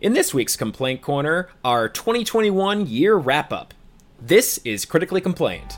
In 0.00 0.14
this 0.14 0.32
week's 0.32 0.56
Complaint 0.56 1.02
Corner, 1.02 1.50
our 1.62 1.86
2021 1.86 2.86
year 2.86 3.16
wrap 3.16 3.52
up. 3.52 3.74
This 4.18 4.56
is 4.64 4.86
Critically 4.86 5.20
Complained. 5.20 5.72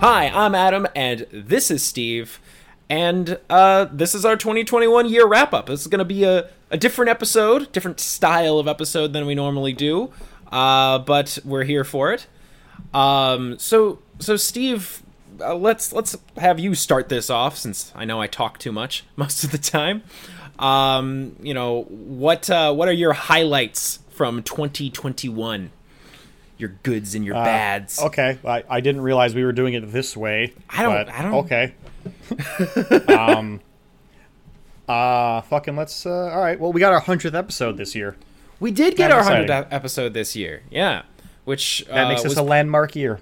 Hi, 0.00 0.30
I'm 0.32 0.54
Adam, 0.54 0.86
and 0.96 1.26
this 1.30 1.70
is 1.70 1.84
Steve. 1.84 2.40
And 2.88 3.38
uh, 3.50 3.88
this 3.92 4.14
is 4.14 4.24
our 4.24 4.38
2021 4.38 5.06
year 5.10 5.26
wrap 5.26 5.52
up. 5.52 5.66
This 5.66 5.82
is 5.82 5.88
going 5.88 5.98
to 5.98 6.06
be 6.06 6.24
a, 6.24 6.48
a 6.70 6.78
different 6.78 7.10
episode, 7.10 7.70
different 7.72 8.00
style 8.00 8.58
of 8.58 8.66
episode 8.66 9.12
than 9.12 9.26
we 9.26 9.34
normally 9.34 9.74
do, 9.74 10.10
uh, 10.50 10.98
but 11.00 11.38
we're 11.44 11.64
here 11.64 11.84
for 11.84 12.14
it. 12.14 12.26
Um, 12.94 13.58
so, 13.58 13.98
so 14.18 14.36
Steve, 14.36 15.02
uh, 15.40 15.54
let's 15.54 15.92
let's 15.92 16.16
have 16.36 16.58
you 16.58 16.74
start 16.74 17.08
this 17.08 17.30
off 17.30 17.56
since 17.56 17.92
I 17.94 18.04
know 18.04 18.20
I 18.20 18.26
talk 18.26 18.58
too 18.58 18.72
much 18.72 19.04
most 19.16 19.44
of 19.44 19.50
the 19.52 19.58
time. 19.58 20.02
Um, 20.58 21.36
you 21.40 21.54
know 21.54 21.82
what 21.88 22.48
uh, 22.50 22.72
what 22.74 22.88
are 22.88 22.92
your 22.92 23.12
highlights 23.14 24.00
from 24.10 24.42
2021? 24.42 25.70
Your 26.58 26.68
goods 26.82 27.14
and 27.14 27.24
your 27.24 27.36
Uh, 27.36 27.44
bads. 27.44 27.98
Okay, 28.00 28.38
I, 28.44 28.62
I 28.68 28.80
didn't 28.80 29.00
realize 29.00 29.34
we 29.34 29.44
were 29.44 29.52
doing 29.52 29.72
it 29.74 29.90
this 29.92 30.14
way. 30.16 30.52
I 30.68 30.82
don't- 30.82 30.92
but 31.06 31.08
I 31.14 31.22
don't- 31.22 31.34
Okay. 31.46 31.74
um. 33.14 33.60
Uh, 34.88 35.40
fucking 35.42 35.76
let's. 35.76 36.04
Uh, 36.04 36.10
all 36.10 36.40
right. 36.40 36.58
Well, 36.58 36.72
we 36.72 36.80
got 36.80 36.92
our 36.92 37.00
hundredth 37.00 37.34
episode 37.34 37.76
this 37.76 37.94
year. 37.94 38.16
We 38.58 38.72
did 38.72 38.96
get 38.96 39.10
our 39.10 39.22
hundredth 39.22 39.68
episode 39.72 40.12
this 40.14 40.34
year. 40.34 40.62
Yeah, 40.70 41.02
which 41.44 41.84
That 41.88 42.06
uh, 42.06 42.08
makes 42.08 42.24
was 42.24 42.36
a 42.36 42.42
landmark 42.42 42.96
year. 42.96 43.20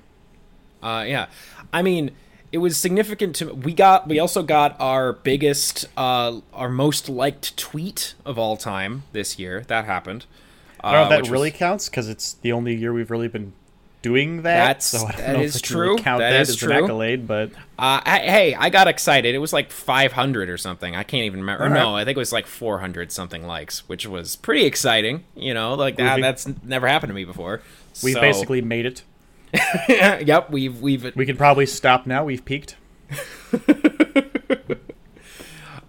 Uh, 0.83 1.05
yeah, 1.07 1.27
I 1.73 1.83
mean, 1.83 2.11
it 2.53 2.59
was 2.59 2.77
significant 2.77 3.37
to 3.37 3.53
we 3.55 3.75
got. 3.75 4.09
We 4.09 4.19
also 4.19 4.43
got 4.43 4.77
our 4.81 5.13
biggest, 5.13 5.87
uh, 5.97 6.41
our 6.53 6.69
most 6.69 7.09
liked 7.09 7.57
tweet 7.57 8.15
of 8.25 8.39
all 8.39 8.56
time 8.56 9.03
this 9.12 9.39
year. 9.39 9.65
That 9.69 9.84
happened. 9.84 10.25
I 10.81 10.92
don't 10.92 11.09
know 11.11 11.17
uh, 11.17 11.19
if 11.19 11.25
that 11.27 11.31
really 11.33 11.51
was- 11.51 11.59
counts 11.59 11.89
because 11.89 12.09
it's 12.09 12.34
the 12.34 12.53
only 12.53 12.75
year 12.75 12.92
we've 12.92 13.11
really 13.11 13.29
been 13.29 13.53
doing 14.01 14.42
that. 14.42 14.67
That's- 14.67 14.87
so 14.87 14.98
I 14.98 15.11
don't 15.11 15.17
that 15.20 15.33
know 15.34 15.41
is 15.42 15.57
if 15.57 15.62
can 15.65 15.77
really 15.77 15.97
true. 15.97 16.05
Count 16.05 16.20
That 16.20 16.31
that, 16.31 16.41
is 16.42 16.51
as 16.51 16.57
true. 16.57 16.73
an 16.73 16.84
accolade, 16.84 17.27
but 17.27 17.51
Uh, 17.79 18.01
I, 18.05 18.19
hey, 18.20 18.55
I 18.55 18.70
got 18.70 18.87
excited. 18.87 19.35
It 19.35 19.39
was 19.39 19.53
like 19.53 19.73
500 19.73 20.48
or 20.48 20.57
something. 20.57 20.95
I 20.95 21.03
can't 21.03 21.25
even 21.25 21.41
remember. 21.41 21.69
No, 21.69 21.97
I 21.97 22.05
think 22.05 22.17
it 22.17 22.20
was 22.20 22.33
like 22.33 22.47
400 22.47 23.11
something 23.11 23.45
likes, 23.45 23.89
which 23.89 24.07
was 24.07 24.37
pretty 24.37 24.64
exciting. 24.67 25.25
You 25.35 25.53
know, 25.53 25.75
like 25.75 25.97
that. 25.97 26.20
That's 26.20 26.48
never 26.62 26.87
happened 26.87 27.11
to 27.11 27.14
me 27.14 27.25
before. 27.25 27.61
we 28.05 28.12
So- 28.12 28.20
basically 28.20 28.62
made 28.62 28.87
it. 28.87 29.03
yep. 29.89 30.51
We've 30.51 30.81
we've 30.81 31.15
We 31.17 31.27
can 31.27 31.37
probably 31.37 31.67
stop 31.67 32.07
now. 32.07 32.25
We've 32.25 32.45
peaked. 32.45 32.77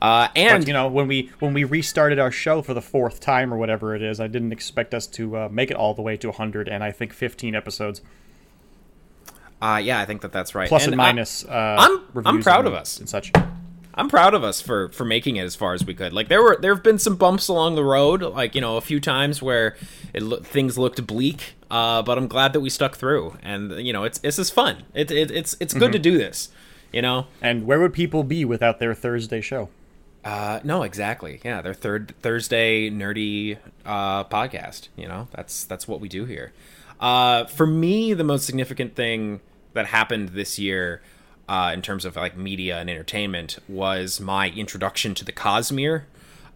uh, 0.02 0.28
and 0.36 0.62
But 0.62 0.68
you 0.68 0.74
know, 0.74 0.88
when 0.88 1.08
we 1.08 1.30
when 1.40 1.54
we 1.54 1.64
restarted 1.64 2.20
our 2.20 2.32
show 2.32 2.62
for 2.62 2.74
the 2.74 2.82
fourth 2.82 3.20
time 3.20 3.54
or 3.54 3.58
whatever 3.58 3.96
it 3.96 4.02
is, 4.02 4.20
I 4.20 4.28
didn't 4.28 4.52
expect 4.52 4.94
us 4.94 5.06
to 5.08 5.36
uh, 5.38 5.50
make 5.52 5.70
it 5.72 5.78
all 5.78 5.94
the 5.94 6.02
way 6.02 6.16
to 6.18 6.28
100 6.30 6.70
and 6.70 6.84
I 6.84 6.92
think 6.92 7.12
15 7.14 7.54
episodes, 7.56 8.02
uh, 9.62 9.80
yeah, 9.84 10.00
I 10.00 10.06
think 10.06 10.22
that 10.22 10.32
that's 10.32 10.56
right. 10.56 10.70
plus 10.70 10.84
and 10.86 10.94
and 10.94 10.98
minus. 10.98 11.44
uh, 11.46 11.50
I'm- 11.80 12.02
I'm 12.26 12.42
proud 12.42 12.60
and- 12.60 12.68
of 12.70 12.74
us. 12.74 12.98
and 13.00 13.10
such. 13.10 13.32
I'm 13.94 14.08
proud 14.08 14.34
of 14.34 14.44
us 14.44 14.62
for 14.62 14.90
for 14.90 15.06
making 15.06 15.36
it 15.36 15.44
as 15.44 15.56
far 15.56 15.74
as 15.74 15.86
we 15.86 15.94
could. 15.94 16.14
Like 16.14 16.28
there 16.30 16.42
were 16.42 16.58
there 16.60 16.74
have 16.74 16.84
been 16.84 17.00
some 17.00 17.16
bumps 17.16 17.48
along 17.48 17.76
the 17.76 17.84
road, 17.84 18.22
like 18.22 18.56
you 18.56 18.62
know 18.62 18.78
a 18.78 18.82
few 18.82 19.00
times 19.00 19.42
where 19.42 19.76
it 20.14 20.22
lo- 20.24 20.40
things 20.40 20.78
looked 20.78 21.06
bleak. 21.06 21.56
Uh, 21.70 22.02
but 22.02 22.18
I'm 22.18 22.28
glad 22.28 22.54
that 22.54 22.62
we 22.62 22.70
stuck 22.70 22.96
through, 22.98 23.38
and 23.44 23.72
you 23.86 23.94
know 23.94 24.04
it's 24.04 24.20
this 24.20 24.40
is 24.40 24.50
fun. 24.50 24.84
It, 24.94 25.12
it 25.12 25.32
it's 25.32 25.56
it's 25.60 25.74
good 25.74 25.92
to 25.92 26.00
do 26.00 26.18
this. 26.18 26.50
You 26.92 27.02
know. 27.02 27.28
And 27.42 27.66
where 27.66 27.80
would 27.80 27.94
people 27.94 28.24
be 28.24 28.46
without 28.46 28.80
their 28.80 28.94
Thursday 28.96 29.42
show? 29.42 29.70
Uh, 30.24 30.60
no, 30.64 30.84
exactly. 30.84 31.40
Yeah, 31.44 31.62
their 31.62 31.74
third 31.74 32.14
Thursday 32.22 32.90
nerdy 32.90 33.58
uh, 33.86 34.24
podcast. 34.26 34.90
You 34.96 35.08
know, 35.08 35.28
that's 35.32 35.64
that's 35.66 35.88
what 35.88 36.00
we 36.00 36.10
do 36.10 36.26
here. 36.26 36.52
Uh, 37.00 37.46
for 37.46 37.66
me, 37.66 38.14
the 38.14 38.24
most 38.24 38.46
significant 38.46 38.96
thing 38.96 39.40
that 39.74 39.88
happened 39.88 40.30
this 40.30 40.60
year, 40.60 41.02
uh, 41.50 41.72
in 41.74 41.82
terms 41.82 42.06
of 42.06 42.16
like 42.16 42.38
media 42.38 42.78
and 42.78 42.90
entertainment, 42.90 43.58
was 43.68 44.20
my 44.20 44.50
introduction 44.52 45.16
to 45.16 45.26
the 45.26 45.32
Cosmere, 45.32 46.04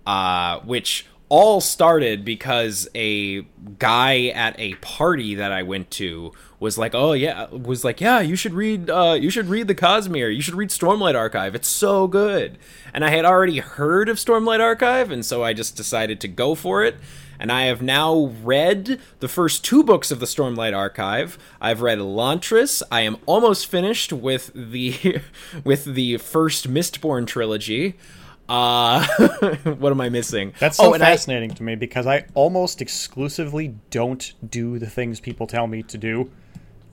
uh, 0.06 0.60
which 0.60 1.08
all 1.30 1.60
started 1.60 2.24
because 2.24 2.88
a 2.94 3.42
guy 3.80 4.28
at 4.28 4.54
a 4.60 4.76
party 4.76 5.34
that 5.34 5.52
I 5.52 5.64
went 5.64 5.90
to 5.92 6.32
was 6.60 6.78
like, 6.78 6.94
"Oh 6.94 7.14
yeah," 7.14 7.48
was 7.50 7.84
like, 7.84 8.00
"Yeah, 8.00 8.20
you 8.20 8.36
should 8.36 8.54
read 8.54 8.88
uh 8.88 9.18
you 9.20 9.32
should 9.32 9.48
read 9.48 9.68
the 9.68 9.74
Cosmere. 9.74 10.34
You 10.34 10.44
should 10.44 10.54
read 10.54 10.70
Stormlight 10.70 11.16
Archive. 11.16 11.56
It's 11.56 11.68
so 11.68 12.06
good." 12.08 12.60
And 12.94 13.04
I 13.04 13.10
had 13.10 13.26
already 13.26 13.58
heard 13.58 14.10
of 14.10 14.18
Stormlight 14.18 14.60
Archive, 14.60 15.10
and 15.10 15.26
so 15.26 15.44
I 15.44 15.54
just 15.54 15.76
decided 15.76 16.22
to 16.22 16.28
go 16.28 16.54
for 16.54 16.84
it. 16.84 16.98
And 17.44 17.52
I 17.52 17.64
have 17.64 17.82
now 17.82 18.28
read 18.42 19.02
the 19.20 19.28
first 19.28 19.66
two 19.66 19.84
books 19.84 20.12
of 20.12 20.22
the 20.22 20.26
Stormlight 20.26 20.74
Archive. 20.74 21.38
I've 21.60 21.82
read 21.82 21.98
Elantris. 21.98 22.82
I 22.90 23.02
am 23.02 23.18
almost 23.26 23.68
finished 23.68 24.14
with 24.14 24.50
the 24.56 25.20
with 25.66 25.84
the 25.84 26.20
first 26.20 26.72
Mistborn 26.72 27.28
trilogy. 27.28 27.96
Uh, 28.48 29.06
what 29.78 29.92
am 29.92 30.00
I 30.00 30.08
missing? 30.08 30.54
That's 30.58 30.78
so 30.78 30.92
oh, 30.92 30.94
and 30.94 31.04
I- 31.04 31.12
fascinating 31.12 31.54
to 31.56 31.64
me 31.64 31.76
because 31.76 32.08
I 32.08 32.28
almost 32.34 32.82
exclusively 32.82 33.76
don't 33.90 34.32
do 34.50 34.80
the 34.80 34.90
things 34.90 35.20
people 35.20 35.46
tell 35.46 35.68
me 35.68 35.84
to 35.84 35.98
do. 35.98 36.32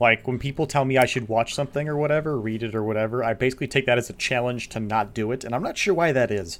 Like 0.01 0.27
when 0.27 0.37
people 0.37 0.67
tell 0.67 0.83
me 0.83 0.97
I 0.97 1.05
should 1.05 1.29
watch 1.29 1.55
something 1.55 1.87
or 1.87 1.95
whatever, 1.95 2.37
read 2.37 2.61
it 2.61 2.75
or 2.75 2.83
whatever, 2.83 3.23
I 3.23 3.35
basically 3.35 3.69
take 3.69 3.85
that 3.85 3.97
as 3.97 4.09
a 4.09 4.13
challenge 4.13 4.67
to 4.69 4.81
not 4.81 5.13
do 5.13 5.31
it, 5.31 5.45
and 5.45 5.55
I'm 5.55 5.63
not 5.63 5.77
sure 5.77 5.93
why 5.93 6.11
that 6.11 6.29
is. 6.29 6.59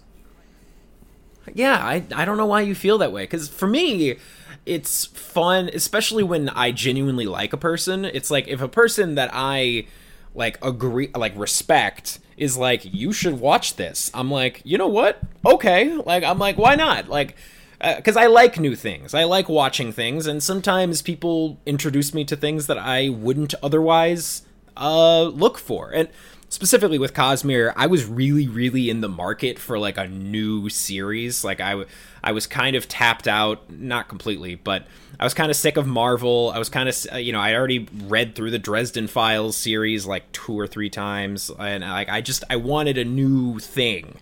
Yeah, 1.53 1.75
I 1.75 2.03
I 2.15 2.25
don't 2.25 2.37
know 2.37 2.45
why 2.45 2.61
you 2.61 2.75
feel 2.75 2.97
that 2.99 3.11
way 3.11 3.25
cuz 3.27 3.49
for 3.49 3.67
me 3.67 4.17
it's 4.65 5.05
fun 5.05 5.69
especially 5.73 6.23
when 6.23 6.49
I 6.49 6.71
genuinely 6.71 7.25
like 7.25 7.53
a 7.53 7.57
person. 7.57 8.05
It's 8.05 8.29
like 8.29 8.47
if 8.47 8.61
a 8.61 8.67
person 8.67 9.15
that 9.15 9.29
I 9.33 9.85
like 10.33 10.63
agree 10.63 11.09
like 11.15 11.33
respect 11.35 12.19
is 12.37 12.57
like 12.57 12.81
you 12.85 13.11
should 13.11 13.39
watch 13.39 13.75
this. 13.75 14.09
I'm 14.13 14.31
like, 14.31 14.61
"You 14.63 14.77
know 14.77 14.87
what? 14.87 15.19
Okay." 15.45 15.93
Like 15.95 16.23
I'm 16.23 16.39
like, 16.39 16.57
"Why 16.57 16.75
not?" 16.75 17.09
Like 17.09 17.35
because 17.81 18.15
I 18.15 18.27
like 18.27 18.59
new 18.59 18.75
things. 18.75 19.13
I 19.13 19.23
like 19.23 19.49
watching 19.49 19.91
things, 19.91 20.27
and 20.27 20.41
sometimes 20.43 21.01
people 21.01 21.57
introduce 21.65 22.13
me 22.13 22.23
to 22.25 22.35
things 22.35 22.67
that 22.67 22.77
I 22.77 23.09
wouldn't 23.09 23.55
otherwise 23.63 24.43
uh, 24.77 25.23
look 25.23 25.57
for. 25.57 25.91
And 25.91 26.09
specifically 26.51 26.99
with 26.99 27.13
Cosmere, 27.13 27.73
I 27.77 27.87
was 27.87 28.05
really, 28.05 28.47
really 28.47 28.89
in 28.89 28.99
the 28.99 29.07
market 29.07 29.57
for 29.57 29.79
like 29.79 29.97
a 29.97 30.07
new 30.07 30.67
series. 30.69 31.43
Like 31.43 31.61
I, 31.61 31.85
was 32.33 32.45
kind 32.45 32.75
of 32.75 32.87
tapped 32.89 33.27
out, 33.27 33.71
not 33.71 34.09
completely, 34.09 34.55
but 34.55 34.85
I 35.17 35.23
was 35.23 35.33
kind 35.33 35.49
of 35.49 35.55
sick 35.55 35.77
of 35.77 35.87
Marvel. 35.87 36.51
I 36.53 36.59
was 36.59 36.67
kind 36.67 36.89
of, 36.89 37.19
you 37.19 37.31
know, 37.31 37.39
I 37.39 37.55
already 37.55 37.87
read 38.03 38.35
through 38.35 38.51
the 38.51 38.59
Dresden 38.59 39.07
Files 39.07 39.55
series 39.55 40.05
like 40.05 40.29
two 40.33 40.59
or 40.59 40.67
three 40.67 40.89
times, 40.89 41.49
and 41.57 41.83
like 41.83 42.09
I 42.09 42.19
just 42.19 42.43
I 42.49 42.57
wanted 42.57 42.97
a 42.97 43.05
new 43.05 43.57
thing 43.59 44.19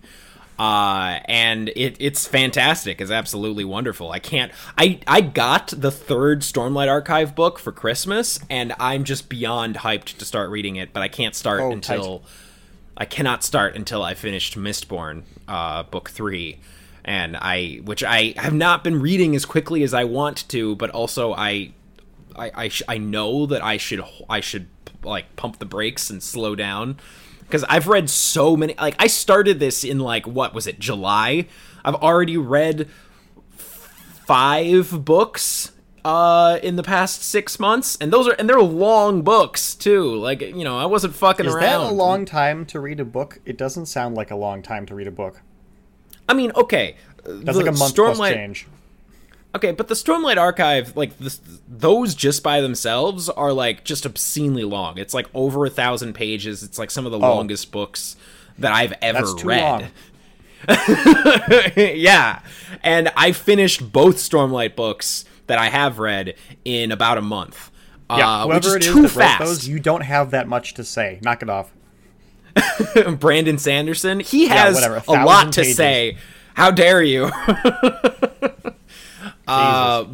uh, 0.60 1.20
and 1.26 1.70
it, 1.70 1.96
it's 2.00 2.28
fantastic. 2.28 3.00
It's 3.00 3.12
absolutely 3.12 3.64
wonderful. 3.64 4.12
I 4.12 4.20
can't. 4.20 4.52
I 4.78 5.00
I 5.08 5.22
got 5.22 5.70
the 5.70 5.90
third 5.90 6.42
Stormlight 6.42 6.90
Archive 6.90 7.34
book 7.34 7.58
for 7.58 7.72
Christmas, 7.72 8.42
and 8.50 8.74
I'm 8.78 9.06
just 9.06 9.30
beyond 9.30 9.78
hyped 9.78 10.18
to 10.18 10.26
start 10.26 10.50
reading 10.50 10.76
it. 10.76 10.92
But 10.92 11.02
I 11.02 11.08
can't 11.08 11.34
start 11.34 11.62
Oh, 11.62 11.72
until 11.72 12.24
I 12.98 13.06
cannot 13.06 13.44
start 13.46 13.78
until 13.78 14.04
I 14.04 14.16
finished 14.16 14.58
Mistborn, 14.58 15.24
uh, 15.48 15.84
book 15.84 16.10
three, 16.10 16.60
and 17.06 17.38
I 17.38 17.80
which 17.86 18.04
I 18.04 18.34
have 18.36 18.54
not 18.54 18.84
been 18.84 19.00
reading 19.02 19.38
as 19.38 19.46
quickly 19.46 19.82
as 19.84 19.94
I 19.94 20.04
want 20.04 20.48
to, 20.50 20.76
but 20.76 20.90
also 20.90 21.34
I. 21.34 21.72
I 22.36 22.52
I, 22.54 22.68
sh- 22.68 22.84
I 22.88 22.98
know 23.00 23.46
that 23.48 23.64
I 23.64 23.78
should 23.78 24.04
I 24.30 24.40
should 24.42 24.68
like 25.04 25.36
pump 25.36 25.60
the 25.60 25.66
brakes 25.66 26.10
and 26.10 26.22
slow 26.22 26.56
down 26.56 26.98
because 27.50 27.64
I've 27.64 27.88
read 27.88 28.10
so 28.10 28.56
many. 28.56 28.76
Like 28.80 28.96
I 29.00 29.08
started 29.08 29.60
this 29.60 29.84
in 29.84 30.00
like 30.00 30.28
what 30.28 30.54
was 30.54 30.68
it 30.68 30.80
July? 30.80 31.48
I've 31.84 31.96
already 31.96 32.38
read 32.38 32.88
five 33.56 35.04
books 35.04 35.72
uh 36.06 36.60
in 36.64 36.76
the 36.76 36.84
past 36.84 37.24
six 37.24 37.60
months 37.60 37.98
and 38.00 38.14
those 38.14 38.26
are 38.28 38.32
and 38.40 38.48
they're 38.48 38.62
long 38.62 39.22
books 39.22 39.76
too 39.76 40.16
like 40.16 40.40
you 40.40 40.64
know 40.64 40.78
i 40.78 40.86
wasn't 40.86 41.14
fucking 41.14 41.46
around. 41.46 41.58
Is 41.58 41.64
around 41.64 41.84
that 41.88 41.92
a 41.92 41.94
long 41.94 42.26
time 42.26 42.66
to 42.68 42.80
read 42.80 43.02
a 43.02 43.06
book? 43.06 43.40
It 43.46 43.58
doesn't 43.58 43.88
sound 43.88 44.16
like 44.16 44.32
a 44.32 44.36
long 44.36 44.62
time 44.62 44.86
to 44.86 44.96
read 44.96 45.08
a 45.08 45.12
book. 45.12 45.42
i 46.30 46.34
mean 46.34 46.54
okay 46.56 46.96
That's 47.26 47.58
like 47.58 47.68
a 47.68 47.72
month 47.74 47.96
plus 47.96 48.18
change. 48.20 48.68
Okay, 49.56 49.72
but 49.72 49.88
the 49.88 49.96
Stormlight 49.96 50.38
Archive, 50.38 50.96
like 50.96 51.18
this, 51.18 51.42
those 51.68 52.14
just 52.14 52.44
by 52.44 52.62
themselves 52.62 53.30
are 53.30 53.52
like 53.52 53.84
just 53.84 54.06
obscenely 54.06 54.64
long. 54.64 54.98
It's 55.00 55.14
like 55.14 55.28
over 55.34 55.66
a 55.66 55.70
thousand 55.72 56.14
pages. 56.14 56.62
It's 56.62 56.78
like 56.78 56.92
some 56.92 57.06
of 57.08 57.12
the 57.12 57.18
longest 57.20 57.72
books 57.72 58.16
that 58.60 58.72
I've 58.74 58.94
ever 59.02 59.20
Oh. 59.20 59.22
That's 59.22 59.34
too 59.42 59.48
read. 59.48 59.62
long. 59.72 59.90
yeah, 61.76 62.42
and 62.84 63.12
I 63.16 63.32
finished 63.32 63.92
both 63.92 64.18
Stormlight 64.18 64.76
books 64.76 65.26
that 65.48 65.58
I 65.58 65.70
have 65.70 65.98
read 66.00 66.36
in 66.66 66.92
about 66.92 67.18
a 67.18 67.22
month. 67.22 67.72
Yeah, 68.12 68.42
uh, 68.44 68.48
which 68.48 68.66
whoever 68.66 68.78
is 68.80 68.86
it 68.86 68.90
is 68.90 68.94
too 68.94 69.02
that 69.04 69.10
fast. 69.12 69.40
wrote 69.40 69.46
those, 69.48 69.68
you 69.68 69.80
don't 69.80 70.02
have 70.02 70.32
that 70.32 70.48
much 70.48 70.74
to 70.76 70.84
say. 70.84 71.20
Knock 71.24 71.42
it 71.42 71.50
off. 71.50 71.72
Brandon 73.20 73.58
Sanderson. 73.58 74.20
He 74.20 74.48
has 74.48 74.76
whatever, 74.76 75.02
a 75.08 75.12
a, 75.12 75.26
lot 75.26 75.54
to 75.54 75.62
pages. 75.62 75.78
say. 75.78 76.18
How 76.56 76.72
dare 76.72 77.02
you? 77.02 77.32
uh, 79.50 80.06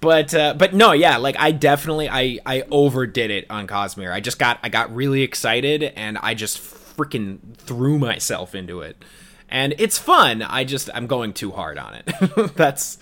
but 0.00 0.34
uh, 0.34 0.54
but 0.54 0.74
no, 0.74 0.92
yeah, 0.92 1.16
like 1.16 1.36
I 1.38 1.50
definitely 1.50 2.08
I 2.08 2.38
I 2.46 2.64
overdid 2.70 3.30
it 3.30 3.46
on 3.50 3.66
Cosmere. 3.66 4.12
I 4.12 4.20
just 4.20 4.38
got 4.38 4.58
I 4.62 4.68
got 4.68 4.94
really 4.94 5.22
excited 5.22 5.82
and 5.82 6.18
I 6.18 6.34
just 6.34 6.58
freaking 6.58 7.38
threw 7.56 7.98
myself 7.98 8.54
into 8.54 8.80
it. 8.80 9.02
And 9.48 9.74
it's 9.78 9.98
fun. 9.98 10.42
I 10.42 10.64
just 10.64 10.90
I'm 10.94 11.06
going 11.06 11.32
too 11.32 11.50
hard 11.50 11.78
on 11.78 11.94
it. 11.94 12.06
That's 12.56 12.98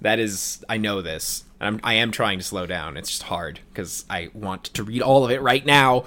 that 0.00 0.18
is 0.18 0.64
I 0.68 0.76
know 0.76 1.02
this. 1.02 1.44
I'm 1.60 1.80
I 1.82 1.94
am 1.94 2.12
trying 2.12 2.38
to 2.38 2.44
slow 2.44 2.66
down. 2.66 2.96
It's 2.96 3.10
just 3.10 3.24
hard 3.24 3.60
cuz 3.74 4.04
I 4.08 4.30
want 4.34 4.64
to 4.64 4.84
read 4.84 5.02
all 5.02 5.24
of 5.24 5.30
it 5.30 5.40
right 5.42 5.64
now. 5.64 6.04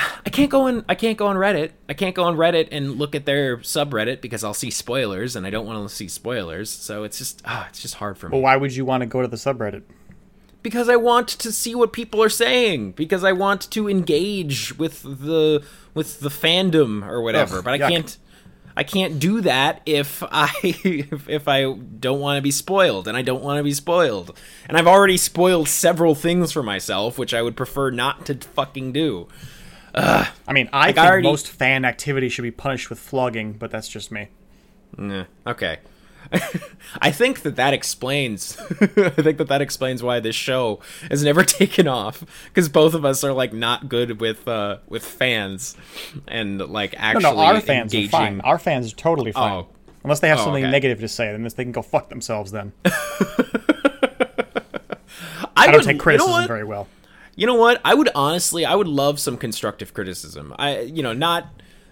I 0.26 0.30
can't 0.30 0.50
go 0.50 0.62
on 0.62 0.84
I 0.88 0.94
can't 0.94 1.18
go 1.18 1.26
on 1.26 1.36
Reddit. 1.36 1.72
I 1.88 1.94
can't 1.94 2.14
go 2.14 2.24
on 2.24 2.36
Reddit 2.36 2.68
and 2.72 2.96
look 2.96 3.14
at 3.14 3.26
their 3.26 3.58
subreddit 3.58 4.20
because 4.20 4.44
I'll 4.44 4.54
see 4.54 4.70
spoilers 4.70 5.36
and 5.36 5.46
I 5.46 5.50
don't 5.50 5.66
want 5.66 5.88
to 5.88 5.94
see 5.94 6.08
spoilers. 6.08 6.70
So 6.70 7.04
it's 7.04 7.18
just 7.18 7.42
ah, 7.44 7.66
it's 7.68 7.80
just 7.80 7.94
hard 7.94 8.18
for 8.18 8.28
me 8.28 8.32
Well, 8.34 8.42
why 8.42 8.56
would 8.56 8.74
you 8.74 8.84
want 8.84 9.02
to 9.02 9.06
go 9.06 9.22
to 9.22 9.28
the 9.28 9.36
subreddit? 9.36 9.82
because 10.62 10.88
I 10.90 10.96
want 10.96 11.28
to 11.28 11.52
see 11.52 11.74
what 11.74 11.92
people 11.92 12.22
are 12.22 12.28
saying 12.28 12.92
because 12.92 13.24
I 13.24 13.32
want 13.32 13.70
to 13.70 13.88
engage 13.88 14.76
with 14.78 15.02
the 15.02 15.64
with 15.94 16.20
the 16.20 16.28
fandom 16.28 17.06
or 17.06 17.22
whatever. 17.22 17.58
Ugh, 17.58 17.64
but 17.64 17.74
I 17.74 17.78
yuck. 17.78 17.88
can't 17.88 18.18
I 18.76 18.84
can't 18.84 19.18
do 19.18 19.40
that 19.42 19.80
if 19.86 20.22
I 20.22 20.50
if, 20.62 21.28
if 21.28 21.48
I 21.48 21.72
don't 21.72 22.20
want 22.20 22.38
to 22.38 22.42
be 22.42 22.50
spoiled 22.50 23.08
and 23.08 23.16
I 23.16 23.22
don't 23.22 23.42
want 23.42 23.58
to 23.58 23.64
be 23.64 23.72
spoiled. 23.72 24.38
And 24.68 24.76
I've 24.76 24.86
already 24.86 25.16
spoiled 25.16 25.68
several 25.68 26.14
things 26.14 26.52
for 26.52 26.62
myself 26.62 27.18
which 27.18 27.34
I 27.34 27.42
would 27.42 27.56
prefer 27.56 27.90
not 27.90 28.26
to 28.26 28.34
fucking 28.34 28.92
do. 28.92 29.28
I 29.94 30.28
mean, 30.52 30.68
I 30.72 30.86
Like, 30.86 30.98
I 30.98 31.02
think 31.02 31.10
already- 31.10 31.28
most 31.28 31.48
fan 31.48 31.84
activity 31.84 32.28
should 32.28 32.42
be 32.42 32.50
punished 32.50 32.90
with 32.90 32.98
flogging, 32.98 33.52
but 33.54 33.70
that's 33.70 33.88
just 33.88 34.10
me. 34.12 34.28
Nah, 34.96 35.24
okay. 35.46 35.78
I 37.00 37.10
think 37.10 37.40
that 37.42 37.56
that 37.56 37.72
explains. 37.74 38.56
I 38.80 38.86
think 38.86 39.38
that 39.38 39.48
that 39.48 39.60
explains 39.62 40.02
why 40.02 40.20
this 40.20 40.36
show 40.36 40.78
has 41.10 41.24
never 41.24 41.42
taken 41.60 41.88
off 41.88 42.22
because 42.44 42.68
both 42.68 42.94
of 42.94 43.04
us 43.04 43.24
are 43.24 43.32
like 43.32 43.52
not 43.52 43.88
good 43.88 44.20
with 44.20 44.46
uh 44.46 44.78
with 44.86 45.04
fans 45.04 45.76
and 46.28 46.60
like 46.60 46.94
actually 46.98 47.22
no, 47.34 47.38
our 47.38 47.60
fans 47.60 47.92
engaging. 47.94 48.14
are 48.14 48.18
fine. 48.26 48.40
Our 48.42 48.58
fans 48.58 48.92
are 48.92 48.96
totally 48.96 49.32
fine. 49.32 49.52
Oh. 49.52 49.68
Unless 50.04 50.20
they 50.20 50.28
have 50.28 50.38
Oh, 50.40 50.44
something 50.44 50.64
okay. 50.64 50.70
negative 50.70 51.00
to 51.00 51.08
say, 51.08 51.32
then 51.32 51.42
they 51.42 51.64
can 51.64 51.72
go 51.72 51.82
fuck 51.82 52.10
themselves. 52.10 52.52
Then 52.52 52.72
I, 52.84 52.92
I 55.56 55.66
don't 55.66 55.76
would- 55.76 55.84
take 55.84 55.86
you 55.88 55.92
know 55.94 56.02
criticism 56.02 56.46
very 56.46 56.64
well. 56.64 56.86
You 57.40 57.46
know 57.46 57.54
what? 57.54 57.80
I 57.86 57.94
would 57.94 58.10
honestly, 58.14 58.66
I 58.66 58.74
would 58.74 58.86
love 58.86 59.18
some 59.18 59.38
constructive 59.38 59.94
criticism. 59.94 60.54
I, 60.58 60.80
you 60.80 61.02
know, 61.02 61.14
not 61.14 61.48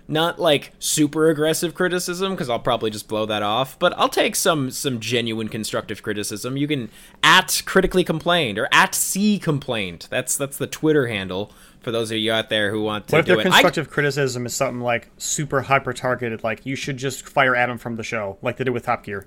not 0.06 0.38
like 0.38 0.72
super 0.78 1.30
aggressive 1.30 1.74
criticism 1.74 2.32
because 2.32 2.50
I'll 2.50 2.58
probably 2.58 2.90
just 2.90 3.08
blow 3.08 3.24
that 3.24 3.42
off. 3.42 3.78
But 3.78 3.94
I'll 3.96 4.10
take 4.10 4.36
some 4.36 4.70
some 4.70 5.00
genuine 5.00 5.48
constructive 5.48 6.02
criticism. 6.02 6.58
You 6.58 6.68
can 6.68 6.90
at 7.22 7.62
critically 7.64 8.04
complained 8.04 8.58
or 8.58 8.68
at 8.72 8.94
c 8.94 9.38
complained. 9.38 10.06
That's 10.10 10.36
that's 10.36 10.58
the 10.58 10.66
Twitter 10.66 11.06
handle 11.06 11.50
for 11.80 11.92
those 11.92 12.10
of 12.10 12.18
you 12.18 12.30
out 12.30 12.50
there 12.50 12.70
who 12.70 12.82
want 12.82 13.08
to 13.08 13.12
What 13.16 13.20
if 13.20 13.24
do 13.24 13.36
their 13.36 13.40
it. 13.40 13.46
I- 13.46 13.50
constructive 13.50 13.88
criticism 13.88 14.44
is 14.44 14.54
something 14.54 14.82
like 14.82 15.08
super 15.16 15.62
hyper 15.62 15.94
targeted, 15.94 16.44
like 16.44 16.66
you 16.66 16.76
should 16.76 16.98
just 16.98 17.26
fire 17.26 17.56
Adam 17.56 17.78
from 17.78 17.96
the 17.96 18.04
show, 18.04 18.36
like 18.42 18.58
they 18.58 18.64
did 18.64 18.72
with 18.74 18.84
Top 18.84 19.02
Gear? 19.02 19.26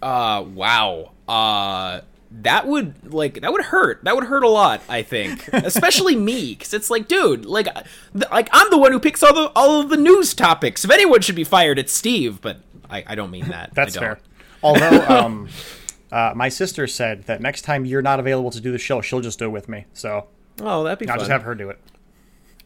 Uh, 0.00 0.44
wow. 0.54 1.10
Uh, 1.26 2.02
that 2.30 2.66
would 2.66 3.12
like 3.12 3.40
that 3.40 3.52
would 3.52 3.64
hurt. 3.64 4.04
That 4.04 4.14
would 4.14 4.24
hurt 4.24 4.42
a 4.44 4.48
lot. 4.48 4.80
I 4.88 5.02
think, 5.02 5.48
especially 5.52 6.14
me, 6.16 6.54
because 6.54 6.74
it's 6.74 6.90
like, 6.90 7.08
dude, 7.08 7.44
like, 7.46 7.66
th- 8.12 8.30
like 8.30 8.48
I'm 8.52 8.70
the 8.70 8.78
one 8.78 8.92
who 8.92 9.00
picks 9.00 9.22
all 9.22 9.34
the 9.34 9.50
all 9.56 9.80
of 9.80 9.88
the 9.88 9.96
news 9.96 10.34
topics. 10.34 10.84
If 10.84 10.90
anyone 10.90 11.20
should 11.22 11.36
be 11.36 11.44
fired, 11.44 11.78
it's 11.78 11.92
Steve. 11.92 12.40
But 12.40 12.58
I, 12.90 13.04
I 13.06 13.14
don't 13.14 13.30
mean 13.30 13.48
that. 13.48 13.74
That's 13.74 13.96
fair. 13.96 14.18
Although, 14.62 15.06
um, 15.08 15.48
uh, 16.12 16.32
my 16.34 16.48
sister 16.48 16.86
said 16.86 17.24
that 17.24 17.40
next 17.40 17.62
time 17.62 17.84
you're 17.84 18.02
not 18.02 18.20
available 18.20 18.50
to 18.50 18.60
do 18.60 18.72
the 18.72 18.78
show, 18.78 19.00
she'll 19.00 19.20
just 19.20 19.38
do 19.38 19.46
it 19.46 19.50
with 19.50 19.68
me. 19.68 19.86
So 19.92 20.26
Oh, 20.60 20.82
that'd 20.84 20.98
be 20.98 21.06
I'll 21.08 21.12
fun. 21.14 21.18
just 21.20 21.30
have 21.30 21.42
her 21.42 21.54
do 21.54 21.70
it. 21.70 21.78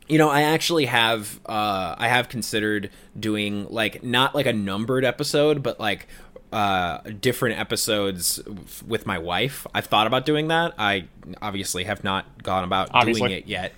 You 0.08 0.18
know, 0.18 0.28
I 0.28 0.42
actually 0.42 0.86
have 0.86 1.38
uh 1.46 1.94
I 1.96 2.08
have 2.08 2.28
considered 2.28 2.90
doing 3.18 3.66
like 3.68 4.02
not 4.02 4.34
like 4.34 4.46
a 4.46 4.52
numbered 4.52 5.04
episode, 5.04 5.62
but 5.62 5.78
like 5.78 6.08
uh 6.52 6.98
different 7.20 7.58
episodes 7.58 8.40
with 8.86 9.06
my 9.06 9.18
wife. 9.18 9.66
I've 9.74 9.86
thought 9.86 10.06
about 10.06 10.26
doing 10.26 10.48
that. 10.48 10.74
I 10.78 11.06
obviously 11.40 11.84
have 11.84 12.04
not 12.04 12.42
gone 12.42 12.64
about 12.64 12.90
Obviously. 12.92 13.28
doing 13.28 13.38
it 13.38 13.46
yet. 13.46 13.72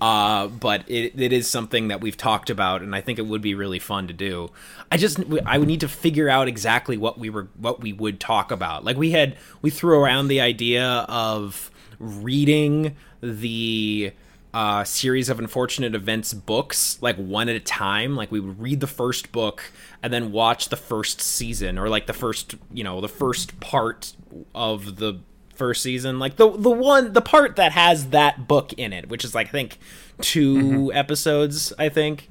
Uh, 0.00 0.46
but 0.46 0.88
it, 0.88 1.20
it 1.20 1.32
is 1.32 1.48
something 1.50 1.88
that 1.88 2.00
we've 2.00 2.16
talked 2.16 2.50
about, 2.50 2.82
and 2.82 2.94
I 2.94 3.00
think 3.00 3.18
it 3.18 3.26
would 3.26 3.42
be 3.42 3.54
really 3.54 3.80
fun 3.80 4.06
to 4.06 4.12
do. 4.12 4.50
I 4.92 4.96
just 4.96 5.18
I 5.44 5.58
would 5.58 5.66
need 5.66 5.80
to 5.80 5.88
figure 5.88 6.28
out 6.28 6.46
exactly 6.46 6.96
what 6.96 7.18
we 7.18 7.30
were 7.30 7.48
what 7.56 7.80
we 7.80 7.92
would 7.92 8.20
talk 8.20 8.52
about. 8.52 8.84
Like 8.84 8.96
we 8.96 9.10
had 9.10 9.36
we 9.60 9.70
threw 9.70 9.98
around 9.98 10.28
the 10.28 10.40
idea 10.40 10.86
of 11.08 11.70
reading 11.98 12.94
the 13.20 14.12
uh, 14.54 14.84
series 14.84 15.28
of 15.28 15.38
unfortunate 15.38 15.94
events 15.94 16.32
books 16.32 16.98
like 17.02 17.16
one 17.16 17.48
at 17.48 17.56
a 17.56 17.60
time 17.60 18.16
like 18.16 18.32
we 18.32 18.40
would 18.40 18.58
read 18.58 18.80
the 18.80 18.86
first 18.86 19.30
book 19.30 19.62
and 20.02 20.12
then 20.12 20.32
watch 20.32 20.68
the 20.68 20.76
first 20.76 21.20
season 21.20 21.78
or 21.78 21.88
like 21.88 22.06
the 22.06 22.12
first 22.12 22.54
you 22.72 22.84
know 22.84 23.00
the 23.00 23.08
first 23.08 23.58
part 23.60 24.14
of 24.54 24.96
the 24.96 25.20
first 25.54 25.82
season. 25.82 26.18
Like 26.18 26.36
the 26.36 26.50
the 26.50 26.70
one 26.70 27.12
the 27.12 27.22
part 27.22 27.56
that 27.56 27.72
has 27.72 28.10
that 28.10 28.46
book 28.46 28.72
in 28.74 28.92
it 28.92 29.08
which 29.08 29.24
is 29.24 29.34
like 29.34 29.48
i 29.48 29.50
think 29.50 29.78
2 30.20 30.54
mm-hmm. 30.54 30.96
episodes 30.96 31.72
i 31.78 31.88
think 31.88 32.28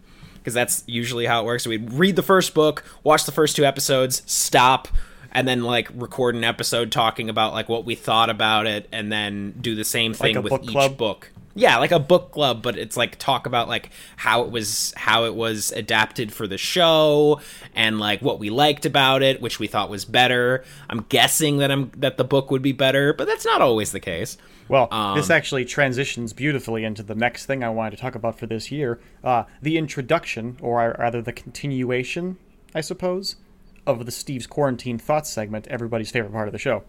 because 0.47 0.53
that's 0.53 0.85
usually 0.87 1.25
how 1.25 1.41
it 1.41 1.45
works. 1.45 1.65
So 1.65 1.69
we'd 1.69 1.91
read 1.91 2.15
the 2.15 2.23
first 2.23 2.53
book 2.53 2.85
watch 3.03 3.25
the 3.25 3.33
first 3.33 3.57
two 3.57 3.65
episodes 3.65 4.23
stop 4.25 4.87
and 5.33 5.45
then 5.45 5.63
like 5.63 5.89
record 5.93 6.35
an 6.35 6.45
episode 6.45 6.89
talking 6.89 7.29
about 7.29 7.51
like 7.51 7.67
what 7.67 7.83
we 7.83 7.95
thought 7.95 8.29
about 8.29 8.65
it 8.65 8.87
and 8.93 9.11
then 9.11 9.55
do 9.59 9.75
the 9.75 9.83
same 9.83 10.13
thing 10.13 10.37
a 10.37 10.41
with 10.41 10.51
book 10.51 10.63
each 10.63 10.69
club? 10.69 10.95
book 10.95 11.31
yeah 11.57 11.77
like 11.77 11.91
a 11.91 11.99
book 11.99 12.31
club 12.31 12.61
but 12.61 12.77
it's 12.77 12.95
like 12.95 13.17
talk 13.17 13.45
about 13.45 13.67
like 13.67 13.89
how 14.15 14.43
it 14.43 14.51
was 14.51 14.93
how 14.95 15.25
it 15.25 15.35
was 15.35 15.71
adapted 15.73 16.31
for 16.31 16.47
the 16.47 16.57
show 16.57 17.41
and 17.75 17.99
like 17.99 18.21
what 18.21 18.39
we 18.39 18.49
liked 18.49 18.85
about 18.85 19.21
it 19.21 19.41
which 19.41 19.59
we 19.59 19.67
thought 19.67 19.89
was 19.89 20.05
better 20.05 20.63
i'm 20.89 21.01
guessing 21.09 21.57
that 21.57 21.69
i'm 21.71 21.91
that 21.97 22.17
the 22.17 22.23
book 22.23 22.49
would 22.51 22.61
be 22.61 22.71
better 22.71 23.11
but 23.13 23.27
that's 23.27 23.45
not 23.45 23.61
always 23.61 23.91
the 23.91 23.99
case 23.99 24.37
Well, 24.69 24.87
Um, 24.91 25.17
this 25.17 25.29
actually 25.29 25.65
transitions 25.65 26.33
beautifully 26.33 26.83
into 26.83 27.01
the 27.01 27.15
next 27.15 27.45
thing 27.45 27.63
I 27.63 27.69
wanted 27.69 27.91
to 27.91 27.97
talk 27.97 28.15
about 28.15 28.37
for 28.37 28.47
this 28.47 28.69
year 28.71 28.99
uh, 29.23 29.43
the 29.61 29.77
introduction, 29.77 30.57
or 30.61 30.93
rather 30.99 31.21
the 31.21 31.31
continuation, 31.31 32.37
I 32.75 32.81
suppose, 32.81 33.37
of 33.85 34.05
the 34.05 34.11
Steve's 34.11 34.45
Quarantine 34.45 34.97
Thoughts 34.99 35.29
segment, 35.29 35.67
everybody's 35.67 36.11
favorite 36.11 36.33
part 36.33 36.49
of 36.49 36.51
the 36.51 36.59
show. 36.59 36.83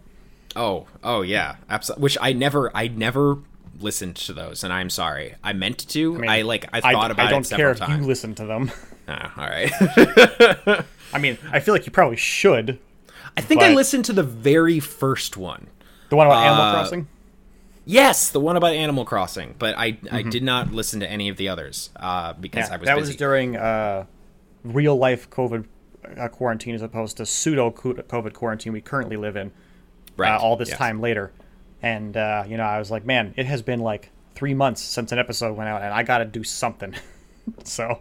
oh 0.56 0.86
oh 1.04 1.22
yeah 1.22 1.56
absolutely 1.70 2.02
which 2.02 2.18
i 2.20 2.32
never 2.32 2.74
i 2.76 2.88
never 2.88 3.38
listened 3.80 4.16
to 4.16 4.32
those 4.32 4.64
and 4.64 4.72
i'm 4.72 4.90
sorry 4.90 5.34
i 5.44 5.52
meant 5.52 5.78
to 5.88 6.16
i, 6.26 6.38
mean, 6.38 6.46
like 6.46 6.68
i 6.72 6.80
thought 6.80 7.10
about 7.10 7.26
it. 7.26 7.28
I 7.28 7.30
don't 7.30 7.48
care 7.48 7.70
if 7.70 7.78
times 7.78 8.00
you 8.00 8.06
listen 8.06 8.34
to 8.36 8.44
them. 8.44 8.70
Ah, 9.10 9.32
all 9.38 9.46
right 9.46 9.72
I 11.14 11.18
mean, 11.18 11.38
I 11.50 11.60
feel 11.60 11.72
like 11.72 11.86
you 11.86 11.92
probably 11.92 12.16
should. 12.18 12.78
i 13.38 13.40
think 13.40 13.62
i 13.62 13.72
listened 13.72 14.04
to 14.06 14.12
the 14.12 14.22
very 14.22 14.80
first 14.80 15.36
one 15.38 15.68
The 16.10 16.16
one 16.16 16.26
about 16.26 16.44
Animal 16.44 16.62
Uh, 16.62 16.72
Crossing? 16.74 17.08
Yes, 17.86 18.28
the 18.28 18.40
one 18.40 18.56
about 18.58 18.74
Animal 18.74 19.06
Crossing, 19.06 19.54
but 19.58 19.74
I 19.78 19.96
I 20.12 20.20
did 20.20 20.42
not 20.42 20.72
listen 20.72 21.00
to 21.00 21.10
any 21.10 21.30
of 21.30 21.38
the 21.38 21.48
others 21.48 21.88
uh, 21.96 22.34
because 22.34 22.68
Mm-hmm. 22.68 22.72
Yeah, 22.72 22.74
I 22.74 22.80
was 22.80 22.86
that 22.86 22.96
busy. 22.96 23.10
was 23.12 23.16
during 23.16 23.56
uh, 23.56 24.04
real 24.62 24.96
life 24.96 25.30
COVID 25.30 25.64
uh, 26.18 26.28
quarantine 26.28 26.74
as 26.74 26.82
opposed 26.82 27.16
to 27.16 27.24
pseudo 27.24 27.70
COVID 27.70 28.34
quarantine 28.34 28.74
we 28.74 28.82
currently 28.82 29.16
live 29.16 29.36
in. 29.36 29.52
right. 30.18 30.34
uh, 30.34 30.38
all 30.38 30.56
this 30.56 30.68
yes. 30.68 30.76
time 30.76 31.00
later. 31.00 31.32
And 31.82 32.16
uh, 32.16 32.44
you 32.46 32.56
know, 32.56 32.64
I 32.64 32.78
was 32.78 32.90
like, 32.90 33.04
man, 33.04 33.34
it 33.36 33.46
has 33.46 33.62
been 33.62 33.80
like 33.80 34.10
three 34.34 34.54
months 34.54 34.82
since 34.82 35.12
an 35.12 35.18
episode 35.18 35.56
went 35.56 35.68
out, 35.68 35.82
and 35.82 35.92
I 35.92 36.02
got 36.02 36.18
to 36.18 36.24
do 36.24 36.42
something. 36.44 36.94
so 37.64 38.00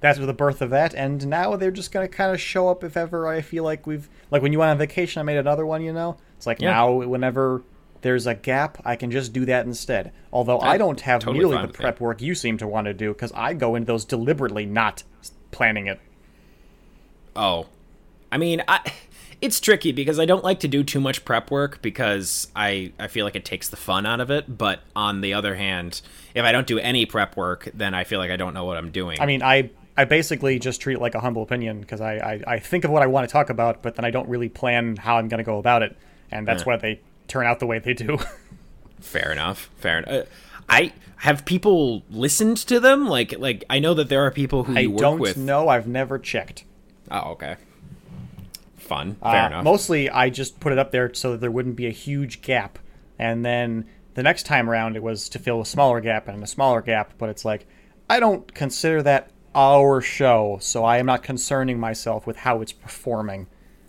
that's 0.00 0.18
the 0.18 0.32
birth 0.32 0.62
of 0.62 0.70
that. 0.70 0.94
And 0.94 1.26
now 1.26 1.56
they're 1.56 1.70
just 1.70 1.90
gonna 1.92 2.08
kind 2.08 2.32
of 2.32 2.40
show 2.40 2.68
up 2.68 2.84
if 2.84 2.96
ever 2.96 3.26
I 3.26 3.40
feel 3.40 3.64
like 3.64 3.86
we've 3.86 4.08
like 4.30 4.42
when 4.42 4.52
you 4.52 4.58
went 4.58 4.70
on 4.70 4.78
vacation, 4.78 5.20
I 5.20 5.22
made 5.24 5.38
another 5.38 5.64
one. 5.66 5.82
You 5.82 5.92
know, 5.92 6.16
it's 6.36 6.46
like 6.46 6.60
Yeah. 6.60 6.70
now 6.72 6.92
whenever 6.92 7.62
there's 8.02 8.26
a 8.28 8.34
gap, 8.34 8.80
I 8.84 8.94
can 8.94 9.10
just 9.10 9.32
do 9.32 9.44
that 9.46 9.66
instead. 9.66 10.12
Although 10.32 10.58
I 10.58 10.74
I'm 10.74 10.78
don't 10.78 11.00
have 11.00 11.20
totally 11.22 11.38
nearly 11.46 11.60
the 11.62 11.66
that. 11.68 11.72
prep 11.74 12.00
work 12.00 12.22
you 12.22 12.34
seem 12.36 12.58
to 12.58 12.68
want 12.68 12.84
to 12.84 12.94
do 12.94 13.12
because 13.12 13.32
I 13.32 13.54
go 13.54 13.74
into 13.74 13.86
those 13.86 14.04
deliberately 14.04 14.66
not 14.66 15.02
planning 15.50 15.86
it. 15.88 15.98
Oh, 17.34 17.66
I 18.30 18.38
mean, 18.38 18.62
I 18.68 18.80
it's 19.40 19.60
tricky 19.60 19.92
because 19.92 20.18
I 20.18 20.24
don't 20.26 20.42
like 20.44 20.60
to 20.60 20.68
do 20.68 20.82
too 20.82 21.00
much 21.00 21.24
prep 21.24 21.50
work 21.50 21.80
because 21.82 22.48
I 22.56 22.92
I 22.98 23.06
feel 23.08 23.24
like 23.24 23.36
it 23.36 23.44
takes 23.44 23.68
the 23.68 23.76
fun 23.76 24.06
out 24.06 24.20
of 24.20 24.30
it. 24.30 24.58
But 24.58 24.80
on 24.96 25.20
the 25.20 25.34
other 25.34 25.54
hand, 25.54 26.00
if 26.34 26.44
I 26.44 26.52
don't 26.52 26.66
do 26.66 26.78
any 26.78 27.06
prep 27.06 27.36
work, 27.36 27.68
then 27.74 27.94
I 27.94 28.04
feel 28.04 28.18
like 28.18 28.30
I 28.30 28.36
don't 28.36 28.54
know 28.54 28.64
what 28.64 28.76
I'm 28.76 28.90
doing. 28.90 29.20
I 29.20 29.26
mean, 29.26 29.42
I 29.42 29.70
I 29.96 30.04
basically 30.04 30.58
just 30.58 30.80
treat 30.80 30.94
it 30.94 31.00
like 31.00 31.14
a 31.14 31.20
humble 31.20 31.42
opinion 31.42 31.80
because 31.80 32.00
I, 32.00 32.14
I 32.16 32.54
I 32.54 32.58
think 32.58 32.84
of 32.84 32.90
what 32.90 33.02
I 33.02 33.06
want 33.06 33.28
to 33.28 33.32
talk 33.32 33.50
about, 33.50 33.82
but 33.82 33.94
then 33.96 34.04
I 34.04 34.10
don't 34.10 34.28
really 34.28 34.48
plan 34.48 34.96
how 34.96 35.16
I'm 35.18 35.28
going 35.28 35.38
to 35.38 35.44
go 35.44 35.58
about 35.58 35.82
it, 35.82 35.96
and 36.30 36.46
that's 36.46 36.62
Yeah. 36.62 36.66
why 36.66 36.76
they 36.76 37.00
turn 37.28 37.46
out 37.46 37.60
the 37.60 37.66
way 37.66 37.78
they 37.78 37.94
do. 37.94 38.18
Fair 39.00 39.30
enough. 39.30 39.70
Fair 39.76 39.98
enough. 40.00 40.26
I 40.68 40.92
have 41.18 41.44
people 41.44 42.02
listened 42.10 42.56
to 42.58 42.80
them. 42.80 43.06
Like 43.08 43.38
like 43.38 43.64
I 43.70 43.78
know 43.78 43.94
that 43.94 44.08
there 44.08 44.22
are 44.24 44.30
people 44.30 44.64
who 44.64 44.76
I 44.76 44.86
don't 44.86 45.18
with. 45.18 45.36
know. 45.36 45.68
I've 45.68 45.86
never 45.86 46.18
checked. 46.18 46.64
Oh, 47.10 47.32
okay. 47.32 47.56
Fun. 48.88 49.16
Fair 49.22 49.42
Uh, 49.44 49.46
enough. 49.48 49.64
Mostly, 49.64 50.10
I 50.10 50.30
just 50.30 50.58
put 50.60 50.72
it 50.72 50.78
up 50.78 50.90
there 50.90 51.12
so 51.14 51.32
that 51.32 51.40
there 51.40 51.50
wouldn't 51.50 51.76
be 51.76 51.86
a 51.86 51.90
huge 51.90 52.42
gap, 52.42 52.78
and 53.18 53.44
then 53.44 53.84
the 54.14 54.22
next 54.22 54.44
time 54.46 54.68
around, 54.68 54.96
it 54.96 55.02
was 55.02 55.28
to 55.28 55.38
fill 55.38 55.60
a 55.60 55.66
smaller 55.66 56.00
gap 56.00 56.26
and 56.26 56.42
a 56.42 56.46
smaller 56.46 56.80
gap. 56.82 57.12
But 57.18 57.28
it's 57.28 57.44
like 57.44 57.66
I 58.10 58.18
don't 58.20 58.52
consider 58.54 59.02
that 59.02 59.30
our 59.54 60.00
show, 60.00 60.58
so 60.60 60.84
I 60.84 60.98
am 60.98 61.06
not 61.06 61.22
concerning 61.22 61.78
myself 61.78 62.26
with 62.26 62.38
how 62.38 62.60
it's 62.62 62.72
performing. 62.72 63.46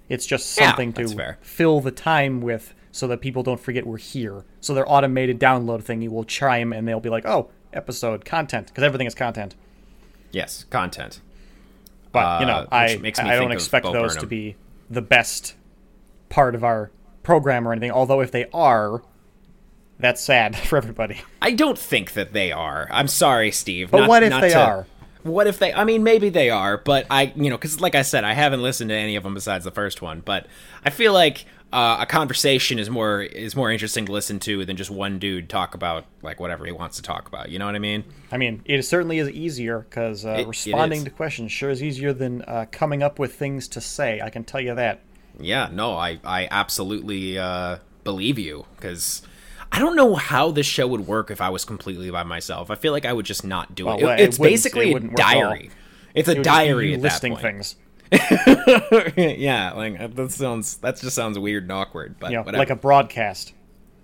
It's 0.10 0.26
just 0.26 0.52
something 0.52 0.92
that's 0.92 1.14
to 1.14 1.38
fill 1.42 1.80
the 1.82 1.92
time 1.92 2.42
with, 2.42 2.74
so 2.92 3.08
that 3.08 3.22
people 3.22 3.44
don't 3.44 3.60
forget 3.60 3.86
we're 3.88 3.98
here. 3.98 4.44
So 4.60 4.74
their 4.74 4.90
automated 4.92 5.40
download 5.40 5.84
thingy 5.84 6.10
will 6.10 6.24
chime, 6.26 6.74
and 6.74 6.88
they'll 6.88 7.00
be 7.00 7.10
like, 7.10 7.26
"Oh, 7.26 7.50
episode 7.72 8.26
content," 8.26 8.68
because 8.68 8.84
everything 8.84 9.08
is 9.08 9.16
content. 9.16 9.56
yes, 10.32 10.66
content. 10.70 11.22
But 12.12 12.42
you 12.42 12.48
Uh, 12.48 12.50
know, 12.50 12.62
which 13.02 13.20
I 13.20 13.24
me 13.26 13.30
I 13.32 13.36
don't 13.36 13.52
expect 13.52 13.86
those 13.86 14.16
to 14.18 14.26
be 14.26 14.56
the 14.90 15.02
best 15.02 15.56
part 16.30 16.56
of 16.56 16.64
our 16.64 16.92
program 17.24 17.68
or 17.68 17.72
anything. 17.72 17.92
Although 17.92 18.22
if 18.22 18.32
they 18.32 18.48
are, 18.54 19.02
that's 20.00 20.22
sad 20.22 20.56
for 20.68 20.78
everybody. 20.78 21.22
I 21.42 21.52
don't 21.52 21.78
think 21.78 22.14
that 22.14 22.34
they 22.34 22.52
are. 22.52 22.88
I'm 22.92 23.08
sorry, 23.08 23.52
Steve. 23.52 23.92
But 23.92 24.00
Not- 24.02 24.10
what 24.10 24.24
if 24.24 24.42
they 24.42 24.50
to- 24.50 24.60
are? 24.60 24.88
What 25.24 25.48
if 25.48 25.60
they? 25.60 25.74
I 25.74 25.84
mean, 25.84 26.04
maybe 26.04 26.30
they 26.30 26.50
are, 26.50 26.78
but 26.78 27.06
I, 27.10 27.34
you 27.36 27.50
know, 27.50 27.58
because 27.58 27.82
like 27.82 27.94
I 27.94 28.04
said, 28.04 28.24
I 28.24 28.32
haven't 28.34 28.62
listened 28.62 28.90
to 28.90 28.96
any 28.96 29.18
of 29.18 29.24
them 29.24 29.34
besides 29.34 29.66
the 29.66 29.72
first 29.72 30.02
one. 30.02 30.22
But 30.22 30.48
I 30.86 30.92
feel 30.92 31.12
like 31.12 31.44
uh, 31.72 31.98
a 32.00 32.06
conversation 32.06 32.80
is 32.80 32.90
more 32.90 33.22
is 33.22 33.56
more 33.56 33.72
interesting 33.72 34.06
to 34.06 34.12
listen 34.12 34.40
to 34.40 34.66
than 34.66 34.76
just 34.76 34.90
one 34.90 35.20
dude 35.20 35.50
talk 35.50 35.76
about 35.76 36.06
like 36.24 36.40
whatever 36.40 36.66
he 36.66 36.72
wants 36.72 36.96
to 36.98 37.04
talk 37.04 37.28
about. 37.28 37.50
You 37.50 37.60
know 37.60 37.66
what 37.68 37.76
I 37.76 37.80
mean? 37.80 38.04
I 38.32 38.38
mean, 38.38 38.62
it 38.66 38.82
certainly 38.84 39.20
is 39.20 39.30
easier 39.30 39.80
because 39.90 40.26
uh, 40.26 40.30
It- 40.32 40.40
it 40.42 40.48
responding 40.48 41.04
to 41.06 41.10
questions 41.12 41.52
sure 41.52 41.70
is 41.70 41.84
easier 41.84 42.12
than 42.14 42.42
uh, 42.44 42.66
coming 42.72 43.04
up 43.04 43.20
with 43.20 43.36
things 43.36 43.68
to 43.70 43.82
say. 43.82 44.20
I 44.22 44.30
can 44.30 44.44
tell 44.44 44.62
you 44.62 44.74
that. 44.76 45.02
Yeah, 45.40 45.70
no, 45.72 45.94
I 45.96 46.20
I 46.24 46.48
absolutely 46.50 47.38
uh, 47.38 47.78
believe 48.04 48.40
you 48.40 48.66
because 48.76 49.22
I 49.72 49.78
don't 49.78 49.96
know 49.96 50.16
how 50.16 50.50
this 50.50 50.66
show 50.66 50.88
would 50.88 51.06
work 51.06 51.30
if 51.30 51.40
I 51.40 51.50
was 51.50 51.66
completely 51.66 52.10
by 52.10 52.24
myself. 52.24 52.72
I 52.72 52.76
feel 52.76 52.92
like 52.94 53.06
I 53.06 53.14
would 53.14 53.26
just 53.28 53.44
not 53.46 53.76
do 53.76 53.88
it. 53.90 54.02
Well, 54.02 54.10
It- 54.14 54.22
it 54.22 54.24
it's 54.30 54.40
wouldn't- 54.40 54.54
basically 54.54 54.88
it 54.88 54.90
a 54.90 54.94
wouldn't 54.94 55.12
work 55.12 55.20
at 55.22 55.36
all. 55.36 55.42
diary. 55.52 55.72
It's 56.16 56.28
a 56.28 56.32
It 56.32 56.38
would 56.40 56.44
just 56.46 56.58
be 56.60 56.66
diary 56.66 56.94
at 56.96 57.02
listing 57.02 57.34
that 57.36 57.42
point. 57.44 57.56
things. 57.58 57.76
yeah, 59.18 59.74
like 59.76 60.16
that 60.16 60.32
sounds 60.32 60.78
that 60.78 60.98
just 60.98 61.16
sounds 61.16 61.38
weird 61.38 61.64
and 61.64 61.72
awkward, 61.72 62.16
but 62.20 62.32
You 62.32 62.38
know, 62.44 62.44
like 62.52 62.70
a 62.70 62.76
broadcast. 62.76 63.54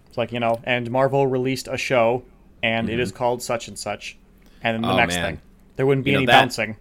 It's 0.08 0.18
like 0.18 0.32
you 0.32 0.40
know, 0.40 0.62
and 0.64 0.90
Marvel 0.92 1.28
released 1.28 1.68
a 1.68 1.78
show, 1.78 2.24
and 2.64 2.90
it 2.90 3.00
is 3.00 3.12
called 3.12 3.42
such 3.42 3.68
and 3.68 3.78
such, 3.78 4.18
and 4.62 4.76
then 4.76 4.82
the 4.82 4.88
Mm-hmm. 4.88 4.94
Oh, 4.96 4.98
next 5.00 5.16
man. 5.16 5.26
thing, 5.26 5.42
there 5.76 5.86
wouldn't 5.86 6.06
be 6.06 6.12
You 6.12 6.16
know, 6.18 6.20
any 6.20 6.26
that- 6.28 6.40
bouncing. 6.42 6.78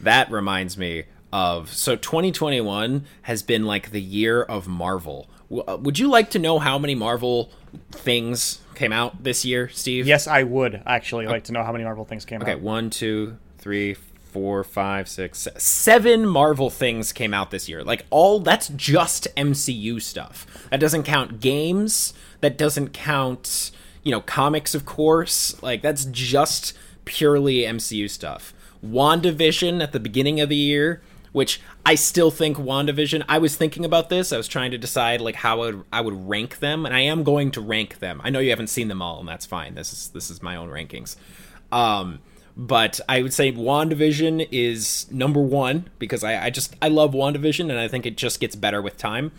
that 0.00 0.30
reminds 0.30 0.76
me 0.78 1.04
of 1.32 1.72
so 1.72 1.96
2021 1.96 3.04
has 3.22 3.42
been 3.42 3.64
like 3.66 3.90
the 3.90 4.00
year 4.00 4.42
of 4.42 4.68
Marvel. 4.68 5.28
W- 5.50 5.64
uh, 5.66 5.76
Would 5.76 5.98
you 5.98 6.08
like 6.08 6.30
to 6.30 6.38
know 6.38 6.58
how 6.58 6.78
many 6.78 6.94
Marvel 6.94 7.50
things 7.90 8.60
came 8.74 8.92
out 8.92 9.22
this 9.24 9.44
year, 9.44 9.68
Steve? 9.68 10.06
Yes, 10.06 10.26
I 10.28 10.44
would 10.44 10.82
actually 10.86 11.26
like 11.26 11.44
to 11.44 11.52
know 11.52 11.64
how 11.64 11.72
many 11.72 11.84
Marvel 11.84 12.04
things 12.04 12.24
came 12.24 12.36
out. 12.40 12.42
Okay, 12.44 12.52
out. 12.52 12.60
one, 12.60 12.90
two, 12.90 13.36
three, 13.58 13.96
four, 14.36 14.62
five, 14.62 15.08
six, 15.08 15.38
se- 15.38 15.52
seven 15.56 16.26
Marvel 16.26 16.68
things 16.68 17.10
came 17.10 17.32
out 17.32 17.50
this 17.50 17.70
year. 17.70 17.82
Like 17.82 18.04
all 18.10 18.38
that's 18.38 18.68
just 18.68 19.34
MCU 19.34 20.02
stuff. 20.02 20.46
That 20.70 20.78
doesn't 20.78 21.04
count 21.04 21.40
games. 21.40 22.12
That 22.42 22.58
doesn't 22.58 22.92
count, 22.92 23.70
you 24.02 24.12
know, 24.12 24.20
comics, 24.20 24.74
of 24.74 24.84
course. 24.84 25.62
Like 25.62 25.80
that's 25.80 26.04
just 26.04 26.74
purely 27.06 27.60
MCU 27.60 28.10
stuff. 28.10 28.52
WandaVision 28.84 29.82
at 29.82 29.92
the 29.92 30.00
beginning 30.00 30.38
of 30.38 30.50
the 30.50 30.56
year, 30.56 31.00
which 31.32 31.62
I 31.86 31.94
still 31.94 32.30
think 32.30 32.58
WandaVision. 32.58 33.24
I 33.26 33.38
was 33.38 33.56
thinking 33.56 33.86
about 33.86 34.10
this. 34.10 34.34
I 34.34 34.36
was 34.36 34.48
trying 34.48 34.70
to 34.72 34.78
decide 34.78 35.22
like 35.22 35.36
how 35.36 35.62
I 35.62 35.66
would, 35.70 35.84
I 35.94 36.00
would 36.02 36.28
rank 36.28 36.58
them, 36.58 36.84
and 36.84 36.94
I 36.94 37.00
am 37.00 37.24
going 37.24 37.52
to 37.52 37.62
rank 37.62 38.00
them. 38.00 38.20
I 38.22 38.28
know 38.28 38.40
you 38.40 38.50
haven't 38.50 38.68
seen 38.68 38.88
them 38.88 39.00
all, 39.00 39.18
and 39.20 39.28
that's 39.30 39.46
fine. 39.46 39.76
This 39.76 39.94
is 39.94 40.08
this 40.10 40.28
is 40.28 40.42
my 40.42 40.56
own 40.56 40.68
rankings. 40.68 41.16
Um, 41.72 42.18
but 42.56 43.00
I 43.08 43.22
would 43.22 43.34
say 43.34 43.52
WandaVision 43.52 44.48
is 44.50 45.06
number 45.10 45.40
one 45.40 45.88
because 45.98 46.24
I, 46.24 46.46
I 46.46 46.50
just 46.50 46.74
I 46.80 46.88
love 46.88 47.12
WandaVision 47.12 47.60
and 47.70 47.78
I 47.78 47.88
think 47.88 48.06
it 48.06 48.16
just 48.16 48.40
gets 48.40 48.56
better 48.56 48.80
with 48.80 48.96
time. 48.96 49.32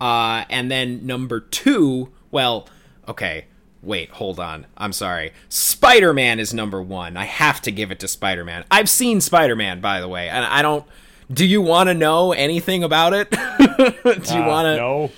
Uh, 0.00 0.44
and 0.50 0.70
then 0.70 1.06
number 1.06 1.40
two, 1.40 2.10
well, 2.30 2.68
okay, 3.08 3.46
wait, 3.82 4.10
hold 4.10 4.38
on. 4.40 4.66
I'm 4.76 4.92
sorry. 4.92 5.32
Spider 5.48 6.12
Man 6.12 6.38
is 6.40 6.52
number 6.52 6.82
one. 6.82 7.16
I 7.16 7.24
have 7.24 7.60
to 7.62 7.70
give 7.70 7.90
it 7.90 8.00
to 8.00 8.08
Spider 8.08 8.44
Man. 8.44 8.64
I've 8.70 8.88
seen 8.90 9.20
Spider 9.20 9.56
Man, 9.56 9.80
by 9.80 10.00
the 10.00 10.08
way, 10.08 10.28
and 10.28 10.44
I 10.44 10.60
don't. 10.62 10.84
Do 11.32 11.44
you 11.46 11.60
want 11.62 11.88
to 11.88 11.94
know 11.94 12.32
anything 12.32 12.84
about 12.84 13.12
it? 13.12 13.30
do 13.30 13.38
you 13.38 14.42
Uh, 14.42 14.46
want 14.46 14.66
to? 14.66 14.76
No. 14.76 15.10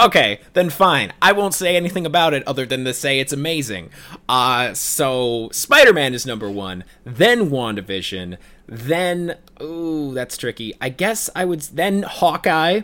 Okay, 0.00 0.40
then 0.52 0.70
fine. 0.70 1.12
I 1.20 1.32
won't 1.32 1.54
say 1.54 1.76
anything 1.76 2.06
about 2.06 2.34
it 2.34 2.46
other 2.46 2.66
than 2.66 2.84
to 2.84 2.94
say 2.94 3.18
it's 3.18 3.32
amazing. 3.32 3.90
Uh, 4.28 4.74
so 4.74 5.48
Spider 5.52 5.92
Man 5.92 6.14
is 6.14 6.26
number 6.26 6.50
one, 6.50 6.84
then 7.04 7.50
WandaVision, 7.50 8.38
then 8.66 9.36
ooh, 9.60 10.12
that's 10.14 10.36
tricky. 10.36 10.74
I 10.80 10.88
guess 10.88 11.28
I 11.34 11.44
would 11.44 11.60
then 11.62 12.02
Hawkeye. 12.02 12.82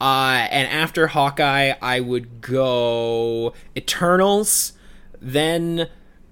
Uh, 0.00 0.46
and 0.50 0.68
after 0.68 1.08
Hawkeye, 1.08 1.74
I 1.82 1.98
would 2.00 2.40
go 2.40 3.52
Eternals, 3.76 4.74
then 5.20 5.88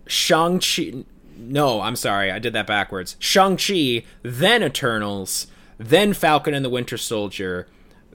Shang-Chi. 0.06 1.04
No, 1.36 1.80
I'm 1.80 1.96
sorry, 1.96 2.30
I 2.30 2.38
did 2.38 2.52
that 2.52 2.68
backwards. 2.68 3.16
Shang-Chi, 3.18 4.04
then 4.22 4.62
Eternals, 4.62 5.48
then 5.78 6.12
Falcon 6.12 6.54
and 6.54 6.64
the 6.64 6.70
Winter 6.70 6.96
Soldier, 6.96 7.66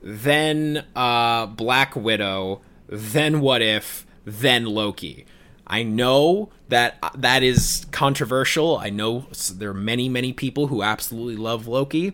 then 0.01 0.86
uh, 0.96 1.46
Black 1.48 1.96
Widow, 1.96 2.62
then 2.88 3.41
What 3.41 3.62
If, 3.62 4.05
then 4.25 4.65
Loki. 4.65 5.25
I 5.67 5.84
know 5.84 6.50
that 6.67 6.98
uh, 7.01 7.12
that 7.15 7.43
is 7.43 7.86
controversial. 7.91 8.77
I 8.77 8.89
know 8.89 9.27
there 9.53 9.70
are 9.70 9.74
many, 9.74 10.10
many 10.10 10.34
people 10.34 10.67
who 10.67 10.84
absolutely 10.84 11.38
love 11.38 11.67
Loki. 11.67 12.13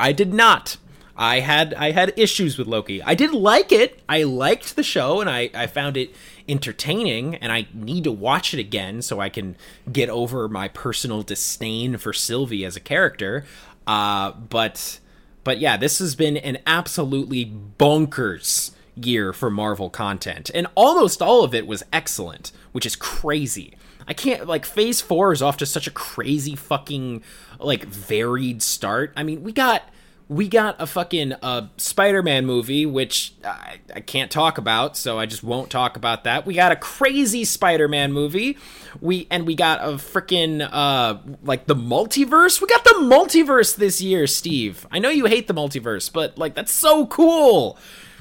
I 0.00 0.12
did 0.12 0.32
not. 0.32 0.78
I 1.16 1.40
had 1.40 1.74
I 1.74 1.92
had 1.92 2.12
issues 2.16 2.58
with 2.58 2.66
Loki. 2.66 3.02
I 3.02 3.14
did 3.14 3.32
like 3.32 3.70
it. 3.70 4.00
I 4.08 4.24
liked 4.24 4.74
the 4.74 4.82
show 4.82 5.20
and 5.20 5.30
I, 5.30 5.50
I 5.54 5.66
found 5.66 5.96
it 5.96 6.14
entertaining 6.48 7.36
and 7.36 7.52
I 7.52 7.66
need 7.72 8.04
to 8.04 8.12
watch 8.12 8.52
it 8.52 8.60
again 8.60 9.00
so 9.02 9.20
I 9.20 9.28
can 9.28 9.56
get 9.90 10.08
over 10.08 10.48
my 10.48 10.68
personal 10.68 11.22
disdain 11.22 11.98
for 11.98 12.12
Sylvie 12.12 12.64
as 12.64 12.76
a 12.76 12.80
character. 12.80 13.44
Uh, 13.86 14.32
but 14.32 14.98
but 15.44 15.58
yeah, 15.60 15.76
this 15.76 15.98
has 15.98 16.14
been 16.14 16.36
an 16.36 16.58
absolutely 16.66 17.52
bonkers 17.78 18.72
year 18.96 19.32
for 19.32 19.50
Marvel 19.50 19.90
content. 19.90 20.50
And 20.54 20.66
almost 20.74 21.20
all 21.20 21.44
of 21.44 21.54
it 21.54 21.66
was 21.66 21.82
excellent, 21.92 22.52
which 22.72 22.86
is 22.86 22.96
crazy. 22.96 23.74
I 24.06 24.12
can't 24.12 24.46
like 24.46 24.64
phase 24.64 25.00
4 25.00 25.32
is 25.32 25.42
off 25.42 25.56
to 25.58 25.66
such 25.66 25.86
a 25.86 25.90
crazy 25.90 26.56
fucking 26.56 27.22
like 27.58 27.84
varied 27.84 28.62
start. 28.62 29.12
I 29.16 29.22
mean, 29.22 29.42
we 29.42 29.52
got 29.52 29.88
we 30.34 30.48
got 30.48 30.74
a 30.80 30.86
fucking 30.86 31.34
uh, 31.34 31.68
Spider-Man 31.76 32.44
movie, 32.44 32.86
which 32.86 33.34
I, 33.44 33.78
I 33.94 34.00
can't 34.00 34.30
talk 34.30 34.58
about, 34.58 34.96
so 34.96 35.18
I 35.18 35.26
just 35.26 35.44
won't 35.44 35.70
talk 35.70 35.96
about 35.96 36.24
that. 36.24 36.44
We 36.44 36.54
got 36.54 36.72
a 36.72 36.76
crazy 36.76 37.44
Spider-Man 37.44 38.12
movie. 38.12 38.58
We 39.00 39.28
and 39.30 39.46
we 39.46 39.54
got 39.54 39.80
a 39.80 39.92
freaking 39.92 40.68
uh, 40.70 41.18
like 41.42 41.66
the 41.66 41.76
multiverse. 41.76 42.60
We 42.60 42.66
got 42.66 42.82
the 42.84 42.96
multiverse 43.02 43.76
this 43.76 44.00
year, 44.00 44.26
Steve. 44.26 44.86
I 44.90 44.98
know 44.98 45.08
you 45.08 45.26
hate 45.26 45.46
the 45.46 45.54
multiverse, 45.54 46.12
but 46.12 46.36
like 46.36 46.54
that's 46.54 46.72
so 46.72 47.06
cool. 47.06 47.78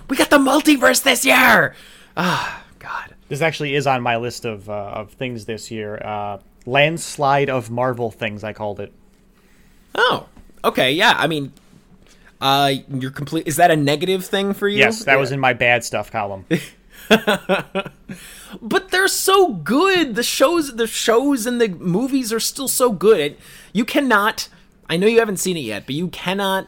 We 0.08 0.16
got 0.16 0.30
the 0.30 0.38
multiverse 0.38 1.04
this 1.04 1.26
year. 1.26 1.76
Ah, 2.16 2.64
God. 2.78 3.16
This 3.28 3.42
actually 3.42 3.74
is 3.74 3.88
on 3.88 4.04
my 4.04 4.18
list 4.18 4.46
of 4.46 4.70
uh, 4.70 4.74
of 4.74 5.14
things 5.14 5.46
this 5.46 5.72
year. 5.72 5.98
Uh, 5.98 6.38
landslide 6.68 7.50
of 7.50 7.72
Marvel 7.72 8.12
things, 8.12 8.44
I 8.44 8.54
called 8.54 8.80
it. 8.80 8.94
Oh, 9.96 10.28
okay, 10.64 10.92
yeah. 10.92 11.16
I 11.18 11.28
mean, 11.28 11.54
uh, 12.44 12.74
you're 12.90 13.10
complete. 13.10 13.48
Is 13.48 13.56
that 13.56 13.72
a 13.72 13.76
negative 13.78 14.26
thing 14.26 14.54
for 14.54 14.68
you? 14.68 14.78
Yes, 14.78 15.06
that 15.06 15.18
was 15.18 15.32
in 15.32 15.40
my 15.40 15.54
bad 15.54 15.86
stuff 15.86 16.12
column. 16.12 16.46
but 17.10 18.90
they're 18.90 19.08
so 19.08 19.54
good. 19.54 20.16
The 20.16 20.24
shows, 20.24 20.76
the 20.76 20.86
shows, 20.86 21.46
and 21.46 21.62
the 21.62 21.70
movies 21.70 22.34
are 22.34 22.42
still 22.42 22.68
so 22.68 22.92
good. 22.92 23.38
You 23.72 23.86
cannot. 23.86 24.50
I 24.90 24.98
know 24.98 25.08
you 25.08 25.20
haven't 25.20 25.38
seen 25.38 25.56
it 25.56 25.62
yet, 25.62 25.86
but 25.86 25.96
you 25.96 26.10
cannot 26.10 26.68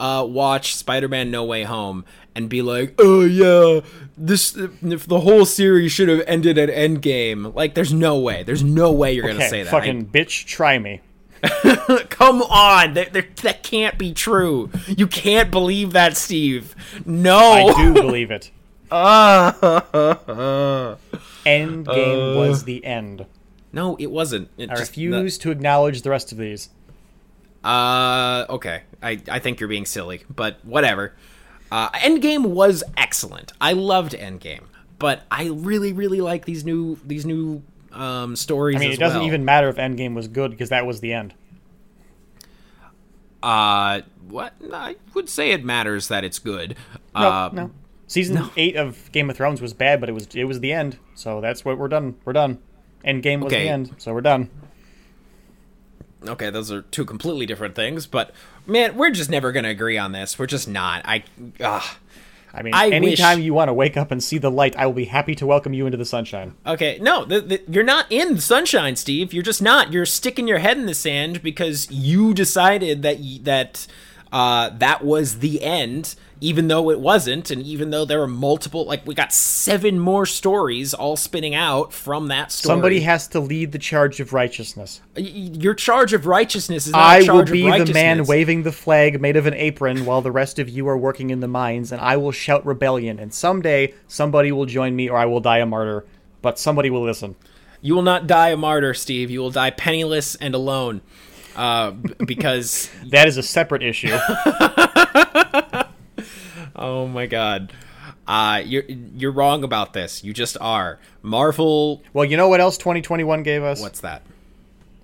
uh, 0.00 0.26
watch 0.26 0.74
Spider-Man: 0.74 1.30
No 1.30 1.44
Way 1.44 1.64
Home 1.64 2.06
and 2.34 2.48
be 2.48 2.62
like, 2.62 2.94
"Oh 2.98 3.22
yeah, 3.22 3.80
this 4.16 4.56
if 4.56 5.06
the 5.06 5.20
whole 5.20 5.44
series 5.44 5.92
should 5.92 6.08
have 6.08 6.22
ended 6.26 6.56
at 6.56 6.70
Endgame." 6.70 7.54
Like, 7.54 7.74
there's 7.74 7.92
no 7.92 8.18
way. 8.18 8.42
There's 8.42 8.64
no 8.64 8.90
way 8.90 9.12
you're 9.12 9.26
gonna 9.26 9.50
say 9.50 9.64
that. 9.64 9.70
fucking 9.70 10.06
bitch, 10.06 10.46
try 10.46 10.78
me. 10.78 11.02
Come 12.10 12.42
on, 12.42 12.94
that, 12.94 13.12
that 13.12 13.36
that 13.38 13.62
can't 13.62 13.96
be 13.98 14.12
true. 14.12 14.70
You 14.88 15.06
can't 15.06 15.50
believe 15.50 15.92
that, 15.92 16.16
Steve. 16.16 16.74
No. 17.06 17.38
I 17.38 17.82
do 17.82 17.92
believe 17.94 18.30
it. 18.30 18.50
Ah. 18.92 19.54
Endgame 21.46 22.36
was 22.36 22.64
the 22.64 22.84
end. 22.84 23.24
No, 23.72 23.96
it 23.96 24.10
wasn't. 24.10 24.48
It 24.58 24.68
I 24.70 24.74
just- 24.74 24.90
refuse 24.90 25.38
to 25.38 25.50
acknowledge 25.52 26.02
the 26.02 26.10
rest 26.10 26.32
of 26.32 26.38
these. 26.38 26.70
Uh, 27.62 28.46
okay. 28.50 28.82
I, 29.02 29.20
I 29.30 29.38
think 29.38 29.60
you're 29.60 29.68
being 29.68 29.86
silly, 29.86 30.22
but 30.34 30.58
whatever. 30.64 31.14
Uh, 31.70 31.90
Endgame 31.90 32.46
was 32.46 32.82
excellent. 32.96 33.52
I 33.60 33.74
loved 33.74 34.12
Endgame, 34.12 34.64
but 34.98 35.22
I 35.30 35.50
really, 35.52 35.92
really 35.92 36.20
like 36.20 36.44
these 36.44 36.64
new 36.64 36.98
these 37.04 37.24
new 37.24 37.62
um, 37.92 38.36
stories. 38.36 38.76
I 38.76 38.78
mean, 38.80 38.92
it 38.92 38.98
doesn't 38.98 39.20
well. 39.20 39.26
even 39.26 39.44
matter 39.44 39.68
if 39.68 39.76
Endgame 39.76 40.14
was 40.14 40.28
good 40.28 40.50
because 40.50 40.68
that 40.68 40.86
was 40.86 41.00
the 41.00 41.12
end. 41.12 41.34
Uh, 43.42 44.02
what? 44.28 44.52
I 44.72 44.96
would 45.14 45.28
say 45.28 45.50
it 45.50 45.64
matters 45.64 46.08
that 46.08 46.24
it's 46.24 46.38
good. 46.38 46.76
No, 47.14 47.20
uh, 47.28 47.50
no. 47.52 47.70
Season 48.06 48.50
eight 48.56 48.76
of 48.76 49.10
Game 49.12 49.30
of 49.30 49.36
Thrones 49.36 49.62
was 49.62 49.72
bad, 49.72 50.00
but 50.00 50.08
it 50.08 50.12
was 50.12 50.26
it 50.34 50.44
was 50.44 50.60
the 50.60 50.72
end. 50.72 50.98
So 51.14 51.40
that's 51.40 51.64
what 51.64 51.78
we're 51.78 51.88
done. 51.88 52.16
We're 52.24 52.32
done. 52.32 52.58
Endgame 53.04 53.40
was 53.40 53.52
Okay. 53.52 53.64
the 53.64 53.70
end, 53.70 53.94
so 53.98 54.12
we're 54.12 54.20
done. 54.20 54.50
Okay, 56.26 56.50
those 56.50 56.70
are 56.70 56.82
two 56.82 57.06
completely 57.06 57.46
different 57.46 57.74
things, 57.74 58.06
but 58.06 58.32
man, 58.66 58.94
we're 58.96 59.10
just 59.10 59.30
never 59.30 59.52
gonna 59.52 59.70
agree 59.70 59.96
on 59.96 60.12
this. 60.12 60.38
We're 60.38 60.46
just 60.46 60.68
not. 60.68 61.02
I. 61.06 61.24
Ugh. 61.60 61.82
I 62.52 62.62
mean, 62.62 62.74
I 62.74 62.88
anytime 62.90 63.38
wish- 63.38 63.44
you 63.44 63.54
want 63.54 63.68
to 63.68 63.72
wake 63.74 63.96
up 63.96 64.10
and 64.10 64.22
see 64.22 64.38
the 64.38 64.50
light, 64.50 64.74
I 64.76 64.86
will 64.86 64.92
be 64.92 65.04
happy 65.04 65.34
to 65.36 65.46
welcome 65.46 65.72
you 65.72 65.86
into 65.86 65.96
the 65.98 66.04
sunshine. 66.04 66.54
Okay, 66.66 66.98
no, 67.00 67.24
the, 67.24 67.40
the, 67.40 67.62
you're 67.68 67.84
not 67.84 68.06
in 68.10 68.34
the 68.36 68.40
sunshine, 68.40 68.96
Steve. 68.96 69.32
You're 69.32 69.42
just 69.42 69.62
not. 69.62 69.92
You're 69.92 70.06
sticking 70.06 70.48
your 70.48 70.58
head 70.58 70.76
in 70.76 70.86
the 70.86 70.94
sand 70.94 71.42
because 71.42 71.90
you 71.90 72.34
decided 72.34 73.02
that 73.02 73.18
y- 73.20 73.38
that 73.42 73.86
uh, 74.32 74.70
that 74.78 75.04
was 75.04 75.38
the 75.40 75.62
end, 75.62 76.14
even 76.40 76.68
though 76.68 76.90
it 76.90 77.00
wasn't, 77.00 77.50
and 77.50 77.62
even 77.62 77.90
though 77.90 78.04
there 78.04 78.18
were 78.18 78.26
multiple. 78.26 78.84
Like 78.84 79.06
we 79.06 79.14
got 79.14 79.32
seven 79.32 79.98
more 79.98 80.24
stories 80.24 80.94
all 80.94 81.16
spinning 81.16 81.54
out 81.54 81.92
from 81.92 82.28
that 82.28 82.50
story. 82.50 82.74
Somebody 82.74 83.00
has 83.00 83.28
to 83.28 83.40
lead 83.40 83.72
the 83.72 83.78
charge 83.78 84.20
of 84.20 84.32
righteousness. 84.32 85.02
Your 85.16 85.74
charge 85.74 86.12
of 86.12 86.26
righteousness 86.26 86.86
is 86.86 86.92
not 86.92 87.00
I 87.00 87.32
will 87.32 87.44
be 87.44 87.68
of 87.68 87.86
the 87.86 87.92
man 87.92 88.24
waving 88.24 88.62
the 88.62 88.72
flag 88.72 89.20
made 89.20 89.36
of 89.36 89.46
an 89.46 89.54
apron 89.54 90.06
while 90.06 90.22
the 90.22 90.32
rest 90.32 90.58
of 90.58 90.68
you 90.68 90.88
are 90.88 90.96
working 90.96 91.30
in 91.30 91.40
the 91.40 91.48
mines, 91.48 91.92
and 91.92 92.00
I 92.00 92.16
will 92.16 92.32
shout 92.32 92.64
rebellion. 92.64 93.18
And 93.18 93.34
someday 93.34 93.94
somebody 94.08 94.50
will 94.50 94.66
join 94.66 94.96
me, 94.96 95.10
or 95.10 95.18
I 95.18 95.26
will 95.26 95.40
die 95.40 95.58
a 95.58 95.66
martyr. 95.66 96.06
But 96.42 96.58
somebody 96.58 96.88
will 96.88 97.02
listen. 97.02 97.36
You 97.82 97.94
will 97.94 98.02
not 98.02 98.26
die 98.26 98.50
a 98.50 98.56
martyr, 98.56 98.94
Steve. 98.94 99.30
You 99.30 99.40
will 99.40 99.50
die 99.50 99.70
penniless 99.70 100.36
and 100.36 100.54
alone. 100.54 101.02
Uh, 101.56 101.90
because 101.90 102.88
That 103.06 103.28
is 103.28 103.36
a 103.36 103.42
separate 103.42 103.82
issue. 103.82 104.16
Oh 106.80 107.06
my 107.06 107.26
god. 107.26 107.72
Uh, 108.26 108.62
you're 108.64 108.84
you're 108.84 109.32
wrong 109.32 109.62
about 109.64 109.92
this. 109.92 110.24
You 110.24 110.32
just 110.32 110.56
are. 110.60 110.98
Marvel. 111.22 112.02
well, 112.12 112.24
you 112.24 112.36
know 112.36 112.48
what 112.48 112.60
else 112.60 112.76
2021 112.78 113.42
gave 113.42 113.62
us? 113.62 113.80
What's 113.80 114.00
that? 114.00 114.22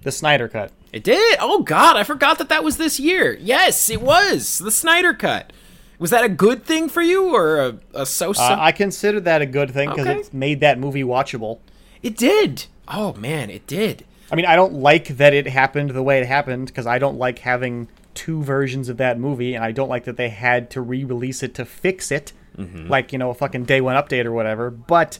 The 0.02 0.12
Snyder 0.12 0.48
Cut. 0.48 0.72
It 0.92 1.04
did. 1.04 1.36
Oh 1.40 1.62
god, 1.62 1.96
I 1.96 2.04
forgot 2.04 2.38
that 2.38 2.48
that 2.48 2.64
was 2.64 2.76
this 2.76 2.98
year. 3.00 3.36
Yes, 3.40 3.90
it 3.90 4.00
was 4.00 4.58
the 4.58 4.70
Snyder 4.70 5.12
Cut. 5.14 5.52
Was 5.98 6.10
that 6.10 6.24
a 6.24 6.28
good 6.28 6.64
thing 6.64 6.88
for 6.88 7.00
you 7.02 7.34
or 7.34 7.58
a, 7.60 7.78
a 7.94 8.06
so 8.06 8.32
so? 8.32 8.42
Uh, 8.42 8.56
I 8.58 8.72
consider 8.72 9.18
that 9.20 9.42
a 9.42 9.46
good 9.46 9.70
thing 9.72 9.88
because 9.90 10.06
Okay. 10.06 10.18
it's 10.20 10.32
made 10.32 10.60
that 10.60 10.78
movie 10.78 11.02
watchable. 11.02 11.58
it 12.02 12.16
did. 12.16 12.66
Oh 12.88 13.14
man, 13.14 13.50
it 13.50 13.66
did. 13.66 14.04
I 14.30 14.36
mean, 14.36 14.44
I 14.46 14.56
don't 14.56 14.74
like 14.74 15.08
that 15.16 15.34
it 15.34 15.46
happened 15.46 15.90
the 15.90 16.02
way 16.02 16.20
it 16.20 16.26
happened 16.26 16.66
because 16.68 16.86
I 16.86 16.98
don't 16.98 17.16
like 17.18 17.40
having 17.40 17.88
two 18.16 18.42
versions 18.42 18.88
of 18.88 18.96
that 18.96 19.18
movie, 19.20 19.54
and 19.54 19.64
I 19.64 19.70
don't 19.70 19.88
like 19.88 20.04
that 20.04 20.16
they 20.16 20.30
had 20.30 20.70
to 20.70 20.80
re-release 20.80 21.42
it 21.44 21.54
to 21.54 21.64
fix 21.64 22.10
it, 22.10 22.32
like 22.88 23.12
you 23.12 23.18
know 23.18 23.30
a 23.30 23.34
fucking 23.34 23.64
day 23.66 23.80
one 23.80 23.96
update 23.96 24.24
or 24.24 24.32
whatever. 24.32 24.70
But 24.70 25.18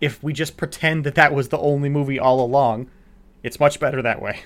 if 0.00 0.22
we 0.22 0.32
just 0.32 0.56
pretend 0.56 1.02
that 1.04 1.16
that 1.16 1.34
was 1.34 1.48
the 1.48 1.58
only 1.58 1.88
movie 1.88 2.18
all 2.20 2.40
along, 2.40 2.88
it's 3.42 3.58
much 3.58 3.80
better 3.80 4.00
that 4.02 4.22
way. 4.22 4.40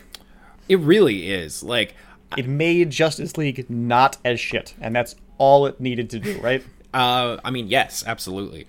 It 0.68 0.78
really 0.78 1.30
is. 1.30 1.62
Like 1.62 1.94
It 2.36 2.46
made 2.48 2.88
Justice 2.90 3.36
League 3.36 3.68
not 3.68 4.16
as 4.24 4.40
shit, 4.40 4.74
and 4.80 4.96
that's 4.96 5.14
all 5.36 5.66
it 5.66 5.78
needed 5.80 6.08
to 6.10 6.18
do, 6.18 6.40
right? 6.42 6.64
Uh, 6.94 7.36
I 7.44 7.50
mean, 7.50 7.68
yes, 7.68 8.02
absolutely. 8.06 8.66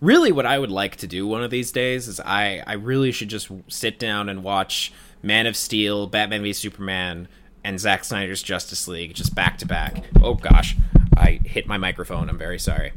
Really, 0.00 0.32
what 0.32 0.44
I 0.46 0.58
would 0.58 0.70
like 0.70 0.96
to 0.96 1.06
do 1.06 1.26
one 1.26 1.42
of 1.44 1.50
these 1.50 1.70
days 1.72 2.08
is 2.08 2.18
I, 2.20 2.62
I 2.66 2.74
really 2.74 3.12
should 3.12 3.28
just 3.28 3.48
sit 3.68 3.98
down 3.98 4.28
and 4.28 4.42
watch 4.42 4.92
Man 5.22 5.46
of 5.46 5.56
Steel, 5.56 6.06
Batman 6.08 6.42
v 6.42 6.52
Superman, 6.52 7.28
and 7.64 7.80
Zack 7.80 8.04
Snyder's 8.04 8.42
Justice 8.42 8.86
League 8.86 9.14
just 9.14 9.34
back 9.34 9.58
to 9.58 9.66
back. 9.66 10.04
Oh 10.22 10.34
gosh, 10.34 10.76
I 11.16 11.40
hit 11.44 11.66
my 11.66 11.78
microphone. 11.78 12.28
I'm 12.28 12.38
very 12.38 12.58
sorry. 12.58 12.92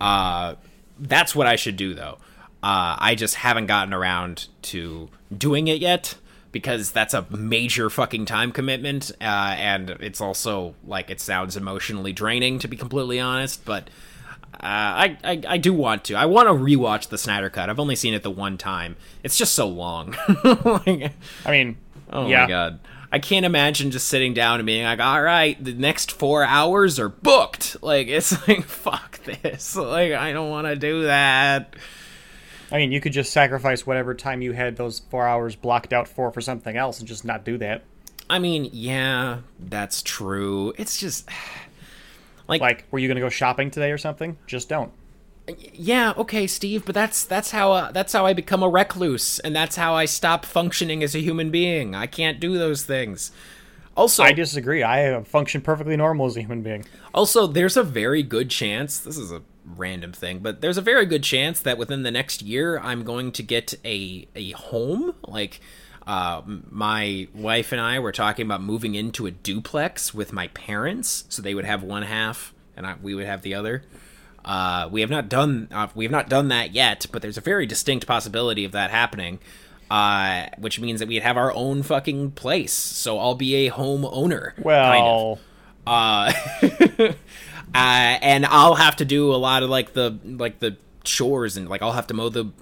Uh, 0.00 0.54
that's 0.98 1.34
what 1.34 1.46
I 1.46 1.56
should 1.56 1.76
do 1.76 1.94
though. 1.94 2.18
Uh, 2.62 2.94
I 2.98 3.14
just 3.14 3.36
haven't 3.36 3.66
gotten 3.66 3.94
around 3.94 4.48
to 4.62 5.08
doing 5.36 5.66
it 5.68 5.80
yet 5.80 6.16
because 6.52 6.90
that's 6.90 7.14
a 7.14 7.24
major 7.30 7.88
fucking 7.88 8.26
time 8.26 8.52
commitment, 8.52 9.10
uh, 9.20 9.54
and 9.56 9.90
it's 9.90 10.20
also 10.20 10.74
like 10.84 11.10
it 11.10 11.20
sounds 11.20 11.56
emotionally 11.56 12.12
draining 12.12 12.58
to 12.58 12.68
be 12.68 12.76
completely 12.76 13.18
honest. 13.18 13.64
But 13.64 13.88
uh, 14.54 14.58
I, 14.62 15.18
I 15.24 15.42
I 15.48 15.56
do 15.56 15.72
want 15.72 16.04
to. 16.04 16.14
I 16.14 16.26
want 16.26 16.48
to 16.48 16.52
rewatch 16.52 17.08
the 17.08 17.16
Snyder 17.16 17.48
Cut. 17.48 17.70
I've 17.70 17.80
only 17.80 17.96
seen 17.96 18.12
it 18.12 18.22
the 18.22 18.30
one 18.30 18.58
time. 18.58 18.96
It's 19.22 19.38
just 19.38 19.54
so 19.54 19.66
long. 19.66 20.14
Like, 20.44 21.12
I 21.46 21.50
mean, 21.50 21.76
oh 22.12 22.28
yeah, 22.28 22.42
my 22.42 22.48
god. 22.48 22.80
I 23.12 23.18
can't 23.18 23.44
imagine 23.44 23.90
just 23.90 24.06
sitting 24.08 24.34
down 24.34 24.60
and 24.60 24.66
being 24.66 24.84
like, 24.84 25.00
"All 25.00 25.20
right, 25.20 25.62
the 25.62 25.74
next 25.74 26.12
four 26.12 26.44
hours 26.44 26.98
are 27.00 27.08
booked." 27.08 27.82
Like 27.82 28.08
it's 28.08 28.32
like, 28.48 28.64
"Fuck 28.64 29.22
this!" 29.24 29.74
Like 29.76 30.12
I 30.12 30.32
don't 30.32 30.50
want 30.50 30.66
to 30.66 30.76
do 30.76 31.04
that. 31.04 31.74
I 32.72 32.76
mean, 32.76 32.92
you 32.92 33.00
could 33.00 33.12
just 33.12 33.32
sacrifice 33.32 33.84
whatever 33.84 34.14
time 34.14 34.42
you 34.42 34.52
had 34.52 34.76
those 34.76 35.00
four 35.10 35.26
hours 35.26 35.56
blocked 35.56 35.92
out 35.92 36.06
for 36.06 36.30
for 36.30 36.40
something 36.40 36.76
else 36.76 37.00
and 37.00 37.08
just 37.08 37.24
not 37.24 37.44
do 37.44 37.58
that. 37.58 37.82
I 38.28 38.38
mean, 38.38 38.70
yeah, 38.72 39.40
that's 39.58 40.02
true. 40.02 40.72
It's 40.78 41.00
just 41.00 41.28
like, 42.48 42.60
Like, 42.60 42.84
were 42.92 43.00
you 43.00 43.08
gonna 43.08 43.20
go 43.20 43.28
shopping 43.28 43.72
today 43.72 43.90
or 43.90 43.98
something? 43.98 44.38
Just 44.46 44.68
don't. 44.68 44.92
Yeah, 45.48 46.12
okay, 46.16 46.46
Steve, 46.46 46.84
but 46.84 46.94
that's 46.94 47.24
that's 47.24 47.50
how 47.50 47.72
uh, 47.72 47.92
that's 47.92 48.12
how 48.12 48.26
I 48.26 48.32
become 48.32 48.62
a 48.62 48.68
recluse, 48.68 49.38
and 49.40 49.54
that's 49.54 49.76
how 49.76 49.94
I 49.94 50.04
stop 50.04 50.44
functioning 50.44 51.02
as 51.02 51.14
a 51.14 51.20
human 51.20 51.50
being. 51.50 51.94
I 51.94 52.06
can't 52.06 52.40
do 52.40 52.58
those 52.58 52.84
things. 52.84 53.32
Also, 53.96 54.22
I 54.22 54.32
disagree. 54.32 54.82
I 54.82 54.98
have 54.98 55.26
functioned 55.26 55.64
perfectly 55.64 55.96
normal 55.96 56.26
as 56.26 56.36
a 56.36 56.40
human 56.40 56.62
being. 56.62 56.84
Also, 57.12 57.46
there's 57.46 57.76
a 57.76 57.82
very 57.82 58.22
good 58.22 58.48
chance, 58.48 58.98
this 58.98 59.18
is 59.18 59.32
a 59.32 59.42
random 59.64 60.12
thing, 60.12 60.38
but 60.38 60.60
there's 60.60 60.78
a 60.78 60.82
very 60.82 61.04
good 61.06 61.22
chance 61.22 61.60
that 61.60 61.76
within 61.76 62.02
the 62.02 62.10
next 62.10 62.42
year 62.42 62.78
I'm 62.78 63.04
going 63.04 63.32
to 63.32 63.42
get 63.42 63.74
a 63.84 64.28
a 64.34 64.52
home. 64.52 65.14
Like 65.26 65.60
uh, 66.06 66.42
my 66.46 67.28
wife 67.34 67.72
and 67.72 67.80
I 67.80 67.98
were 67.98 68.12
talking 68.12 68.46
about 68.46 68.62
moving 68.62 68.94
into 68.94 69.26
a 69.26 69.30
duplex 69.30 70.14
with 70.14 70.32
my 70.32 70.48
parents, 70.48 71.24
so 71.28 71.42
they 71.42 71.54
would 71.54 71.64
have 71.64 71.82
one 71.82 72.02
half 72.02 72.54
and 72.76 72.86
I, 72.86 72.94
we 73.02 73.14
would 73.14 73.26
have 73.26 73.42
the 73.42 73.54
other. 73.54 73.82
Uh, 74.44 74.88
we 74.90 75.00
have 75.00 75.10
not 75.10 75.28
done 75.28 75.68
uh, 75.70 75.88
we 75.94 76.04
have 76.04 76.12
not 76.12 76.28
done 76.28 76.48
that 76.48 76.72
yet, 76.72 77.06
but 77.12 77.22
there's 77.22 77.38
a 77.38 77.42
very 77.42 77.66
distinct 77.66 78.06
possibility 78.06 78.64
of 78.64 78.72
that 78.72 78.90
happening. 78.90 79.38
Uh, 79.90 80.46
which 80.56 80.78
means 80.78 81.00
that 81.00 81.08
we'd 81.08 81.22
have 81.24 81.36
our 81.36 81.52
own 81.52 81.82
fucking 81.82 82.30
place. 82.30 82.72
So 82.72 83.18
I'll 83.18 83.34
be 83.34 83.66
a 83.66 83.68
home 83.68 84.04
owner. 84.04 84.54
kind 84.92 85.04
of 85.04 85.38
Well, 85.38 85.38
uh, 85.84 86.32
uh, 87.00 87.08
and 87.74 88.46
I'll 88.46 88.76
have 88.76 88.94
to 88.96 89.04
do 89.04 89.34
a 89.34 89.36
lot 89.36 89.64
of 89.64 89.70
like 89.70 89.94
the 89.94 90.16
like 90.24 90.60
the 90.60 90.76
chores 91.02 91.56
and 91.56 91.68
like 91.68 91.82
I'll 91.82 91.92
have 91.92 92.06
to 92.06 92.14
mow 92.14 92.28
the 92.28 92.52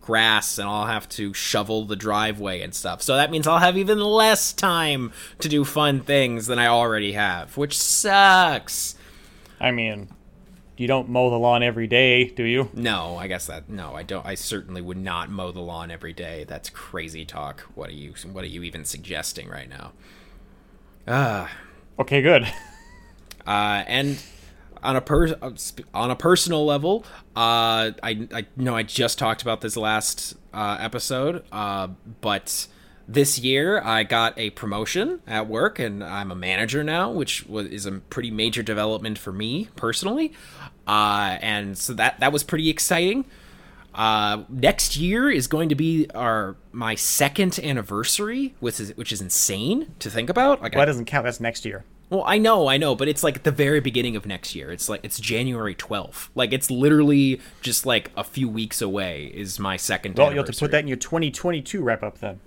grass 0.00 0.58
and 0.58 0.68
I'll 0.68 0.86
have 0.86 1.08
to 1.10 1.32
shovel 1.32 1.84
the 1.84 1.96
driveway 1.96 2.60
and 2.60 2.74
stuff. 2.74 3.00
So 3.02 3.16
that 3.16 3.30
means 3.30 3.46
I'll 3.46 3.58
have 3.58 3.78
even 3.78 4.00
less 4.00 4.52
time 4.52 5.12
to 5.38 5.48
do 5.48 5.64
fun 5.64 6.00
things 6.00 6.46
than 6.46 6.58
I 6.58 6.66
already 6.66 7.12
have, 7.12 7.56
which 7.56 7.78
sucks. 7.78 8.96
I 9.60 9.70
mean, 9.70 10.08
you 10.76 10.86
don't 10.86 11.08
mow 11.08 11.30
the 11.30 11.38
lawn 11.38 11.62
every 11.62 11.86
day, 11.86 12.26
do 12.26 12.44
you? 12.44 12.70
No, 12.72 13.16
I 13.16 13.26
guess 13.26 13.46
that 13.46 13.68
no, 13.68 13.94
I 13.94 14.02
don't. 14.02 14.26
I 14.26 14.34
certainly 14.34 14.80
would 14.80 14.96
not 14.96 15.30
mow 15.30 15.52
the 15.52 15.60
lawn 15.60 15.90
every 15.90 16.12
day. 16.12 16.44
That's 16.48 16.70
crazy 16.70 17.24
talk. 17.24 17.60
What 17.74 17.90
are 17.90 17.94
you? 17.94 18.14
What 18.30 18.44
are 18.44 18.48
you 18.48 18.62
even 18.62 18.84
suggesting 18.84 19.48
right 19.48 19.68
now? 19.68 19.92
Ah. 21.06 21.50
Okay, 21.98 22.22
good. 22.22 22.44
uh, 23.46 23.84
and 23.86 24.22
on 24.82 24.96
a 24.96 25.00
per 25.00 25.28
uh, 25.40 25.50
on 25.94 26.10
a 26.10 26.16
personal 26.16 26.64
level, 26.64 27.04
uh, 27.36 27.92
I 28.02 28.28
I 28.32 28.46
know 28.56 28.74
I 28.74 28.82
just 28.82 29.18
talked 29.18 29.42
about 29.42 29.60
this 29.60 29.76
last 29.76 30.36
uh, 30.52 30.78
episode, 30.80 31.44
uh, 31.52 31.88
but 32.20 32.66
this 33.08 33.38
year 33.38 33.80
I 33.82 34.02
got 34.04 34.38
a 34.38 34.50
promotion 34.50 35.20
at 35.26 35.46
work, 35.48 35.78
and 35.78 36.02
I'm 36.02 36.30
a 36.30 36.34
manager 36.36 36.82
now, 36.84 37.10
which 37.10 37.46
was 37.46 37.66
is 37.68 37.86
a 37.86 37.92
pretty 37.92 38.30
major 38.30 38.62
development 38.62 39.18
for 39.18 39.32
me 39.32 39.68
personally, 39.76 40.32
uh, 40.86 41.38
and 41.40 41.76
so 41.76 41.92
that 41.94 42.20
that 42.20 42.32
was 42.32 42.42
pretty 42.44 42.68
exciting. 42.70 43.24
Uh, 43.94 44.44
next 44.48 44.96
year 44.96 45.30
is 45.30 45.46
going 45.46 45.68
to 45.68 45.74
be 45.74 46.06
our 46.14 46.56
my 46.72 46.94
second 46.94 47.58
anniversary, 47.62 48.54
which 48.60 48.80
is 48.80 48.96
which 48.96 49.12
is 49.12 49.20
insane 49.20 49.94
to 49.98 50.08
think 50.08 50.30
about. 50.30 50.62
Like, 50.62 50.72
Well, 50.72 50.80
I- 50.82 50.84
that 50.86 50.90
doesn't 50.92 51.04
count. 51.04 51.24
That's 51.24 51.40
next 51.40 51.64
year. 51.66 51.84
well, 52.08 52.24
I 52.26 52.38
know, 52.38 52.68
I 52.68 52.78
know, 52.78 52.94
but 52.94 53.06
it's 53.08 53.22
like 53.22 53.36
at 53.36 53.44
the 53.44 53.50
very 53.50 53.80
beginning 53.80 54.16
of 54.16 54.24
next 54.24 54.54
year. 54.54 54.70
It's 54.70 54.88
like 54.88 55.00
it's 55.02 55.20
January 55.20 55.74
12th. 55.74 56.28
Like 56.34 56.54
it's 56.54 56.70
literally 56.70 57.40
just 57.60 57.84
like 57.84 58.10
a 58.16 58.24
few 58.24 58.48
weeks 58.48 58.80
away 58.80 59.30
is 59.34 59.58
my 59.58 59.76
second 59.76 60.16
Well, 60.16 60.32
you'll 60.32 60.44
have 60.46 60.54
to 60.54 60.58
put 60.58 60.70
that 60.70 60.80
in 60.80 60.88
your 60.88 60.96
2022 60.96 61.82
wrap 61.82 62.02
up 62.02 62.18
then. 62.18 62.40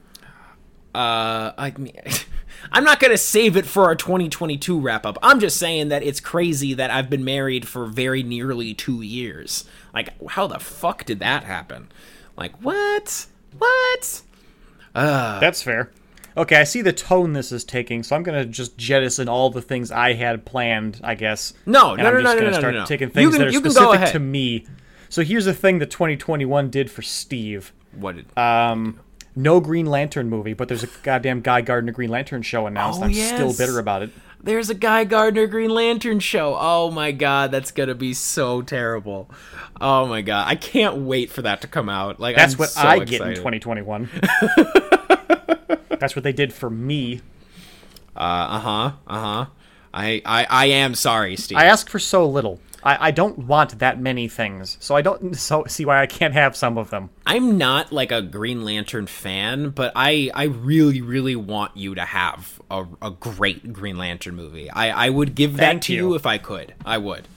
Uh, 0.96 1.54
I 1.58 1.74
mean, 1.78 1.94
I'm 2.72 2.84
not 2.84 3.00
gonna 3.00 3.18
save 3.18 3.58
it 3.58 3.66
for 3.66 3.84
our 3.86 3.96
2022 3.96 4.80
wrap 4.80 5.06
up. 5.06 5.18
I'm 5.22 5.40
just 5.40 5.58
saying 5.58 5.90
that 5.90 6.04
it's 6.04 6.20
crazy 6.20 6.74
that 6.74 6.90
I've 6.92 7.10
been 7.10 7.24
married 7.24 7.68
for 7.68 7.86
very 7.86 8.24
nearly 8.24 8.74
two 8.74 9.02
years. 9.02 9.66
Like, 9.94 10.10
how 10.30 10.48
the 10.48 10.60
fuck 10.60 11.06
did 11.06 11.20
that 11.20 11.44
happen? 11.44 11.92
Like, 12.38 12.60
what? 12.62 13.28
What? 13.58 14.22
Uh, 14.94 15.40
That's 15.40 15.62
fair. 15.62 15.92
Okay, 16.38 16.58
I 16.58 16.66
see 16.66 16.82
the 16.82 16.92
tone 16.92 17.32
this 17.32 17.52
is 17.54 17.64
taking, 17.64 18.04
so 18.04 18.16
I'm 18.16 18.24
gonna 18.24 18.46
just 18.46 18.78
jettison 18.78 19.30
all 19.30 19.50
the 19.50 19.62
things 19.62 19.92
I 19.92 20.14
had 20.14 20.46
planned. 20.46 21.00
I 21.04 21.16
guess. 21.16 21.54
No, 21.66 21.92
and 21.94 22.02
no, 22.04 22.08
I'm 22.10 22.14
no, 22.16 22.22
just 22.22 22.36
no, 22.36 22.40
gonna 22.40 22.42
no, 22.42 22.52
no, 22.52 22.60
start 22.60 22.74
no, 22.74 22.80
no. 22.82 22.86
taking 22.86 23.10
things 23.10 23.32
can- 23.36 23.40
that 23.42 23.48
are 23.48 23.52
specific 23.70 24.12
to 24.12 24.20
me. 24.20 24.66
So 25.08 25.24
here's 25.24 25.46
the 25.46 25.54
thing 25.54 25.80
that 25.80 25.92
2021 25.92 26.70
did 26.70 26.92
for 26.92 27.02
Steve. 27.02 27.72
What? 27.94 28.16
Did, 28.18 28.38
Um, 28.38 29.00
no 29.36 29.60
Green 29.60 29.86
Lantern 29.86 30.30
movie, 30.30 30.54
but 30.54 30.68
there's 30.68 30.84
a 30.84 30.90
goddamn 31.04 31.42
Guy 31.42 31.62
Gardner 31.62 31.92
Green 31.92 32.10
Lantern 32.10 32.42
show 32.42 32.68
announced. 32.68 33.02
Oh, 33.02 33.06
I'm 33.06 33.14
still 33.14 33.54
bitter 33.54 33.80
about 33.80 34.04
it. 34.04 34.12
There's 34.42 34.70
a 34.70 34.76
Guy 34.76 35.06
Gardner 35.06 35.48
Green 35.48 35.72
Lantern 35.72 36.20
show. 36.20 36.56
Oh 36.60 36.92
my 36.92 37.12
god, 37.12 37.52
that's 37.52 37.72
gonna 37.72 37.96
be 37.96 38.14
so 38.14 38.62
terrible. 38.62 39.30
Oh 39.82 40.06
my 40.06 40.22
god, 40.22 40.48
I 40.48 40.56
can't 40.56 40.98
wait 40.98 41.32
for 41.32 41.42
that 41.42 41.62
to 41.62 41.68
come 41.68 41.90
out. 41.90 42.20
Like 42.20 42.36
That's 42.36 42.54
I'm 42.54 42.60
what 42.60 42.70
so 42.70 42.82
I 42.82 43.00
get 43.04 43.22
in 43.22 43.36
2021. 43.36 44.10
That's 46.00 46.16
what 46.16 46.24
they 46.24 46.34
did 46.34 46.54
for 46.54 46.70
me. 46.70 47.22
Uh 48.16 48.60
huh. 48.60 48.92
Uh 49.08 49.20
huh. 49.20 49.46
I, 49.94 50.22
I 50.26 50.46
I 50.50 50.66
am 50.68 50.94
sorry, 50.94 51.36
Steve. 51.38 51.58
I 51.58 51.66
ask 51.66 51.90
for 51.90 52.00
so 52.00 52.28
little. 52.28 52.60
I, 52.86 53.08
I 53.08 53.12
don't 53.12 53.40
want 53.40 53.80
that 53.80 54.00
many 54.00 54.28
things, 54.28 54.78
so 54.80 54.96
I 54.96 55.02
don't 55.02 55.36
so 55.38 55.66
see 55.68 55.84
why 55.86 56.02
I 56.02 56.06
can't 56.06 56.34
have 56.34 56.56
some 56.56 56.78
of 56.78 56.92
them. 56.92 57.10
I'm 57.26 57.58
not 57.58 57.92
like 57.92 58.12
a 58.12 58.22
Green 58.22 58.64
Lantern 58.64 59.08
fan, 59.08 59.72
but 59.72 59.92
I 59.96 60.30
I 60.34 60.44
really 60.46 61.02
really 61.02 61.36
want 61.36 61.76
you 61.76 61.96
to 61.96 62.06
have 62.06 62.62
a, 62.70 62.86
a 63.02 63.12
great 63.12 63.74
Green 63.74 63.98
Lantern 63.98 64.36
movie. 64.36 64.70
I 64.70 65.08
I 65.08 65.10
would 65.10 65.36
give 65.36 65.58
that 65.58 65.60
Thank 65.62 65.84
to 65.84 65.94
you. 65.94 66.10
you 66.10 66.16
if 66.16 66.26
I 66.26 66.38
could. 66.38 66.74
I 66.86 67.00
would. 67.00 67.28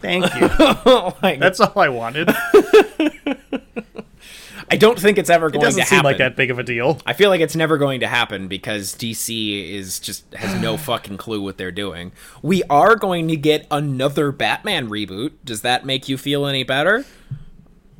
Thank 0.00 0.24
you. 0.40 0.48
Oh 0.58 1.16
like, 1.22 1.38
That's 1.38 1.60
all 1.60 1.78
I 1.78 1.88
wanted. 1.88 2.34
I 4.70 4.76
don't 4.76 4.98
think 4.98 5.18
it's 5.18 5.30
ever 5.30 5.50
going 5.50 5.60
to 5.60 5.66
doesn't 5.66 5.82
happen. 5.82 5.96
seem 5.98 6.04
like 6.04 6.18
that 6.18 6.36
big 6.36 6.50
of 6.50 6.58
a 6.58 6.62
deal. 6.62 7.00
I 7.06 7.12
feel 7.12 7.30
like 7.30 7.40
it's 7.40 7.56
never 7.56 7.78
going 7.78 8.00
to 8.00 8.06
happen 8.06 8.48
because 8.48 8.94
DC 8.94 9.70
is 9.72 10.00
just 10.00 10.32
has 10.34 10.60
no 10.60 10.76
fucking 10.78 11.16
clue 11.16 11.40
what 11.42 11.56
they're 11.58 11.72
doing. 11.72 12.12
We 12.42 12.62
are 12.64 12.96
going 12.96 13.28
to 13.28 13.36
get 13.36 13.66
another 13.70 14.32
Batman 14.32 14.88
reboot. 14.88 15.32
Does 15.44 15.62
that 15.62 15.84
make 15.84 16.08
you 16.08 16.16
feel 16.18 16.46
any 16.46 16.62
better? 16.64 17.04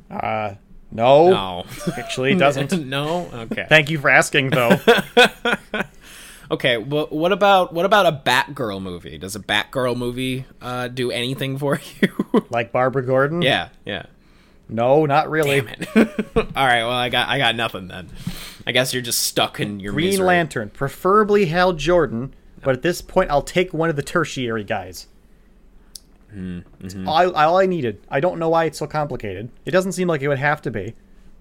Uh, 0.09 0.55
no, 0.91 1.29
No. 1.29 1.65
actually, 1.97 2.33
it 2.33 2.39
doesn't. 2.39 2.71
no. 2.85 3.29
Okay. 3.33 3.65
Thank 3.67 3.89
you 3.89 3.99
for 3.99 4.09
asking, 4.09 4.49
though. 4.51 4.79
Okay. 6.51 6.77
Well, 6.77 7.07
what 7.09 7.31
about 7.31 7.73
what 7.73 7.85
about 7.85 8.05
a 8.05 8.11
Batgirl 8.23 8.79
movie? 8.79 9.17
Does 9.17 9.35
a 9.35 9.39
Batgirl 9.39 9.97
movie 9.97 10.45
uh, 10.61 10.89
do 10.89 11.09
anything 11.09 11.57
for 11.57 11.81
you? 12.01 12.45
like 12.51 12.71
Barbara 12.71 13.03
Gordon? 13.03 13.41
yeah. 13.41 13.69
Yeah. 13.83 14.05
No, 14.67 15.05
not 15.05 15.29
really. 15.29 15.61
Damn 15.61 15.69
it. 15.95 16.25
All 16.35 16.43
right. 16.65 16.83
Well, 16.83 16.91
I 16.91 17.09
got 17.09 17.29
I 17.29 17.37
got 17.37 17.55
nothing 17.55 17.87
then. 17.87 18.09
I 18.67 18.71
guess 18.71 18.93
you're 18.93 19.03
just 19.03 19.21
stuck 19.21 19.59
in 19.59 19.79
your 19.79 19.93
Green 19.93 20.09
misery. 20.09 20.25
Lantern, 20.25 20.69
preferably 20.69 21.45
Hal 21.45 21.73
Jordan, 21.73 22.33
but 22.63 22.75
at 22.75 22.81
this 22.81 23.01
point, 23.01 23.29
I'll 23.29 23.43
take 23.43 23.73
one 23.73 23.89
of 23.89 23.95
the 23.95 24.01
tertiary 24.01 24.63
guys. 24.63 25.07
Mm-hmm. 26.35 27.07
All, 27.07 27.33
all 27.33 27.57
I 27.57 27.65
needed. 27.65 28.01
I 28.09 28.19
don't 28.19 28.39
know 28.39 28.49
why 28.49 28.65
it's 28.65 28.79
so 28.79 28.87
complicated. 28.87 29.49
It 29.65 29.71
doesn't 29.71 29.93
seem 29.93 30.07
like 30.07 30.21
it 30.21 30.27
would 30.27 30.39
have 30.39 30.61
to 30.63 30.71
be, 30.71 30.95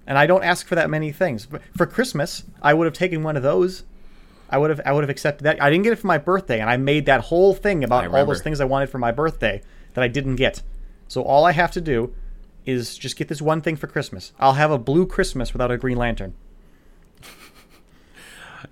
and 0.07 0.19
I 0.19 0.27
don't 0.27 0.45
ask 0.45 0.67
for 0.67 0.75
that 0.75 0.91
many 0.91 1.11
things. 1.11 1.47
But 1.47 1.63
for 1.77 1.87
Christmas, 1.87 2.45
I 2.63 2.75
would 2.75 2.85
have 2.85 2.95
taken 2.95 3.23
one 3.23 3.37
of 3.37 3.43
those. 3.43 3.85
I 4.51 4.59
would 4.59 4.71
have. 4.71 4.81
I 4.85 4.93
would 4.93 5.03
have 5.03 5.11
accepted 5.11 5.45
that. 5.45 5.63
I 5.63 5.71
didn't 5.71 5.85
get 5.85 5.95
it 5.95 5.99
for 5.99 6.07
my 6.07 6.19
birthday, 6.19 6.61
and 6.61 6.69
I 6.69 6.77
made 6.77 7.07
that 7.07 7.23
whole 7.23 7.55
thing 7.55 7.83
about 7.83 8.07
all 8.07 8.27
those 8.27 8.43
things 8.43 8.61
I 8.61 8.67
wanted 8.67 8.91
for 8.91 8.99
my 8.99 9.11
birthday 9.11 9.63
that 9.95 10.05
I 10.05 10.09
didn't 10.09 10.37
get. 10.37 10.63
So 11.09 11.23
all 11.23 11.45
I 11.45 11.53
have 11.53 11.73
to 11.73 11.81
do 11.81 12.15
is 12.67 12.97
just 12.97 13.17
get 13.17 13.29
this 13.29 13.43
one 13.43 13.61
thing 13.61 13.77
for 13.77 13.87
Christmas. 13.87 14.33
I'll 14.41 14.55
have 14.55 14.71
a 14.71 14.79
blue 14.79 15.07
Christmas 15.07 15.53
without 15.53 15.71
a 15.71 15.77
Green 15.79 15.97
Lantern. 15.99 16.35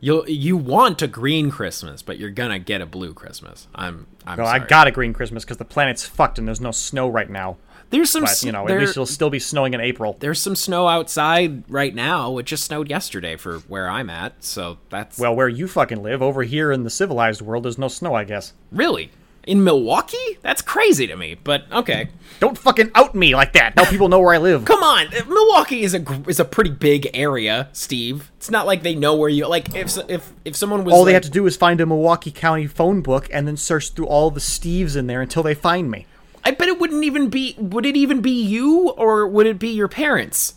You 0.00 0.24
you 0.26 0.56
want 0.56 1.00
a 1.02 1.06
green 1.06 1.50
Christmas, 1.50 2.02
but 2.02 2.18
you're 2.18 2.30
gonna 2.30 2.58
get 2.58 2.80
a 2.80 2.86
blue 2.86 3.12
Christmas. 3.14 3.68
I'm 3.74 4.06
I'm 4.26 4.38
No, 4.38 4.44
sorry. 4.46 4.60
I 4.60 4.64
got 4.66 4.86
a 4.86 4.90
green 4.90 5.12
Christmas 5.12 5.44
because 5.44 5.58
the 5.58 5.64
planet's 5.66 6.04
fucked 6.04 6.38
and 6.38 6.48
there's 6.48 6.60
no 6.62 6.70
snow 6.72 7.08
right 7.08 7.28
now. 7.30 7.58
There's 7.90 8.10
some 8.10 8.24
But 8.24 8.42
you 8.42 8.50
know, 8.52 8.66
there- 8.66 8.78
at 8.78 8.80
least 8.80 8.92
it'll 8.92 9.04
still 9.06 9.28
be 9.28 9.38
snowing 9.38 9.74
in 9.74 9.80
April. 9.80 10.16
there's 10.18 10.40
some 10.40 10.56
snow 10.56 10.88
outside 10.88 11.62
right 11.70 11.94
now. 11.94 12.38
It 12.38 12.46
just 12.46 12.64
snowed 12.64 12.88
yesterday 12.88 13.36
for 13.36 13.58
where 13.68 13.88
I'm 13.88 14.08
at, 14.08 14.42
so 14.42 14.78
that's 14.88 15.18
Well, 15.18 15.36
where 15.36 15.48
you 15.48 15.68
fucking 15.68 16.02
live, 16.02 16.22
over 16.22 16.42
here 16.42 16.72
in 16.72 16.84
the 16.84 16.90
civilized 16.90 17.42
world, 17.42 17.64
there's 17.64 17.78
no 17.78 17.88
snow, 17.88 18.14
I 18.14 18.24
guess. 18.24 18.54
really 18.72 19.10
in 19.46 19.64
Milwaukee. 19.64 20.38
That's 20.42 20.62
crazy 20.62 21.06
to 21.06 21.16
me, 21.16 21.34
but 21.34 21.64
okay. 21.72 22.08
Don't 22.40 22.56
fucking 22.58 22.90
out 22.94 23.14
me 23.14 23.34
like 23.34 23.52
that. 23.52 23.76
Now 23.76 23.84
people 23.84 24.08
know 24.08 24.20
where 24.20 24.34
I 24.34 24.38
live. 24.38 24.64
Come 24.64 24.82
on, 24.82 25.06
uh, 25.08 25.24
Milwaukee 25.28 25.82
is 25.82 25.94
a 25.94 26.04
is 26.28 26.40
a 26.40 26.44
pretty 26.44 26.70
big 26.70 27.08
area, 27.14 27.68
Steve. 27.72 28.30
It's 28.36 28.50
not 28.50 28.66
like 28.66 28.82
they 28.82 28.94
know 28.94 29.14
where 29.14 29.28
you 29.28 29.46
like. 29.46 29.74
If 29.74 29.96
if 30.08 30.32
if 30.44 30.56
someone 30.56 30.84
was 30.84 30.92
All 30.94 31.04
they 31.04 31.12
like- 31.12 31.22
have 31.22 31.22
to 31.24 31.30
do 31.30 31.46
is 31.46 31.56
find 31.56 31.80
a 31.80 31.86
Milwaukee 31.86 32.30
County 32.32 32.66
phone 32.66 33.00
book 33.00 33.28
and 33.32 33.46
then 33.46 33.56
search 33.56 33.90
through 33.90 34.06
all 34.06 34.30
the 34.30 34.40
Steves 34.40 34.96
in 34.96 35.06
there 35.06 35.20
until 35.22 35.42
they 35.42 35.54
find 35.54 35.90
me. 35.90 36.06
I 36.44 36.50
bet 36.50 36.66
it 36.68 36.80
wouldn't 36.80 37.04
even 37.04 37.28
be. 37.28 37.54
Would 37.58 37.86
it 37.86 37.96
even 37.96 38.20
be 38.20 38.32
you, 38.32 38.90
or 38.90 39.28
would 39.28 39.46
it 39.46 39.60
be 39.60 39.68
your 39.68 39.86
parents? 39.88 40.54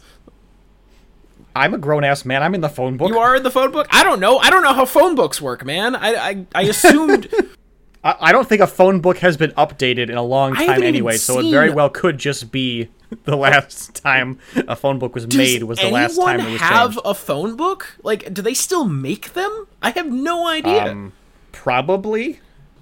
I'm 1.56 1.74
a 1.74 1.78
grown 1.78 2.04
ass 2.04 2.26
man. 2.26 2.44
I'm 2.44 2.54
in 2.56 2.62
the 2.62 2.68
phone 2.70 2.98
book. 2.98 3.10
You 3.10 3.18
are 3.20 3.36
in 3.36 3.44
the 3.44 3.52
phone 3.52 3.72
book. 3.72 3.88
I 3.92 4.04
don't 4.04 4.20
know. 4.20 4.40
I 4.40 4.50
don't 4.50 4.64
know 4.64 4.74
how 4.74 4.86
phone 4.86 5.16
books 5.16 5.40
work, 5.40 5.64
man. 5.64 5.96
I 5.96 6.16
I, 6.16 6.46
I 6.56 6.62
assumed. 6.64 7.28
I, 8.06 8.16
I 8.22 8.32
don't 8.32 8.48
think 8.48 8.62
a 8.62 8.68
phone 8.68 9.02
book 9.02 9.18
has 9.18 9.36
been 9.36 9.52
updated 9.52 10.10
in 10.10 10.16
a 10.16 10.22
long 10.22 10.54
time 10.54 10.84
anyway, 10.84 11.18
so 11.18 11.40
it 11.40 11.52
very 11.52 11.72
well 11.72 11.90
could 11.90 12.18
just 12.18 12.52
be 12.52 12.88
the 13.26 13.36
last 13.36 13.96
time 13.96 14.40
a 14.56 14.76
phone 14.76 15.00
book 15.00 15.16
was 15.16 15.28
made 15.36 15.64
was 15.64 15.80
the 15.80 15.90
last 15.90 16.16
time 16.16 16.40
it 16.40 16.52
was 16.52 16.62
have 16.62 16.92
changed. 16.92 17.02
a 17.04 17.14
phone 17.14 17.56
book? 17.56 17.98
Like, 18.04 18.34
do 18.34 18.42
they 18.42 18.54
still 18.54 18.86
make 18.86 19.34
them? 19.34 19.68
I 19.82 19.90
have 19.90 20.10
no 20.10 20.48
idea. 20.48 20.92
Um, 20.92 21.14
Probably. 21.52 22.40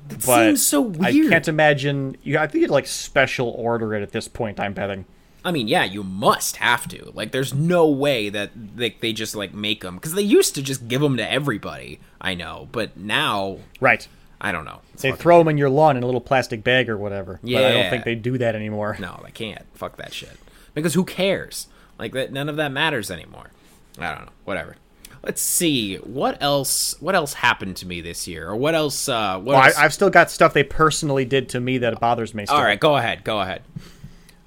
but 0.10 0.22
seems 0.22 0.66
so 0.66 0.82
weird. 0.82 1.28
I 1.28 1.30
can't 1.30 1.48
imagine. 1.48 2.18
You, 2.24 2.38
I 2.38 2.48
think 2.48 2.62
you'd 2.62 2.72
like 2.72 2.86
special 2.86 3.50
order 3.50 3.96
it 3.96 4.04
at 4.04 4.12
this 4.12 4.28
point. 4.28 4.60
I'm 4.60 4.74
betting. 4.74 5.06
I 5.46 5.52
mean, 5.52 5.68
yeah, 5.68 5.84
you 5.84 6.04
must 6.04 6.58
have 6.58 6.88
to. 6.90 7.12
Like, 7.14 7.34
there's 7.34 7.54
no 7.54 7.88
way 7.90 8.30
that 8.30 8.52
they, 8.56 8.92
they 9.02 9.12
just 9.12 9.36
like 9.36 9.54
make 9.54 9.82
them 9.82 9.96
because 9.96 10.14
they 10.14 10.22
used 10.22 10.56
to 10.56 10.62
just 10.62 10.88
give 10.88 11.02
them 11.02 11.18
to 11.18 11.32
everybody. 11.32 12.00
I 12.20 12.34
know, 12.34 12.70
but 12.72 12.96
now 12.98 13.60
Right. 13.82 14.08
I 14.44 14.52
don't 14.52 14.66
know. 14.66 14.82
It's 14.94 15.02
They 15.02 15.12
fucking- 15.12 15.22
throw 15.24 15.38
them 15.40 15.48
in 15.48 15.58
your 15.58 15.70
lawn 15.70 15.96
in 15.98 16.04
a 16.04 16.06
little 16.06 16.22
plastic 16.22 16.64
bag 16.64 16.90
or 16.90 16.98
whatever. 16.98 17.40
But 17.42 17.64
I 17.64 17.72
don't 17.72 17.90
think 17.90 18.04
they 18.04 18.16
do 18.16 18.38
that 18.38 18.56
anymore. 18.56 18.98
No, 19.00 19.20
they 19.24 19.32
can't. 19.32 19.64
Fuck 19.74 19.96
that 19.98 20.14
shit. 20.14 20.38
Because 20.74 20.94
who 20.94 21.06
cares? 21.06 21.68
Like 21.98 22.12
that. 22.14 22.32
None 22.34 22.50
of 22.50 22.58
that 22.58 22.72
matters 22.72 23.10
anymore. 23.10 23.52
I 23.98 24.14
don't 24.14 24.26
know. 24.26 24.32
Whatever. 24.44 24.76
Let's 25.24 25.42
see 25.42 25.96
what 25.98 26.42
else. 26.44 26.96
What 27.00 27.16
else 27.16 27.34
happened 27.36 27.78
to 27.78 27.86
me 27.88 28.02
this 28.02 28.28
year, 28.28 28.50
or 28.50 28.58
what 28.58 28.76
else? 28.76 29.08
Uh, 29.08 29.36
what 29.38 29.46
Well, 29.46 29.58
I, 29.58 29.68
else? 29.68 29.78
I've 29.78 29.94
still 29.94 30.10
got 30.10 30.30
stuff 30.30 30.54
they 30.54 30.64
personally 30.64 31.24
did 31.24 31.48
to 31.50 31.62
me 31.62 31.78
that 31.78 31.98
bothers 32.02 32.34
me. 32.34 32.46
Still. 32.46 32.58
All 32.58 32.64
right, 32.64 32.78
go 32.80 32.98
ahead. 32.98 33.24
Go 33.24 33.40
ahead. 33.40 33.62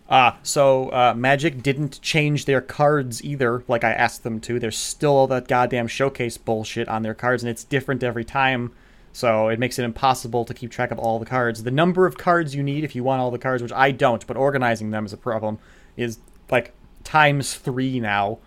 Uh, 0.08 0.32
so 0.42 0.90
uh, 0.92 1.14
Magic 1.16 1.62
didn't 1.62 2.00
change 2.02 2.44
their 2.44 2.60
cards 2.60 3.24
either, 3.24 3.64
like 3.66 3.82
I 3.84 3.92
asked 3.92 4.22
them 4.22 4.38
to. 4.40 4.58
There's 4.60 4.76
still 4.78 5.12
all 5.12 5.26
that 5.28 5.48
goddamn 5.48 5.88
showcase 5.88 6.36
bullshit 6.36 6.88
on 6.88 7.02
their 7.02 7.14
cards, 7.14 7.42
and 7.42 7.50
it's 7.50 7.64
different 7.64 8.02
every 8.04 8.24
time. 8.24 8.72
So 9.16 9.48
it 9.48 9.58
makes 9.58 9.78
it 9.78 9.84
impossible 9.84 10.44
to 10.44 10.52
keep 10.52 10.70
track 10.70 10.90
of 10.90 10.98
all 10.98 11.18
the 11.18 11.24
cards. 11.24 11.62
The 11.62 11.70
number 11.70 12.04
of 12.04 12.18
cards 12.18 12.54
you 12.54 12.62
need 12.62 12.84
if 12.84 12.94
you 12.94 13.02
want 13.02 13.22
all 13.22 13.30
the 13.30 13.38
cards, 13.38 13.62
which 13.62 13.72
I 13.72 13.90
don't, 13.90 14.26
but 14.26 14.36
organizing 14.36 14.90
them 14.90 15.06
is 15.06 15.12
a 15.14 15.16
problem, 15.16 15.58
is 15.96 16.18
like 16.50 16.74
times 17.02 17.54
three 17.54 17.98
now. 17.98 18.40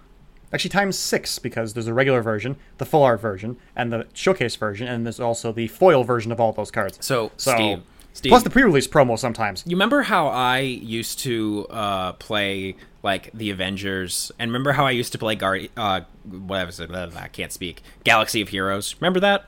Actually, 0.53 0.69
times 0.69 0.95
six 0.95 1.39
because 1.39 1.73
there's 1.73 1.87
a 1.87 1.93
regular 1.95 2.21
version, 2.21 2.55
the 2.77 2.85
full 2.85 3.01
art 3.01 3.19
version, 3.19 3.57
and 3.75 3.91
the 3.91 4.05
showcase 4.13 4.55
version, 4.55 4.87
and 4.87 5.07
there's 5.07 5.19
also 5.19 5.51
the 5.51 5.67
foil 5.67 6.03
version 6.03 6.31
of 6.31 6.39
all 6.39 6.51
those 6.51 6.69
cards. 6.69 6.99
So, 7.01 7.31
So 7.37 7.55
Steve, 7.55 7.81
Steve, 8.13 8.29
plus 8.29 8.43
the 8.43 8.51
pre-release 8.51 8.87
promo 8.87 9.17
sometimes. 9.17 9.63
you 9.65 9.75
remember 9.75 10.03
how 10.03 10.27
I 10.27 10.59
used 10.59 11.17
to 11.21 11.65
uh, 11.71 12.13
play 12.13 12.75
like 13.01 13.31
the 13.33 13.49
Avengers, 13.49 14.31
and 14.37 14.51
remember 14.51 14.73
how 14.73 14.85
I 14.85 14.91
used 14.91 15.13
to 15.13 15.17
play 15.17 15.33
Guard, 15.33 15.71
uh, 15.75 16.01
what 16.25 16.67
was 16.67 16.79
it? 16.79 16.91
I 16.91 17.27
can't 17.29 17.51
speak. 17.51 17.81
Galaxy 18.03 18.41
of 18.41 18.49
Heroes. 18.49 18.95
Remember 18.99 19.19
that? 19.21 19.45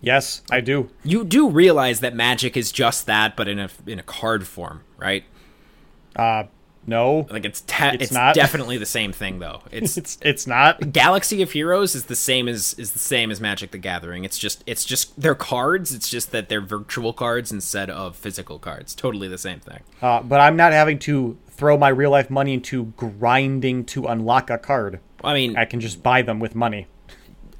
Yes, 0.00 0.42
I 0.50 0.60
do. 0.60 0.90
You 1.04 1.24
do 1.24 1.48
realize 1.50 2.00
that 2.00 2.14
Magic 2.14 2.56
is 2.56 2.70
just 2.72 3.06
that, 3.06 3.36
but 3.36 3.48
in 3.48 3.58
a 3.58 3.68
in 3.86 3.98
a 3.98 4.02
card 4.02 4.46
form, 4.46 4.82
right? 4.96 5.24
Uh, 6.16 6.44
no, 6.86 7.26
Like 7.30 7.44
it's 7.44 7.60
te- 7.60 7.84
it's, 7.94 8.04
It's 8.04 8.12
not. 8.12 8.34
definitely 8.34 8.78
the 8.78 8.86
same 8.86 9.12
thing 9.12 9.40
though. 9.40 9.60
It's 9.70 9.98
it's 9.98 10.18
it's 10.22 10.46
not. 10.46 10.92
Galaxy 10.92 11.42
of 11.42 11.52
Heroes 11.52 11.94
is 11.94 12.04
the 12.04 12.16
same 12.16 12.48
as 12.48 12.74
is 12.78 12.92
the 12.92 12.98
same 12.98 13.30
as 13.30 13.40
Magic 13.40 13.72
the 13.72 13.78
Gathering. 13.78 14.24
It's 14.24 14.38
just 14.38 14.64
it's 14.66 14.84
just 14.86 15.20
they're 15.20 15.34
cards. 15.34 15.92
It's 15.92 16.08
just 16.08 16.30
that 16.32 16.48
they're 16.48 16.62
virtual 16.62 17.12
cards 17.12 17.52
instead 17.52 17.90
of 17.90 18.16
physical 18.16 18.58
cards. 18.58 18.94
Totally 18.94 19.28
the 19.28 19.36
same 19.36 19.60
thing. 19.60 19.80
Uh, 20.00 20.22
but 20.22 20.40
I'm 20.40 20.56
not 20.56 20.72
having 20.72 20.98
to 21.00 21.36
throw 21.50 21.76
my 21.76 21.88
real 21.90 22.10
life 22.10 22.30
money 22.30 22.54
into 22.54 22.86
grinding 22.96 23.84
to 23.86 24.06
unlock 24.06 24.48
a 24.48 24.56
card. 24.58 25.00
I 25.22 25.34
mean, 25.34 25.56
I 25.58 25.64
can 25.66 25.80
just 25.80 26.02
buy 26.02 26.22
them 26.22 26.38
with 26.40 26.54
money. 26.54 26.86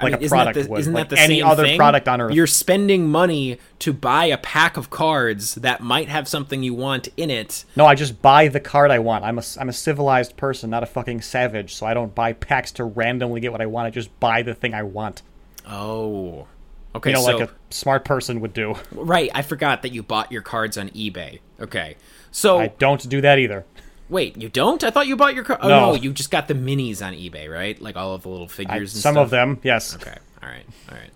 I 0.00 0.04
like 0.04 0.12
mean, 0.12 0.22
a 0.22 0.24
isn't 0.24 0.36
product 0.36 0.54
that 0.54 0.62
the, 0.64 0.70
would, 0.70 0.80
isn't 0.80 0.92
like 0.92 1.08
that 1.08 1.16
the 1.16 1.20
any 1.20 1.42
other 1.42 1.64
thing? 1.64 1.76
product 1.76 2.06
on 2.06 2.20
Earth. 2.20 2.32
You're 2.32 2.46
spending 2.46 3.08
money 3.08 3.58
to 3.80 3.92
buy 3.92 4.26
a 4.26 4.38
pack 4.38 4.76
of 4.76 4.90
cards 4.90 5.56
that 5.56 5.80
might 5.80 6.08
have 6.08 6.28
something 6.28 6.62
you 6.62 6.74
want 6.74 7.08
in 7.16 7.30
it. 7.30 7.64
No, 7.74 7.84
I 7.84 7.94
just 7.94 8.22
buy 8.22 8.48
the 8.48 8.60
card 8.60 8.90
I 8.90 9.00
want. 9.00 9.24
I'm 9.24 9.38
a, 9.38 9.42
I'm 9.58 9.68
a 9.68 9.72
civilized 9.72 10.36
person, 10.36 10.70
not 10.70 10.82
a 10.82 10.86
fucking 10.86 11.22
savage, 11.22 11.74
so 11.74 11.86
I 11.86 11.94
don't 11.94 12.14
buy 12.14 12.32
packs 12.32 12.70
to 12.72 12.84
randomly 12.84 13.40
get 13.40 13.50
what 13.50 13.60
I 13.60 13.66
want. 13.66 13.86
I 13.86 13.90
just 13.90 14.18
buy 14.20 14.42
the 14.42 14.54
thing 14.54 14.72
I 14.72 14.84
want. 14.84 15.22
Oh, 15.66 16.46
okay. 16.94 17.10
You 17.10 17.16
know, 17.16 17.22
so 17.22 17.36
like 17.36 17.50
a 17.50 17.54
smart 17.70 18.04
person 18.04 18.40
would 18.40 18.52
do. 18.52 18.76
right, 18.92 19.30
I 19.34 19.42
forgot 19.42 19.82
that 19.82 19.92
you 19.92 20.02
bought 20.02 20.30
your 20.30 20.42
cards 20.42 20.78
on 20.78 20.90
eBay. 20.90 21.40
Okay, 21.60 21.96
so 22.30 22.58
I 22.60 22.68
don't 22.68 23.08
do 23.08 23.20
that 23.20 23.38
either. 23.38 23.64
Wait, 24.08 24.36
you 24.36 24.48
don't? 24.48 24.82
I 24.84 24.90
thought 24.90 25.06
you 25.06 25.16
bought 25.16 25.34
your 25.34 25.44
card. 25.44 25.60
Oh 25.62 25.68
No. 25.68 25.80
no, 25.90 25.94
you 25.94 26.12
just 26.12 26.30
got 26.30 26.48
the 26.48 26.54
minis 26.54 27.04
on 27.04 27.12
eBay, 27.14 27.48
right? 27.52 27.80
Like 27.80 27.96
all 27.96 28.14
of 28.14 28.22
the 28.22 28.28
little 28.28 28.46
I, 28.46 28.48
figures. 28.48 28.92
and 28.94 29.00
stuff. 29.00 29.02
some 29.02 29.14
stuff? 29.14 29.24
of 29.24 29.30
them, 29.30 29.58
yes. 29.62 29.94
Okay, 29.96 30.16
all 30.42 30.48
right, 30.48 30.66
all 30.90 30.96
right. 30.96 31.10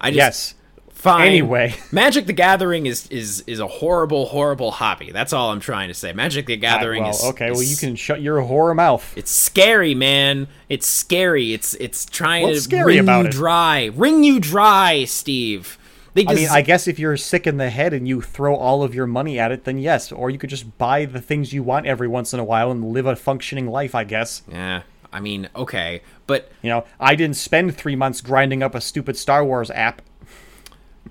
I 0.00 0.10
just, 0.10 0.16
Yes. 0.16 0.54
Fine. 0.90 1.26
Anyway. 1.28 1.74
Magic 1.92 2.26
the 2.26 2.32
Gathering 2.32 2.86
is 2.86 3.06
is 3.08 3.44
is 3.46 3.60
a 3.60 3.66
horrible, 3.66 4.26
horrible 4.26 4.70
hobby. 4.72 5.12
That's 5.12 5.32
all 5.32 5.52
I'm 5.52 5.60
trying 5.60 5.88
to 5.88 5.94
say. 5.94 6.12
Magic 6.14 6.46
the 6.46 6.56
Gathering 6.56 7.02
well, 7.02 7.10
is 7.12 7.22
okay. 7.26 7.50
Well, 7.50 7.62
you 7.62 7.76
can 7.76 7.94
shut 7.96 8.22
your 8.22 8.40
whore 8.40 8.74
mouth. 8.74 9.12
It's 9.16 9.30
scary, 9.30 9.94
man. 9.94 10.48
It's 10.68 10.86
scary. 10.86 11.52
It's 11.52 11.74
it's 11.74 12.06
trying 12.06 12.44
What's 12.44 12.56
to 12.58 12.62
scary 12.62 12.94
wring 12.94 12.98
about 13.00 13.20
you 13.20 13.26
it? 13.28 13.32
dry, 13.32 13.84
wring 13.94 14.24
you 14.24 14.40
dry, 14.40 15.04
Steve. 15.04 15.78
They 16.16 16.24
I 16.26 16.32
mean, 16.32 16.48
I 16.48 16.62
guess 16.62 16.88
if 16.88 16.98
you're 16.98 17.18
sick 17.18 17.46
in 17.46 17.58
the 17.58 17.68
head 17.68 17.92
and 17.92 18.08
you 18.08 18.22
throw 18.22 18.56
all 18.56 18.82
of 18.82 18.94
your 18.94 19.06
money 19.06 19.38
at 19.38 19.52
it, 19.52 19.64
then 19.64 19.78
yes. 19.78 20.10
Or 20.10 20.30
you 20.30 20.38
could 20.38 20.48
just 20.48 20.78
buy 20.78 21.04
the 21.04 21.20
things 21.20 21.52
you 21.52 21.62
want 21.62 21.84
every 21.84 22.08
once 22.08 22.32
in 22.32 22.40
a 22.40 22.44
while 22.44 22.70
and 22.70 22.90
live 22.90 23.04
a 23.04 23.14
functioning 23.14 23.66
life. 23.68 23.94
I 23.94 24.04
guess. 24.04 24.42
yeah. 24.50 24.82
I 25.12 25.20
mean, 25.20 25.48
okay, 25.54 26.02
but 26.26 26.50
You 26.62 26.70
know, 26.70 26.84
I 26.98 27.14
didn't 27.14 27.36
spend 27.36 27.76
three 27.76 27.96
months 27.96 28.22
grinding 28.22 28.62
up 28.62 28.74
a 28.74 28.80
stupid 28.80 29.16
Star 29.16 29.44
Wars 29.44 29.70
app. 29.70 30.00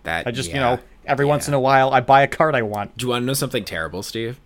that 0.04 0.26
I 0.26 0.32
just, 0.32 0.50
you 0.50 0.60
know, 0.60 0.80
every 1.06 1.26
once 1.26 1.48
in 1.48 1.54
a 1.54 1.60
while, 1.60 1.92
I 1.92 2.02
buy 2.02 2.24
a 2.24 2.28
card 2.28 2.56
I 2.56 2.64
want. 2.64 2.98
Do 2.98 3.06
you 3.06 3.12
want 3.12 3.22
to 3.24 3.26
know 3.28 3.34
something 3.34 3.64
terrible, 3.64 4.02
Steve? 4.02 4.40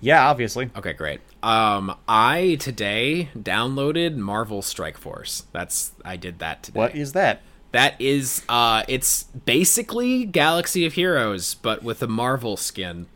Yeah, 0.00 0.28
obviously. 0.28 0.70
Okay, 0.76 0.92
great. 0.92 1.20
Um, 1.42 1.96
I 2.08 2.56
today 2.58 3.28
downloaded 3.38 4.16
Marvel 4.16 4.62
Strike 4.62 4.98
Force. 4.98 5.44
That's 5.52 5.92
I 6.04 6.16
did 6.16 6.40
that 6.40 6.64
today. 6.64 6.78
What 6.78 6.94
is 6.96 7.12
that? 7.12 7.42
That 7.72 8.00
is, 8.00 8.42
uh, 8.48 8.82
it's 8.88 9.24
basically 9.24 10.24
Galaxy 10.24 10.86
of 10.86 10.94
Heroes, 10.94 11.54
but 11.54 11.82
with 11.82 12.02
a 12.02 12.08
Marvel 12.08 12.56
skin. 12.56 13.06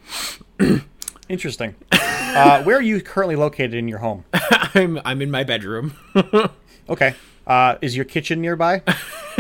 Interesting. 1.29 1.75
uh, 1.91 2.63
where 2.63 2.77
are 2.77 2.83
you 2.83 3.01
currently 3.01 3.35
located 3.37 3.75
in 3.75 3.89
your 3.89 3.99
home? 3.99 4.25
I'm 4.75 5.01
I'm 5.05 5.23
in 5.23 5.31
my 5.31 5.45
bedroom. 5.45 5.95
Okay. 6.87 7.15
Uh, 7.47 7.77
is 7.81 7.97
your 7.97 8.05
kitchen 8.05 8.43
nearby? 8.43 8.83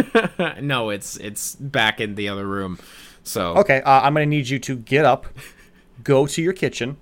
no, 0.63 0.89
it's 0.89 1.19
it's 1.19 1.55
back 1.57 2.01
in 2.01 2.15
the 2.15 2.27
other 2.27 2.47
room. 2.47 2.79
So 3.23 3.57
Okay. 3.59 3.83
Uh, 3.83 4.01
I'm 4.01 4.15
going 4.15 4.25
to 4.25 4.31
need 4.35 4.49
you 4.49 4.59
to 4.61 4.77
get 4.77 5.05
up, 5.05 5.27
go 6.03 6.27
to 6.27 6.41
your 6.41 6.55
kitchen, 6.55 6.97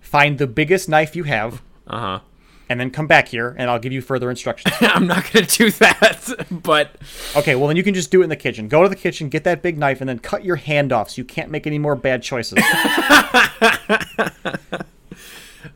find 0.00 0.38
the 0.38 0.46
biggest 0.46 0.88
knife 0.88 1.14
you 1.14 1.24
have, 1.24 1.60
uh 1.86 1.98
huh. 2.00 2.20
And 2.68 2.78
then 2.78 2.90
come 2.90 3.06
back 3.06 3.28
here, 3.28 3.54
and 3.58 3.70
I'll 3.70 3.78
give 3.78 3.92
you 3.92 4.02
further 4.02 4.30
instructions. 4.30 4.74
I'm 4.80 5.06
not 5.06 5.30
gonna 5.32 5.46
do 5.46 5.70
that, 5.72 6.46
but 6.50 6.96
Okay, 7.36 7.54
well 7.54 7.68
then 7.68 7.76
you 7.76 7.82
can 7.82 7.94
just 7.94 8.10
do 8.10 8.20
it 8.20 8.24
in 8.24 8.30
the 8.30 8.36
kitchen. 8.36 8.68
Go 8.68 8.82
to 8.82 8.88
the 8.88 8.96
kitchen, 8.96 9.28
get 9.28 9.44
that 9.44 9.62
big 9.62 9.78
knife, 9.78 10.00
and 10.00 10.08
then 10.08 10.18
cut 10.18 10.44
your 10.44 10.56
hand 10.56 10.92
off 10.92 11.10
so 11.10 11.20
you 11.20 11.24
can't 11.24 11.50
make 11.50 11.66
any 11.66 11.78
more 11.78 11.96
bad 11.96 12.22
choices. 12.22 12.58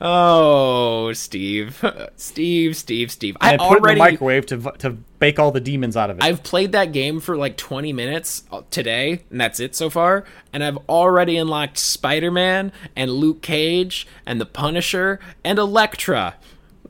oh, 0.01 1.13
Steve, 1.13 1.85
Steve, 2.17 2.77
Steve, 2.77 3.11
Steve. 3.11 3.37
I 3.41 3.53
And 3.53 3.61
put 3.61 3.79
it 3.79 3.87
in 3.91 3.95
the 3.95 3.97
microwave 3.97 4.47
to 4.47 4.73
to 4.79 4.91
bake 4.91 5.39
all 5.39 5.53
the 5.53 5.61
demons 5.61 5.97
out 5.97 6.11
of 6.11 6.19
it. 6.19 6.25
I've 6.25 6.43
played 6.43 6.73
that 6.73 6.93
game 6.93 7.21
for 7.21 7.37
like 7.37 7.57
20 7.57 7.93
minutes 7.93 8.45
uh, 8.51 8.63
today, 8.71 9.23
and 9.31 9.41
that's 9.41 9.61
it 9.61 9.75
so 9.75 9.89
far. 9.89 10.25
And 10.53 10.65
I've 10.65 10.79
already 10.89 11.37
unlocked 11.37 11.79
Spider 11.79 12.31
Man 12.31 12.73
and 12.97 13.11
Luke 13.11 13.41
Cage 13.41 14.07
and 14.27 14.41
the 14.41 14.47
Punisher 14.47 15.21
and 15.45 15.59
Elektra. 15.59 16.37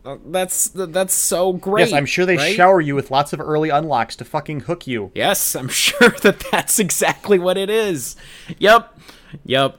That's 0.05 0.69
that's 0.69 1.15
so 1.15 1.53
great. 1.53 1.89
yes, 1.89 1.93
I'm 1.93 2.07
sure 2.07 2.27
they 2.27 2.37
right? 2.37 2.55
shower 2.55 2.81
you 2.81 2.95
with 2.95 3.11
lots 3.11 3.33
of 3.33 3.41
early 3.41 3.71
unlocks 3.71 4.17
to 4.17 4.25
fucking 4.25 4.61
hook 4.61 4.87
you. 4.87 5.13
Yes, 5.15 5.55
I'm 5.55 5.69
sure 5.69 6.11
that 6.23 6.45
that's 6.51 6.79
exactly 6.79 7.39
what 7.39 7.57
it 7.57 7.71
is. 7.71 8.17
Yep, 8.59 8.99
yep. 9.45 9.79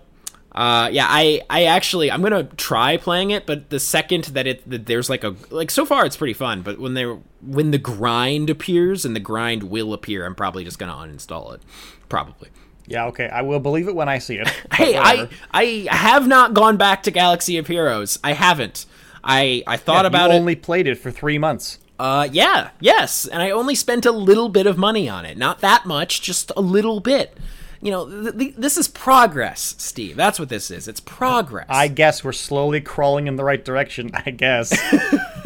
Uh, 0.54 0.88
yeah, 0.92 1.08
I, 1.10 1.42
I 1.50 1.64
actually, 1.64 2.12
I'm 2.12 2.22
gonna 2.22 2.44
try 2.44 2.98
playing 2.98 3.32
it, 3.32 3.48
but 3.48 3.72
the 3.72 3.80
second 3.80 4.26
that 4.26 4.46
it, 4.46 4.70
that 4.70 4.86
there's 4.86 5.10
like 5.10 5.24
a, 5.24 5.36
like 5.50 5.72
so 5.72 5.84
far 5.84 6.06
it's 6.06 6.16
pretty 6.16 6.34
fun, 6.34 6.62
but 6.62 6.80
when 6.80 6.94
they, 6.94 7.06
when 7.42 7.72
the 7.72 7.80
grind 7.80 8.52
appears 8.52 9.04
and 9.04 9.16
the 9.16 9.20
grind 9.20 9.64
will 9.64 9.94
appear, 9.94 10.28
I'm 10.28 10.36
probably 10.36 10.64
just 10.64 10.78
gonna 10.78 10.94
uninstall 10.94 11.56
it, 11.56 11.62
probably. 12.08 12.50
Yeah, 12.86 13.08
okay, 13.08 13.30
I 13.30 13.42
will 13.42 13.60
believe 13.60 13.88
it 13.88 13.96
when 13.96 14.10
I 14.10 14.20
see 14.20 14.36
it. 14.38 14.48
Hey, 14.74 14.98
I. 14.98 15.30
I 15.52 15.88
have 15.90 16.28
not 16.28 16.54
gone 16.54 16.78
back 16.78 17.04
to 17.04 17.12
Galaxy 17.12 17.58
of 17.58 17.68
Heroes. 17.68 18.20
I 18.24 18.34
haven't. 18.34 18.86
I, 19.24 19.64
I 19.66 19.78
thought 19.78 20.04
you 20.04 20.08
about 20.08 20.32
it. 20.32 20.36
only 20.36 20.56
played 20.56 20.88
it 20.88 20.96
for 20.96 21.12
three 21.12 21.38
months. 21.38 21.80
Uh, 22.00 22.28
yeah, 22.32 22.72
yes, 22.80 23.26
and 23.26 23.42
I 23.42 23.52
only 23.52 23.76
spent 23.76 24.06
a 24.06 24.12
little 24.12 24.50
bit 24.50 24.68
of 24.68 24.78
money 24.78 25.08
on 25.08 25.26
it. 25.26 25.38
Not 25.38 25.60
that 25.62 25.86
much, 25.86 26.22
just 26.22 26.52
a 26.58 26.62
little 26.62 27.00
bit. 27.00 27.38
You 27.82 27.92
know, 27.92 28.10
th- 28.24 28.38
th- 28.38 28.56
this 28.58 28.78
is 28.78 28.88
progress, 28.88 29.76
Steve. 29.78 30.16
That's 30.16 30.40
what 30.40 30.50
this 30.50 30.72
is. 30.72 30.88
It's 30.88 31.00
progress. 31.00 31.68
I 31.70 31.88
guess 31.90 32.24
we're 32.24 32.32
slowly 32.32 32.82
crawling 32.82 33.28
in 33.28 33.36
the 33.36 33.44
right 33.44 33.64
direction. 33.64 34.12
I 34.14 34.32
guess. 34.32 34.74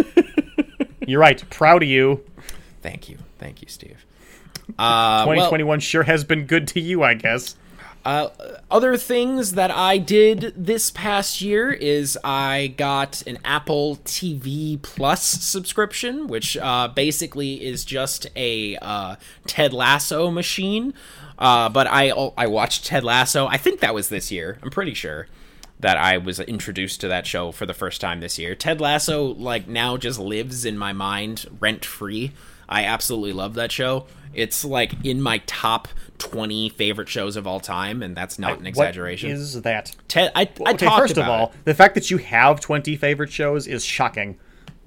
You're 1.07 1.19
right. 1.21 1.47
Proud 1.49 1.83
of 1.83 1.89
you. 1.89 2.23
Thank 2.81 3.09
you, 3.09 3.17
thank 3.39 3.61
you, 3.61 3.67
Steve. 3.67 4.03
Uh, 4.77 5.23
well, 5.25 5.35
2021 5.35 5.79
sure 5.79 6.03
has 6.03 6.25
been 6.25 6.45
good 6.45 6.67
to 6.67 6.81
you, 6.81 7.01
I 7.01 7.13
guess. 7.13 7.55
Uh, 8.07 8.29
other 8.71 8.95
things 8.95 9.51
that 9.55 9.69
I 9.69 9.97
did 9.97 10.53
this 10.55 10.91
past 10.91 11.41
year 11.41 11.73
is 11.73 12.17
I 12.23 12.73
got 12.77 13.21
an 13.27 13.37
Apple 13.43 13.97
TV 14.05 14.81
Plus 14.81 15.21
subscription, 15.21 16.27
which 16.27 16.55
uh, 16.55 16.87
basically 16.87 17.65
is 17.65 17.83
just 17.83 18.27
a 18.33 18.77
uh, 18.77 19.17
Ted 19.45 19.73
Lasso 19.73 20.31
machine. 20.31 20.93
Uh, 21.37 21.67
but 21.67 21.85
I 21.85 22.11
I 22.37 22.47
watched 22.47 22.85
Ted 22.85 23.03
Lasso. 23.03 23.45
I 23.47 23.57
think 23.57 23.81
that 23.81 23.93
was 23.93 24.07
this 24.07 24.31
year. 24.31 24.57
I'm 24.63 24.71
pretty 24.71 24.93
sure 24.93 25.27
that 25.77 25.97
I 25.97 26.17
was 26.17 26.39
introduced 26.39 27.01
to 27.01 27.09
that 27.09 27.27
show 27.27 27.51
for 27.51 27.65
the 27.65 27.73
first 27.73 27.99
time 27.99 28.21
this 28.21 28.39
year. 28.39 28.55
Ted 28.55 28.79
Lasso 28.79 29.33
like 29.33 29.67
now 29.67 29.97
just 29.97 30.17
lives 30.17 30.63
in 30.63 30.77
my 30.77 30.93
mind 30.93 31.45
rent 31.59 31.83
free. 31.83 32.31
I 32.69 32.85
absolutely 32.85 33.33
love 33.33 33.55
that 33.55 33.73
show. 33.73 34.07
It's 34.33 34.63
like 34.65 34.93
in 35.05 35.21
my 35.21 35.39
top 35.45 35.87
20 36.19 36.69
favorite 36.69 37.09
shows 37.09 37.35
of 37.35 37.45
all 37.47 37.59
time 37.59 38.01
and 38.03 38.15
that's 38.15 38.37
not 38.39 38.59
an 38.59 38.65
exaggeration. 38.67 39.29
What 39.29 39.39
is 39.39 39.61
that? 39.61 39.95
Ted 40.07 40.31
I, 40.35 40.41
I 40.65 40.71
okay, 40.73 40.85
talked 40.85 40.99
first 41.01 41.17
of 41.17 41.27
all, 41.27 41.47
it. 41.47 41.65
the 41.65 41.73
fact 41.73 41.95
that 41.95 42.09
you 42.11 42.17
have 42.17 42.59
20 42.59 42.95
favorite 42.97 43.31
shows 43.31 43.67
is 43.67 43.83
shocking. 43.85 44.37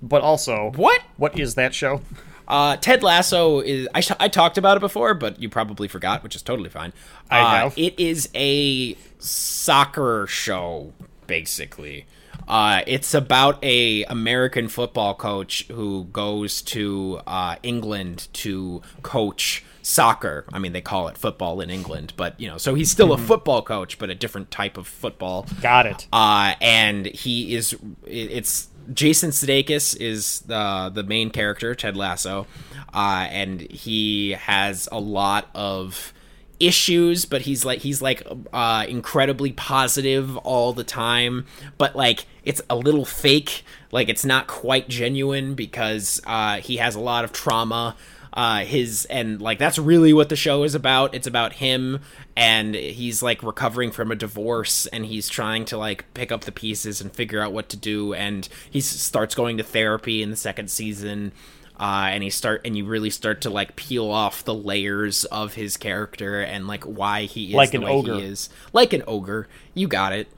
But 0.03 0.23
also, 0.23 0.73
What? 0.77 1.03
what 1.17 1.39
is 1.39 1.55
that 1.57 1.75
show? 1.75 2.01
Uh, 2.49 2.77
Ted 2.77 3.03
Lasso 3.05 3.61
is. 3.61 3.87
I, 3.95 4.03
I 4.19 4.27
talked 4.29 4.59
about 4.59 4.77
it 4.77 4.81
before, 4.81 5.15
but 5.15 5.41
you 5.41 5.49
probably 5.49 5.87
forgot, 5.87 6.25
which 6.25 6.35
is 6.35 6.43
totally 6.43 6.69
fine. 6.71 6.93
I 7.31 7.41
Uh, 7.41 7.47
have. 7.65 7.79
It 7.79 8.01
is 8.01 8.29
a 8.35 8.97
soccer 9.21 10.27
show, 10.27 10.93
basically. 11.29 12.07
Uh, 12.51 12.83
it's 12.89 13.15
about 13.15 13.63
a 13.63 14.03
American 14.05 14.67
football 14.67 15.15
coach 15.15 15.69
who 15.69 16.05
goes 16.07 16.61
to 16.63 17.21
uh, 17.25 17.55
England 17.63 18.27
to 18.33 18.83
coach 19.03 19.65
soccer. 19.83 20.45
I 20.53 20.59
mean, 20.59 20.73
they 20.73 20.81
call 20.81 21.07
it 21.07 21.17
football 21.17 21.61
in 21.61 21.71
England, 21.71 22.13
but 22.17 22.39
you 22.41 22.49
know, 22.49 22.59
so 22.59 22.75
he's 22.75 22.91
still 22.91 23.13
a 23.13 23.19
football 23.19 23.63
coach, 23.63 23.99
but 23.99 24.11
a 24.11 24.17
different 24.17 24.51
type 24.51 24.77
of 24.77 24.89
football. 24.89 25.47
Got 25.63 25.87
it. 25.87 26.09
Uh, 26.13 26.55
and 26.61 27.07
he 27.07 27.55
is 27.55 27.77
it's 28.05 28.67
Jason 28.93 29.31
Sudeikis 29.31 29.97
is 30.01 30.41
the 30.41 30.91
the 30.93 31.05
main 31.05 31.31
character, 31.31 31.77
Ted 31.77 31.97
Lasso, 31.97 32.49
uh, 32.93 33.29
and 33.31 33.61
he 33.61 34.33
has 34.33 34.89
a 34.91 34.99
lot 34.99 35.49
of 35.55 36.13
issues, 36.61 37.25
but 37.25 37.43
he's 37.43 37.65
like 37.65 37.81
he's 37.81 38.01
like 38.01 38.23
uh, 38.53 38.85
incredibly 38.89 39.53
positive 39.53 40.37
all 40.39 40.73
the 40.73 40.85
time, 40.85 41.47
but 41.79 41.97
like 41.97 42.27
it's 42.45 42.63
a 42.71 42.77
little 42.77 43.05
fake, 43.05 43.65
like 43.91 44.09
it's 44.09 44.25
not 44.25 44.47
quite 44.47 44.89
genuine 44.89 45.55
because 45.55 46.21
uh, 46.27 46.59
he 46.59 46.77
has 46.77 46.95
a 46.95 47.01
lot 47.01 47.25
of 47.25 47.33
trauma 47.33 47.97
uh 48.33 48.61
his 48.61 49.07
and 49.07 49.43
like 49.43 49.59
that's 49.59 49.77
really 49.77 50.13
what 50.13 50.29
the 50.29 50.37
show 50.37 50.63
is 50.63 50.75
about. 50.75 51.15
It's 51.15 51.27
about 51.27 51.55
him 51.55 52.01
and 52.37 52.75
he's 52.75 53.23
like 53.23 53.43
recovering 53.43 53.91
from 53.91 54.13
a 54.13 54.15
divorce 54.15 54.87
and 54.87 55.05
he's 55.05 55.29
trying 55.29 55.65
to 55.67 55.77
like 55.77 56.13
pick 56.15 56.31
up 56.31 56.43
the 56.43 56.53
pieces 56.53 57.01
and 57.01 57.13
figure 57.13 57.43
out 57.43 57.53
what 57.53 57.69
to 57.71 57.77
do 57.77 58.15
and 58.15 58.49
he 58.71 58.81
starts 58.81 59.35
going 59.35 59.57
to 59.57 59.65
therapy 59.65 60.23
in 60.23 60.31
the 60.31 60.37
second 60.37 60.71
season 60.71 61.33
uh 61.81 62.09
and 62.11 62.23
he 62.23 62.31
start 62.31 62.61
and 62.65 62.77
you 62.77 62.85
really 62.85 63.11
start 63.11 63.41
to 63.41 63.51
like 63.51 63.75
peel 63.75 64.09
off 64.11 64.45
the 64.45 64.55
layers 64.55 65.25
of 65.25 65.55
his 65.55 65.77
character 65.77 66.41
and 66.43 66.69
like 66.69 66.85
why 66.85 67.23
he 67.23 67.49
is 67.49 67.55
Like 67.55 67.71
the 67.73 67.79
an 67.79 67.85
way 67.85 67.91
ogre. 67.91 68.15
he 68.17 68.23
is 68.27 68.49
like 68.73 68.93
an 68.93 69.03
ogre 69.09 69.49
you 69.75 69.89
got 69.89 70.13
it 70.13 70.29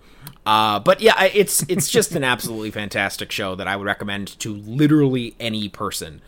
uh, 0.46 0.78
but 0.78 1.00
yeah, 1.00 1.20
it's 1.24 1.64
it's 1.68 1.90
just 1.90 2.12
an 2.12 2.22
absolutely 2.24 2.70
fantastic 2.82 3.32
show 3.32 3.54
that 3.56 3.66
I 3.66 3.74
would 3.76 3.86
recommend 3.86 4.38
to 4.40 4.54
literally 4.54 5.34
any 5.40 5.68
person. 5.68 6.20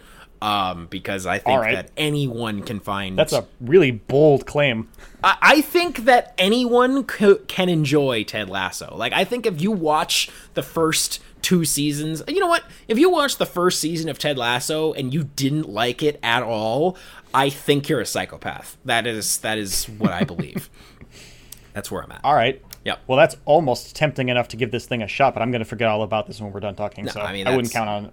um, 0.43 0.87
because 0.91 1.27
I 1.27 1.39
think 1.39 1.49
Alright. 1.49 1.75
that 1.77 1.91
anyone 1.97 2.63
can 2.63 2.81
find. 2.81 3.17
That's 3.17 3.33
a 3.33 3.47
really 3.61 3.93
bold 3.93 4.47
claim. 4.47 4.89
I, 5.23 5.37
I 5.41 5.61
think 5.63 6.05
that 6.07 6.35
anyone 6.39 7.09
c- 7.09 7.37
can 7.49 7.69
enjoy 7.69 8.25
Ted 8.25 8.49
Lasso. 8.51 8.95
Like, 8.97 9.13
I 9.13 9.25
think 9.25 9.47
if 9.47 9.61
you 9.63 9.71
watch 9.71 10.29
the 10.55 10.63
first 10.63 11.21
two 11.45 11.65
seasons, 11.65 12.23
you 12.27 12.41
know 12.41 12.49
what? 12.49 12.65
If 12.89 12.99
you 12.99 13.11
watch 13.11 13.37
the 13.37 13.47
first 13.47 13.79
season 13.79 14.09
of 14.09 14.19
Ted 14.19 14.39
Lasso 14.39 14.95
and 14.95 15.13
you 15.13 15.25
didn't 15.37 15.69
like 15.69 16.03
it 16.03 16.19
at 16.23 16.43
all, 16.43 16.97
I 17.33 17.51
think 17.51 17.89
you're 17.89 18.01
a 18.01 18.07
psychopath. 18.07 18.79
That 18.85 19.07
is 19.07 19.39
that 19.39 19.59
is 19.59 19.85
what 19.85 20.11
I 20.11 20.25
believe. 20.25 20.71
That's 21.75 21.91
where 21.91 22.03
I'm 22.03 22.11
at. 22.11 22.21
All 22.25 22.35
right. 22.35 22.63
Yep. 22.85 23.01
Well, 23.07 23.19
that's 23.19 23.37
almost 23.47 23.97
tempting 23.97 24.29
enough 24.29 24.49
to 24.49 24.59
give 24.59 24.71
this 24.71 24.85
thing 24.87 25.01
a 25.01 25.09
shot, 25.09 25.33
but 25.33 25.43
I'm 25.43 25.51
going 25.51 25.61
to 25.61 25.65
forget 25.65 25.89
all 25.89 26.03
about 26.03 26.27
this 26.27 26.39
when 26.39 26.53
we're 26.53 26.61
done 26.61 26.75
talking. 26.75 27.09
so 27.09 27.21
I 27.21 27.33
mean, 27.33 27.47
I, 27.47 27.57
wouldn't 27.57 27.73
count 27.73 27.89
on 27.89 28.05
it. 28.05 28.13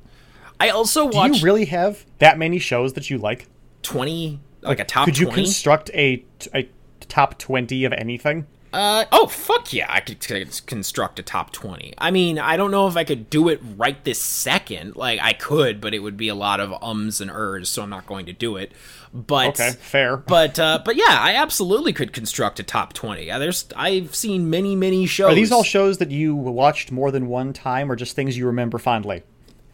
I 0.61 0.69
also 0.69 1.09
Do 1.09 1.17
you 1.17 1.43
really 1.43 1.65
have 1.65 2.05
that 2.19 2.37
many 2.37 2.57
shows 2.57 2.93
that 2.93 3.09
you 3.09 3.17
like? 3.17 3.47
twenty, 3.81 4.39
like 4.61 4.79
a 4.79 4.85
top 4.85 5.05
Could 5.05 5.17
you 5.17 5.25
twenty. 5.25 5.43
construct 5.43 5.89
a, 5.93 6.23
a 6.53 6.69
top 7.11 7.37
20 7.37 7.83
of 7.85 7.93
anything? 7.93 8.47
Uh, 8.73 9.05
oh 9.11 9.27
fuck 9.27 9.73
yeah! 9.73 9.87
I 9.89 9.99
could 9.99 10.19
construct 10.65 11.19
a 11.19 11.23
top 11.23 11.51
twenty. 11.51 11.93
I 11.97 12.09
mean, 12.11 12.39
I 12.39 12.55
don't 12.55 12.71
know 12.71 12.87
if 12.87 12.95
I 12.95 13.03
could 13.03 13.29
do 13.29 13.49
it 13.49 13.59
right 13.75 14.01
this 14.03 14.21
second. 14.21 14.95
Like 14.95 15.19
I 15.21 15.33
could, 15.33 15.81
but 15.81 15.93
it 15.93 15.99
would 15.99 16.15
be 16.15 16.29
a 16.29 16.35
lot 16.35 16.59
of 16.59 16.71
ums 16.81 17.19
and 17.19 17.29
ers, 17.29 17.69
so 17.69 17.83
I'm 17.83 17.89
not 17.89 18.05
going 18.07 18.27
to 18.27 18.33
do 18.33 18.55
it. 18.55 18.71
But 19.13 19.59
Okay, 19.59 19.71
fair. 19.71 20.15
But 20.15 20.57
uh, 20.57 20.81
but 20.85 20.95
yeah, 20.95 21.03
I 21.09 21.35
absolutely 21.35 21.91
could 21.91 22.13
construct 22.13 22.59
a 22.61 22.63
top 22.63 22.93
twenty. 22.93 23.25
There's 23.25 23.65
I've 23.75 24.15
seen 24.15 24.49
many 24.49 24.75
many 24.77 25.05
shows. 25.05 25.33
Are 25.33 25.35
these 25.35 25.51
all 25.51 25.63
shows 25.63 25.97
that 25.97 26.11
you 26.11 26.33
watched 26.35 26.91
more 26.91 27.11
than 27.11 27.27
one 27.27 27.51
time 27.51 27.91
or 27.91 27.97
just 27.97 28.15
things 28.15 28.37
you 28.37 28.45
remember 28.47 28.77
fondly? 28.77 29.23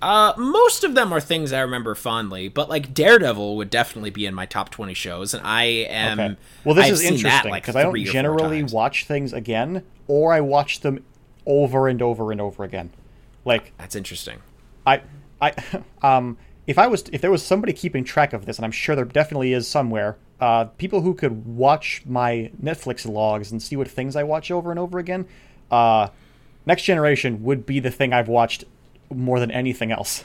Uh, 0.01 0.33
most 0.37 0.83
of 0.83 0.93
them 0.93 1.11
are 1.11 1.19
things 1.19 1.51
I 1.51 1.61
remember 1.61 1.95
fondly, 1.95 2.49
but 2.49 2.69
like 2.69 2.93
Daredevil 2.93 3.57
would 3.57 3.69
definitely 3.69 4.11
be 4.11 4.25
in 4.25 4.35
my 4.35 4.45
top 4.45 4.69
twenty 4.69 4.93
shows, 4.93 5.33
and 5.33 5.45
I 5.45 5.63
am. 5.63 6.19
Okay. 6.19 6.35
Well, 6.63 6.75
this 6.75 6.85
I've 6.85 6.93
is 6.93 7.03
interesting 7.03 7.51
like, 7.51 7.63
because 7.63 7.75
I 7.75 7.83
don't 7.83 7.91
three 7.91 8.03
or 8.03 8.05
four 8.05 8.13
generally 8.13 8.63
watch 8.63 9.05
things 9.05 9.33
again, 9.33 9.83
or 10.07 10.33
I 10.33 10.41
watch 10.41 10.81
them 10.81 11.03
over 11.47 11.87
and 11.87 12.01
over 12.01 12.31
and 12.31 12.39
over 12.39 12.63
again. 12.63 12.91
Like 13.43 13.73
That's 13.77 13.95
interesting. 13.95 14.39
I, 14.85 15.01
I, 15.41 15.53
um, 16.03 16.37
if 16.67 16.77
I 16.77 16.85
was, 16.87 17.05
if 17.11 17.21
there 17.21 17.31
was 17.31 17.43
somebody 17.43 17.73
keeping 17.73 18.03
track 18.03 18.33
of 18.33 18.45
this, 18.45 18.57
and 18.57 18.65
I'm 18.65 18.71
sure 18.71 18.95
there 18.95 19.05
definitely 19.05 19.53
is 19.53 19.67
somewhere, 19.67 20.17
uh, 20.39 20.65
people 20.65 21.01
who 21.01 21.13
could 21.15 21.45
watch 21.45 22.03
my 22.05 22.51
Netflix 22.61 23.09
logs 23.09 23.51
and 23.51 23.61
see 23.61 23.75
what 23.75 23.87
things 23.87 24.15
I 24.15 24.23
watch 24.23 24.51
over 24.51 24.69
and 24.69 24.79
over 24.79 24.99
again, 24.99 25.25
uh, 25.71 26.09
Next 26.65 26.83
Generation 26.83 27.43
would 27.43 27.65
be 27.65 27.79
the 27.79 27.89
thing 27.89 28.11
I've 28.11 28.27
watched 28.27 28.65
more 29.13 29.39
than 29.39 29.51
anything 29.51 29.91
else. 29.91 30.23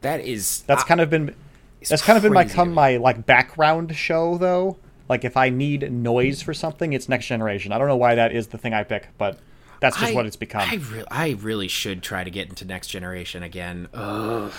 That 0.00 0.20
is 0.20 0.62
That's 0.66 0.82
I- 0.84 0.86
kind 0.86 1.00
of 1.00 1.10
been, 1.10 1.34
that's 1.88 2.02
kind 2.02 2.16
of 2.16 2.22
been 2.22 2.32
my 2.32 2.44
come 2.44 2.72
my 2.72 2.96
like 2.96 3.26
background 3.26 3.94
show 3.96 4.38
though. 4.38 4.78
Like 5.08 5.24
if 5.24 5.36
I 5.36 5.50
need 5.50 5.90
noise 5.92 6.40
for 6.42 6.54
something, 6.54 6.92
it's 6.94 7.08
Next 7.08 7.26
Generation. 7.26 7.72
I 7.72 7.78
don't 7.78 7.88
know 7.88 7.96
why 7.96 8.14
that 8.14 8.32
is 8.32 8.46
the 8.48 8.56
thing 8.58 8.72
I 8.72 8.84
pick, 8.84 9.08
but 9.18 9.38
that's 9.80 9.98
just 9.98 10.12
I- 10.12 10.14
what 10.14 10.24
it's 10.26 10.36
become. 10.36 10.62
I, 10.62 10.76
re- 10.76 11.04
I 11.10 11.30
really 11.40 11.68
should 11.68 12.02
try 12.02 12.24
to 12.24 12.30
get 12.30 12.48
into 12.48 12.64
Next 12.64 12.88
Generation 12.88 13.42
again. 13.42 13.88
Ugh. 13.92 14.52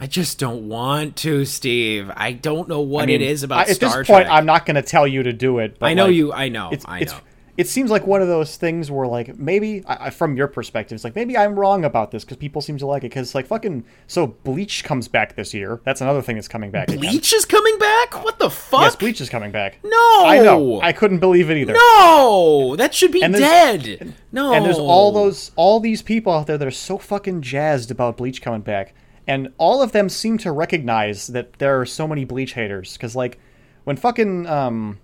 I 0.00 0.06
just 0.06 0.38
don't 0.38 0.68
want 0.68 1.16
to, 1.16 1.44
Steve. 1.44 2.10
I 2.14 2.30
don't 2.32 2.68
know 2.68 2.82
what 2.82 3.04
I 3.04 3.06
mean, 3.06 3.20
it 3.22 3.28
is 3.30 3.42
about 3.42 3.66
I- 3.66 3.70
at 3.70 3.76
Star 3.76 3.98
this 3.98 4.06
Trek. 4.06 4.26
point, 4.26 4.28
I'm 4.32 4.46
not 4.46 4.64
going 4.66 4.76
to 4.76 4.82
tell 4.82 5.06
you 5.08 5.22
to 5.24 5.32
do 5.32 5.58
it. 5.58 5.78
But 5.78 5.86
I 5.86 5.94
know 5.94 6.06
like, 6.06 6.14
you. 6.14 6.32
I 6.32 6.48
know. 6.50 6.68
It's, 6.70 6.84
I 6.86 7.00
it's, 7.00 7.12
know. 7.12 7.18
It 7.58 7.66
seems 7.66 7.90
like 7.90 8.06
one 8.06 8.22
of 8.22 8.28
those 8.28 8.56
things 8.56 8.88
where, 8.88 9.08
like, 9.08 9.36
maybe 9.36 9.82
I, 9.84 10.10
from 10.10 10.36
your 10.36 10.46
perspective, 10.46 10.94
it's 10.94 11.02
like 11.02 11.16
maybe 11.16 11.36
I'm 11.36 11.58
wrong 11.58 11.84
about 11.84 12.12
this 12.12 12.24
because 12.24 12.36
people 12.36 12.62
seem 12.62 12.78
to 12.78 12.86
like 12.86 13.02
it. 13.02 13.10
Because, 13.10 13.34
like, 13.34 13.48
fucking, 13.48 13.84
so 14.06 14.28
Bleach 14.28 14.84
comes 14.84 15.08
back 15.08 15.34
this 15.34 15.52
year. 15.52 15.80
That's 15.82 16.00
another 16.00 16.22
thing 16.22 16.36
that's 16.36 16.46
coming 16.46 16.70
back. 16.70 16.88
again. 16.88 17.00
Bleach 17.00 17.32
is 17.32 17.44
coming 17.44 17.76
back. 17.78 18.24
What 18.24 18.38
the 18.38 18.48
fuck? 18.48 18.82
Yes, 18.82 18.94
Bleach 18.94 19.20
is 19.20 19.28
coming 19.28 19.50
back. 19.50 19.80
No. 19.82 20.24
I 20.24 20.40
know. 20.40 20.80
I 20.80 20.92
couldn't 20.92 21.18
believe 21.18 21.50
it 21.50 21.56
either. 21.56 21.72
No, 21.72 22.76
that 22.78 22.94
should 22.94 23.10
be 23.10 23.22
dead. 23.22 24.14
No. 24.30 24.52
And 24.54 24.64
there's 24.64 24.78
all 24.78 25.10
those, 25.10 25.50
all 25.56 25.80
these 25.80 26.00
people 26.00 26.32
out 26.32 26.46
there 26.46 26.58
that 26.58 26.68
are 26.68 26.70
so 26.70 26.96
fucking 26.96 27.42
jazzed 27.42 27.90
about 27.90 28.18
Bleach 28.18 28.40
coming 28.40 28.60
back, 28.60 28.94
and 29.26 29.52
all 29.58 29.82
of 29.82 29.90
them 29.90 30.08
seem 30.08 30.38
to 30.38 30.52
recognize 30.52 31.26
that 31.26 31.54
there 31.54 31.80
are 31.80 31.86
so 31.86 32.06
many 32.06 32.24
Bleach 32.24 32.52
haters. 32.52 32.92
Because 32.92 33.16
like, 33.16 33.40
when 33.82 33.96
fucking 33.96 34.46
um, 34.46 35.00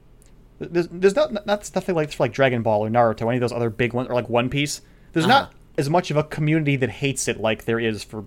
there's, 0.59 0.89
there's 0.89 1.17
not 1.17 1.47
not 1.47 1.65
stuff 1.67 1.89
like 1.89 2.13
for 2.13 2.23
like 2.25 2.33
Dragon 2.33 2.63
Ball 2.63 2.85
or 2.85 2.89
Naruto, 2.89 3.23
any 3.27 3.37
of 3.37 3.41
those 3.41 3.53
other 3.53 3.71
big 3.71 3.93
ones, 3.93 4.09
or 4.09 4.15
like 4.15 4.29
One 4.29 4.49
Piece. 4.49 4.81
There's 5.13 5.27
Uh-huh. 5.27 5.41
not 5.41 5.53
as 5.77 5.91
much 5.91 6.11
of 6.11 6.17
a 6.17 6.23
community 6.25 6.77
that 6.77 6.91
hates 6.91 7.27
it 7.29 7.41
like 7.41 7.65
there 7.65 7.81
is 7.81 8.05
for 8.05 8.25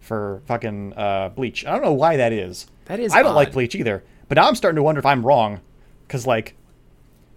for 0.00 0.40
fucking 0.46 0.92
uh, 0.96 1.30
Bleach. 1.30 1.66
I 1.66 1.72
don't 1.72 1.82
know 1.82 1.92
why 1.92 2.16
that 2.16 2.32
is. 2.32 2.66
That 2.86 3.00
is 3.00 3.12
I 3.12 3.22
don't 3.22 3.34
like. 3.34 3.52
Bleach 3.52 3.74
either. 3.74 4.04
But 4.28 4.36
now 4.36 4.46
I'm 4.48 4.54
starting 4.54 4.76
to 4.76 4.82
wonder 4.82 4.98
if 5.00 5.06
I'm 5.06 5.24
wrong, 5.26 5.60
because 6.06 6.26
like. 6.26 6.54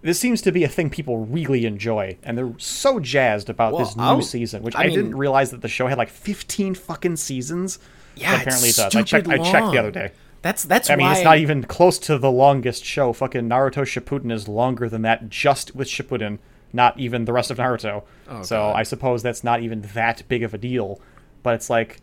This 0.02 0.18
seems 0.18 0.40
to 0.42 0.50
be 0.52 0.64
a 0.64 0.68
thing 0.68 0.88
people 0.88 1.26
really 1.26 1.66
enjoy, 1.66 2.16
and 2.22 2.38
they're 2.38 2.54
so 2.56 3.00
jazzed 3.00 3.50
about 3.50 3.74
Well, 3.74 3.84
this 3.84 3.96
new 3.98 4.02
I'll- 4.02 4.22
season, 4.22 4.62
which 4.62 4.74
I 4.74 4.84
I, 4.84 4.86
mean- 4.86 4.96
didn't 4.96 5.14
realize 5.14 5.50
that 5.50 5.60
the 5.60 5.68
show 5.68 5.88
had 5.88 5.98
like 5.98 6.08
15 6.08 6.74
fucking 6.74 7.16
seasons. 7.16 7.78
Yeah, 8.16 8.40
apparently 8.40 8.70
it 8.70 8.76
does. 8.76 8.96
I 8.96 9.02
checked. 9.02 9.28
I 9.28 9.36
checked 9.36 9.72
the 9.72 9.76
other 9.78 9.90
day. 9.90 10.12
That's 10.42 10.64
that's 10.64 10.88
I 10.88 10.96
mean, 10.96 11.06
why 11.06 11.14
it's 11.14 11.24
not 11.24 11.38
even 11.38 11.64
close 11.64 11.98
to 12.00 12.18
the 12.18 12.30
longest 12.30 12.84
show. 12.84 13.12
Fucking 13.12 13.48
Naruto 13.48 13.82
Shippuden 13.82 14.32
is 14.32 14.48
longer 14.48 14.88
than 14.88 15.02
that 15.02 15.28
just 15.28 15.74
with 15.74 15.88
Shippuden, 15.88 16.38
not 16.72 16.98
even 16.98 17.26
the 17.26 17.32
rest 17.32 17.50
of 17.50 17.58
Naruto. 17.58 18.04
Oh, 18.28 18.42
so 18.42 18.56
God. 18.56 18.76
I 18.76 18.82
suppose 18.82 19.22
that's 19.22 19.44
not 19.44 19.60
even 19.60 19.82
that 19.94 20.22
big 20.28 20.42
of 20.42 20.54
a 20.54 20.58
deal. 20.58 21.00
But 21.42 21.54
it's 21.54 21.68
like, 21.68 22.00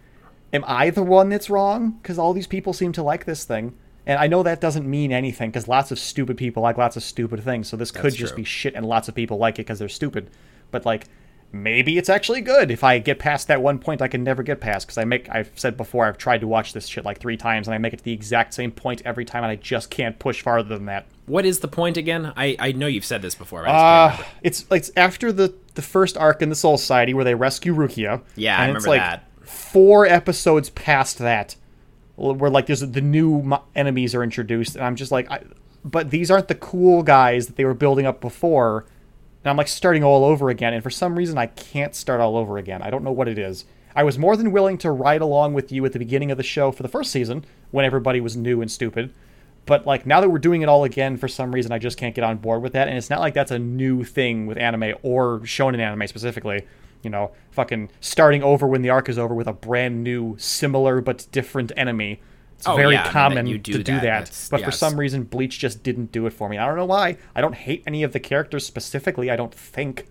am 0.53 0.63
I 0.67 0.89
the 0.91 1.03
one 1.03 1.29
that's 1.29 1.49
wrong? 1.49 1.91
Because 2.01 2.19
all 2.19 2.33
these 2.33 2.47
people 2.47 2.73
seem 2.73 2.91
to 2.93 3.03
like 3.03 3.25
this 3.25 3.43
thing. 3.43 3.75
And 4.05 4.19
I 4.19 4.27
know 4.27 4.41
that 4.43 4.61
doesn't 4.61 4.89
mean 4.89 5.11
anything 5.11 5.49
because 5.49 5.67
lots 5.67 5.91
of 5.91 5.99
stupid 5.99 6.37
people 6.37 6.63
like 6.63 6.77
lots 6.77 6.95
of 6.95 7.03
stupid 7.03 7.43
things. 7.43 7.67
So 7.67 7.75
this 7.75 7.91
could 7.91 8.13
just 8.13 8.33
true. 8.33 8.43
be 8.43 8.43
shit 8.45 8.73
and 8.73 8.85
lots 8.85 9.09
of 9.09 9.15
people 9.15 9.37
like 9.37 9.55
it 9.55 9.65
because 9.65 9.79
they're 9.79 9.89
stupid. 9.89 10.29
But 10.71 10.85
like, 10.85 11.07
maybe 11.51 11.97
it's 11.97 12.09
actually 12.09 12.41
good 12.41 12.69
if 12.71 12.83
I 12.83 12.99
get 12.99 13.19
past 13.19 13.47
that 13.47 13.61
one 13.61 13.79
point 13.79 14.01
I 14.01 14.07
can 14.07 14.23
never 14.23 14.43
get 14.43 14.59
past 14.59 14.85
because 14.85 14.97
I 14.97 15.05
make 15.05 15.29
I've 15.29 15.51
said 15.55 15.77
before 15.77 16.05
I've 16.05 16.17
tried 16.17 16.41
to 16.41 16.47
watch 16.47 16.73
this 16.73 16.87
shit 16.87 17.05
like 17.05 17.19
three 17.19 17.37
times 17.37 17.67
and 17.67 17.75
I 17.75 17.77
make 17.77 17.93
it 17.93 17.97
to 17.97 18.03
the 18.03 18.11
exact 18.11 18.53
same 18.53 18.71
point 18.71 19.01
every 19.05 19.25
time 19.25 19.43
and 19.43 19.51
I 19.51 19.55
just 19.55 19.89
can't 19.89 20.19
push 20.19 20.41
farther 20.41 20.75
than 20.75 20.85
that. 20.85 21.05
What 21.25 21.45
is 21.45 21.59
the 21.59 21.67
point 21.67 21.97
again? 21.97 22.33
I 22.35 22.55
I 22.59 22.71
know 22.73 22.87
you've 22.87 23.05
said 23.05 23.21
this 23.21 23.35
before. 23.35 23.63
But 23.63 23.69
I 23.71 24.07
just 24.09 24.17
can't 24.17 24.27
Uh, 24.27 24.31
it's 24.43 24.71
like 24.71 24.79
it's 24.79 24.91
after 24.97 25.31
the 25.31 25.53
the 25.75 25.81
first 25.81 26.17
arc 26.17 26.41
in 26.41 26.49
the 26.49 26.55
Soul 26.55 26.77
Society 26.77 27.13
where 27.13 27.23
they 27.25 27.35
rescue 27.35 27.73
Rukia. 27.73 28.21
Yeah, 28.35 28.57
I 28.59 28.65
and 28.65 28.75
it's 28.77 28.85
remember 28.85 28.89
like 28.89 29.11
that. 29.19 29.47
Four 29.47 30.05
episodes 30.05 30.69
past 30.71 31.19
that, 31.19 31.55
where 32.15 32.49
like 32.49 32.65
there's 32.65 32.81
the 32.81 33.01
new 33.01 33.57
enemies 33.75 34.13
are 34.15 34.23
introduced, 34.23 34.75
and 34.75 34.83
I'm 34.83 34.95
just 34.95 35.11
like, 35.11 35.29
I, 35.31 35.43
but 35.85 36.09
these 36.09 36.29
aren't 36.31 36.47
the 36.49 36.55
cool 36.55 37.03
guys 37.03 37.47
that 37.47 37.55
they 37.55 37.63
were 37.63 37.73
building 37.73 38.05
up 38.05 38.19
before, 38.19 38.85
and 39.47 39.51
I'm 39.51 39.55
like 39.55 39.69
starting 39.69 40.03
all 40.03 40.25
over 40.25 40.49
again. 40.49 40.73
And 40.73 40.83
for 40.83 40.89
some 40.89 41.15
reason, 41.15 41.37
I 41.37 41.45
can't 41.45 41.95
start 41.95 42.19
all 42.19 42.35
over 42.35 42.57
again. 42.57 42.81
I 42.81 42.89
don't 42.89 43.05
know 43.05 43.13
what 43.13 43.29
it 43.29 43.39
is. 43.39 43.63
I 43.95 44.03
was 44.03 44.19
more 44.19 44.35
than 44.35 44.51
willing 44.51 44.77
to 44.79 44.91
ride 44.91 45.21
along 45.21 45.53
with 45.53 45.71
you 45.71 45.85
at 45.85 45.93
the 45.93 45.99
beginning 45.99 46.31
of 46.31 46.37
the 46.37 46.43
show 46.43 46.69
for 46.69 46.83
the 46.83 46.89
first 46.89 47.13
season 47.13 47.45
when 47.71 47.85
everybody 47.85 48.19
was 48.19 48.35
new 48.35 48.61
and 48.61 48.69
stupid. 48.69 49.13
But 49.65 49.87
like 49.87 50.05
now 50.05 50.19
that 50.19 50.29
we're 50.29 50.39
doing 50.39 50.63
it 50.63 50.67
all 50.67 50.83
again, 50.83 51.15
for 51.15 51.29
some 51.29 51.55
reason 51.55 51.71
I 51.71 51.79
just 51.79 51.97
can't 51.97 52.13
get 52.13 52.25
on 52.25 52.39
board 52.39 52.61
with 52.61 52.73
that. 52.73 52.89
And 52.89 52.97
it's 52.97 53.09
not 53.09 53.21
like 53.21 53.33
that's 53.33 53.51
a 53.51 53.57
new 53.57 54.03
thing 54.03 54.47
with 54.47 54.57
anime 54.57 54.95
or 55.01 55.39
shonen 55.39 55.79
anime 55.79 56.05
specifically. 56.07 56.67
You 57.01 57.09
know, 57.09 57.31
fucking 57.51 57.89
starting 58.01 58.43
over 58.43 58.67
when 58.67 58.81
the 58.81 58.89
arc 58.89 59.07
is 59.07 59.17
over 59.17 59.33
with 59.33 59.47
a 59.47 59.53
brand 59.53 60.03
new, 60.03 60.35
similar 60.37 60.99
but 60.99 61.25
different 61.31 61.71
enemy. 61.77 62.19
It's 62.57 62.67
Oh, 62.67 62.75
very 62.75 62.95
yeah, 62.95 63.03
that 63.03 63.11
common 63.13 63.45
do 63.45 63.57
to 63.59 63.83
do 63.83 63.83
that. 63.83 63.85
that. 63.85 64.01
That's- 64.01 64.49
But 64.49 64.63
for 64.63 64.71
some 64.71 64.99
reason, 64.99 65.23
Bleach 65.23 65.59
just 65.59 65.83
didn't 65.83 66.11
do 66.11 66.25
it 66.25 66.33
for 66.33 66.49
me. 66.49 66.57
I 66.57 66.65
don't 66.65 66.75
know 66.75 66.85
why. 66.85 67.17
I 67.35 67.41
don't 67.41 67.53
hate 67.55 67.83
any 67.85 68.01
of 68.03 68.13
the 68.13 68.19
characters 68.19 68.65
specifically. 68.65 69.29
I 69.29 69.35
don't 69.35 69.53
think. 69.53 70.05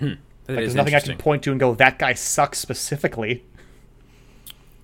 That 0.00 0.08
Like, 0.08 0.18
there's 0.46 0.74
nothing 0.74 0.94
I 0.94 1.00
can 1.00 1.16
point 1.18 1.42
to 1.44 1.50
and 1.50 1.60
go, 1.60 1.74
that 1.74 1.98
guy 1.98 2.14
sucks 2.14 2.58
specifically. 2.58 3.44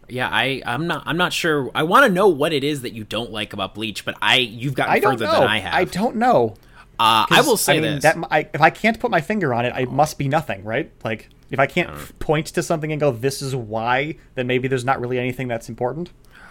Yeah, 0.09 0.29
I 0.31 0.61
I'm 0.67 0.87
not 0.87 1.03
I'm 1.07 1.17
not 1.17 1.33
sure. 1.33 1.71
I 1.75 1.83
want 1.85 2.05
to 2.07 2.13
know 2.13 2.29
what 2.29 2.53
it 2.53 2.63
is 2.63 2.83
that 2.83 2.93
you 2.93 3.05
don't 3.05 3.33
like 3.33 3.53
about 3.55 3.75
Bleach, 3.75 4.05
but 4.05 4.15
I 4.21 4.37
you've 4.37 4.75
gotten 4.75 4.93
I 4.95 5.01
further 5.01 5.25
know. 5.25 5.33
than 5.41 5.49
I 5.49 5.59
have. 5.61 5.75
I 5.75 5.85
don't 5.85 6.17
know. 6.17 6.55
uh, 7.01 7.25
I 7.31 7.41
will 7.47 7.57
say 7.57 7.79
I 7.79 7.81
mean, 7.81 7.95
this. 7.95 8.03
That, 8.05 8.19
I, 8.31 8.49
if 8.53 8.61
I 8.61 8.69
can't 8.71 9.01
put 9.01 9.11
my 9.11 9.21
finger 9.23 9.55
on 9.55 9.65
it, 9.65 9.75
it 9.77 9.91
must 9.91 10.19
be 10.19 10.29
nothing, 10.29 10.63
right? 10.63 10.93
Like, 11.03 11.31
if 11.51 11.59
I 11.59 11.67
can't 11.67 12.19
point 12.19 12.47
to 12.49 12.63
something 12.63 12.93
and 12.93 13.01
go, 13.01 13.11
"This 13.13 13.41
is 13.41 13.57
why," 13.57 14.17
then 14.35 14.47
maybe 14.47 14.69
there's 14.69 14.85
not 14.85 15.01
really 15.01 15.19
anything 15.19 15.49
that's 15.49 15.71
important. 15.71 16.11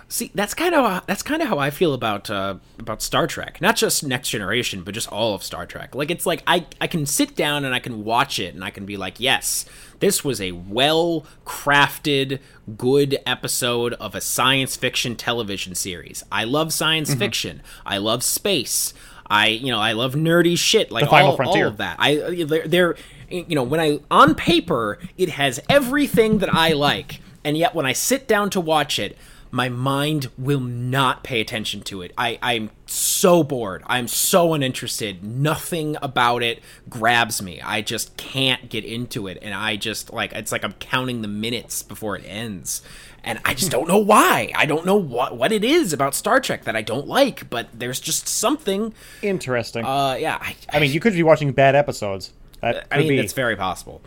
See, 0.09 0.29
that's 0.35 0.53
kind 0.53 0.75
of 0.75 1.05
that's 1.07 1.23
kind 1.23 1.41
of 1.41 1.47
how 1.47 1.57
I 1.57 1.71
feel 1.71 1.93
about 1.93 2.29
uh, 2.29 2.55
about 2.77 3.01
Star 3.01 3.25
Trek. 3.25 3.59
Not 3.61 3.75
just 3.75 4.03
Next 4.05 4.29
Generation, 4.29 4.83
but 4.83 4.93
just 4.93 5.11
all 5.11 5.33
of 5.33 5.43
Star 5.43 5.65
Trek. 5.65 5.95
Like 5.95 6.11
it's 6.11 6.25
like 6.25 6.43
I 6.45 6.67
I 6.79 6.85
can 6.87 7.05
sit 7.07 7.35
down 7.35 7.65
and 7.65 7.73
I 7.73 7.79
can 7.79 8.03
watch 8.03 8.37
it 8.37 8.53
and 8.53 8.63
I 8.63 8.69
can 8.69 8.85
be 8.85 8.95
like, 8.95 9.19
yes, 9.19 9.65
this 9.99 10.23
was 10.23 10.39
a 10.39 10.51
well 10.51 11.25
crafted, 11.45 12.39
good 12.77 13.17
episode 13.25 13.93
of 13.95 14.13
a 14.13 14.21
science 14.21 14.75
fiction 14.75 15.15
television 15.15 15.73
series. 15.75 16.23
I 16.31 16.43
love 16.43 16.71
science 16.73 17.09
Mm-hmm. 17.11 17.19
fiction. 17.19 17.61
I 17.85 17.97
love 17.97 18.23
space. 18.23 18.93
I 19.29 19.47
you 19.47 19.71
know 19.71 19.79
I 19.79 19.93
love 19.93 20.13
nerdy 20.13 20.57
shit 20.57 20.91
like 20.91 21.05
The 21.05 21.09
Final 21.09 21.29
all, 21.31 21.35
Frontier. 21.37 21.65
all 21.65 21.71
of 21.71 21.77
that. 21.77 21.95
I 21.97 22.43
they're, 22.45 22.67
they're 22.67 22.95
you 23.29 23.55
know 23.55 23.63
when 23.63 23.79
I 23.79 23.99
on 24.11 24.35
paper 24.35 24.99
it 25.17 25.29
has 25.29 25.59
everything 25.69 26.37
that 26.39 26.53
I 26.53 26.73
like, 26.73 27.21
and 27.43 27.57
yet 27.57 27.73
when 27.73 27.85
I 27.85 27.93
sit 27.93 28.27
down 28.27 28.49
to 28.51 28.61
watch 28.61 28.99
it, 28.99 29.17
my 29.53 29.69
mind 29.69 30.31
will 30.35 30.59
not 30.59 31.23
pay 31.23 31.39
attention 31.39 31.81
to 31.83 32.01
it. 32.01 32.11
I, 32.17 32.39
I'm 32.41 32.71
so 32.87 33.43
bored. 33.43 33.83
I'm 33.85 34.07
so 34.07 34.55
uninterested. 34.55 35.23
Nothing 35.23 35.95
about 36.01 36.41
it 36.41 36.63
grabs 36.89 37.39
me. 37.39 37.61
I 37.61 37.81
just 37.81 38.17
can't 38.17 38.67
get 38.67 38.83
into 38.83 39.27
it. 39.27 39.37
And 39.43 39.53
I 39.53 39.75
just, 39.75 40.11
like, 40.11 40.33
it's 40.33 40.51
like 40.51 40.63
I'm 40.63 40.73
counting 40.73 41.21
the 41.21 41.27
minutes 41.27 41.83
before 41.83 42.15
it 42.15 42.23
ends. 42.25 42.81
And 43.23 43.39
I 43.45 43.53
just 43.53 43.69
don't 43.69 43.87
know 43.87 43.99
why. 43.99 44.51
I 44.55 44.65
don't 44.65 44.87
know 44.87 44.95
what, 44.95 45.37
what 45.37 45.51
it 45.51 45.63
is 45.63 45.93
about 45.93 46.15
Star 46.15 46.39
Trek 46.39 46.63
that 46.63 46.75
I 46.75 46.81
don't 46.81 47.07
like, 47.07 47.47
but 47.51 47.67
there's 47.71 47.99
just 47.99 48.27
something. 48.27 48.91
Interesting. 49.21 49.85
Uh, 49.85 50.17
yeah. 50.19 50.39
I, 50.41 50.55
I 50.73 50.79
mean, 50.79 50.91
you 50.91 50.99
could 50.99 51.13
be 51.13 51.21
watching 51.21 51.51
bad 51.51 51.75
episodes. 51.75 52.33
That 52.61 52.87
I 52.91 52.97
mean, 52.97 53.09
be. 53.09 53.19
it's 53.19 53.33
very 53.33 53.55
possible. 53.55 54.01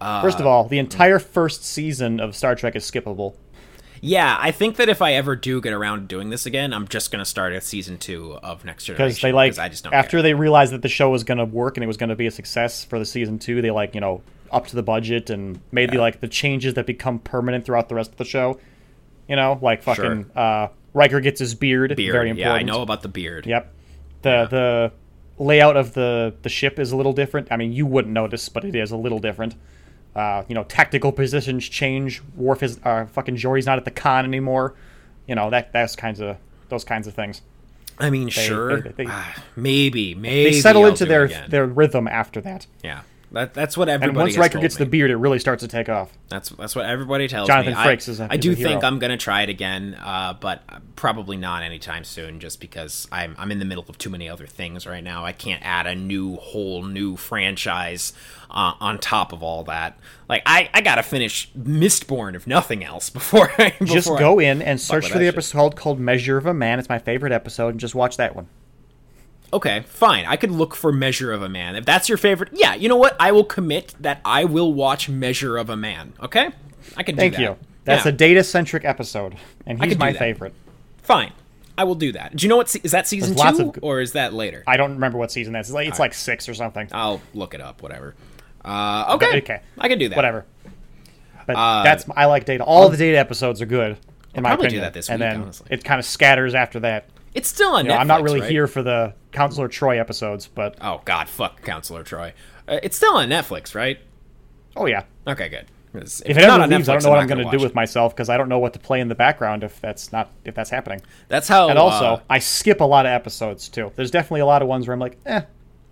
First 0.00 0.40
of 0.40 0.46
all, 0.46 0.66
the 0.66 0.78
entire 0.78 1.18
first 1.18 1.62
season 1.62 2.18
of 2.18 2.34
Star 2.34 2.56
Trek 2.56 2.74
is 2.74 2.90
skippable. 2.90 3.34
Yeah, 4.02 4.36
I 4.40 4.50
think 4.50 4.76
that 4.76 4.88
if 4.88 5.02
I 5.02 5.12
ever 5.14 5.36
do 5.36 5.60
get 5.60 5.72
around 5.72 6.00
to 6.00 6.04
doing 6.06 6.30
this 6.30 6.46
again, 6.46 6.72
I'm 6.72 6.88
just 6.88 7.10
gonna 7.10 7.24
start 7.26 7.52
at 7.52 7.62
season 7.64 7.98
two 7.98 8.38
of 8.42 8.64
Next 8.64 8.84
Generation 8.86 9.08
because 9.08 9.20
they 9.20 9.32
like 9.32 9.58
I 9.58 9.68
just 9.68 9.84
don't 9.84 9.92
after 9.92 10.18
care. 10.18 10.22
they 10.22 10.34
realized 10.34 10.72
that 10.72 10.82
the 10.82 10.88
show 10.88 11.10
was 11.10 11.22
going 11.24 11.38
to 11.38 11.44
work 11.44 11.76
and 11.76 11.84
it 11.84 11.86
was 11.86 11.96
going 11.98 12.08
to 12.10 12.16
be 12.16 12.26
a 12.26 12.30
success 12.30 12.82
for 12.84 12.98
the 12.98 13.04
season 13.04 13.38
two 13.38 13.60
they 13.60 13.70
like 13.70 13.94
you 13.94 14.00
know 14.00 14.22
up 14.50 14.66
to 14.68 14.76
the 14.76 14.82
budget 14.82 15.28
and 15.30 15.60
made 15.70 15.90
the 15.90 15.96
Yeah. 15.96 16.00
like 16.00 16.20
the 16.20 16.28
changes 16.28 16.74
that 16.74 16.86
become 16.86 17.18
permanent 17.18 17.64
throughout 17.66 17.88
the 17.88 17.94
rest 17.94 18.10
of 18.12 18.16
the 18.16 18.24
show 18.24 18.58
you 19.28 19.36
know 19.36 19.58
like 19.60 19.82
Sure. 19.82 19.94
fucking 19.94 20.30
uh 20.34 20.68
Riker 20.92 21.20
gets 21.20 21.38
his 21.38 21.54
beard, 21.54 21.94
beard. 21.94 22.12
very 22.12 22.30
important 22.30 22.38
Yeah, 22.54 22.54
I 22.54 22.62
know 22.62 22.82
about 22.82 23.02
the 23.02 23.08
beard. 23.08 23.46
yep 23.46 23.72
the 24.22 24.46
the 24.50 24.92
layout 25.44 25.76
of 25.76 25.92
the 25.94 26.34
the 26.42 26.48
ship 26.48 26.78
is 26.78 26.90
a 26.90 26.96
little 26.96 27.12
different 27.12 27.48
I 27.50 27.56
mean 27.56 27.72
you 27.72 27.84
wouldn't 27.86 28.12
notice 28.14 28.48
but 28.48 28.64
it 28.64 28.74
is 28.74 28.90
a 28.92 28.96
little 28.96 29.18
different 29.18 29.54
uh 30.16 30.42
you 30.48 30.54
know 30.54 30.64
tactical 30.64 31.12
positions 31.12 31.68
change. 31.68 32.22
Worf 32.36 32.62
is 32.62 32.80
uh 32.84 33.06
fucking 33.06 33.36
Geordi's 33.36 33.66
not 33.66 33.78
at 33.78 33.84
the 33.84 33.90
con 33.90 34.24
anymore. 34.24 34.74
You 35.26 35.34
know 35.34 35.50
that 35.50 35.72
that's 35.72 35.94
kinds 35.96 36.20
of 36.20 36.36
those 36.68 36.84
kinds 36.84 37.06
of 37.06 37.14
things. 37.14 37.42
I 37.98 38.08
mean, 38.10 38.28
sure, 38.30 38.80
they- 38.80 38.90
they- 39.04 39.06
Ah, 39.08 39.44
maybe, 39.56 40.14
maybe 40.14 40.50
they 40.52 40.60
settle 40.60 40.82
I'll 40.84 40.88
into 40.90 41.04
their 41.04 41.28
their 41.48 41.66
rhythm 41.66 42.08
after 42.08 42.40
that. 42.40 42.66
Yeah. 42.82 43.00
That, 43.32 43.54
that's 43.54 43.76
what 43.76 43.88
everybody. 43.88 44.08
And 44.10 44.16
once 44.16 44.36
Riker 44.36 44.58
gets 44.58 44.76
the 44.76 44.86
beard, 44.86 45.10
it 45.12 45.16
really 45.16 45.38
starts 45.38 45.62
to 45.62 45.68
take 45.68 45.88
off. 45.88 46.10
That's 46.28 46.48
that's 46.48 46.74
what 46.74 46.86
everybody 46.86 47.28
tells 47.28 47.46
Jonathan 47.46 47.74
me. 47.74 47.78
Frakes 47.78 48.08
I, 48.08 48.12
is 48.12 48.20
a- 48.20 48.28
I 48.30 48.36
do 48.36 48.56
think. 48.56 48.82
I'm 48.82 48.98
gonna 48.98 49.16
try 49.16 49.42
it 49.42 49.48
again, 49.48 49.96
uh, 50.02 50.32
but 50.32 50.62
probably 50.96 51.36
not 51.36 51.62
anytime 51.62 52.02
soon, 52.02 52.40
just 52.40 52.60
because 52.60 53.06
I'm 53.12 53.36
I'm 53.38 53.52
in 53.52 53.60
the 53.60 53.64
middle 53.64 53.84
of 53.88 53.98
too 53.98 54.10
many 54.10 54.28
other 54.28 54.46
things 54.48 54.84
right 54.84 55.02
now. 55.04 55.24
I 55.24 55.30
can't 55.30 55.62
add 55.64 55.86
a 55.86 55.94
new 55.94 56.36
whole 56.36 56.82
new 56.82 57.16
franchise 57.16 58.12
uh, 58.50 58.72
on 58.80 58.98
top 58.98 59.32
of 59.32 59.44
all 59.44 59.62
that. 59.64 59.96
Like 60.28 60.42
I, 60.44 60.68
I 60.74 60.80
gotta 60.80 61.04
finish 61.04 61.50
Mistborn 61.56 62.34
if 62.34 62.48
nothing 62.48 62.82
else 62.84 63.10
before 63.10 63.52
I 63.58 63.70
Just 63.84 64.06
before 64.06 64.16
I- 64.16 64.20
go 64.20 64.38
in 64.40 64.60
and 64.60 64.80
search 64.80 65.06
for 65.08 65.18
the 65.18 65.24
shit. 65.26 65.34
episode 65.34 65.76
called 65.76 66.00
Measure 66.00 66.36
of 66.36 66.46
a 66.46 66.54
Man. 66.54 66.80
It's 66.80 66.88
my 66.88 66.98
favorite 66.98 67.32
episode, 67.32 67.68
and 67.68 67.80
just 67.80 67.94
watch 67.94 68.16
that 68.16 68.34
one. 68.34 68.48
Okay, 69.52 69.80
fine. 69.88 70.26
I 70.26 70.36
could 70.36 70.50
look 70.52 70.76
for 70.76 70.92
Measure 70.92 71.32
of 71.32 71.42
a 71.42 71.48
Man. 71.48 71.74
If 71.76 71.84
that's 71.84 72.08
your 72.08 72.18
favorite, 72.18 72.50
yeah, 72.52 72.74
you 72.74 72.88
know 72.88 72.96
what? 72.96 73.16
I 73.18 73.32
will 73.32 73.44
commit 73.44 73.94
that 73.98 74.20
I 74.24 74.44
will 74.44 74.72
watch 74.72 75.08
Measure 75.08 75.56
of 75.56 75.68
a 75.70 75.76
Man. 75.76 76.12
Okay? 76.22 76.50
I 76.96 77.02
can 77.02 77.14
do 77.14 77.16
that. 77.16 77.22
Thank 77.22 77.34
that. 77.34 77.40
you. 77.42 77.56
That's 77.84 78.04
Yeah, 78.04 78.10
a 78.10 78.12
data 78.12 78.44
centric 78.44 78.84
episode, 78.84 79.36
and 79.66 79.82
he's 79.82 79.98
my 79.98 80.12
favorite. 80.12 80.54
fine. 81.02 81.32
I 81.78 81.84
will 81.84 81.94
do 81.94 82.12
that. 82.12 82.36
Do 82.36 82.44
you 82.44 82.48
know 82.50 82.58
what 82.58 82.68
se- 82.68 82.80
is 82.84 82.90
that 82.92 83.08
season 83.08 83.34
There's 83.34 83.56
two 83.56 83.70
of- 83.70 83.78
or 83.82 84.00
is 84.00 84.12
that 84.12 84.34
later? 84.34 84.62
I 84.66 84.76
don't 84.76 84.92
remember 84.94 85.16
what 85.16 85.32
season 85.32 85.54
that's. 85.54 85.68
It's 85.70 85.74
like, 85.74 85.88
it's 85.88 85.98
like 85.98 86.12
six 86.14 86.46
or 86.48 86.52
something. 86.54 86.88
I'll 86.92 87.22
look 87.32 87.54
it 87.54 87.60
up. 87.62 87.80
Whatever. 87.82 88.14
Uh, 88.62 89.14
okay. 89.14 89.38
okay. 89.38 89.60
I 89.78 89.88
can 89.88 89.98
do 89.98 90.10
that. 90.10 90.16
Whatever. 90.16 90.44
But 91.46 91.56
Uh, 91.56 91.82
that's 91.82 92.04
I 92.14 92.26
like 92.26 92.44
data. 92.44 92.62
All 92.64 92.88
the 92.90 92.98
data 92.98 93.18
episodes 93.18 93.62
are 93.62 93.66
good. 93.66 93.96
In 94.34 94.42
my 94.42 94.50
probably 94.50 94.64
do 94.64 94.66
opinion. 94.76 94.82
that 94.82 94.92
this 94.92 95.08
and 95.08 95.20
week, 95.20 95.28
then 95.30 95.40
honestly. 95.42 95.66
it 95.70 95.82
kind 95.82 95.98
of 95.98 96.04
scatters 96.04 96.54
after 96.54 96.80
that. 96.80 97.06
It's 97.34 97.48
still 97.48 97.74
on 97.74 97.84
You 97.84 97.90
know, 97.90 97.96
Netflix. 97.96 98.00
I'm 98.00 98.06
not 98.08 98.22
really 98.22 98.40
right? 98.40 98.50
here 98.50 98.66
for 98.66 98.82
the 98.82 99.14
Counselor 99.32 99.68
Troi 99.68 99.98
episodes, 99.98 100.46
but 100.46 100.76
Oh 100.80 101.00
God, 101.04 101.28
fuck 101.28 101.62
Counselor 101.62 102.02
Troi. 102.02 102.32
Uh, 102.66 102.80
it's 102.82 102.96
still 102.96 103.14
on 103.14 103.28
Netflix, 103.28 103.74
right? 103.74 103.98
oh 104.76 104.86
yeah. 104.86 105.04
Okay, 105.26 105.48
good. 105.48 105.66
If 105.92 106.02
it's 106.02 106.20
it 106.20 106.34
not 106.36 106.42
ever 106.42 106.62
on 106.62 106.70
leaves, 106.70 106.88
I 106.88 106.92
don't 106.92 107.02
know 107.02 107.10
what 107.10 107.18
I'm 107.18 107.26
going 107.26 107.38
to 107.38 107.44
do 107.44 107.56
watch 107.56 107.62
with 107.62 107.74
myself 107.74 108.14
because 108.14 108.28
I 108.28 108.36
don't 108.36 108.48
know 108.48 108.60
what 108.60 108.74
to 108.74 108.78
play 108.78 109.00
in 109.00 109.08
the 109.08 109.16
background 109.16 109.64
if 109.64 109.80
that's 109.80 110.12
not 110.12 110.30
if 110.44 110.54
that's 110.54 110.70
happening. 110.70 111.00
That's 111.28 111.48
how. 111.48 111.68
And 111.68 111.78
also, 111.78 112.04
uh, 112.04 112.20
I 112.30 112.38
skip 112.38 112.80
a 112.80 112.84
lot 112.84 113.06
of 113.06 113.10
episodes 113.10 113.68
too. 113.68 113.90
There's 113.96 114.12
definitely 114.12 114.40
a 114.40 114.46
lot 114.46 114.62
of 114.62 114.68
ones 114.68 114.86
where 114.86 114.94
I'm 114.94 115.00
like, 115.00 115.18
eh, 115.26 115.42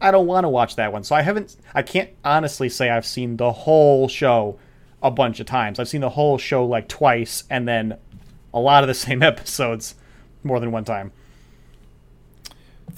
I 0.00 0.10
don't 0.12 0.26
want 0.26 0.44
to 0.44 0.48
watch 0.48 0.76
that 0.76 0.92
one. 0.92 1.02
So 1.02 1.16
I 1.16 1.22
haven't. 1.22 1.56
I 1.74 1.82
can't 1.82 2.10
honestly 2.24 2.68
say 2.68 2.90
I've 2.90 3.06
seen 3.06 3.36
the 3.36 3.50
whole 3.50 4.06
show 4.06 4.58
a 5.02 5.10
bunch 5.10 5.40
of 5.40 5.46
times. 5.46 5.80
I've 5.80 5.88
seen 5.88 6.00
the 6.00 6.10
whole 6.10 6.38
show 6.38 6.64
like 6.64 6.86
twice, 6.86 7.42
and 7.50 7.66
then 7.66 7.98
a 8.54 8.60
lot 8.60 8.84
of 8.84 8.88
the 8.88 8.94
same 9.06 9.22
episodes 9.22 9.96
more 10.44 10.60
than 10.60 10.70
one 10.70 10.84
time 10.84 11.10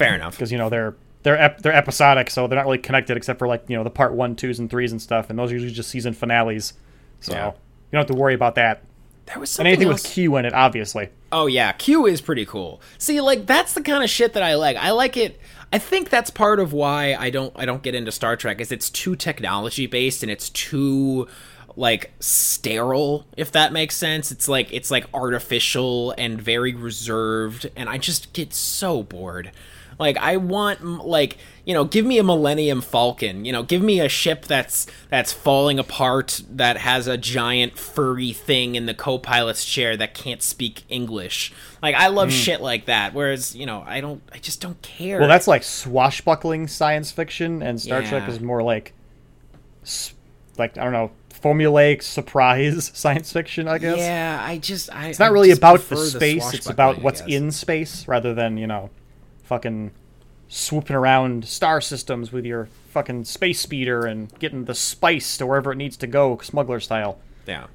fair 0.00 0.14
enough. 0.14 0.34
because 0.34 0.50
you 0.50 0.58
know 0.58 0.68
they're 0.68 0.94
they're 1.22 1.38
ep- 1.38 1.60
they're 1.62 1.72
episodic, 1.74 2.30
so 2.30 2.46
they're 2.46 2.56
not 2.56 2.64
really 2.64 2.78
connected 2.78 3.16
except 3.16 3.38
for 3.38 3.46
like 3.46 3.64
you 3.68 3.76
know 3.76 3.84
the 3.84 3.90
part 3.90 4.14
one, 4.14 4.34
twos, 4.34 4.58
and 4.58 4.68
threes 4.70 4.90
and 4.92 5.00
stuff, 5.00 5.30
and 5.30 5.38
those 5.38 5.50
are 5.50 5.54
usually 5.54 5.72
just 5.72 5.90
season 5.90 6.12
finales. 6.14 6.72
So 7.20 7.32
Yeah. 7.32 7.46
you 7.48 7.52
don't 7.92 8.00
have 8.00 8.06
to 8.08 8.14
worry 8.14 8.34
about 8.34 8.54
that. 8.54 8.82
There 9.26 9.38
was 9.38 9.58
And 9.58 9.68
anything 9.68 9.88
else. 9.88 10.02
with 10.02 10.12
Q 10.12 10.36
in 10.36 10.44
it, 10.46 10.54
obviously. 10.54 11.10
Oh 11.30 11.46
yeah, 11.46 11.70
Q 11.72 12.06
is 12.06 12.20
pretty 12.20 12.46
cool. 12.46 12.80
See, 12.98 13.20
like 13.20 13.46
that's 13.46 13.74
the 13.74 13.82
kind 13.82 14.02
of 14.02 14.10
shit 14.10 14.32
that 14.32 14.42
I 14.42 14.54
like. 14.54 14.76
I 14.76 14.90
like 14.92 15.16
it. 15.16 15.38
I 15.72 15.78
think 15.78 16.08
that's 16.10 16.30
part 16.30 16.58
of 16.58 16.72
why 16.72 17.14
I 17.14 17.30
don't 17.30 17.52
I 17.54 17.64
don't 17.66 17.82
get 17.82 17.94
into 17.94 18.10
Star 18.10 18.34
Trek 18.36 18.60
is 18.60 18.72
it's 18.72 18.90
too 18.90 19.14
technology 19.14 19.86
based 19.86 20.22
and 20.24 20.32
it's 20.32 20.48
too 20.50 21.28
like 21.76 22.10
sterile 22.18 23.24
if 23.36 23.52
that 23.52 23.72
makes 23.72 23.94
sense. 23.96 24.32
It's 24.32 24.48
like 24.48 24.72
it's 24.72 24.90
like 24.90 25.06
artificial 25.14 26.12
and 26.18 26.40
very 26.40 26.74
reserved 26.74 27.70
and 27.76 27.88
I 27.88 27.98
just 27.98 28.32
get 28.32 28.52
so 28.52 29.02
bored. 29.04 29.52
Like 30.00 30.16
I 30.16 30.38
want 30.38 30.82
like 31.06 31.36
you 31.66 31.74
know, 31.74 31.84
give 31.84 32.06
me 32.06 32.18
a 32.18 32.24
Millennium 32.24 32.80
Falcon. 32.80 33.44
You 33.44 33.52
know, 33.52 33.62
give 33.62 33.82
me 33.82 34.00
a 34.00 34.08
ship 34.08 34.46
that's 34.46 34.86
that's 35.10 35.30
falling 35.30 35.78
apart 35.78 36.42
that 36.50 36.78
has 36.78 37.06
a 37.06 37.18
giant 37.18 37.78
furry 37.78 38.32
thing 38.32 38.74
in 38.74 38.86
the 38.86 38.94
co-pilot's 38.94 39.64
chair 39.64 39.98
that 39.98 40.14
can't 40.14 40.42
speak 40.42 40.84
English. 40.88 41.52
Like 41.82 41.94
I 41.94 42.08
love 42.08 42.30
hmm. 42.30 42.34
shit 42.34 42.62
like 42.62 42.86
that. 42.86 43.12
Whereas 43.12 43.54
you 43.54 43.66
know, 43.66 43.84
I 43.86 44.00
don't. 44.00 44.22
I 44.32 44.38
just 44.38 44.62
don't 44.62 44.80
care. 44.80 45.20
Well, 45.20 45.28
that's 45.28 45.46
like 45.46 45.62
swashbuckling 45.62 46.68
science 46.68 47.12
fiction, 47.12 47.62
and 47.62 47.78
Star 47.78 48.02
Trek 48.02 48.26
is 48.26 48.40
more 48.40 48.62
like, 48.62 48.94
like 50.56 50.78
I 50.78 50.84
don't 50.84 50.94
know, 50.94 51.10
formulaic 51.30 52.02
surprise 52.02 52.90
science 52.94 53.30
fiction. 53.34 53.68
I 53.68 53.76
guess 53.76 53.98
yeah. 53.98 54.42
I 54.42 54.56
just. 54.56 54.92
I, 54.94 55.08
it's 55.08 55.18
not 55.18 55.30
really 55.30 55.50
about 55.50 55.86
the 55.90 55.96
space; 55.98 56.54
it's 56.54 56.70
about 56.70 57.02
what's 57.02 57.20
in 57.20 57.50
space, 57.50 58.08
rather 58.08 58.32
than 58.32 58.56
you 58.56 58.66
know, 58.66 58.88
fucking 59.50 59.90
swooping 60.46 60.94
around 60.94 61.44
star 61.44 61.80
systems 61.80 62.30
with 62.30 62.44
your 62.44 62.68
fucking 62.90 63.24
space 63.24 63.58
speeder 63.58 64.06
and 64.06 64.32
getting 64.38 64.64
the 64.66 64.74
spice 64.76 65.36
to 65.36 65.44
wherever 65.44 65.72
it 65.72 65.76
needs 65.76 65.96
to 65.96 66.06
go, 66.06 66.38
smuggler 66.38 66.78
style. 66.78 67.18
Yeah. 67.48 67.66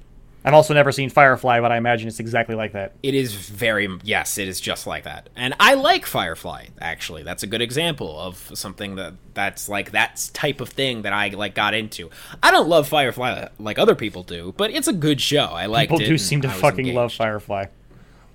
I've 0.46 0.54
also 0.54 0.74
never 0.74 0.94
seen 0.94 1.10
Firefly, 1.10 1.60
but 1.60 1.74
I 1.74 1.78
imagine 1.78 2.08
it's 2.08 2.22
exactly 2.22 2.56
like 2.56 2.72
that. 2.72 2.94
It 3.04 3.14
is 3.14 3.34
very 3.34 3.90
yes, 4.04 4.38
it 4.38 4.48
is 4.48 4.62
just 4.62 4.88
like 4.88 5.04
that. 5.04 5.28
And 5.36 5.54
I 5.60 5.74
like 5.74 6.06
Firefly 6.06 6.68
actually. 6.80 7.24
That's 7.24 7.44
a 7.44 7.48
good 7.48 7.62
example 7.62 8.18
of 8.18 8.52
something 8.54 8.96
that 8.96 9.16
that's 9.34 9.68
like 9.68 9.92
that 9.92 10.30
type 10.34 10.62
of 10.62 10.70
thing 10.70 11.02
that 11.02 11.12
I 11.12 11.30
like 11.30 11.56
got 11.56 11.74
into. 11.74 12.10
I 12.42 12.52
don't 12.52 12.70
love 12.70 12.88
Firefly 12.88 13.50
like 13.60 13.78
other 13.78 13.96
people 13.96 14.24
do, 14.24 14.54
but 14.56 14.72
it's 14.72 14.88
a 14.88 14.94
good 14.94 15.20
show. 15.20 15.48
I 15.48 15.66
liked 15.66 15.92
it. 15.92 15.98
People 15.98 16.08
do 16.08 16.18
seem 16.18 16.40
to 16.42 16.50
fucking 16.50 16.94
love. 16.94 17.12
Firefly. 17.12 17.66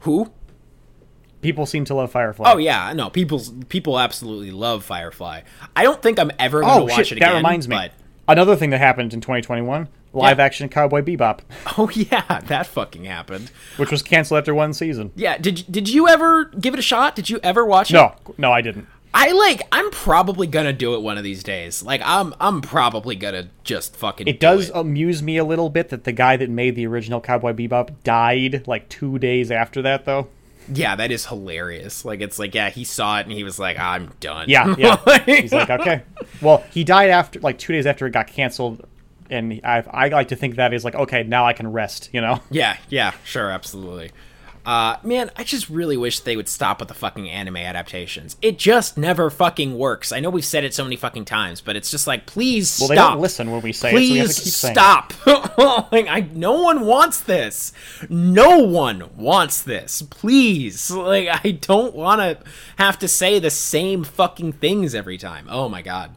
Who? 0.00 0.30
People 1.42 1.64
seem 1.66 1.84
to 1.86 1.94
love 1.94 2.10
Firefly. 2.12 2.50
Oh 2.52 2.58
yeah, 2.58 2.92
no, 2.92 3.08
people 3.10 3.40
people 3.68 3.98
absolutely 3.98 4.50
love 4.50 4.84
Firefly. 4.84 5.42
I 5.74 5.82
don't 5.84 6.02
think 6.02 6.18
I'm 6.18 6.30
ever 6.38 6.60
going 6.60 6.72
to 6.74 6.80
Oh 6.80 6.84
watch 6.84 7.08
shit! 7.08 7.12
it 7.12 7.16
again. 7.18 7.30
that 7.30 7.36
reminds 7.36 7.66
me. 7.68 7.76
But 7.76 7.92
Another 8.28 8.54
thing 8.54 8.70
that 8.70 8.78
happened 8.78 9.12
in 9.14 9.20
2021: 9.20 9.88
live 10.12 10.38
Yeah. 10.38 10.44
action 10.44 10.68
Cowboy 10.68 11.00
Bebop, 11.02 11.40
oh 11.78 11.88
yeah, 11.94 12.40
that 12.46 12.66
fucking 12.66 13.04
happened. 13.04 13.50
which 13.76 13.90
was 13.90 14.02
canceled 14.02 14.38
after 14.38 14.54
one 14.54 14.72
season. 14.74 15.10
Yeah, 15.16 15.36
did 15.38 15.64
did 15.70 15.88
you 15.88 16.06
ever 16.08 16.44
give 16.44 16.74
it 16.74 16.78
a 16.78 16.82
shot? 16.82 17.16
Did 17.16 17.28
you 17.30 17.40
ever 17.42 17.64
watch 17.64 17.90
it? 17.90 17.94
No, 17.94 18.14
no, 18.38 18.52
I 18.52 18.60
didn't. 18.60 18.86
I 19.12 19.32
like. 19.32 19.62
I'm 19.72 19.90
probably 19.90 20.46
gonna 20.46 20.72
do 20.72 20.94
it 20.94 21.00
one 21.02 21.18
of 21.18 21.24
these 21.24 21.42
days. 21.42 21.82
Like 21.82 22.00
I'm. 22.04 22.32
I'm 22.38 22.60
probably 22.60 23.16
gonna 23.16 23.48
just 23.64 23.96
fucking. 23.96 24.28
It 24.28 24.34
do 24.34 24.46
does 24.46 24.68
it. 24.68 24.76
amuse 24.76 25.20
me 25.22 25.36
a 25.38 25.44
little 25.44 25.68
bit 25.70 25.88
that 25.88 26.04
the 26.04 26.12
guy 26.12 26.36
that 26.36 26.48
made 26.50 26.76
the 26.76 26.86
original 26.86 27.20
Cowboy 27.20 27.52
Bebop 27.54 27.90
died 28.04 28.68
like 28.68 28.88
two 28.88 29.18
days 29.18 29.50
after 29.50 29.82
that, 29.82 30.04
though. 30.04 30.28
Yeah, 30.72 30.96
that 30.96 31.10
is 31.10 31.26
hilarious. 31.26 32.04
Like 32.04 32.20
it's 32.20 32.38
like 32.38 32.54
yeah, 32.54 32.70
he 32.70 32.84
saw 32.84 33.18
it 33.18 33.26
and 33.26 33.32
he 33.32 33.44
was 33.44 33.58
like, 33.58 33.78
I'm 33.78 34.12
done. 34.20 34.48
Yeah, 34.48 34.74
yeah. 34.78 34.96
He's 35.24 35.52
like, 35.52 35.70
okay. 35.70 36.02
Well, 36.42 36.64
he 36.70 36.84
died 36.84 37.10
after 37.10 37.38
like 37.40 37.58
two 37.58 37.72
days 37.72 37.84
after 37.86 38.06
it 38.06 38.12
got 38.12 38.26
canceled, 38.26 38.86
and 39.28 39.60
I 39.62 39.84
I 39.90 40.08
like 40.08 40.28
to 40.28 40.36
think 40.36 40.56
that 40.56 40.72
is 40.72 40.84
like, 40.84 40.94
okay, 40.94 41.22
now 41.22 41.44
I 41.44 41.52
can 41.52 41.70
rest. 41.70 42.08
You 42.12 42.20
know. 42.20 42.40
yeah, 42.50 42.76
yeah, 42.88 43.12
sure, 43.24 43.50
absolutely. 43.50 44.10
Uh, 44.66 44.96
man, 45.02 45.30
I 45.36 45.44
just 45.44 45.68
really 45.70 45.96
wish 45.96 46.20
they 46.20 46.36
would 46.36 46.48
stop 46.48 46.80
with 46.80 46.88
the 46.88 46.94
fucking 46.94 47.28
anime 47.30 47.56
adaptations. 47.56 48.36
It 48.42 48.58
just 48.58 48.98
never 48.98 49.30
fucking 49.30 49.76
works. 49.78 50.12
I 50.12 50.20
know 50.20 50.28
we've 50.30 50.44
said 50.44 50.64
it 50.64 50.74
so 50.74 50.84
many 50.84 50.96
fucking 50.96 51.24
times, 51.24 51.60
but 51.60 51.76
it's 51.76 51.90
just 51.90 52.06
like, 52.06 52.26
please 52.26 52.78
Well, 52.78 52.88
stop. 52.88 52.88
they 52.88 52.94
don't 52.96 53.20
listen 53.20 53.50
when 53.50 53.62
we 53.62 53.72
say 53.72 53.88
it, 53.88 53.92
so 53.92 53.96
we 53.96 54.16
have 54.18 54.26
Please 54.26 54.36
to 54.36 54.42
keep 54.44 54.52
saying 54.52 54.72
it. 54.72 54.76
stop. 54.76 55.88
like, 55.92 56.06
I, 56.08 56.28
no 56.34 56.60
one 56.62 56.86
wants 56.86 57.20
this. 57.20 57.72
No 58.08 58.58
one 58.58 59.08
wants 59.16 59.62
this. 59.62 60.02
Please. 60.02 60.90
Like, 60.90 61.28
I 61.44 61.52
don't 61.52 61.94
want 61.94 62.20
to 62.20 62.38
have 62.76 62.98
to 63.00 63.08
say 63.08 63.38
the 63.38 63.50
same 63.50 64.04
fucking 64.04 64.52
things 64.52 64.94
every 64.94 65.18
time. 65.18 65.46
Oh 65.50 65.68
my 65.68 65.82
god. 65.82 66.14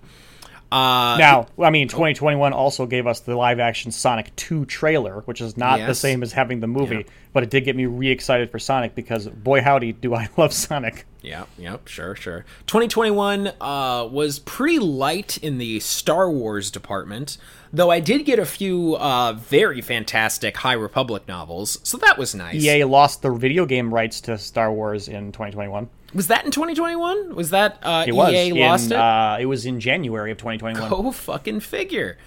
Uh, 0.74 1.18
Now, 1.18 1.48
I 1.60 1.70
mean, 1.70 1.88
2021 1.88 2.52
also 2.52 2.88
gave 2.88 3.06
us 3.06 3.20
the 3.20 3.36
live 3.36 3.60
action 3.60 3.92
Sonic 3.92 4.36
2 4.36 4.66
trailer, 4.66 5.22
which 5.26 5.40
is 5.40 5.56
not 5.56 5.78
the 5.88 5.94
same 5.94 6.24
as 6.24 6.34
having 6.34 6.62
the 6.62 6.68
movie, 6.68 7.06
but 7.32 7.44
it 7.44 7.52
did 7.52 7.62
get 7.62 7.76
me 7.76 7.86
re 7.86 8.10
excited 8.10 8.50
for 8.50 8.58
Sonic 8.58 8.96
because, 8.96 9.28
boy, 9.28 9.62
howdy, 9.62 9.92
do 9.92 10.16
I 10.16 10.30
love 10.38 10.52
Sonic. 10.52 11.06
Yep, 11.22 11.48
yep, 11.60 11.88
sure, 11.88 12.16
sure. 12.16 12.44
2021 12.66 13.52
uh, 13.62 14.08
was 14.12 14.40
pretty 14.40 14.80
light 14.80 15.38
in 15.38 15.58
the 15.60 15.80
Star 15.80 16.30
Wars 16.30 16.72
department, 16.72 17.38
though 17.72 17.92
I 17.92 18.00
did 18.00 18.26
get 18.26 18.40
a 18.40 18.46
few 18.46 18.96
uh, 18.96 19.34
very 19.34 19.80
fantastic 19.80 20.58
High 20.58 20.74
Republic 20.74 21.28
novels, 21.28 21.80
so 21.84 21.98
that 22.00 22.18
was 22.18 22.34
nice. 22.34 22.56
EA 22.64 22.84
lost 22.86 23.22
the 23.22 23.32
video 23.32 23.66
game 23.66 23.94
rights 23.94 24.20
to 24.22 24.38
Star 24.40 24.72
Wars 24.74 25.08
in 25.08 25.32
2021. 25.32 25.88
Was 26.14 26.28
that 26.28 26.46
in 26.46 26.52
2021? 26.52 27.36
Was 27.36 27.50
that 27.50 27.80
uh, 27.84 28.06
It 28.08 28.14
was. 28.14 28.34
EA 28.34 28.50
in, 28.50 28.58
lost 28.58 28.92
it? 28.92 28.98
Uh, 28.98 29.38
it 29.40 29.46
was 29.46 29.66
in 29.66 29.80
January 29.80 30.32
of 30.32 30.38
2021. 30.38 30.90
Go 30.90 31.12
fucking 31.12 31.60
figure. 31.62 32.18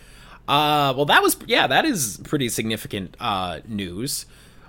Uh, 0.49 0.93
well, 0.97 1.07
that 1.07 1.23
was 1.23 1.37
yeah, 1.47 1.67
that 1.67 1.85
is 1.85 2.21
pretty 2.25 2.49
significant 2.49 3.17
uh, 3.19 3.61
news. 3.67 4.27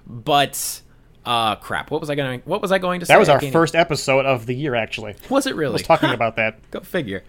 But 0.07 0.81
uh, 1.25 1.55
crap, 1.57 1.91
what 1.91 1.99
was 2.01 2.09
I 2.09 2.15
going? 2.15 2.41
To 2.41 2.49
What 2.49 2.61
was 2.61 2.71
I 2.71 2.77
going 2.77 3.01
to 3.01 3.05
say? 3.05 3.13
That 3.13 3.19
was 3.19 3.29
our 3.29 3.41
first 3.41 3.75
episode 3.75 4.25
of 4.25 4.45
the 4.45 4.55
year, 4.55 4.75
actually. 4.75 5.15
Was 5.29 5.45
it 5.45 5.55
really? 5.55 5.73
I 5.73 5.73
was 5.73 5.83
talking 5.83 6.11
about 6.11 6.35
that. 6.37 6.59
Go 6.71 6.79
figure. 6.79 7.23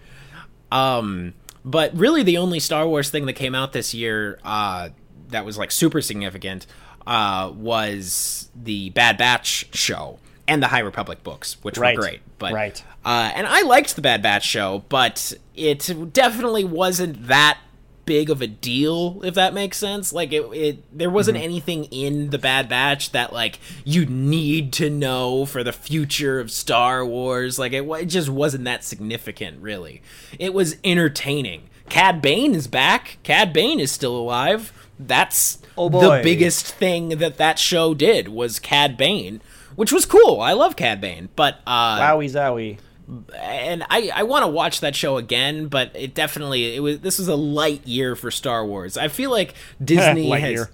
Um, 0.71 1.33
but 1.65 1.95
really, 1.95 2.23
the 2.23 2.37
only 2.37 2.59
Star 2.59 2.87
Wars 2.87 3.09
thing 3.09 3.25
that 3.25 3.33
came 3.33 3.53
out 3.53 3.73
this 3.73 3.93
year 3.93 4.39
uh, 4.43 4.89
that 5.29 5.45
was 5.45 5.57
like 5.57 5.71
super 5.71 6.01
significant 6.01 6.65
uh, 7.05 7.51
was 7.53 8.49
the 8.55 8.89
Bad 8.91 9.17
Batch 9.17 9.67
show 9.75 10.19
and 10.49 10.61
the 10.63 10.67
High 10.67 10.79
Republic 10.79 11.23
books, 11.23 11.57
which 11.61 11.77
Right, 11.77 11.95
were 11.95 12.01
great. 12.03 12.19
But 12.37 12.53
right. 12.53 12.83
uh, 13.05 13.31
and 13.35 13.47
I 13.47 13.61
liked 13.61 13.95
the 13.95 14.01
Bad 14.01 14.21
Batch 14.21 14.45
show, 14.45 14.83
but 14.89 15.33
it 15.55 16.11
definitely 16.13 16.63
wasn't 16.65 17.27
that 17.27 17.59
big 18.05 18.31
of 18.31 18.41
a 18.41 18.47
deal 18.47 19.21
if 19.23 19.35
that 19.35 19.53
makes 19.53 19.77
sense. 19.77 20.11
Like 20.11 20.33
it, 20.33 20.41
it 20.53 20.97
there 20.97 21.11
wasn't 21.11 21.37
Mm-hmm. 21.37 21.43
anything 21.43 21.83
in 21.85 22.31
the 22.31 22.39
bad 22.39 22.67
batch 22.67 23.11
that 23.11 23.31
like 23.31 23.59
you 23.85 24.05
need 24.07 24.73
to 24.73 24.89
know 24.89 25.45
for 25.45 25.63
the 25.63 25.71
future 25.71 26.39
of 26.39 26.49
star 26.49 27.05
wars. 27.05 27.59
Like 27.59 27.71
it, 27.71 27.83
it 27.87 28.05
just 28.07 28.27
wasn't 28.29 28.63
that 28.65 28.83
significant 28.83 29.61
really. 29.61 30.01
It 30.39 30.55
was 30.55 30.77
entertaining. 30.83 31.69
Cad 31.87 32.19
bane 32.21 32.55
is 32.55 32.67
back. 32.67 33.19
Cad 33.23 33.53
bane 33.53 33.79
is 33.79 33.91
still 33.91 34.15
alive. 34.17 34.73
That's 34.99 35.59
Oh, 35.77 35.87
the 35.89 36.21
biggest 36.23 36.65
thing 36.67 37.09
that 37.19 37.37
that 37.37 37.57
show 37.59 37.93
did 37.93 38.27
was 38.27 38.59
cad 38.59 38.97
bane 38.97 39.39
which 39.75 39.91
was 39.91 40.05
cool 40.05 40.41
i 40.41 40.53
love 40.53 40.75
cad 40.75 40.99
bane 41.01 41.29
but 41.35 41.59
uh 41.67 41.99
Wowie 41.99 42.29
zowie. 42.29 42.77
and 43.35 43.83
I, 43.89 44.11
I 44.13 44.23
want 44.23 44.43
to 44.43 44.47
watch 44.47 44.81
that 44.81 44.95
show 44.95 45.17
again, 45.17 45.67
but 45.67 45.91
it 45.95 46.13
definitely 46.13 46.75
it 46.75 46.79
was 46.79 46.99
this 46.99 47.17
was 47.17 47.27
a 47.27 47.35
light 47.35 47.87
year 47.87 48.15
for 48.15 48.29
Star 48.29 48.63
Wars. 48.65 48.97
I 48.97 49.07
feel 49.07 49.31
like 49.31 49.55
Disney 49.83 50.27
Light 50.27 50.41
has 50.41 50.51
year. 50.51 50.69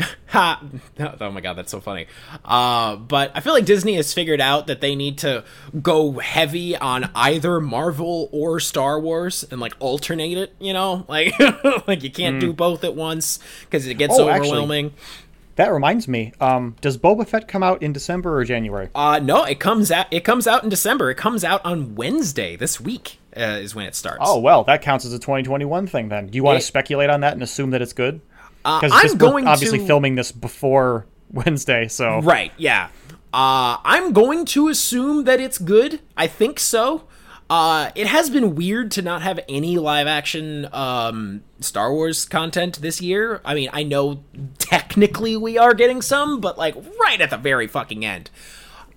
ha 0.26 0.62
oh 1.20 1.30
my 1.30 1.40
god 1.40 1.54
that's 1.54 1.70
so 1.70 1.80
funny. 1.80 2.06
Uh, 2.44 2.96
but 2.96 3.32
I 3.34 3.40
feel 3.40 3.54
like 3.54 3.64
Disney 3.64 3.94
has 3.94 4.12
figured 4.12 4.40
out 4.40 4.66
that 4.66 4.80
they 4.82 4.94
need 4.94 5.16
to 5.18 5.44
go 5.80 6.12
heavy 6.18 6.76
on 6.76 7.10
either 7.14 7.58
Marvel 7.58 8.28
or 8.32 8.60
Star 8.60 9.00
Wars 9.00 9.44
and 9.50 9.58
like 9.58 9.74
alternate 9.80 10.36
it. 10.36 10.54
You 10.60 10.74
know, 10.74 11.06
like 11.08 11.32
like 11.88 12.02
you 12.02 12.10
can't 12.10 12.38
do 12.38 12.52
both 12.52 12.84
at 12.84 12.94
once 12.94 13.38
because 13.62 13.86
it 13.86 13.94
gets. 13.94 14.14
Oh, 14.18 14.28
actually- 14.28 14.48
overwhelming. 14.50 14.92
That 15.58 15.72
reminds 15.72 16.06
me. 16.06 16.32
Um, 16.40 16.76
does 16.80 16.96
Boba 16.96 17.26
Fett 17.26 17.48
come 17.48 17.64
out 17.64 17.82
in 17.82 17.92
December 17.92 18.38
or 18.38 18.44
January? 18.44 18.90
Uh, 18.94 19.18
no, 19.18 19.42
it 19.42 19.58
comes 19.58 19.90
out 19.90 20.06
it 20.12 20.20
comes 20.24 20.46
out 20.46 20.62
in 20.62 20.70
December. 20.70 21.10
It 21.10 21.16
comes 21.16 21.42
out 21.42 21.60
on 21.64 21.96
Wednesday 21.96 22.54
this 22.54 22.80
week. 22.80 23.18
Uh, 23.36 23.58
is 23.60 23.74
when 23.74 23.84
it 23.84 23.96
starts. 23.96 24.20
Oh 24.22 24.38
well, 24.38 24.62
that 24.64 24.82
counts 24.82 25.04
as 25.04 25.12
a 25.12 25.18
2021 25.18 25.88
thing. 25.88 26.08
Then, 26.10 26.28
do 26.28 26.36
you 26.36 26.44
want 26.44 26.56
It- 26.58 26.60
to 26.60 26.66
speculate 26.66 27.10
on 27.10 27.22
that 27.22 27.32
and 27.32 27.42
assume 27.42 27.70
that 27.70 27.82
it's 27.82 27.92
good? 27.92 28.20
Uh, 28.64 28.80
Because 28.80 28.92
I'm 29.12 29.18
going 29.18 29.48
obviously 29.48 29.80
to 29.80 29.86
filming 29.86 30.14
this 30.14 30.30
before 30.30 31.06
Wednesday, 31.32 31.88
so 31.88 32.20
Right, 32.20 32.52
yeah. 32.56 32.88
Uh, 33.34 33.76
I'm 33.84 34.12
going 34.12 34.44
to 34.46 34.68
assume 34.68 35.24
that 35.24 35.40
it's 35.40 35.58
good. 35.58 36.00
I 36.16 36.28
think 36.28 36.58
so. 36.60 37.02
Uh, 37.50 37.90
it 37.94 38.06
has 38.06 38.28
been 38.28 38.54
weird 38.54 38.90
to 38.92 39.02
not 39.02 39.22
have 39.22 39.40
any 39.48 39.78
live 39.78 40.06
action 40.06 40.68
um, 40.72 41.42
Star 41.60 41.92
Wars 41.92 42.26
content 42.26 42.80
this 42.82 43.00
year. 43.00 43.40
I 43.44 43.54
mean, 43.54 43.70
I 43.72 43.84
know 43.84 44.22
technically 44.58 45.36
we 45.36 45.56
are 45.56 45.72
getting 45.72 46.02
some, 46.02 46.40
but 46.40 46.58
like 46.58 46.74
right 47.00 47.20
at 47.20 47.30
the 47.30 47.38
very 47.38 47.66
fucking 47.66 48.04
end. 48.04 48.30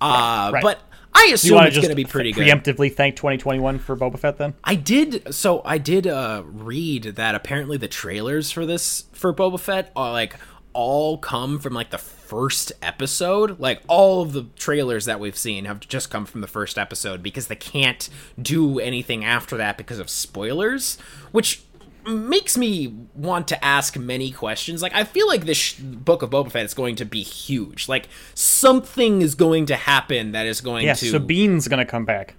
Uh, 0.00 0.50
Right. 0.52 0.62
But 0.62 0.80
I 1.14 1.30
assume 1.32 1.62
it's 1.64 1.76
going 1.76 1.90
to 1.90 1.94
be 1.94 2.04
pretty 2.04 2.32
good. 2.32 2.46
preemptively 2.46 2.92
thank 2.92 3.16
2021 3.16 3.78
for 3.78 3.96
Boba 3.96 4.18
Fett 4.18 4.38
then? 4.38 4.54
I 4.64 4.74
did 4.74 5.32
so 5.34 5.62
I 5.64 5.78
did 5.78 6.06
uh 6.06 6.42
read 6.46 7.04
that 7.04 7.34
apparently 7.34 7.76
the 7.76 7.88
trailers 7.88 8.50
for 8.50 8.66
this 8.66 9.04
for 9.12 9.32
Boba 9.32 9.60
Fett 9.60 9.92
are 9.94 10.10
like 10.10 10.36
all 10.72 11.18
come 11.18 11.58
from 11.58 11.74
like 11.74 11.90
the 11.90 11.98
first 11.98 12.72
episode. 12.82 13.60
Like 13.60 13.82
all 13.88 14.22
of 14.22 14.32
the 14.32 14.44
trailers 14.56 15.04
that 15.04 15.20
we've 15.20 15.36
seen 15.36 15.64
have 15.66 15.80
just 15.80 16.10
come 16.10 16.24
from 16.26 16.40
the 16.40 16.46
first 16.46 16.78
episode 16.78 17.22
because 17.22 17.48
they 17.48 17.56
can't 17.56 18.08
do 18.40 18.78
anything 18.78 19.24
after 19.24 19.56
that 19.56 19.76
because 19.76 19.98
of 19.98 20.08
spoilers, 20.08 20.96
which 21.30 21.62
makes 22.06 22.56
me 22.56 22.94
want 23.14 23.46
to 23.48 23.64
ask 23.64 23.96
many 23.96 24.30
questions. 24.30 24.82
Like 24.82 24.94
I 24.94 25.04
feel 25.04 25.28
like 25.28 25.44
this 25.44 25.58
sh- 25.58 25.74
book 25.78 26.22
of 26.22 26.30
Boba 26.30 26.50
Fett 26.50 26.64
is 26.64 26.74
going 26.74 26.96
to 26.96 27.04
be 27.04 27.22
huge. 27.22 27.88
Like 27.88 28.08
something 28.34 29.22
is 29.22 29.34
going 29.34 29.66
to 29.66 29.76
happen 29.76 30.32
that 30.32 30.46
is 30.46 30.60
going 30.60 30.82
to. 30.82 30.86
Yeah, 30.86 30.94
to 30.94 31.10
Sabine's 31.10 31.68
gonna 31.68 31.86
come 31.86 32.04
back. 32.04 32.34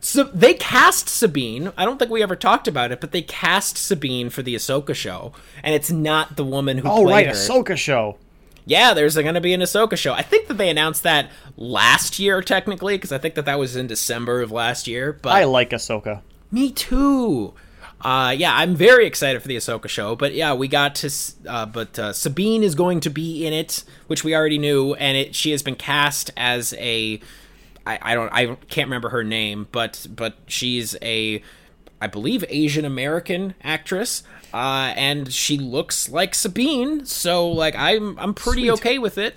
So 0.00 0.24
they 0.24 0.54
cast 0.54 1.08
Sabine. 1.08 1.72
I 1.76 1.84
don't 1.84 1.98
think 1.98 2.10
we 2.10 2.22
ever 2.22 2.36
talked 2.36 2.68
about 2.68 2.92
it, 2.92 3.00
but 3.00 3.12
they 3.12 3.22
cast 3.22 3.76
Sabine 3.78 4.30
for 4.30 4.42
the 4.42 4.54
Ahsoka 4.54 4.94
show, 4.94 5.32
and 5.62 5.74
it's 5.74 5.90
not 5.90 6.36
the 6.36 6.44
woman 6.44 6.78
who 6.78 6.88
Oh 6.88 7.02
played 7.04 7.12
right, 7.12 7.26
her. 7.26 7.32
Ahsoka 7.32 7.76
show. 7.76 8.16
yeah, 8.64 8.94
there's 8.94 9.14
going 9.16 9.34
to 9.34 9.40
be 9.40 9.52
an 9.54 9.60
Ahsoka 9.60 9.96
show. 9.96 10.12
I 10.12 10.22
think 10.22 10.48
that 10.48 10.54
they 10.58 10.68
announced 10.70 11.02
that 11.04 11.30
last 11.56 12.18
year, 12.18 12.42
technically, 12.42 12.96
because 12.96 13.12
I 13.12 13.18
think 13.18 13.34
that 13.34 13.44
that 13.46 13.58
was 13.58 13.76
in 13.76 13.86
December 13.86 14.42
of 14.42 14.50
last 14.52 14.86
year. 14.86 15.12
But 15.12 15.32
I 15.32 15.44
like 15.44 15.70
Ahsoka. 15.70 16.20
me 16.50 16.70
too. 16.72 17.54
Uh, 18.02 18.34
yeah, 18.36 18.54
I'm 18.54 18.74
very 18.76 19.06
excited 19.06 19.40
for 19.40 19.48
the 19.48 19.56
Ahsoka 19.56 19.88
show, 19.88 20.14
but 20.14 20.34
yeah, 20.34 20.52
we 20.52 20.68
got 20.68 20.94
to, 20.96 21.10
uh, 21.48 21.64
but 21.64 21.98
uh, 21.98 22.12
Sabine 22.12 22.62
is 22.62 22.74
going 22.74 23.00
to 23.00 23.10
be 23.10 23.46
in 23.46 23.54
it, 23.54 23.84
which 24.06 24.22
we 24.22 24.34
already 24.34 24.58
knew, 24.58 24.92
and 24.94 25.16
it 25.16 25.34
she 25.34 25.50
has 25.52 25.62
been 25.62 25.76
cast 25.76 26.30
as 26.36 26.74
a, 26.74 27.20
I, 27.86 27.98
I 28.02 28.14
don't, 28.14 28.32
I 28.32 28.54
can't 28.68 28.88
remember 28.88 29.10
her 29.10 29.22
name, 29.24 29.68
but 29.72 30.06
but 30.10 30.36
she's 30.46 30.96
a, 31.02 31.42
I 32.00 32.06
believe 32.08 32.44
Asian 32.48 32.84
American 32.84 33.54
actress, 33.62 34.22
uh, 34.52 34.92
and 34.96 35.32
she 35.32 35.56
looks 35.58 36.08
like 36.08 36.34
Sabine, 36.34 37.04
so 37.06 37.48
like 37.48 37.74
I'm 37.76 38.18
I'm 38.18 38.34
pretty 38.34 38.62
Sweet. 38.62 38.70
okay 38.72 38.98
with 38.98 39.18
it. 39.18 39.36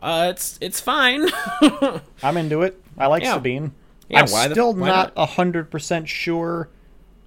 Uh, 0.00 0.28
it's 0.30 0.58
it's 0.60 0.80
fine. 0.80 1.28
I'm 2.22 2.36
into 2.36 2.62
it. 2.62 2.80
I 2.98 3.06
like 3.06 3.22
Yeah. 3.22 3.34
Sabine. 3.34 3.72
Yeah, 4.08 4.20
I'm 4.20 4.26
the- 4.26 4.50
still 4.50 4.74
not 4.74 5.16
not? 5.16 5.28
hundred 5.30 5.70
percent 5.70 6.08
sure 6.08 6.68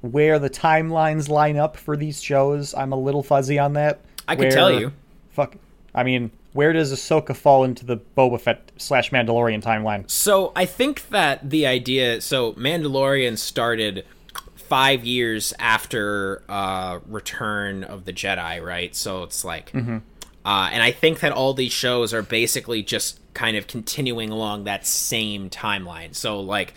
where 0.01 0.38
the 0.38 0.49
timelines 0.49 1.28
line 1.28 1.57
up 1.57 1.76
for 1.76 1.97
these 1.97 2.22
shows. 2.22 2.74
I'm 2.76 2.91
a 2.91 2.95
little 2.99 3.24
fuzzy 3.24 3.57
on 3.57 3.74
that. 3.74 4.01
I 4.28 4.36
can 4.36 4.51
tell 4.51 4.72
you. 4.72 4.93
Fuck. 5.32 5.55
I 5.95 6.03
mean, 6.03 6.30
where 6.58 6.74
does 6.74 6.91
Ahsoka 6.91 7.36
fall 7.36 7.64
into 7.64 7.86
the 7.86 7.97
Boba 8.18 8.41
Fett 8.41 8.72
slash 8.78 9.12
Mandalorian 9.12 9.62
timeline? 9.62 10.10
So 10.10 10.51
I 10.55 10.66
think 10.66 11.10
that 11.10 11.47
the 11.47 11.68
idea. 11.68 12.20
So 12.22 12.53
Mandalorian 12.53 13.38
started 13.38 14.03
five 14.55 15.05
years 15.05 15.53
after 15.60 16.41
uh, 16.49 16.97
Return 17.05 17.84
of 17.84 18.05
the 18.05 18.12
Jedi, 18.12 18.60
right? 18.64 18.95
So 18.95 19.22
it's 19.22 19.45
like, 19.45 19.72
Mm-hmm. 19.72 19.97
uh, 20.43 20.70
and 20.74 20.82
I 20.82 20.91
think 20.91 21.20
that 21.20 21.32
all 21.32 21.53
these 21.53 21.72
shows 21.72 22.12
are 22.12 22.24
basically 22.24 22.82
just 22.82 23.20
kind 23.36 23.55
of 23.55 23.68
continuing 23.68 24.32
along 24.32 24.64
that 24.64 24.86
same 24.88 25.49
timeline. 25.49 26.16
So 26.16 26.39
like. 26.39 26.74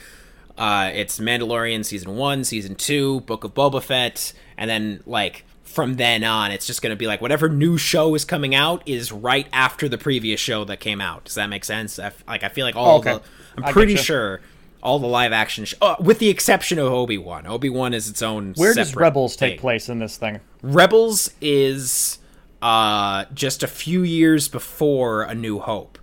Uh, 0.59 0.91
it's 0.93 1.19
Mandalorian 1.19 1.87
season 1.87 2.17
one, 2.17 2.45
season 2.45 2.75
two, 2.75 3.21
Book 3.21 3.45
of 3.45 3.55
Boba 3.55 3.83
Fett, 3.83 4.35
and 4.59 4.69
then 4.69 5.03
like 5.07 5.47
from 5.71 5.95
then 5.97 6.25
on, 6.25 6.51
it's 6.51 6.67
just 6.67 6.83
gonna 6.83 6.97
be 6.97 7.07
like 7.07 7.21
whatever 7.21 7.49
new 7.49 7.79
show 7.79 8.15
is 8.15 8.25
coming 8.25 8.55
out 8.55 8.83
is 8.87 9.13
right 9.13 9.47
after 9.53 9.89
the 9.89 9.99
previous 9.99 10.41
show 10.41 10.65
that 10.65 10.81
came 10.81 11.01
out. 11.01 11.25
Does 11.25 11.35
that 11.37 11.47
make 11.49 11.65
sense? 11.65 11.99
I 11.99 12.07
f- 12.07 12.25
like 12.27 12.43
I 12.43 12.49
feel 12.49 12.67
like 12.67 12.77
all 12.77 12.99
Okay. 12.99 13.15
the 13.15 13.23
I'm 13.57 13.65
I 13.65 13.73
pretty 13.73 13.97
sure 13.97 14.41
all 14.83 14.99
the 14.99 15.07
live 15.07 15.33
action, 15.33 15.65
sh- 15.67 15.75
uh, 15.83 15.95
with 16.01 16.19
the 16.19 16.29
exception 16.31 16.79
of 16.79 16.87
Obi 16.93 17.19
Wan. 17.19 17.47
Obi 17.47 17.69
Wan 17.69 17.93
is 17.93 18.09
its 18.09 18.23
own. 18.23 18.55
Where 18.57 18.73
does 18.75 18.97
Rebels 18.97 19.37
take 19.37 19.61
place 19.61 19.89
in 19.91 19.99
this 19.99 20.17
thing? 20.17 20.41
Rebels 20.63 21.31
is 21.41 22.19
uh, 22.63 23.27
just 23.35 23.63
a 23.63 23.67
few 23.67 24.03
years 24.03 24.49
before 24.49 25.23
A 25.23 25.35
New 25.35 25.59
Hope. 25.59 25.99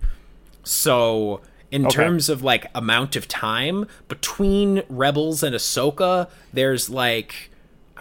So 0.64 1.40
in 1.70 1.86
Okay. 1.86 1.94
terms 1.96 2.28
of 2.28 2.42
like 2.42 2.66
amount 2.74 3.16
of 3.16 3.28
time 3.28 3.86
between 4.08 4.82
Rebels 4.88 5.42
and 5.42 5.54
Ahsoka, 5.54 6.28
there's 6.52 6.88
like 6.88 7.50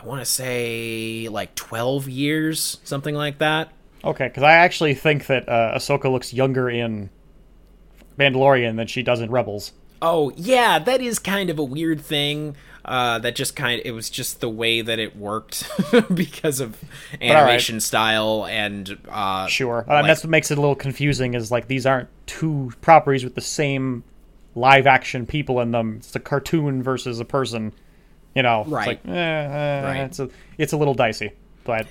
want 0.08 0.22
to 0.22 0.26
say 0.26 1.28
like 1.30 1.53
12 1.55 2.08
years, 2.10 2.80
something 2.84 3.14
like 3.16 3.38
that. 3.39 3.72
Okay, 4.03 4.28
because 4.28 4.43
I 4.43 4.53
actually 4.53 4.93
think 4.93 5.28
that 5.28 5.47
uh, 5.49 5.74
Ahsoka 5.76 6.12
looks 6.12 6.34
younger 6.34 6.70
in 6.70 7.10
Mandalorian 8.18 8.76
than 8.78 8.88
she 8.88 9.03
does 9.03 9.22
in 9.22 9.30
Rebels. 9.32 9.74
Oh 10.01 10.32
yeah, 10.36 10.78
that 10.80 11.01
is 11.01 11.18
kind 11.20 11.49
of 11.49 11.58
a 11.60 11.64
weird 11.64 12.01
thing. 12.01 12.55
Uh, 12.86 13.20
that 13.20 13.36
just 13.36 13.53
kind 13.55 13.82
of, 13.82 13.86
it 13.86 13.91
was 13.91 14.10
just 14.10 14.39
the 14.39 14.47
way 14.47 14.80
that 14.82 14.97
it 14.97 15.18
worked 15.18 15.70
because 16.14 16.62
of 16.62 16.78
all 16.82 17.20
right. 17.20 17.32
animation 17.36 17.82
style 17.82 18.45
and 18.49 18.97
uh, 19.10 19.45
Sure, 19.47 19.80
uh, 19.89 19.93
like- 19.93 19.99
and 20.01 20.10
that's 20.10 20.24
what 20.24 20.30
makes 20.30 20.51
it 20.51 20.58
a 20.58 20.62
little 20.62 20.76
confusing. 20.76 21.34
Is 21.34 21.51
like 21.51 21.68
these 21.68 21.86
aren't 21.86 22.08
two 22.28 22.72
properties 22.80 23.26
with 23.26 23.36
the 23.36 23.41
same 23.41 24.03
live 24.55 24.88
action 24.88 25.26
people 25.26 25.60
in 25.60 25.72
them. 25.72 25.95
It's 25.97 26.16
a 26.16 26.20
cartoon 26.22 26.82
versus 26.82 27.20
a 27.20 27.26
person. 27.26 27.74
You 28.38 28.43
know, 28.43 28.65
Right. 28.67 28.99
It's 28.99 29.05
like, 29.07 29.15
eh, 29.15 29.19
eh, 29.19 29.81
Right. 29.83 29.97
It's 30.05 30.19
a 30.19 30.29
it's 30.59 30.71
a 30.73 30.77
little 30.77 30.93
dicey, 30.93 31.31
but 31.63 31.88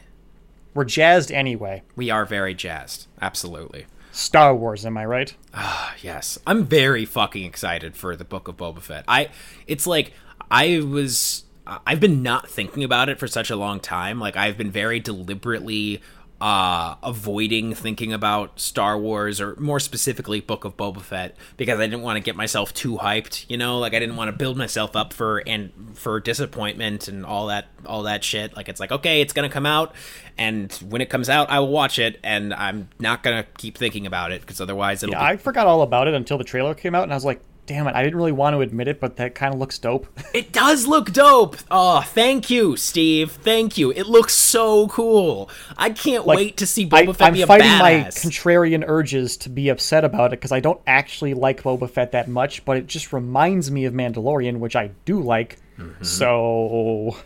we're 0.75 0.85
jazzed 0.85 1.33
anyway. 1.33 1.83
we 1.97 2.09
are 2.11 2.25
very 2.25 2.55
jazzed. 2.55 3.09
Absolutely. 3.21 3.87
Star 4.13 4.55
Wars, 4.55 4.87
am 4.87 4.97
I 4.97 5.05
right? 5.05 5.35
Ah, 5.53 5.95
yes, 6.01 6.39
I'm 6.47 6.65
very 6.65 7.05
fucking 7.05 7.45
excited 7.45 7.97
for 7.97 8.15
the 8.15 8.25
Book 8.25 8.47
of 8.49 8.57
Boba 8.57 8.81
Fett. 8.81 9.05
I, 9.09 9.29
it's 9.67 9.87
like 9.89 10.13
I 10.51 10.81
was, 10.81 11.45
I've 11.67 11.99
been 12.01 12.23
not 12.23 12.49
thinking 12.49 12.85
about 12.85 13.09
it 13.09 13.19
for 13.19 13.27
such 13.27 13.51
a 13.51 13.57
long 13.57 13.81
time. 13.81 14.21
Like 14.21 14.37
I've 14.37 14.57
been 14.57 14.71
very 14.71 15.01
deliberately 15.01 16.01
uh 16.41 16.97
avoiding 17.03 17.75
thinking 17.75 18.13
about 18.13 18.61
Star 18.61 18.99
Wars 18.99 19.41
or 19.41 19.57
more 19.57 19.81
specifically 19.81 20.41
Book 20.41 20.65
of 20.65 20.77
Boba 20.77 21.01
Fett 21.01 21.35
because 21.57 21.81
I 21.81 21.87
didn't 21.87 22.03
want 22.03 22.17
to 22.19 22.23
get 22.23 22.37
myself 22.37 22.75
too 22.75 22.99
hyped, 22.99 23.47
you 23.49 23.57
know, 23.57 23.79
like 23.79 23.95
I 23.95 23.99
didn't 23.99 24.17
want 24.17 24.29
to 24.31 24.37
build 24.37 24.57
myself 24.59 24.95
up 24.95 25.13
for 25.15 25.39
and 25.47 25.73
for 25.95 26.21
disappointment 26.21 27.09
and 27.09 27.25
all 27.25 27.47
that 27.47 27.69
all 27.87 28.03
that 28.03 28.23
shit. 28.23 28.55
Like 28.55 28.69
it's 28.69 28.81
like 28.81 28.93
okay, 28.93 29.21
it's 29.23 29.33
going 29.33 29.49
to 29.49 29.53
come 29.53 29.67
out 29.67 29.95
and 30.37 30.71
when 30.89 31.01
it 31.01 31.09
comes 31.09 31.31
out 31.31 31.49
I 31.49 31.61
will 31.61 31.69
watch 31.69 31.99
it 31.99 32.21
and 32.23 32.53
I'm 32.53 32.89
not 32.99 33.23
going 33.23 33.43
to 33.43 33.49
keep 33.57 33.79
thinking 33.79 34.07
about 34.07 34.31
it 34.33 34.43
because 34.43 34.61
otherwise 34.61 35.03
it'll 35.03 35.13
Yeah, 35.13 35.21
be 35.21 35.25
I 35.25 35.37
forgot 35.39 35.67
all 35.67 35.81
about 35.81 36.07
it 36.07 36.13
until 36.15 36.37
the 36.37 36.45
trailer 36.45 36.75
came 36.75 36.95
out, 36.95 37.05
and 37.05 37.13
I 37.13 37.17
was 37.17 37.25
like, 37.25 37.41
damn 37.67 37.87
it, 37.87 37.95
I 37.95 38.03
didn't 38.03 38.17
really 38.17 38.33
want 38.33 38.55
to 38.55 38.61
admit 38.61 38.89
it, 38.89 39.01
but 39.01 39.17
that 39.17 39.35
kind 39.35 39.53
of 39.53 39.61
looks 39.61 39.79
dope. 39.79 40.07
It 40.35 40.53
does 40.53 40.87
look 40.87 41.13
dope. 41.13 41.57
Oh, 41.71 42.03
thank 42.03 42.51
you, 42.51 42.77
Steve. 42.77 43.33
Thank 43.33 43.79
you. 43.79 43.91
It 43.91 44.07
looks 44.07 44.35
so 44.35 44.87
cool. 44.89 45.49
I 45.79 45.91
can't 45.91 46.27
Like, 46.27 46.37
wait 46.37 46.57
to 46.59 46.67
see 46.67 46.85
I, 46.93 47.07
Boba 47.07 47.17
Fett 47.17 47.29
I'm 47.29 47.33
be 47.35 47.43
a 47.43 47.47
fighting 47.47 47.71
my 47.79 48.05
contrarian 48.11 48.85
urges 48.87 49.39
to 49.39 49.49
be 49.49 49.71
upset 49.71 50.05
about 50.05 50.33
it 50.35 50.41
because 50.41 50.53
I 50.53 50.61
don't 50.61 50.81
actually 50.87 51.33
like 51.33 51.63
Boba 51.63 51.89
Fett 51.89 52.13
that 52.13 52.29
much, 52.29 52.65
but 52.67 52.77
it 52.77 52.87
just 52.87 53.15
reminds 53.15 53.71
me 53.71 53.87
of 53.87 53.95
Mandalorian, 53.95 54.59
which 54.59 54.77
I 54.77 54.91
do 55.07 55.21
like. 55.23 55.59
Mm-hmm. 55.79 56.05
So 56.05 57.17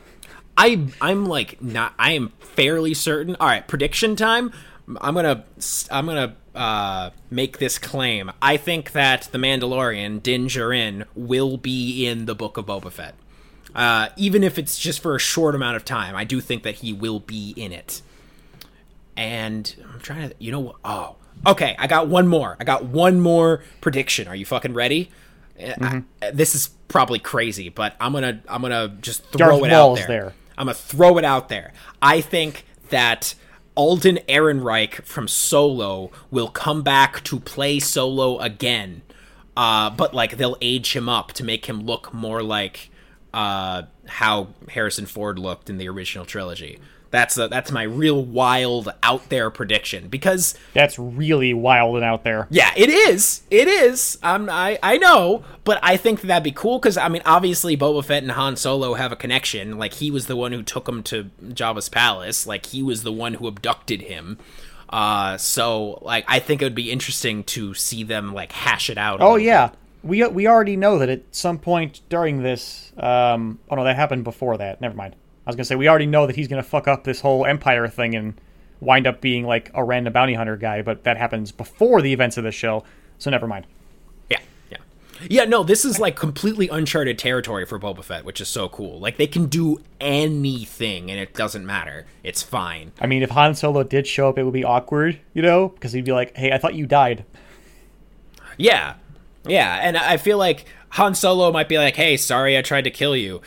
I 0.57 0.87
I'm 1.01 1.27
like 1.27 1.61
not. 1.61 1.95
I 1.99 2.13
am 2.13 2.33
fairly 2.39 2.95
certain. 2.95 3.37
All 3.41 3.49
right, 3.49 3.67
prediction 3.67 4.15
time. 4.15 4.53
I'm 5.01 5.15
gonna 5.15 5.45
I'm 5.91 6.07
gonna 6.07 6.37
uh, 6.55 7.11
make 7.31 7.59
this 7.59 7.79
claim. 7.79 8.31
I 8.43 8.57
think 8.57 8.93
that 8.93 9.29
the 9.33 9.39
Mandalorian 9.39 10.23
Din 10.23 10.47
Djarin 10.47 11.05
will 11.15 11.57
be 11.57 12.07
in 12.07 12.27
the 12.27 12.35
Book 12.35 12.57
of 12.57 12.67
Boba 12.67 12.91
Fett. 12.91 13.15
Uh, 13.75 14.09
even 14.17 14.43
if 14.43 14.59
it's 14.59 14.79
just 14.79 15.01
for 15.01 15.15
a 15.15 15.19
short 15.21 15.55
amount 15.55 15.77
of 15.77 15.85
time, 15.85 16.17
I 16.17 16.25
do 16.25 16.41
think 16.41 16.63
that 16.65 16.77
he 16.77 16.93
will 16.93 17.21
be 17.21 17.55
in 17.57 17.73
it. 17.73 18.03
And 19.17 19.75
I'm 19.93 20.01
trying 20.01 20.31
to, 20.31 20.35
you 20.39 20.51
know, 20.51 20.77
oh, 20.85 21.17
okay. 21.47 21.77
I 21.79 21.87
got 21.87 22.09
one 22.09 22.27
more. 22.27 22.57
I 22.59 22.65
got 22.65 22.85
one 22.85 23.21
more 23.21 23.63
prediction. 23.81 24.27
Are 24.29 24.35
you 24.35 24.45
fucking 24.47 24.75
ready? 24.75 25.11
Uh, 25.63 26.01
I- 26.23 26.31
this 26.33 26.55
is 26.55 26.71
probably 26.89 27.19
crazy, 27.19 27.69
but 27.69 27.95
I'm 28.01 28.13
gonna, 28.13 28.41
I'm 28.49 28.63
gonna 28.63 28.89
just 29.01 29.25
throw 29.27 29.51
Darth 29.61 29.65
it 29.65 29.73
out 29.73 29.95
there. 29.97 30.07
there. 30.07 30.35
I'm 30.59 30.67
gonna 30.67 30.75
throw 30.75 31.19
it 31.19 31.25
out 31.25 31.49
there. 31.49 31.73
I 32.03 32.21
think 32.21 32.65
that 32.89 33.35
Alden 33.75 34.19
Ehrenreich 34.29 35.03
from 35.05 35.29
Solo 35.29 36.11
will 36.31 36.49
come 36.49 36.83
back 36.83 37.23
to 37.25 37.41
play 37.41 37.79
Solo 37.79 38.39
again, 38.39 39.03
uh, 39.57 39.91
but 39.91 40.15
like 40.15 40.37
they'll 40.37 40.57
age 40.61 40.95
him 40.95 41.09
up 41.09 41.33
to 41.35 41.45
make 41.45 41.67
him 41.67 41.87
look 41.87 42.13
more 42.13 42.43
like 42.43 42.91
uh, 43.33 43.83
how 44.07 44.49
Harrison 44.69 45.07
Ford 45.07 45.39
looked 45.39 45.71
in 45.71 45.79
the 45.79 45.89
original 45.89 46.25
trilogy. 46.25 46.79
That's 47.11 47.37
a, 47.37 47.49
that's 47.49 47.73
my 47.73 47.83
real 47.83 48.25
wild 48.25 48.93
out 49.03 49.29
there 49.31 49.51
prediction 49.51 50.09
because 50.09 50.55
that's 50.75 50.99
really 50.99 51.53
wild 51.53 51.97
and 51.97 52.05
out 52.05 52.23
there. 52.23 52.47
yeah, 52.51 52.71
it 52.77 52.89
is. 52.89 53.43
It 53.51 53.67
is. 53.67 54.17
Um, 54.23 54.49
I 54.49 54.79
I 54.83 54.97
know, 54.97 55.43
but 55.65 55.81
I 55.83 55.97
think 55.97 56.21
that'd 56.23 56.45
be 56.45 56.53
cool 56.53 56.79
because 56.79 56.97
I 56.97 57.09
mean, 57.09 57.23
obviously, 57.27 57.77
Boba 57.77 58.05
Fett 58.05 58.23
and 58.23 58.33
Han 58.33 58.57
Solo 58.57 58.95
have 58.95 59.11
a 59.11 59.17
connection. 59.17 59.77
Like 59.77 59.95
he 59.95 60.11
was 60.11 60.27
the 60.27 60.37
one 60.37 60.53
who 60.53 60.63
took 60.63 60.89
him 60.89 61.03
to 61.05 61.31
Jabba's 61.43 61.89
palace. 61.89 62.47
Like 62.47 62.67
he 62.67 62.83
was 62.83 63.03
the 63.03 63.13
one 63.13 63.35
who 63.35 63.49
abducted 63.49 64.03
him. 64.03 64.39
Uh, 64.89 65.37
so 65.37 65.99
like 66.03 66.25
I 66.29 66.39
think 66.39 66.63
it 66.63 66.65
would 66.65 66.75
be 66.75 66.91
interesting 66.91 67.45
to 67.45 67.75
see 67.75 68.05
them 68.05 68.35
like 68.35 68.53
hash 68.53 68.89
it 68.89 68.99
out. 68.99 69.21
Oh 69.21 69.37
yeah, 69.37 69.71
we 70.03 70.25
we 70.29 70.47
already 70.47 70.77
know 70.77 70.99
that 70.99 71.09
at 71.09 71.23
some 71.33 71.59
point 71.59 72.03
during 72.09 72.43
this. 72.43 72.93
Um, 72.97 73.59
oh 73.69 73.77
no, 73.77 73.85
that 73.85 73.97
happened 73.97 74.25
before 74.25 74.57
that. 74.59 74.81
Never 74.81 74.95
mind. 74.95 75.17
I 75.51 75.53
was 75.53 75.57
gonna 75.57 75.65
say 75.65 75.75
we 75.75 75.89
already 75.89 76.07
know 76.07 76.29
that 76.29 76.37
he's 76.37 76.47
gonna 76.47 76.63
fuck 76.63 76.87
up 76.87 77.03
this 77.03 77.21
whole 77.21 77.45
Empire 77.45 77.89
thing 77.89 78.15
and 78.15 78.41
wind 78.79 79.05
up 79.05 79.21
being 79.21 79.45
like 79.45 79.69
a 79.75 79.83
random 79.83 80.13
bounty 80.13 80.35
hunter 80.35 80.57
guy, 80.57 80.81
but 80.81 81.03
that 81.03 81.17
happens 81.17 81.51
before 81.51 82.01
the 82.01 82.13
events 82.13 82.37
of 82.37 82.45
the 82.45 82.53
show. 82.53 82.85
So 83.19 83.31
never 83.31 83.49
mind. 83.49 83.67
Yeah, 84.31 84.39
yeah. 84.71 84.79
Yeah, 85.29 85.45
no, 85.47 85.65
this 85.65 85.85
is 85.85 85.99
like 85.99 86.15
completely 86.15 86.69
uncharted 86.69 87.19
territory 87.19 87.67
for 87.67 87.81
Boba 87.81 88.05
Fett, 88.05 88.25
which 88.25 88.41
is 88.41 88.47
so 88.47 88.69
cool. 88.69 89.01
Like 89.01 89.17
they 89.17 89.27
can 89.27 89.47
do 89.47 89.81
anything 90.01 91.11
and 91.11 91.19
it 91.19 91.35
doesn't 91.35 91.67
matter. 91.67 92.07
It's 92.23 92.45
fine. 92.45 92.93
I 93.01 93.09
mean, 93.09 93.25
if 93.25 93.31
Han 93.31 93.57
Solo 93.57 93.83
did 93.83 94.07
show 94.07 94.29
up, 94.29 94.39
it 94.39 94.45
would 94.45 94.55
be 94.55 94.63
awkward, 94.63 95.19
you 95.35 95.43
know, 95.43 95.71
because 95.71 95.91
he'd 95.93 96.05
be 96.05 96.13
like, 96.13 96.37
"Hey, 96.37 96.53
I 96.53 96.59
thought 96.59 96.75
you 96.77 96.87
died." 96.87 97.25
Yeah. 98.57 98.95
Yeah, 99.47 99.81
and 99.83 99.97
I 99.97 100.17
feel 100.17 100.39
like 100.39 100.67
Han 100.91 101.17
Solo 101.17 101.51
might 101.51 101.69
be 101.69 101.77
like, 101.77 101.97
"Hey, 101.97 102.17
sorry 102.17 102.57
I 102.57 102.63
tried 102.63 102.85
to 102.85 102.91
kill 102.91 103.17
you." 103.17 103.41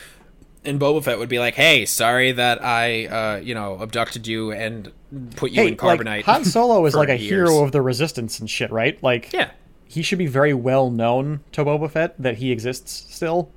And 0.66 0.80
Boba 0.80 1.02
Fett 1.04 1.18
would 1.18 1.28
be 1.28 1.38
like, 1.38 1.54
"Hey, 1.54 1.84
sorry 1.86 2.32
that 2.32 2.64
I 2.64 3.06
uh, 3.06 3.36
you 3.36 3.54
know, 3.54 3.76
abducted 3.80 4.26
you 4.26 4.50
and 4.52 4.90
put 5.36 5.50
you 5.50 5.62
Hey, 5.62 5.68
in 5.68 5.76
carbonite." 5.76 6.06
like 6.06 6.24
Han 6.26 6.44
Solo 6.44 6.84
is 6.86 6.94
like 6.94 7.08
a 7.10 7.18
years." 7.18 7.50
hero 7.50 7.62
of 7.64 7.72
the 7.72 7.82
Resistance 7.82 8.40
and 8.40 8.48
shit, 8.48 8.70
right? 8.72 9.00
Like, 9.02 9.32
Yeah. 9.32 9.50
he 9.86 10.02
should 10.02 10.18
be 10.18 10.26
very 10.26 10.54
well 10.54 10.90
known 10.90 11.40
to 11.52 11.64
Boba 11.64 11.90
Fett 11.90 12.14
that 12.22 12.38
he 12.38 12.50
exists 12.50 13.06
still. 13.14 13.50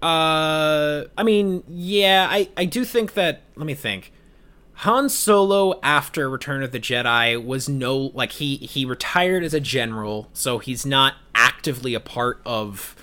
Uh, 0.00 1.04
I 1.16 1.22
mean, 1.22 1.62
yeah, 1.68 2.26
I 2.30 2.48
I 2.56 2.64
do 2.64 2.84
think 2.84 3.14
that. 3.14 3.42
Let 3.56 3.66
me 3.66 3.74
think. 3.74 4.12
Han 4.76 5.08
Solo 5.08 5.78
after 5.82 6.28
Return 6.28 6.64
of 6.64 6.72
the 6.72 6.80
Jedi 6.80 7.42
was 7.44 7.68
no 7.68 7.96
like 8.14 8.32
he 8.32 8.56
he 8.56 8.84
retired 8.84 9.44
as 9.44 9.54
a 9.54 9.60
general, 9.60 10.28
so 10.32 10.58
he's 10.58 10.84
not 10.84 11.14
actively 11.36 11.94
a 11.94 12.00
part 12.00 12.40
of 12.44 12.96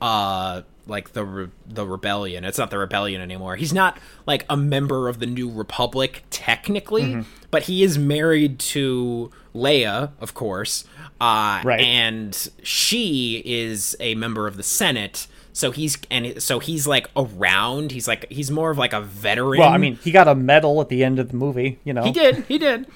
uh 0.00 0.62
like 0.86 1.12
the 1.12 1.24
re- 1.24 1.48
the 1.66 1.86
rebellion. 1.86 2.44
It's 2.44 2.58
not 2.58 2.70
the 2.70 2.78
rebellion 2.78 3.20
anymore. 3.20 3.56
He's 3.56 3.72
not 3.72 3.98
like 4.26 4.44
a 4.50 4.56
member 4.56 5.08
of 5.08 5.18
the 5.20 5.26
New 5.26 5.50
Republic 5.50 6.24
technically, 6.30 7.24
but 7.50 7.64
he 7.64 7.82
is 7.82 7.98
married 7.98 8.58
to 8.60 9.30
Leia, 9.54 10.10
of 10.20 10.34
course. 10.34 10.84
Uh 11.20 11.60
Right. 11.64 11.80
and 11.80 12.50
she 12.62 13.42
is 13.44 13.94
a 14.00 14.14
member 14.14 14.46
of 14.46 14.56
the 14.56 14.62
Senate. 14.62 15.26
So 15.52 15.70
he's 15.72 15.98
and 16.10 16.40
so 16.42 16.58
he's 16.60 16.86
like 16.86 17.08
around. 17.16 17.92
He's 17.92 18.06
like 18.08 18.30
he's 18.30 18.50
more 18.50 18.70
of 18.70 18.78
like 18.78 18.92
a 18.92 19.00
veteran. 19.00 19.58
Well, 19.60 19.68
I 19.68 19.78
mean, 19.78 19.96
he 19.96 20.10
got 20.12 20.28
a 20.28 20.34
medal 20.34 20.80
at 20.80 20.88
the 20.88 21.02
end 21.04 21.18
of 21.18 21.28
the 21.30 21.36
movie, 21.36 21.78
you 21.84 21.92
know. 21.92 22.04
he 22.04 22.12
did, 22.12 22.44
he 22.48 22.56
did. 22.56 22.86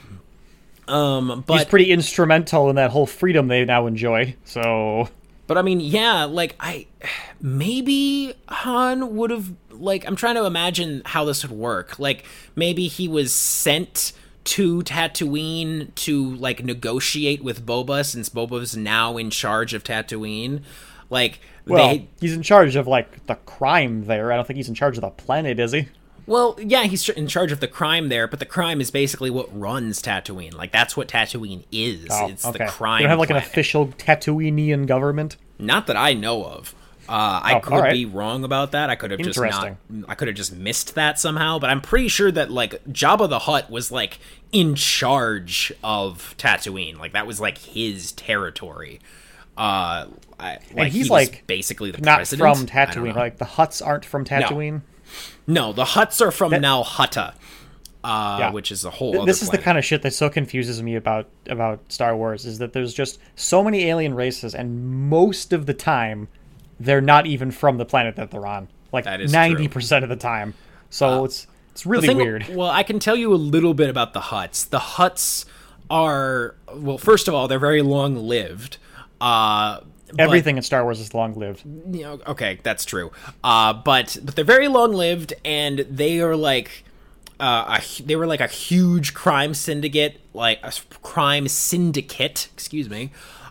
Um, 0.87 1.43
but 1.47 1.55
He's 1.55 1.64
pretty 1.64 1.91
instrumental 1.91 2.68
in 2.70 2.76
that 2.76 2.91
whole 2.91 3.07
freedom 3.07 3.49
they 3.49 3.64
now 3.64 3.87
enjoy. 3.87 4.37
So, 4.45 5.09
But 5.47 5.59
I 5.59 5.62
mean, 5.62 5.80
yeah, 5.80 6.24
like 6.24 6.57
I 6.59 6.86
maybe 7.40 8.34
Han 8.49 9.16
would 9.16 9.30
have 9.30 9.53
like 9.70 10.07
I'm 10.07 10.16
trying 10.16 10.36
to 10.36 10.45
imagine 10.47 11.03
how 11.05 11.24
this 11.24 11.42
would 11.42 11.57
work. 11.57 11.99
Like 11.99 12.24
maybe 12.57 12.88
he 12.88 13.09
was 13.09 13.34
sent 13.34 14.12
to 14.45 14.82
Tatooine 14.82 15.95
to 15.95 16.34
like 16.36 16.64
negotiate 16.64 17.42
with 17.42 17.64
Boba 17.66 18.05
since 18.05 18.28
Boba's 18.28 18.76
now 18.76 19.16
in 19.16 19.30
charge 19.30 19.74
of 19.74 19.84
Tatooine. 19.84 20.62
Like 21.11 21.40
well, 21.66 21.88
they 21.88 22.09
he's 22.20 22.32
in 22.32 22.42
charge 22.42 22.76
of 22.76 22.86
like 22.86 23.26
the 23.26 23.36
crime 23.36 24.07
there. 24.07 24.32
I 24.32 24.36
don't 24.36 24.47
think 24.47 24.57
he's 24.57 24.68
in 24.68 24.74
charge 24.74 24.97
of 24.97 25.03
the 25.03 25.11
planet, 25.11 25.59
is 25.59 25.72
he? 25.72 25.88
Well, 26.26 26.56
yeah, 26.60 26.84
he's 26.84 27.08
in 27.10 27.26
charge 27.28 27.52
of 27.52 27.60
the 27.60 27.68
crime 27.68 28.08
there, 28.08 28.26
but 28.26 28.38
the 28.38 28.46
crime 28.46 28.80
is 28.80 28.90
basically 28.90 29.30
what 29.30 29.48
runs 29.58 30.00
Tatooine. 30.00 30.54
Like 30.54 30.72
that's 30.72 30.96
what 30.96 31.08
Tatooine 31.08 31.64
is. 31.70 32.08
Oh, 32.10 32.28
it's 32.28 32.46
okay. 32.46 32.64
the 32.64 32.70
crime. 32.70 32.98
They 32.98 33.02
don't 33.04 33.10
have 33.10 33.18
like 33.18 33.30
an 33.30 33.34
planet. 33.34 33.50
official 33.50 33.88
Tatooinean 33.88 34.86
government. 34.86 35.36
Not 35.58 35.86
that 35.88 35.96
I 35.96 36.14
know 36.14 36.44
of. 36.44 36.74
Uh, 37.06 37.40
I 37.42 37.54
Oh, 37.56 37.60
could 37.60 37.72
alright. 37.74 37.92
be 37.92 38.06
wrong 38.06 38.44
about 38.44 38.72
that. 38.72 38.88
I 38.88 38.94
could 38.96 39.10
have 39.10 39.20
just 39.20 39.38
not. 39.38 39.76
I 40.08 40.14
could 40.14 40.28
have 40.28 40.36
just 40.36 40.54
missed 40.54 40.94
that 40.94 41.18
somehow. 41.18 41.58
But 41.58 41.68
I'm 41.68 41.82
pretty 41.82 42.08
sure 42.08 42.32
that 42.32 42.50
like 42.50 42.82
Jabba 42.86 43.28
the 43.28 43.40
Hutt 43.40 43.70
was 43.70 43.92
like 43.92 44.18
in 44.52 44.74
charge 44.74 45.70
of 45.84 46.34
Tatooine. 46.38 46.98
Like 46.98 47.12
that 47.12 47.26
was 47.26 47.40
like 47.40 47.58
his 47.58 48.12
territory. 48.12 49.00
Uh, 49.56 50.06
I, 50.40 50.58
like, 50.72 50.90
he's, 50.92 51.04
he 51.06 51.10
like, 51.12 51.46
basically 51.46 51.90
the 51.92 52.00
Not 52.00 52.16
president. 52.16 52.56
from 52.56 52.66
Tatooine. 52.66 53.14
Like 53.14 53.36
the 53.36 53.44
Hutts 53.44 53.86
aren't 53.86 54.04
from 54.04 54.24
Tatooine. 54.24 54.72
no, 54.72 54.80
the 55.47 55.84
Hutts 55.84 56.20
are 56.20 56.30
from 56.30 56.53
Nal 56.53 56.84
Hutta, 56.84 57.34
uh, 58.03 58.36
Yeah. 58.40 58.51
which 58.53 58.70
is 58.72 58.84
a 58.84 58.90
whole. 58.90 59.16
Other 59.16 59.26
this 59.26 59.42
is 59.42 59.51
the 59.51 59.59
kind 59.59 59.78
of 59.78 59.84
shit 59.84 60.03
that 60.03 60.12
so 60.14 60.28
confuses 60.30 60.82
me 60.82 60.95
about 60.97 61.26
about 61.49 61.80
Star 61.92 62.16
Wars 62.16 62.45
is 62.47 62.59
that 62.59 62.72
there's 62.72 62.95
just 62.95 63.18
so 63.36 63.62
many 63.62 63.84
alien 63.86 64.14
races, 64.14 64.55
and 64.55 65.09
most 65.09 65.53
of 65.53 65.66
the 65.66 65.74
time, 65.74 66.28
they're 66.80 67.01
not 67.01 67.26
even 67.26 67.51
from 67.51 67.78
the 67.78 67.84
planet 67.84 68.16
that 68.16 68.30
they're 68.30 68.47
on. 68.47 68.68
Like 68.92 69.05
ninety 69.07 69.68
percent 69.68 70.03
of 70.05 70.09
the 70.09 70.16
time. 70.16 70.55
So 70.90 71.24
it's 71.24 71.47
it's 71.72 71.84
really 71.84 72.07
thing- 72.09 72.16
weird. 72.18 72.47
Well, 72.55 72.70
I 72.70 72.82
can 72.84 72.99
tell 73.01 73.16
you 73.16 73.32
a 73.32 73.36
little 73.36 73.74
bit 73.74 73.90
about 73.90 74.12
the 74.12 74.20
Hutts. 74.20 74.68
The 74.68 74.78
Hutts 74.78 75.45
are 75.90 76.55
well, 76.74 76.99
first 76.99 77.26
of 77.28 77.34
all, 77.34 77.49
they're 77.49 77.59
very 77.59 77.82
long 77.82 78.16
lived. 78.16 78.78
Uh, 79.20 79.80
but- 80.16 80.22
Everything 80.22 80.56
in 80.56 80.62
Star 80.62 80.82
Wars 80.84 81.00
is 81.00 81.14
long 81.14 81.34
lived. 81.34 81.62
you 81.64 82.02
know, 82.02 82.20
okay, 82.26 82.58
that's 82.62 82.84
true. 82.84 83.10
Uh, 83.42 83.72
but 83.72 84.16
but 84.22 84.34
they're 84.36 84.44
very 84.44 84.68
long 84.68 84.92
lived, 84.92 85.34
and 85.44 85.80
they 85.90 86.20
are 86.20 86.36
like. 86.36 86.84
Uh, 87.40 87.80
a, 87.80 88.02
they 88.04 88.14
were 88.14 88.28
like 88.28 88.40
a 88.40 88.46
huge 88.46 89.12
crime 89.12 89.54
syndicate, 89.54 90.20
like 90.32 90.60
a 90.62 90.72
crime 91.02 91.48
syndicate, 91.48 92.48
excuse 92.54 92.88
me, 92.88 93.10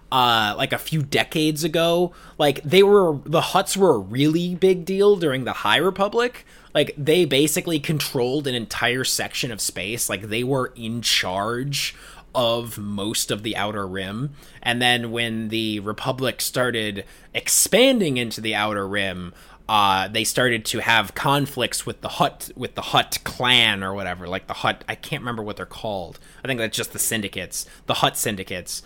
uh, 0.09 0.53
like 0.57 0.71
a 0.71 0.77
few 0.77 1.03
decades 1.03 1.65
ago. 1.65 2.13
Like 2.37 2.63
they 2.63 2.81
were, 2.81 3.19
the 3.25 3.41
Hutts 3.41 3.75
were 3.75 3.95
a 3.95 3.99
really 3.99 4.55
big 4.55 4.85
deal 4.85 5.17
during 5.17 5.43
the 5.43 5.51
High 5.51 5.77
Republic. 5.77 6.45
Like 6.73 6.93
they 6.97 7.25
basically 7.25 7.77
controlled 7.77 8.47
an 8.47 8.55
entire 8.55 9.03
section 9.03 9.51
of 9.51 9.59
space. 9.59 10.09
Like 10.09 10.23
they 10.29 10.45
were 10.45 10.71
in 10.77 11.01
charge 11.01 11.93
of 12.35 12.77
most 12.77 13.31
of 13.31 13.43
the 13.43 13.55
outer 13.55 13.87
rim 13.87 14.31
and 14.61 14.81
then 14.81 15.11
when 15.11 15.49
the 15.49 15.79
republic 15.81 16.41
started 16.41 17.05
expanding 17.33 18.17
into 18.17 18.41
the 18.41 18.55
outer 18.55 18.87
rim 18.87 19.33
uh, 19.69 20.09
they 20.09 20.25
started 20.25 20.65
to 20.65 20.79
have 20.79 21.15
conflicts 21.15 21.85
with 21.85 22.01
the 22.01 22.09
Hutt 22.09 22.51
with 22.55 22.75
the 22.75 22.81
Hutt 22.81 23.19
clan 23.23 23.81
or 23.81 23.93
whatever 23.93 24.27
like 24.27 24.47
the 24.47 24.55
Hutt 24.55 24.83
i 24.89 24.95
can't 24.95 25.21
remember 25.21 25.43
what 25.43 25.57
they're 25.57 25.65
called 25.65 26.19
i 26.43 26.47
think 26.47 26.59
that's 26.59 26.75
just 26.75 26.91
the 26.93 26.99
syndicates 26.99 27.65
the 27.85 27.95
Hutt 27.95 28.17
syndicates 28.17 28.83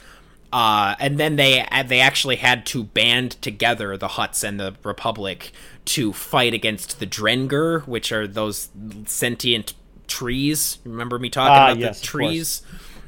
uh, 0.54 0.96
and 1.00 1.20
then 1.20 1.36
they 1.36 1.66
they 1.88 2.00
actually 2.00 2.38
had 2.38 2.66
to 2.68 2.84
band 2.84 3.32
together 3.42 3.98
the 3.98 4.08
Hutts 4.08 4.48
and 4.48 4.58
the 4.60 4.76
republic 4.84 5.52
to 5.86 6.14
fight 6.14 6.54
against 6.54 7.00
the 7.02 7.06
Drengir, 7.06 7.86
which 7.86 8.14
are 8.14 8.26
those 8.26 8.70
sentient 9.06 9.74
trees. 10.08 10.78
Remember 10.86 11.20
me 11.20 11.30
talking 11.30 11.52
Ah, 11.54 11.66
about 11.72 11.78
yes, 11.80 12.00
the 12.00 12.06
trees? 12.08 12.62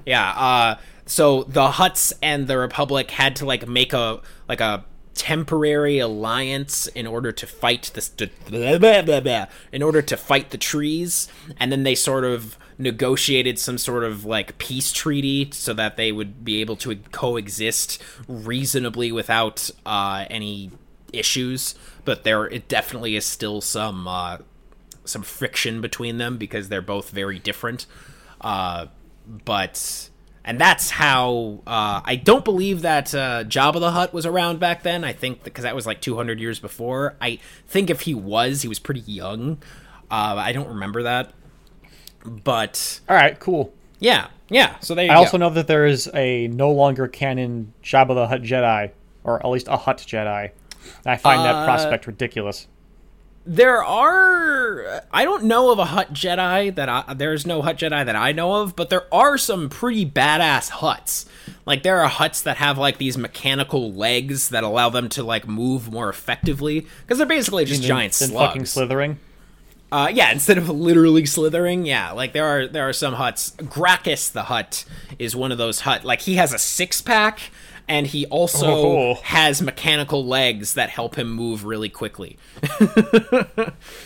Yeah. 0.06 0.30
Uh, 0.32 0.76
so 1.06 1.44
the 1.44 1.70
Hutts 1.70 2.14
and 2.22 2.48
the 2.48 2.58
Republic 2.58 3.12
had 3.12 3.36
to 3.38 3.46
like 3.46 3.68
make 3.68 3.94
a 3.94 4.22
like 4.48 4.62
a 4.62 4.86
temporary 5.16 6.00
alliance 6.00 6.88
in 6.88 7.06
order 7.06 7.32
to 7.32 7.46
fight 7.46 7.92
this 7.94 8.10
in 8.50 9.84
order 9.84 10.02
to 10.02 10.16
fight 10.16 10.52
the 10.52 10.58
trees 10.58 11.28
and 11.58 11.74
then 11.74 11.84
they 11.84 11.94
sort 11.94 12.24
of 12.24 12.58
negotiated 12.78 13.60
some 13.60 13.78
sort 13.78 14.06
of 14.06 14.24
like 14.24 14.58
peace 14.60 14.94
treaty 14.94 15.50
so 15.52 15.74
that 15.74 15.98
they 15.98 16.14
would 16.14 16.46
be 16.46 16.62
able 16.62 16.78
to 16.78 16.96
coexist 17.12 18.02
reasonably 18.30 19.12
without 19.12 19.70
uh, 19.86 20.24
any 20.30 20.72
issues 21.12 21.76
but 22.06 22.24
there 22.24 22.46
it 22.46 22.70
definitely 22.70 23.18
is 23.18 23.26
still 23.26 23.60
some 23.60 24.08
uh, 24.08 24.38
some 25.10 25.24
friction 25.24 25.82
between 25.82 26.18
them 26.18 26.38
because 26.38 26.70
they're 26.70 26.82
both 26.82 27.10
very 27.10 27.40
different. 27.40 27.86
Uh, 28.42 28.88
but 29.46 30.10
and 30.44 30.60
that's 30.60 30.90
how 30.90 31.62
uh, 31.68 32.02
I 32.04 32.16
don't 32.16 32.44
believe 32.44 32.82
that 32.82 33.14
uh, 33.14 33.44
Jabba 33.44 33.80
the 33.80 33.92
Hutt 33.92 34.14
was 34.14 34.26
around 34.26 34.60
back 34.60 34.82
then. 34.84 35.04
I 35.04 35.14
think 35.14 35.44
because 35.44 35.64
that 35.64 35.76
was 35.76 35.86
like 35.86 36.02
200 36.02 36.40
years 36.40 36.60
before. 36.60 37.16
I 37.22 37.40
think 37.68 37.90
if 37.90 38.02
he 38.02 38.16
was, 38.16 38.64
he 38.64 38.68
was 38.68 38.80
pretty 38.80 39.02
young. 39.02 39.58
Uh, 40.10 40.36
I 40.38 40.52
don't 40.54 40.68
remember 40.70 41.04
that. 41.04 41.32
But 42.26 43.00
All 43.08 43.16
right, 43.16 43.40
cool. 43.40 43.74
yeah, 44.00 44.28
yeah. 44.50 44.78
So 44.80 44.96
there 44.96 45.06
you 45.06 45.12
I 45.12 45.16
go. 45.16 45.20
also 45.20 45.38
know 45.38 45.50
that 45.52 45.68
there 45.68 45.86
is 45.86 46.10
a 46.14 46.48
no 46.48 46.72
longer 46.72 47.08
canon 47.08 47.74
Jabba 47.84 48.16
the 48.16 48.28
Hutt 48.28 48.42
Jedi, 48.42 48.92
or 49.24 49.40
at 49.40 49.50
least 49.50 49.68
a 49.68 49.78
Hutt 49.78 50.00
Jedi. 50.00 50.52
I 51.06 51.18
find 51.18 51.42
Uh, 51.42 51.44
that 51.44 51.66
prospect 51.66 52.08
ridiculous. 52.08 52.68
There 53.46 53.84
are 53.84 55.02
i 55.12 55.24
don't 55.24 55.46
know 55.46 55.72
of 55.72 55.80
a 55.80 55.86
Hutt 55.86 56.14
jedi 56.14 56.74
that 56.76 56.88
I, 56.90 57.14
there's 57.16 57.48
no 57.48 57.62
Hutt 57.64 57.78
jedi 57.78 58.06
that 58.06 58.16
i 58.16 58.32
know 58.32 58.56
of 58.62 58.76
but 58.76 58.90
there 58.90 59.12
are 59.14 59.38
some 59.38 59.70
pretty 59.70 60.06
badass 60.06 60.70
Hutts 60.70 61.26
like 61.66 61.82
there 61.82 62.00
are 62.00 62.10
Hutts 62.10 62.44
that 62.44 62.58
have 62.58 62.78
like 62.78 62.98
these 63.00 63.18
mechanical 63.18 63.92
legs 63.92 64.50
that 64.50 64.64
allow 64.64 64.90
them 64.90 65.10
to 65.10 65.24
like 65.24 65.48
move 65.48 65.92
more 65.92 66.10
effectively 66.10 66.86
because 67.02 67.18
they're 67.18 67.26
basically 67.26 67.66
just 67.66 67.82
giant 67.82 68.14
Than 68.14 68.32
fucking 68.32 68.66
slithering. 68.66 69.20
uh, 69.92 70.12
yeah, 70.14 70.32
instead 70.32 70.60
of 70.60 70.70
literally 70.70 71.26
slithering, 71.26 71.86
yeah, 71.86 72.12
like 72.12 72.34
there 72.34 72.46
are 72.46 72.68
there 72.68 72.88
are 72.88 72.94
some 72.94 73.16
Hutts. 73.16 73.56
Grakkus 73.56 74.32
the 74.32 74.44
Hutt 74.44 74.86
is 75.18 75.36
one 75.36 75.52
of 75.52 75.58
those 75.58 75.80
Hutt. 75.82 76.06
Like 76.06 76.22
he 76.22 76.36
has 76.36 76.54
a 76.54 76.60
six 76.60 77.02
pack, 77.02 77.40
and 77.90 78.08
he 78.08 78.26
also 78.28 78.68
Oh. 78.70 79.14
has 79.24 79.62
mechanical 79.62 80.24
legs 80.26 80.76
that 80.76 80.90
help 80.90 81.18
him 81.18 81.30
move 81.32 81.66
really 81.66 81.90
quickly. 81.90 82.38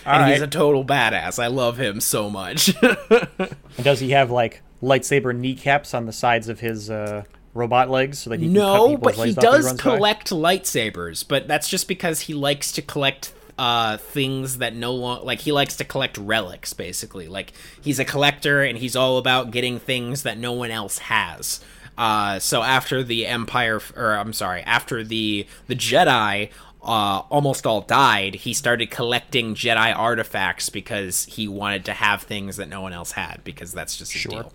and 0.06 0.32
he's 0.32 0.42
a 0.42 0.48
total 0.48 0.84
badass. 0.86 1.42
I 1.42 1.48
love 1.48 1.80
him 1.80 2.00
so 2.02 2.30
much. 2.30 2.74
And 2.82 3.56
does 3.84 4.00
he 4.00 4.12
have 4.12 4.32
like 4.32 4.62
lightsaber 4.82 5.36
kneecaps 5.36 5.94
on 5.94 6.06
the 6.06 6.14
sides 6.14 6.50
of 6.50 6.60
his 6.60 6.90
uh, 6.90 7.24
robot 7.54 7.90
legs 7.90 8.20
so 8.20 8.30
that 8.30 8.40
he 8.40 8.46
can 8.48 8.54
no, 8.54 8.90
people's 8.90 9.04
but 9.04 9.16
he 9.16 9.22
legs 9.22 9.38
off 9.38 9.44
when 9.44 9.52
does 9.54 9.66
runs 9.66 9.82
by? 9.82 9.96
collect 9.96 10.30
lightsabers. 10.30 11.28
But 11.28 11.48
that's 11.48 11.70
just 11.70 11.88
because 11.88 12.22
he 12.22 12.34
likes 12.34 12.72
to 12.74 12.82
collect 12.82 13.34
uh 13.60 13.98
things 13.98 14.58
that 14.58 14.74
no 14.76 14.92
long 14.96 15.24
like 15.24 15.40
he 15.42 15.52
likes 15.52 15.76
to 15.76 15.84
collect 15.84 16.18
relics 16.18 16.74
basically 16.74 17.28
like 17.28 17.54
he's 17.84 18.00
a 18.00 18.04
collector 18.06 18.64
and 18.64 18.80
he's 18.80 18.96
all 18.96 19.20
about 19.20 19.52
getting 19.52 19.78
things 19.78 20.24
that 20.24 20.40
no 20.40 20.52
one 20.54 20.72
else 20.72 20.98
has 20.98 21.64
uh 21.98 22.40
so 22.40 22.64
after 22.64 23.04
the 23.04 23.26
empire 23.28 23.80
or 23.96 24.14
i'm 24.14 24.34
sorry 24.34 24.62
after 24.62 25.04
the 25.04 25.46
the 25.68 25.76
jedi 25.76 26.50
uh, 26.86 27.24
almost 27.30 27.66
all 27.66 27.80
died, 27.80 28.36
he 28.36 28.54
started 28.54 28.92
collecting 28.92 29.56
Jedi 29.56 29.98
artifacts 29.98 30.70
because 30.70 31.24
he 31.26 31.48
wanted 31.48 31.86
to 31.86 31.94
have 31.94 32.24
things 32.24 32.58
that 32.58 32.68
no 32.68 32.82
one 32.82 32.92
else 32.92 33.14
had 33.14 33.40
because 33.46 33.72
that's 33.72 33.98
just 33.98 34.12
his 34.12 34.22
Sure. 34.22 34.32
deal. 34.44 34.54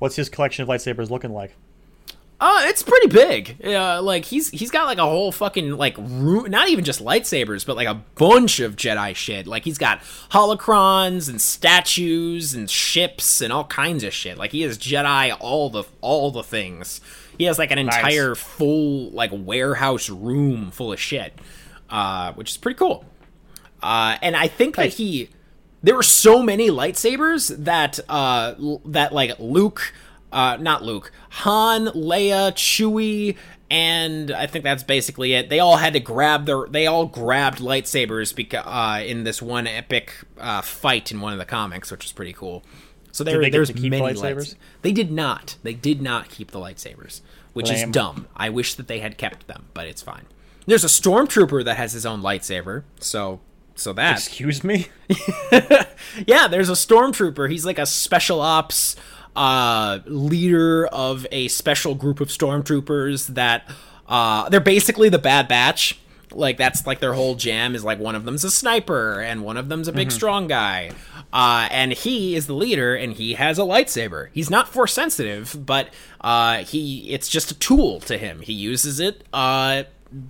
What's 0.00 0.16
his 0.16 0.28
collection 0.28 0.64
of 0.64 0.68
lightsabers 0.68 1.08
looking 1.08 1.32
like? 1.32 1.54
Uh, 2.38 2.64
it's 2.64 2.82
pretty 2.82 3.06
big. 3.06 3.64
Uh, 3.64 4.02
like 4.02 4.26
he's 4.26 4.50
he's 4.50 4.70
got 4.70 4.84
like 4.84 4.98
a 4.98 5.04
whole 5.04 5.32
fucking 5.32 5.70
like 5.78 5.96
room, 5.96 6.50
not 6.50 6.68
even 6.68 6.84
just 6.84 7.02
lightsabers, 7.02 7.64
but 7.64 7.76
like 7.76 7.88
a 7.88 7.94
bunch 8.14 8.60
of 8.60 8.76
Jedi 8.76 9.16
shit. 9.16 9.46
Like 9.46 9.64
he's 9.64 9.78
got 9.78 10.00
holocrons 10.30 11.30
and 11.30 11.40
statues 11.40 12.52
and 12.52 12.68
ships 12.68 13.40
and 13.40 13.52
all 13.52 13.64
kinds 13.64 14.04
of 14.04 14.12
shit. 14.12 14.36
Like 14.36 14.52
he 14.52 14.62
has 14.62 14.76
Jedi 14.76 15.34
all 15.40 15.70
the 15.70 15.84
all 16.02 16.30
the 16.30 16.42
things. 16.42 17.00
He 17.38 17.44
has 17.44 17.58
like 17.58 17.70
an 17.70 17.78
entire 17.78 18.34
full 18.34 19.10
like 19.12 19.30
warehouse 19.32 20.10
room 20.10 20.70
full 20.70 20.92
of 20.92 21.00
shit, 21.00 21.32
uh, 21.88 22.34
which 22.34 22.50
is 22.50 22.56
pretty 22.58 22.76
cool. 22.76 23.06
Uh, 23.82 24.18
and 24.20 24.36
I 24.36 24.48
think 24.48 24.76
that 24.76 24.94
he 24.94 25.30
there 25.82 25.94
were 25.94 26.02
so 26.02 26.42
many 26.42 26.68
lightsabers 26.68 27.64
that 27.64 27.98
uh 28.10 28.54
l- 28.58 28.82
that 28.84 29.14
like 29.14 29.38
Luke 29.38 29.94
uh 30.32 30.56
not 30.60 30.82
Luke, 30.82 31.12
Han, 31.30 31.86
Leia, 31.86 32.52
Chewie 32.52 33.36
and 33.70 34.30
I 34.30 34.46
think 34.46 34.62
that's 34.62 34.84
basically 34.84 35.32
it. 35.34 35.48
They 35.50 35.58
all 35.58 35.76
had 35.76 35.94
to 35.94 36.00
grab 36.00 36.46
their 36.46 36.66
they 36.68 36.86
all 36.86 37.06
grabbed 37.06 37.58
lightsabers 37.58 38.34
because 38.34 38.64
uh 38.64 39.02
in 39.04 39.24
this 39.24 39.42
one 39.42 39.66
epic 39.66 40.12
uh 40.38 40.62
fight 40.62 41.10
in 41.10 41.20
one 41.20 41.32
of 41.32 41.38
the 41.38 41.44
comics, 41.44 41.90
which 41.90 42.04
is 42.04 42.12
pretty 42.12 42.32
cool. 42.32 42.62
So 43.12 43.24
there, 43.24 43.40
they 43.40 43.50
there's 43.50 43.68
to 43.68 43.72
keep 43.72 43.82
the 43.82 43.90
many 43.90 44.02
lightsabers? 44.02 44.20
lightsabers. 44.20 44.54
They 44.82 44.92
did 44.92 45.10
not. 45.10 45.56
They 45.62 45.74
did 45.74 46.02
not 46.02 46.28
keep 46.28 46.50
the 46.50 46.60
lightsabers, 46.60 47.22
which 47.54 47.70
Lame. 47.70 47.88
is 47.88 47.92
dumb. 47.92 48.28
I 48.36 48.50
wish 48.50 48.74
that 48.74 48.88
they 48.88 49.00
had 49.00 49.16
kept 49.16 49.46
them, 49.46 49.66
but 49.74 49.86
it's 49.86 50.02
fine. 50.02 50.26
There's 50.66 50.84
a 50.84 50.88
stormtrooper 50.88 51.64
that 51.64 51.76
has 51.76 51.92
his 51.92 52.04
own 52.04 52.20
lightsaber, 52.20 52.82
so 53.00 53.40
so 53.74 53.92
that 53.94 54.18
Excuse 54.18 54.62
me? 54.62 54.88
yeah, 56.26 56.48
there's 56.48 56.68
a 56.68 56.72
stormtrooper. 56.72 57.50
He's 57.50 57.64
like 57.64 57.78
a 57.78 57.86
special 57.86 58.40
ops 58.40 58.96
uh, 59.36 60.00
leader 60.06 60.86
of 60.86 61.26
a 61.30 61.48
special 61.48 61.94
group 61.94 62.20
of 62.20 62.28
stormtroopers 62.28 63.28
that 63.28 63.68
uh, 64.08 64.48
they're 64.48 64.60
basically 64.60 65.08
the 65.08 65.18
Bad 65.18 65.46
Batch. 65.46 66.00
Like 66.32 66.56
that's 66.56 66.86
like 66.86 66.98
their 67.00 67.14
whole 67.14 67.34
jam 67.36 67.74
is 67.74 67.84
like 67.84 67.98
one 67.98 68.14
of 68.14 68.24
them's 68.24 68.44
a 68.44 68.50
sniper 68.50 69.20
and 69.20 69.44
one 69.44 69.56
of 69.56 69.68
them's 69.68 69.88
a 69.88 69.92
big 69.92 70.10
strong 70.10 70.48
guy. 70.48 70.90
Uh, 71.32 71.68
and 71.70 71.92
he 71.92 72.34
is 72.34 72.46
the 72.46 72.52
leader 72.52 72.94
and 72.94 73.14
he 73.14 73.34
has 73.34 73.58
a 73.58 73.62
lightsaber. 73.62 74.28
He's 74.32 74.50
not 74.50 74.68
force 74.68 74.92
sensitive, 74.92 75.64
but 75.64 75.90
uh, 76.20 76.58
he 76.58 77.10
it's 77.10 77.28
just 77.28 77.50
a 77.52 77.54
tool 77.58 78.00
to 78.00 78.18
him. 78.18 78.40
He 78.40 78.52
uses 78.52 79.00
it 79.00 79.24
uh, 79.32 79.84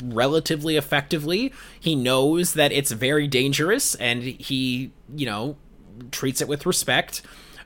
relatively 0.05 0.77
effectively. 0.77 1.53
He 1.81 1.97
knows 1.97 2.55
that 2.55 2.73
it's 2.73 2.93
very 2.93 3.27
dangerous 3.27 3.95
and 3.97 4.23
he, 4.23 4.93
you 5.15 5.27
know, 5.27 5.57
treats 6.11 6.41
it 6.41 6.49
with 6.49 6.67
respect. 6.67 7.23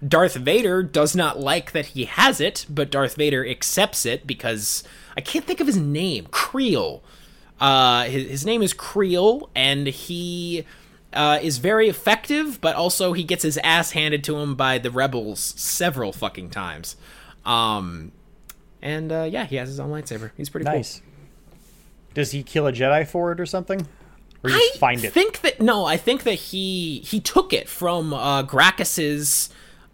Darth 0.07 0.35
Vader 0.35 0.83
does 0.83 1.15
not 1.15 1.39
like 1.39 1.73
that 1.73 1.87
he 1.87 2.05
has 2.07 2.41
it, 2.41 2.67
but 2.69 2.91
Darth 2.91 3.17
Vader 3.17 3.47
accepts 3.47 4.07
it 4.07 4.27
because 4.27 4.83
I 5.17 5.21
can't 5.21 5.45
think 5.45 5.61
of 5.61 5.67
his 5.67 5.77
name. 5.77 6.27
Kreel. 6.27 7.03
Uh, 7.61 8.05
his, 8.05 8.29
his 8.29 8.47
name 8.47 8.63
is 8.63 8.73
Kreel, 8.73 9.51
and 9.55 9.87
he 9.87 10.65
uh, 11.13 11.39
is 11.43 11.59
very 11.59 11.89
effective, 11.89 12.61
but 12.61 12.75
also 12.77 13.13
he 13.13 13.23
gets 13.25 13.43
his 13.43 13.59
ass 13.59 13.91
handed 13.91 14.25
to 14.25 14.37
him 14.39 14.55
by 14.55 14.79
the 14.79 14.91
rebels 14.91 15.41
several 15.41 16.13
fucking 16.13 16.51
times. 16.51 16.97
Um, 17.45 18.13
and 18.81 19.13
uh, 19.13 19.29
yeah, 19.31 19.45
he 19.45 19.57
has 19.57 19.69
his 19.69 19.81
own 19.81 19.91
lightsaber. 19.91 20.31
He's 20.37 20.49
pretty 20.49 20.65
Nice. 20.65 21.03
Does 22.15 22.33
he 22.33 22.43
kill 22.43 22.67
a 22.67 22.73
Jedi 22.73 23.07
for 23.07 23.33
it 23.33 23.41
or 23.41 23.47
something? 23.47 23.87
Or 24.43 24.51
you 24.51 24.57
I 24.57 24.79
find 24.79 25.05
it? 25.05 25.13
think 25.13 25.43
that 25.43 25.61
no, 25.61 25.85
I 25.85 25.97
think 25.97 26.23
that 26.23 26.35
he 26.35 27.01
he 27.01 27.21
took 27.21 27.53
it 27.53 27.69
from 27.69 28.15
uh, 28.15 28.43
Grakkus's 28.43 29.51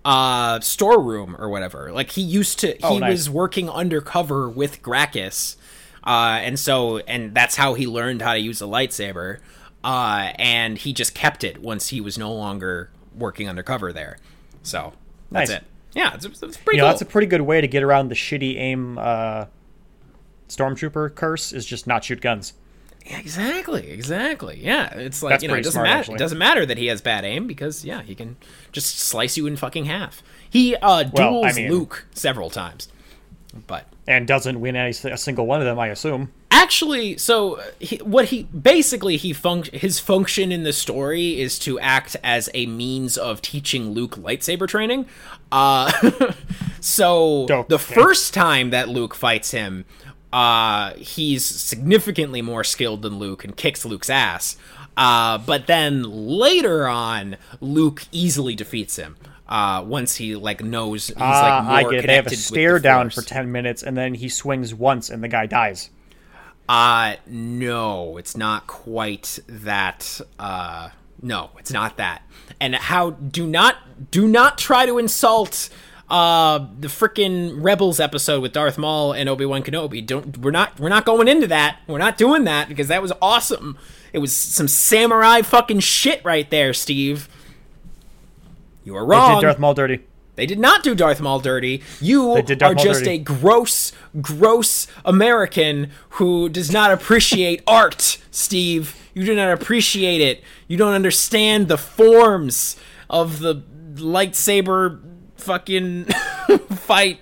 uh, 0.07 0.61
storeroom 0.61 1.35
or 1.39 1.49
whatever. 1.49 1.91
Like 1.93 2.13
he 2.13 2.23
used 2.23 2.61
to, 2.61 2.69
he 2.69 2.79
Oh, 2.83 2.99
nice. 2.99 3.11
was 3.11 3.31
working 3.31 3.69
undercover 3.69 4.49
with 4.49 4.81
Grakkus, 4.83 5.57
uh, 6.05 6.39
and 6.43 6.59
so 6.59 6.99
and 6.99 7.35
that's 7.35 7.57
how 7.57 7.75
he 7.75 7.87
learned 7.87 8.23
how 8.23 8.33
to 8.35 8.39
use 8.41 8.63
a 8.63 8.67
lightsaber. 8.67 9.39
Uh, 9.83 10.33
and 10.37 10.79
he 10.79 10.93
just 10.93 11.15
kept 11.15 11.45
it 11.45 11.59
once 11.63 11.89
he 11.89 12.01
was 12.01 12.17
no 12.19 12.33
longer 12.33 12.91
working 13.17 13.49
undercover 13.49 13.93
there. 13.93 14.19
So 14.63 14.93
that's 15.31 15.51
Nice. 15.51 15.59
it. 15.61 15.65
Yeah, 15.95 16.15
it's, 16.15 16.25
it's 16.25 16.57
pretty 16.57 16.77
You 16.77 16.83
know, 16.83 16.89
that's 16.89 17.03
a 17.03 17.07
pretty 17.07 17.27
good 17.27 17.41
way 17.43 17.61
to 17.61 17.67
get 17.69 17.83
around 17.83 18.09
the 18.09 18.15
shitty 18.15 18.57
aim 18.59 18.99
uh, 18.99 19.47
stormtrooper 20.49 21.15
curse. 21.15 21.53
Is 21.53 21.65
just 21.67 21.87
not 21.87 22.05
shoot 22.05 22.21
guns. 22.21 22.53
Exactly, 23.09 23.91
exactly. 23.91 24.59
Yeah, 24.63 24.93
it's 24.95 25.23
like 25.23 25.35
That's 25.35 25.43
you 25.43 25.49
know, 25.49 25.55
it 25.55 25.59
doesn't 25.59 25.73
smart, 25.73 25.89
matter. 25.89 26.13
It 26.15 26.19
doesn't 26.19 26.39
matter 26.39 26.67
that 26.67 26.77
he 26.79 26.87
has 26.87 27.01
bad 27.01 27.25
aim 27.25 27.47
because 27.47 27.85
yeah, 27.85 28.03
he 28.03 28.15
can 28.15 28.37
just 28.73 28.99
slice 28.99 29.37
you 29.37 29.47
in 29.47 29.57
fucking 29.57 29.85
half. 29.85 30.23
He 30.49 30.75
uh 30.77 31.05
Well, 31.13 31.45
I 31.45 31.51
duels 31.53 31.57
mean- 31.57 31.71
Luke 31.71 32.07
several 32.13 32.51
times, 32.51 32.89
but 33.67 33.87
And 34.09 34.27
doesn't 34.27 34.61
win 34.61 34.77
any, 34.77 34.91
a 34.91 35.17
single 35.17 35.47
one 35.47 35.61
of 35.61 35.67
them, 35.67 35.79
I 35.79 35.89
assume. 35.89 36.33
actually, 36.51 37.17
so 37.19 37.61
he, 37.79 37.97
what 37.99 38.27
he 38.27 38.45
basically 38.45 39.17
he 39.17 39.33
func- 39.33 39.73
his 39.73 40.01
function 40.01 40.51
in 40.51 40.63
the 40.65 40.73
story 40.73 41.41
is 41.41 41.59
to 41.61 41.79
act 41.81 42.17
as 42.25 42.49
a 42.55 42.67
means 42.67 43.17
of 43.17 43.41
teaching 43.43 43.91
Luke 43.91 44.17
lightsaber 44.17 44.67
training. 44.67 45.07
Uh, 45.53 45.93
so 46.81 47.47
Dope. 47.47 47.69
the 47.69 47.77
Okay. 47.77 47.95
first 47.95 48.35
time 48.35 48.71
that 48.71 48.89
Luke 48.89 49.15
fights 49.15 49.51
him, 49.53 49.85
uh, 50.37 50.93
he's 50.97 51.47
significantly 51.47 52.43
more 52.43 52.63
skilled 52.63 53.01
than 53.01 53.19
Luke 53.19 53.43
and 53.43 53.57
kicks 53.57 53.87
Luke's 53.87 54.11
ass. 54.11 54.59
Uh, 54.95 55.39
but 55.39 55.67
then 55.67 56.03
later 56.03 56.87
on, 56.87 57.37
Luke 57.63 58.05
easily 58.13 58.55
defeats 58.55 58.97
him. 58.97 59.17
Uh, 59.49 59.83
once 59.87 60.17
he 60.17 60.37
like 60.37 60.63
knows 60.63 61.07
he's 61.07 61.17
like 61.17 61.25
Ah, 61.25 61.63
more 61.65 61.73
I 61.77 61.83
get 61.85 62.05
it. 62.05 62.07
They 62.07 62.17
have 62.17 62.27
a 62.27 62.29
connected 62.29 62.31
with 62.31 62.31
the 62.31 62.37
stare 62.37 62.79
down 62.81 63.09
for 63.09 63.23
10 63.23 63.51
minutes, 63.51 63.83
and 63.83 63.97
then 63.97 64.13
he 64.13 64.29
swings 64.29 64.75
once, 64.75 65.09
and 65.09 65.25
the 65.25 65.29
guy 65.29 65.47
dies. 65.47 65.89
Uh 66.69 67.15
no, 67.27 68.19
it's 68.19 68.37
not 68.37 68.67
quite 68.67 69.39
that 69.47 70.21
uh 70.39 70.91
no, 71.23 71.51
it's 71.59 71.73
not 71.73 71.97
that. 71.97 72.23
And 72.61 72.75
how 72.75 73.11
do 73.11 73.47
not 73.47 74.11
do 74.11 74.29
not 74.29 74.59
try 74.59 74.85
to 74.85 74.99
insult 74.99 75.71
uh 76.09 76.59
the 76.79 76.89
freaking 76.89 77.57
Rebels 77.63 77.99
episode 77.99 78.41
with 78.41 78.53
Darth 78.53 78.79
Maul 78.79 79.13
and 79.13 79.29
Obi-Wan 79.29 79.63
Kenobi. 79.63 80.05
Don't 80.07 80.39
we're 80.39 80.51
not 80.53 80.79
we're 80.79 80.89
not 80.89 81.05
going 81.05 81.27
into 81.29 81.47
that. 81.49 81.79
We're 81.87 81.99
not 81.99 82.17
doing 82.17 82.45
that 82.45 82.69
because 82.69 82.89
that 82.89 83.03
was 83.03 83.13
awesome. 83.21 83.77
It 84.13 84.19
was 84.21 84.35
some 84.35 84.69
samurai 84.69 85.43
fucking 85.43 85.81
shit 85.81 86.25
right 86.25 86.49
there, 86.49 86.73
Steve. 86.73 87.29
You 88.85 88.95
were 88.95 89.01
They 89.01 89.07
wrong. 89.07 89.41
did 89.41 89.47
Darth 89.47 89.59
Maul 89.59 89.75
dirty. 89.75 90.01
They 90.37 90.47
did 90.47 90.59
not 90.59 90.83
do 90.83 90.95
Darth 90.95 91.21
Maul 91.21 91.41
dirty. 91.41 91.83
You 92.01 92.41
did 92.43 92.63
are 92.63 92.75
just 92.75 93.01
dirty. 93.05 93.17
a 93.17 93.19
gross, 93.19 93.93
gross 94.21 94.87
American 95.05 95.91
who 96.11 96.49
does 96.51 96.71
not 96.71 96.93
appreciate 96.93 97.63
art, 97.67 98.19
Steve. 98.31 98.95
You 99.15 99.25
do 99.25 99.35
not 99.35 99.51
appreciate 99.51 100.21
it. 100.21 100.45
You 100.69 100.77
don't 100.77 100.93
understand 100.93 101.69
the 101.69 101.79
forms 101.79 102.77
of 103.09 103.41
the 103.41 103.63
lightsaber 103.95 105.01
fucking 105.47 106.05
fight. 106.71 107.19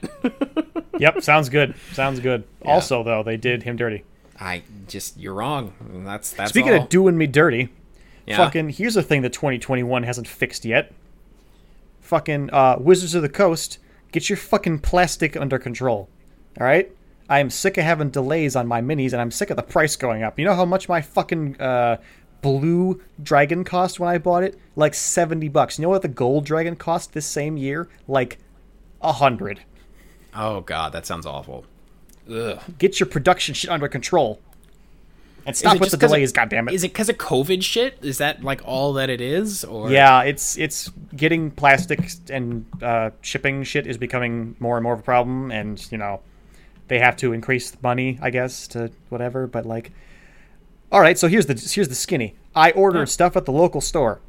Yep, 0.99 1.23
sounds 1.23 1.49
good. 1.49 1.75
Sounds 1.93 2.21
good. 2.21 2.45
Also, 2.65 3.03
though, 3.03 3.23
they 3.23 3.37
did 3.37 3.63
him 3.63 3.77
dirty. 3.77 4.05
I 4.41 4.63
just 4.89 5.17
you're 5.19 5.35
wrong. 5.35 5.73
That's 6.05 6.33
that's 6.33 6.51
Speaking 6.51 6.73
all. 6.75 6.83
of 6.83 6.89
doing 6.89 7.17
me 7.17 7.27
dirty, 7.29 7.69
Yeah. 8.27 8.37
fucking 8.39 8.71
here's 8.71 8.97
a 8.97 9.03
thing 9.03 9.23
that 9.23 9.33
2021 9.33 10.03
hasn't 10.03 10.27
fixed 10.27 10.65
yet. 10.65 10.93
Fucking 12.01 12.51
uh, 12.53 12.77
Wizards 12.81 13.15
of 13.15 13.23
the 13.23 13.29
Coast, 13.29 13.79
get 14.13 14.29
your 14.29 14.37
fucking 14.37 14.81
plastic 14.81 15.37
under 15.37 15.59
control. 15.59 16.09
All 16.61 16.67
right? 16.67 16.91
I 17.29 17.39
am 17.39 17.49
sick 17.49 17.79
of 17.79 17.85
having 17.85 18.11
delays 18.11 18.55
on 18.55 18.67
my 18.67 18.83
minis, 18.83 19.13
and 19.13 19.21
I'm 19.21 19.31
sick 19.31 19.49
of 19.51 19.57
the 19.57 19.63
price 19.63 19.97
going 19.97 20.23
up. 20.23 20.39
You 20.39 20.45
know 20.45 20.55
how 20.55 20.67
much 20.67 20.89
my 20.91 21.01
fucking 21.01 21.59
uh, 21.61 21.97
blue 22.45 23.01
dragon 23.23 23.65
cost 23.65 23.99
when 23.99 24.09
I 24.09 24.19
bought 24.19 24.43
it? 24.43 24.59
Like 24.77 24.93
70 24.95 25.49
bucks. 25.49 25.79
You 25.79 25.83
know 25.83 25.89
what 25.89 26.03
the 26.03 26.09
gold 26.09 26.45
dragon 26.45 26.77
cost 26.77 27.13
this 27.15 27.27
same 27.27 27.57
year? 27.57 27.89
Like 28.07 28.39
a 29.01 29.13
hundred. 29.13 29.61
Oh 30.35 30.61
god, 30.61 30.93
that 30.93 31.07
sounds 31.07 31.25
awful. 31.27 31.65
Ugh. 32.31 32.61
Get 32.79 33.01
your 33.01 33.07
production 33.09 33.55
shit 33.55 33.71
under 33.71 33.89
control. 33.89 34.41
And 35.47 35.55
stop 35.55 35.75
it 35.77 35.81
with 35.81 35.91
the 35.91 35.97
just 35.97 36.01
'cause 36.01 36.11
of- 36.11 36.17
delays, 36.17 36.33
goddammit. 36.33 36.73
Is 36.73 36.85
it 36.85 36.89
because 36.93 37.09
of 37.11 37.19
COVID 37.19 37.63
shit? 37.63 37.99
Is 38.03 38.19
that 38.19 38.43
like 38.43 38.63
all 38.65 38.95
that 38.95 39.11
it 39.11 39.21
is? 39.21 39.63
Or 39.65 39.91
Yeah, 39.91 40.23
it's 40.23 40.57
it's 40.59 40.91
getting 41.15 41.51
plastic 41.51 42.01
and 42.31 42.65
uh, 42.83 43.11
shipping 43.21 43.63
shit 43.63 43.87
is 43.87 43.99
becoming 43.99 44.57
more 44.59 44.77
and 44.77 44.83
more 44.83 44.95
of 44.95 45.01
a 45.01 45.03
problem, 45.03 45.51
and 45.51 45.85
you 45.93 45.99
know 45.99 46.21
they 46.89 46.99
have 46.99 47.17
to 47.19 47.33
increase 47.33 47.71
the 47.71 47.79
money, 47.83 48.19
I 48.23 48.31
guess, 48.31 48.67
to 48.69 48.91
whatever. 49.11 49.47
But 49.47 49.67
like, 49.67 49.93
all 50.95 51.01
right, 51.01 51.19
so 51.19 51.27
here's 51.29 51.47
the 51.47 51.55
here's 51.75 51.89
the 51.89 51.95
skinny. 51.95 52.37
I 52.55 52.71
ordered 52.71 52.99
Yeah. 53.01 53.05
stuff 53.07 53.37
at 53.37 53.45
the 53.47 53.53
local 53.53 53.81
store. 53.81 54.21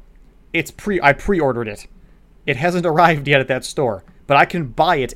It's 0.52 0.72
pre 0.72 1.00
I 1.00 1.12
pre-ordered 1.12 1.68
it. 1.68 1.86
It 2.44 2.56
hasn't 2.56 2.84
arrived 2.92 3.28
yet 3.28 3.40
at 3.40 3.46
that 3.48 3.64
store, 3.64 4.02
but 4.26 4.36
I 4.36 4.44
can 4.46 4.66
buy 4.66 4.96
it 4.96 5.14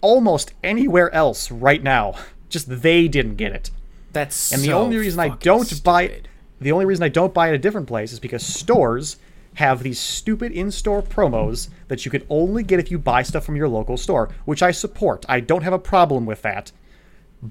almost 0.00 0.52
anywhere 0.64 1.14
else 1.14 1.50
right 1.52 1.82
now. 1.82 2.14
Just 2.48 2.82
they 2.82 3.06
didn't 3.06 3.36
get 3.36 3.52
it. 3.52 3.70
that's 4.12 4.50
And 4.52 4.60
the 4.62 4.68
so 4.68 4.78
only 4.80 4.96
reason 4.96 5.20
I 5.20 5.28
don't 5.28 5.84
buy 5.84 6.02
it, 6.02 6.26
the 6.60 6.72
only 6.72 6.84
reason 6.84 7.04
I 7.04 7.08
don't 7.10 7.32
buy 7.32 7.46
it 7.46 7.50
at 7.50 7.54
a 7.54 7.58
different 7.58 7.86
place 7.86 8.12
is 8.12 8.18
because 8.18 8.44
stores 8.44 9.18
have 9.54 9.82
these 9.84 9.98
stupid 10.00 10.50
in-store 10.52 11.02
promos 11.02 11.68
that 11.88 12.04
you 12.04 12.10
can 12.10 12.22
only 12.28 12.62
get 12.62 12.80
if 12.80 12.90
you 12.90 12.98
buy 12.98 13.22
stuff 13.22 13.44
from 13.44 13.54
your 13.56 13.68
local 13.68 13.96
store, 13.96 14.30
which 14.46 14.62
I 14.62 14.70
support. 14.72 15.24
I 15.28 15.38
don't 15.40 15.62
have 15.62 15.72
a 15.72 15.78
problem 15.78 16.26
with 16.26 16.42
that. 16.42 16.72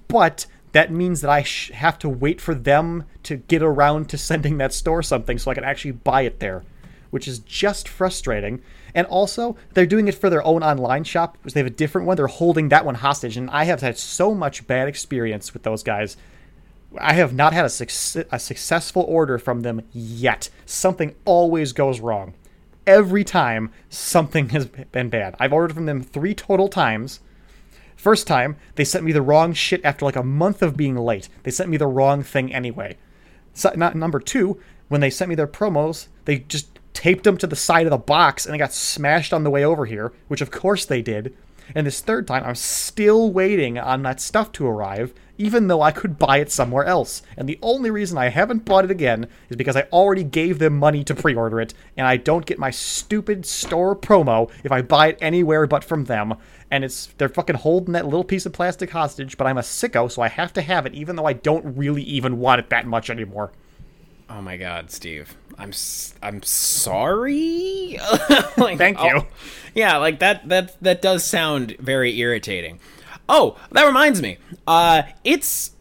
But 0.07 0.45
that 0.77 0.91
means 0.91 1.21
that 1.21 1.31
I 1.31 1.41
sh- 1.41 1.71
have 1.71 1.97
to 1.99 2.07
wait 2.07 2.39
for 2.39 2.53
them 2.53 3.05
to 3.23 3.37
get 3.37 3.63
around 3.63 4.09
to 4.09 4.17
sending 4.17 4.59
that 4.59 4.73
store 4.73 5.01
something 5.01 5.39
so 5.39 5.49
I 5.49 5.55
can 5.55 5.63
actually 5.63 5.93
buy 5.93 6.21
it 6.21 6.39
there, 6.39 6.65
which 7.09 7.27
is 7.27 7.39
just 7.39 7.89
frustrating. 7.89 8.61
And 8.93 9.07
also, 9.07 9.57
they're 9.73 9.87
doing 9.87 10.07
it 10.07 10.13
for 10.13 10.29
their 10.29 10.45
own 10.45 10.61
online 10.61 11.03
shop, 11.03 11.35
which 11.41 11.55
they 11.55 11.61
have 11.61 11.67
a 11.67 11.71
different 11.71 12.05
one. 12.05 12.15
They're 12.15 12.27
holding 12.27 12.69
that 12.69 12.85
one 12.85 12.93
hostage, 12.93 13.37
and 13.37 13.49
I 13.49 13.63
have 13.63 13.81
had 13.81 13.97
so 13.97 14.35
much 14.35 14.67
bad 14.67 14.87
experience 14.87 15.51
with 15.51 15.63
those 15.63 15.81
guys. 15.81 16.15
I 16.99 17.13
have 17.13 17.33
not 17.33 17.53
had 17.53 17.65
a, 17.65 18.25
a 18.31 18.39
successful 18.39 19.01
order 19.07 19.39
from 19.39 19.61
them 19.61 19.81
yet. 19.91 20.49
Something 20.67 21.15
always 21.25 21.73
goes 21.73 21.99
wrong. 21.99 22.35
Every 22.85 23.23
time, 23.23 23.71
something 23.89 24.49
has 24.49 24.67
been 24.67 25.09
bad. 25.09 25.35
I've 25.39 25.53
ordered 25.53 25.73
from 25.73 25.87
them 25.87 26.03
three 26.03 26.35
total 26.35 26.67
times. 26.67 27.19
First 27.97 28.27
time, 28.27 28.55
they 28.75 28.85
sent 28.85 29.03
me 29.03 29.11
the 29.11 29.23
wrong 29.23 29.53
shit 29.53 29.83
after 29.83 30.05
like 30.05 30.15
a 30.15 30.23
month 30.23 30.61
of 30.61 30.77
being 30.77 30.95
late. 30.95 31.27
They 31.43 31.51
sent 31.51 31.69
me 31.69 31.77
the 31.77 31.87
wrong 31.87 32.23
thing 32.23 32.53
anyway. 32.53 32.97
So, 33.53 33.73
not 33.75 33.95
number 33.95 34.19
two, 34.19 34.61
when 34.87 35.01
they 35.01 35.09
sent 35.09 35.29
me 35.29 35.35
their 35.35 35.47
promos, 35.47 36.07
they 36.25 36.39
just 36.39 36.69
taped 36.93 37.23
them 37.23 37.37
to 37.37 37.47
the 37.47 37.55
side 37.55 37.87
of 37.87 37.91
the 37.91 37.97
box 37.97 38.45
and 38.45 38.53
they 38.53 38.59
got 38.59 38.71
smashed 38.71 39.33
on 39.33 39.43
the 39.43 39.49
way 39.49 39.65
over 39.65 39.85
here, 39.85 40.13
which 40.27 40.41
of 40.41 40.51
course 40.51 40.85
they 40.85 41.01
did. 41.01 41.35
And 41.75 41.85
this 41.85 41.99
third 41.99 42.27
time, 42.27 42.43
I'm 42.45 42.55
still 42.55 43.31
waiting 43.31 43.77
on 43.77 44.03
that 44.03 44.21
stuff 44.21 44.51
to 44.53 44.67
arrive, 44.67 45.13
even 45.37 45.67
though 45.67 45.81
I 45.81 45.91
could 45.91 46.17
buy 46.17 46.37
it 46.37 46.51
somewhere 46.51 46.85
else. 46.85 47.21
And 47.37 47.47
the 47.47 47.59
only 47.61 47.89
reason 47.91 48.17
I 48.17 48.29
haven't 48.29 48.65
bought 48.65 48.85
it 48.85 48.91
again 48.91 49.27
is 49.49 49.55
because 49.55 49.75
I 49.75 49.87
already 49.93 50.23
gave 50.23 50.59
them 50.59 50.77
money 50.77 51.03
to 51.03 51.15
pre 51.15 51.35
order 51.35 51.61
it, 51.61 51.73
and 51.95 52.07
I 52.07 52.17
don't 52.17 52.45
get 52.45 52.59
my 52.59 52.71
stupid 52.71 53.45
store 53.45 53.95
promo 53.95 54.49
if 54.63 54.71
I 54.71 54.81
buy 54.81 55.07
it 55.09 55.17
anywhere 55.21 55.67
but 55.67 55.83
from 55.83 56.05
them. 56.05 56.35
And 56.69 56.83
it's 56.83 57.07
they're 57.17 57.29
fucking 57.29 57.57
holding 57.57 57.93
that 57.93 58.05
little 58.05 58.23
piece 58.23 58.45
of 58.45 58.53
plastic 58.53 58.89
hostage, 58.91 59.37
but 59.37 59.47
I'm 59.47 59.57
a 59.57 59.61
sicko, 59.61 60.11
so 60.11 60.21
I 60.21 60.27
have 60.27 60.51
to 60.53 60.61
have 60.61 60.85
it, 60.85 60.93
even 60.93 61.15
though 61.15 61.25
I 61.25 61.33
don't 61.33 61.77
really 61.77 62.03
even 62.03 62.39
want 62.39 62.59
it 62.59 62.69
that 62.69 62.85
much 62.85 63.09
anymore. 63.09 63.51
Oh 64.29 64.41
my 64.41 64.57
god, 64.57 64.91
Steve. 64.91 65.37
I'm 65.57 65.69
s- 65.69 66.13
I'm 66.21 66.43
sorry. 66.43 67.97
like, 68.57 68.77
Thank 68.77 68.99
oh, 68.99 69.05
you. 69.05 69.13
oh, 69.15 69.27
yeah, 69.73 69.97
like 69.97 70.19
that 70.19 70.47
that 70.49 70.75
that 70.81 71.01
does 71.01 71.23
sound 71.23 71.75
very 71.79 72.17
irritating. 72.19 72.79
Oh, 73.29 73.57
that 73.71 73.85
reminds 73.85 74.21
me. 74.21 74.37
Uh 74.65 75.03
it's 75.23 75.71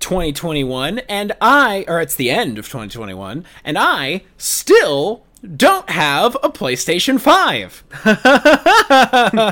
2021 0.00 1.00
and 1.00 1.32
I 1.40 1.84
or 1.88 2.00
it's 2.00 2.14
the 2.14 2.30
end 2.30 2.58
of 2.58 2.66
2021 2.66 3.44
and 3.64 3.78
I 3.78 4.22
still 4.38 5.24
don't 5.56 5.88
have 5.90 6.36
a 6.42 6.50
PlayStation 6.50 7.20
5. 7.20 7.84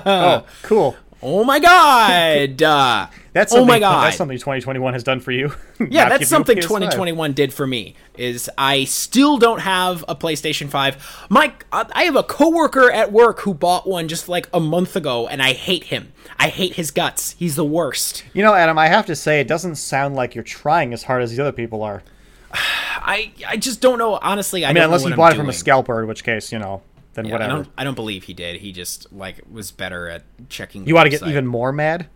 oh, 0.06 0.44
cool. 0.62 0.96
Oh 1.22 1.44
my 1.44 1.58
god. 1.58 2.62
Uh, 2.62 3.06
That's 3.32 3.52
oh 3.52 3.56
something, 3.56 3.68
my 3.68 3.78
god. 3.78 4.06
That's 4.06 4.16
something 4.16 4.36
2021 4.36 4.92
has 4.94 5.04
done 5.04 5.20
for 5.20 5.32
you. 5.32 5.52
Yeah, 5.90 6.08
that's 6.08 6.18
give 6.18 6.20
you 6.22 6.24
a 6.24 6.28
something 6.28 6.56
2021 6.56 7.34
did 7.34 7.54
for 7.54 7.64
me. 7.64 7.94
Is 8.16 8.50
I 8.58 8.82
still 8.82 9.38
don't 9.38 9.60
have 9.60 10.04
a 10.08 10.16
PlayStation 10.16 10.68
5. 10.68 11.26
Mike, 11.30 11.64
I 11.70 12.02
have 12.02 12.16
a 12.16 12.24
coworker 12.24 12.90
at 12.90 13.12
work 13.12 13.40
who 13.40 13.54
bought 13.54 13.86
one 13.86 14.08
just 14.08 14.28
like 14.28 14.48
a 14.52 14.58
month 14.58 14.96
ago 14.96 15.28
and 15.28 15.40
I 15.40 15.52
hate 15.52 15.84
him. 15.84 16.12
I 16.36 16.48
hate 16.48 16.74
his 16.74 16.90
guts. 16.90 17.36
He's 17.38 17.54
the 17.54 17.64
worst. 17.64 18.24
You 18.32 18.42
know, 18.42 18.54
Adam, 18.54 18.76
I 18.76 18.88
have 18.88 19.06
to 19.06 19.14
say, 19.14 19.40
it 19.40 19.46
doesn't 19.46 19.76
sound 19.76 20.16
like 20.16 20.34
you're 20.34 20.42
trying 20.42 20.92
as 20.92 21.04
hard 21.04 21.22
as 21.22 21.30
these 21.30 21.38
other 21.38 21.52
people 21.52 21.84
are. 21.84 22.02
I 22.52 23.30
I 23.46 23.56
just 23.56 23.80
don't 23.80 23.98
know 23.98 24.18
honestly. 24.20 24.64
I, 24.64 24.70
I 24.70 24.72
mean, 24.72 24.82
don't 24.82 24.84
unless 24.86 25.04
you 25.04 25.14
bought 25.14 25.32
it 25.32 25.36
from 25.36 25.48
a 25.48 25.52
scalper, 25.52 26.00
in 26.02 26.08
which 26.08 26.24
case, 26.24 26.50
you 26.50 26.58
know, 26.58 26.82
then 27.18 27.26
Yeah, 27.26 27.32
I 27.32 27.34
whatever. 27.34 27.52
don't 27.64 27.68
I 27.76 27.84
don't 27.84 27.94
believe 27.94 28.24
he 28.24 28.32
did. 28.34 28.60
He 28.60 28.72
just 28.72 29.12
like 29.12 29.40
was 29.50 29.70
better 29.70 30.08
at 30.08 30.22
checking 30.48 30.86
You 30.86 30.94
want 30.94 31.06
to 31.10 31.10
get 31.18 31.26
even 31.28 31.46
more 31.46 31.72
mad? 31.72 32.06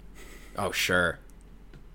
Oh, 0.57 0.73
sure. 0.73 1.19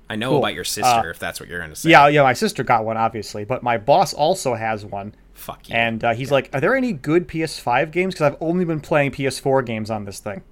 I 0.10 0.16
know 0.16 0.30
Cool. 0.30 0.40
about 0.40 0.54
your 0.54 0.64
sister 0.64 0.88
Uh, 1.08 1.10
if 1.10 1.20
that's 1.20 1.40
what 1.40 1.50
you're 1.50 1.60
going 1.60 1.70
to 1.72 1.76
say. 1.76 1.90
Yeah, 1.90 2.08
yeah. 2.08 2.24
My 2.24 2.34
sister 2.34 2.64
got 2.64 2.86
one, 2.86 2.96
obviously, 2.98 3.44
but 3.44 3.62
my 3.64 3.78
boss 3.78 4.14
also 4.14 4.54
has 4.56 4.86
one, 4.86 5.14
Fuck 5.34 5.68
you. 5.70 5.76
and 5.76 6.02
uh, 6.04 6.14
he's 6.14 6.32
like, 6.32 6.50
"Are 6.54 6.62
there 6.62 6.76
any 6.76 6.94
good 6.94 7.28
PS5 7.28 7.92
games? 7.92 8.14
Because 8.14 8.32
I've 8.32 8.42
only 8.42 8.64
been 8.64 8.80
playing 8.80 9.12
PS4 9.12 9.66
games 9.66 9.90
on 9.92 10.06
this 10.06 10.20
thing." 10.20 10.44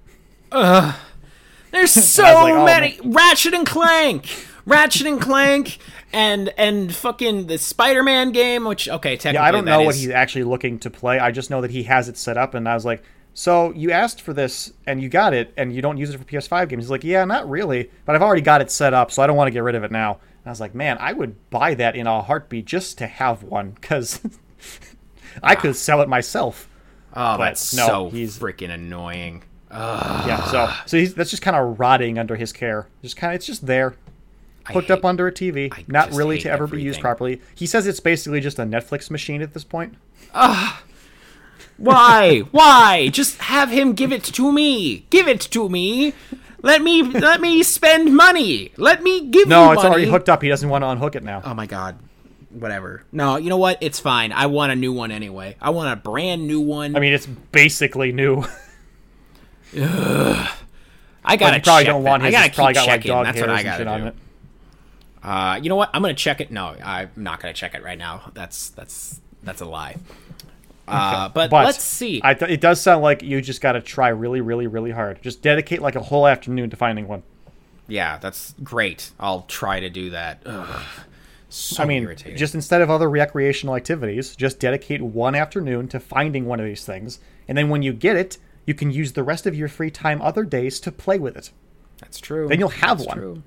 There's 0.52 1.90
so 1.90 2.22
like, 2.22 2.52
oh, 2.54 2.64
many 2.64 2.98
Ratchet 3.02 3.54
and 3.54 3.66
Clank, 3.66 4.26
Ratchet 4.66 5.06
and 5.06 5.20
Clank, 5.20 5.78
and 6.12 6.52
and 6.58 6.94
fucking 6.94 7.46
the 7.46 7.56
Spider-Man 7.56 8.32
game. 8.32 8.64
Which 8.64 8.88
okay, 8.88 9.16
technically 9.16 9.42
Yeah, 9.42 9.48
I 9.48 9.50
don't 9.52 9.64
know 9.64 9.82
what 9.82 9.94
he's 9.94 10.10
actually 10.10 10.44
looking 10.44 10.78
to 10.80 10.90
play. 10.90 11.18
I 11.18 11.30
just 11.30 11.50
know 11.50 11.60
that 11.62 11.70
he 11.70 11.84
has 11.84 12.08
it 12.08 12.16
set 12.18 12.36
up, 12.36 12.54
and 12.54 12.68
I 12.68 12.74
was 12.74 12.84
like, 12.84 13.02
"So 13.32 13.72
you 13.72 13.92
asked 13.92 14.20
for 14.20 14.32
this, 14.32 14.72
and 14.86 15.00
you 15.00 15.08
got 15.08 15.32
it, 15.34 15.54
and 15.56 15.72
you 15.74 15.80
don't 15.82 15.96
use 15.96 16.10
it 16.10 16.18
for 16.18 16.24
PS5 16.24 16.68
games?" 16.68 16.84
He's 16.84 16.90
like, 16.90 17.04
"Yeah, 17.04 17.24
not 17.24 17.48
really, 17.48 17.90
but 18.04 18.14
I've 18.16 18.22
already 18.22 18.42
got 18.42 18.60
it 18.60 18.70
set 18.70 18.92
up, 18.92 19.10
so 19.12 19.22
I 19.22 19.26
don't 19.26 19.36
want 19.36 19.46
to 19.48 19.52
get 19.52 19.62
rid 19.62 19.74
of 19.76 19.84
it 19.84 19.92
now." 19.92 20.12
And 20.12 20.46
I 20.46 20.50
was 20.50 20.60
like, 20.60 20.74
"Man, 20.74 20.96
I 21.00 21.12
would 21.12 21.48
buy 21.50 21.74
that 21.74 21.94
in 21.96 22.06
a 22.06 22.20
heartbeat 22.22 22.64
just 22.66 22.98
to 22.98 23.06
have 23.06 23.42
one, 23.44 23.70
because 23.70 24.20
I 25.42 25.54
could 25.54 25.76
sell 25.76 26.02
it 26.02 26.08
myself." 26.08 26.68
Ah. 27.14 27.34
Oh, 27.34 27.38
but 27.38 27.44
that's 27.46 27.74
no, 27.74 27.86
so 27.86 28.10
he's- 28.10 28.38
freaking 28.38 28.70
annoying. 28.70 29.42
Yeah, 29.70 30.42
so 30.44 30.72
so 30.86 30.96
he's, 30.96 31.14
that's 31.14 31.30
just 31.30 31.42
kind 31.42 31.56
of 31.56 31.78
rotting 31.78 32.18
under 32.18 32.34
his 32.36 32.52
care. 32.52 32.88
Just 33.02 33.16
kind 33.16 33.32
of, 33.32 33.36
it's 33.36 33.46
just 33.46 33.66
there, 33.66 33.94
hooked 34.72 34.88
hate- 34.88 34.94
up 34.98 35.04
under 35.04 35.26
a 35.26 35.32
TV, 35.32 35.68
I 35.72 35.84
not 35.88 36.12
really 36.12 36.38
to 36.40 36.50
ever 36.50 36.66
be 36.66 36.82
used 36.82 37.00
properly. 37.00 37.40
He 37.54 37.66
says 37.66 37.86
it's 37.86 38.00
basically 38.00 38.40
just 38.40 38.58
a 38.58 38.62
Netflix 38.64 39.10
machine 39.10 39.42
at 39.42 39.54
this 39.54 39.64
point. 39.64 39.94
Ah. 40.34 40.82
Why? 41.76 42.40
Why? 42.52 43.08
Just 43.08 43.38
have 43.42 43.70
him 43.70 43.92
give 43.92 44.12
it 44.12 44.24
to 44.24 44.52
me. 44.52 45.06
Give 45.10 45.28
it 45.28 45.40
to 45.42 45.68
me. 45.68 46.14
Let 46.62 46.82
me 46.82 47.02
let 47.02 47.40
me 47.40 47.62
spend 47.62 48.16
money. 48.16 48.72
Let 48.76 49.02
me 49.02 49.26
give 49.26 49.46
No, 49.46 49.72
it's 49.72 49.82
money. 49.82 49.88
already 49.88 50.10
hooked 50.10 50.28
up. 50.28 50.42
He 50.42 50.48
doesn't 50.48 50.68
want 50.68 50.82
to 50.82 50.88
unhook 50.88 51.14
it 51.14 51.22
now. 51.22 51.42
Oh 51.44 51.54
my 51.54 51.66
god. 51.66 51.98
Whatever. 52.50 53.04
No, 53.12 53.36
you 53.36 53.50
know 53.50 53.58
what? 53.58 53.78
It's 53.82 54.00
fine. 54.00 54.32
I 54.32 54.46
want 54.46 54.72
a 54.72 54.76
new 54.76 54.92
one 54.92 55.10
anyway. 55.10 55.56
I 55.60 55.70
want 55.70 55.92
a 55.92 55.96
brand 55.96 56.46
new 56.46 56.60
one. 56.60 56.96
I 56.96 57.00
mean, 57.00 57.12
it's 57.12 57.26
basically 57.26 58.12
new. 58.12 58.42
I 59.76 61.36
gotta 61.36 61.60
probably 61.60 61.84
don't 61.84 62.02
want 62.02 62.22
his. 62.22 62.34
I 62.34 62.38
gotta 62.38 62.46
It's 62.46 62.56
probably 62.56 62.74
keep 62.74 62.82
got 62.82 62.86
like 62.88 63.02
dog 63.04 63.26
That's 63.26 63.40
what 63.40 63.50
I 63.50 63.62
gotta 63.62 63.78
shit 63.78 63.86
on 63.88 64.06
it. 64.08 64.14
Uh, 65.26 65.58
you 65.60 65.68
know 65.68 65.74
what? 65.76 65.90
I'm 65.92 66.00
gonna 66.02 66.14
check 66.14 66.40
it. 66.40 66.50
No, 66.52 66.76
I'm 66.84 67.10
not 67.16 67.40
gonna 67.40 67.52
check 67.52 67.74
it 67.74 67.82
right 67.82 67.98
now. 67.98 68.30
That's 68.34 68.68
that's 68.70 69.20
that's 69.42 69.60
a 69.60 69.64
lie. 69.66 69.96
Uh, 70.88 71.28
but, 71.30 71.50
But 71.50 71.66
let's 71.66 71.82
see. 71.82 72.20
I 72.22 72.34
th- 72.34 72.48
it 72.48 72.60
does 72.60 72.80
sound 72.80 73.02
like 73.02 73.20
you 73.20 73.40
just 73.40 73.60
got 73.60 73.72
to 73.72 73.80
try 73.80 74.06
really, 74.08 74.40
really, 74.40 74.68
really 74.68 74.92
hard. 74.92 75.20
Just 75.20 75.42
dedicate 75.42 75.82
like 75.82 75.96
a 75.96 76.00
whole 76.00 76.28
afternoon 76.28 76.70
to 76.70 76.76
finding 76.76 77.08
one. 77.08 77.24
yeah, 77.88 78.18
that's 78.18 78.54
great. 78.62 79.10
I'll 79.18 79.42
try 79.48 79.80
to 79.80 79.90
do 79.90 80.10
that. 80.10 80.42
Ugh, 80.46 80.82
so 81.48 81.82
I 81.82 81.86
mean, 81.86 82.04
irritating. 82.04 82.36
just 82.38 82.54
instead 82.54 82.82
of 82.82 82.90
other 82.90 83.10
recreational 83.10 83.74
activities, 83.74 84.36
just 84.36 84.60
dedicate 84.60 85.02
one 85.02 85.34
afternoon 85.34 85.88
to 85.88 85.98
finding 85.98 86.46
one 86.46 86.60
of 86.60 86.66
these 86.66 86.84
things, 86.84 87.18
and 87.48 87.58
then 87.58 87.68
when 87.68 87.82
you 87.82 87.92
get 87.92 88.14
it, 88.14 88.38
you 88.64 88.74
can 88.74 88.92
use 88.92 89.12
the 89.14 89.24
rest 89.24 89.44
of 89.44 89.56
your 89.56 89.66
free 89.68 89.90
time 89.90 90.22
other 90.22 90.44
days 90.44 90.78
to 90.80 90.92
play 90.92 91.18
with 91.18 91.36
it. 91.36 91.50
that's 92.00 92.20
true. 92.20 92.46
then 92.46 92.60
you'll 92.60 92.68
have 92.68 92.98
That's 92.98 93.08
one. 93.08 93.16
True. 93.18 93.42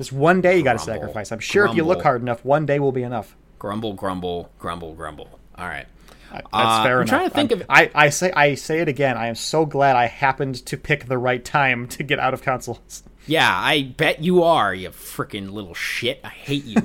Just 0.00 0.12
one 0.12 0.40
day 0.40 0.56
you 0.56 0.64
got 0.64 0.72
to 0.72 0.78
sacrifice. 0.78 1.30
I'm 1.30 1.40
sure 1.40 1.66
if 1.66 1.74
you 1.74 1.84
look 1.84 2.02
hard 2.02 2.22
enough, 2.22 2.42
one 2.42 2.64
day 2.64 2.78
will 2.78 2.90
be 2.90 3.02
enough. 3.02 3.36
Grumble, 3.58 3.92
grumble, 3.92 4.50
grumble, 4.58 4.94
grumble. 4.94 5.28
All 5.58 5.66
right. 5.66 5.84
That's 6.32 6.46
Uh, 6.52 6.82
fair 6.84 6.96
I'm 6.96 7.02
enough. 7.02 7.08
trying 7.10 7.28
to 7.28 7.34
think 7.34 7.52
I'm- 7.52 7.60
of- 7.60 7.66
I, 7.68 7.90
I 8.06 8.08
say 8.08 8.32
I 8.32 8.54
say 8.54 8.78
it 8.78 8.88
again. 8.88 9.18
I 9.18 9.26
am 9.26 9.34
so 9.34 9.66
glad 9.66 9.96
I 9.96 10.06
happened 10.06 10.64
to 10.66 10.78
pick 10.78 11.04
the 11.04 11.18
right 11.18 11.44
time 11.44 11.86
to 11.88 12.02
get 12.02 12.18
out 12.18 12.32
of 12.32 12.42
consoles. 12.42 13.02
Yeah, 13.26 13.48
I 13.54 13.82
bet 13.82 14.24
you 14.24 14.42
are, 14.44 14.74
you 14.74 14.88
freaking 14.88 15.50
little 15.52 15.74
shit. 15.74 16.20
I 16.24 16.30
hate 16.30 16.64
you. 16.64 16.78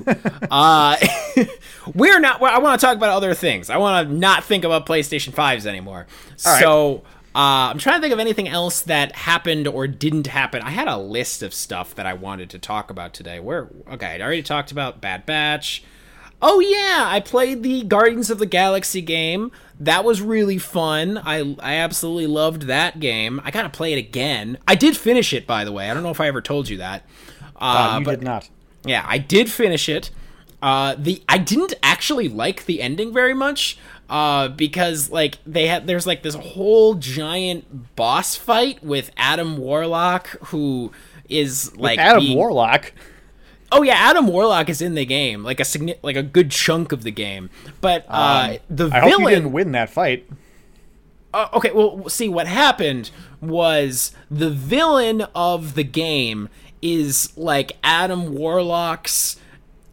uh, 0.50 0.96
we're 1.94 2.20
not. 2.20 2.40
well, 2.40 2.54
I 2.54 2.58
want 2.58 2.78
to 2.78 2.86
talk 2.86 2.94
about 2.94 3.10
other 3.10 3.32
things. 3.32 3.70
I 3.70 3.78
want 3.78 4.06
to 4.08 4.14
not 4.14 4.44
think 4.44 4.62
about 4.62 4.84
PlayStation 4.86 5.32
5s 5.32 5.64
anymore. 5.66 6.06
right. 6.44 6.60
So. 6.60 7.02
Uh, 7.36 7.68
I'm 7.70 7.76
trying 7.78 7.96
to 7.96 8.00
think 8.00 8.14
of 8.14 8.18
anything 8.18 8.48
else 8.48 8.80
that 8.80 9.14
happened 9.14 9.68
or 9.68 9.86
didn't 9.86 10.26
happen. 10.28 10.62
I 10.62 10.70
had 10.70 10.88
a 10.88 10.96
list 10.96 11.42
of 11.42 11.52
stuff 11.52 11.94
that 11.94 12.06
I 12.06 12.14
wanted 12.14 12.48
to 12.50 12.58
talk 12.58 12.88
about 12.90 13.12
today. 13.12 13.38
Where 13.40 13.68
okay, 13.92 14.06
I 14.06 14.20
already 14.24 14.42
talked 14.42 14.72
about 14.72 15.02
Bad 15.02 15.26
Batch. 15.26 15.84
Oh 16.40 16.60
yeah, 16.60 17.04
I 17.06 17.20
played 17.20 17.62
the 17.62 17.82
Guardians 17.82 18.30
of 18.30 18.38
the 18.38 18.46
Galaxy 18.46 19.02
game. 19.02 19.52
That 19.78 20.02
was 20.02 20.22
really 20.22 20.56
fun. 20.56 21.18
I 21.18 21.56
I 21.60 21.74
absolutely 21.74 22.26
loved 22.26 22.62
that 22.62 23.00
game. 23.00 23.40
I 23.44 23.50
gotta 23.50 23.68
play 23.68 23.92
it 23.92 23.98
again. 23.98 24.56
I 24.66 24.74
did 24.74 24.96
finish 24.96 25.34
it, 25.34 25.46
by 25.46 25.62
the 25.64 25.72
way. 25.72 25.90
I 25.90 25.94
don't 25.94 26.02
know 26.02 26.10
if 26.10 26.20
I 26.22 26.28
ever 26.28 26.40
told 26.40 26.70
you 26.70 26.78
that. 26.78 27.04
Uh, 27.60 27.96
Uh, 27.96 27.98
you 27.98 28.04
but 28.06 28.20
did 28.20 28.22
not. 28.24 28.48
yeah, 28.84 29.04
I 29.06 29.18
did 29.18 29.50
finish 29.52 29.90
it. 29.90 30.10
Uh, 30.62 30.94
the 30.98 31.22
I 31.28 31.36
didn't 31.36 31.74
actually 31.82 32.28
like 32.28 32.64
the 32.64 32.80
ending 32.80 33.12
very 33.12 33.34
much. 33.34 33.76
Uh, 34.08 34.48
because 34.48 35.10
like 35.10 35.38
they 35.44 35.66
had 35.66 35.86
there's 35.88 36.06
like 36.06 36.22
this 36.22 36.34
whole 36.36 36.94
giant 36.94 37.96
boss 37.96 38.36
fight 38.36 38.82
with 38.84 39.10
Adam 39.16 39.56
Warlock 39.58 40.28
who 40.46 40.92
is 41.28 41.76
like 41.76 41.98
Adam 41.98 42.20
being- 42.22 42.36
Warlock. 42.36 42.92
Oh 43.72 43.82
yeah, 43.82 43.94
Adam 43.94 44.28
Warlock 44.28 44.68
is 44.68 44.80
in 44.80 44.94
the 44.94 45.04
game, 45.04 45.42
like 45.42 45.58
a 45.58 45.64
signi- 45.64 45.98
like 46.02 46.14
a 46.14 46.22
good 46.22 46.52
chunk 46.52 46.92
of 46.92 47.02
the 47.02 47.10
game. 47.10 47.50
But 47.80 48.04
uh, 48.08 48.58
the 48.70 48.84
Um, 48.86 48.92
I 48.92 49.00
hope 49.00 49.10
you 49.10 49.18
villain. 49.18 49.34
didn't 49.34 49.52
win 49.52 49.72
that 49.72 49.90
fight. 49.90 50.28
Uh, 51.34 51.48
okay, 51.54 51.72
well, 51.72 52.08
see 52.08 52.28
what 52.28 52.46
happened 52.46 53.10
was 53.40 54.12
the 54.30 54.50
villain 54.50 55.22
of 55.34 55.74
the 55.74 55.82
game 55.82 56.48
is 56.80 57.36
like 57.36 57.72
Adam 57.82 58.32
Warlock's 58.34 59.36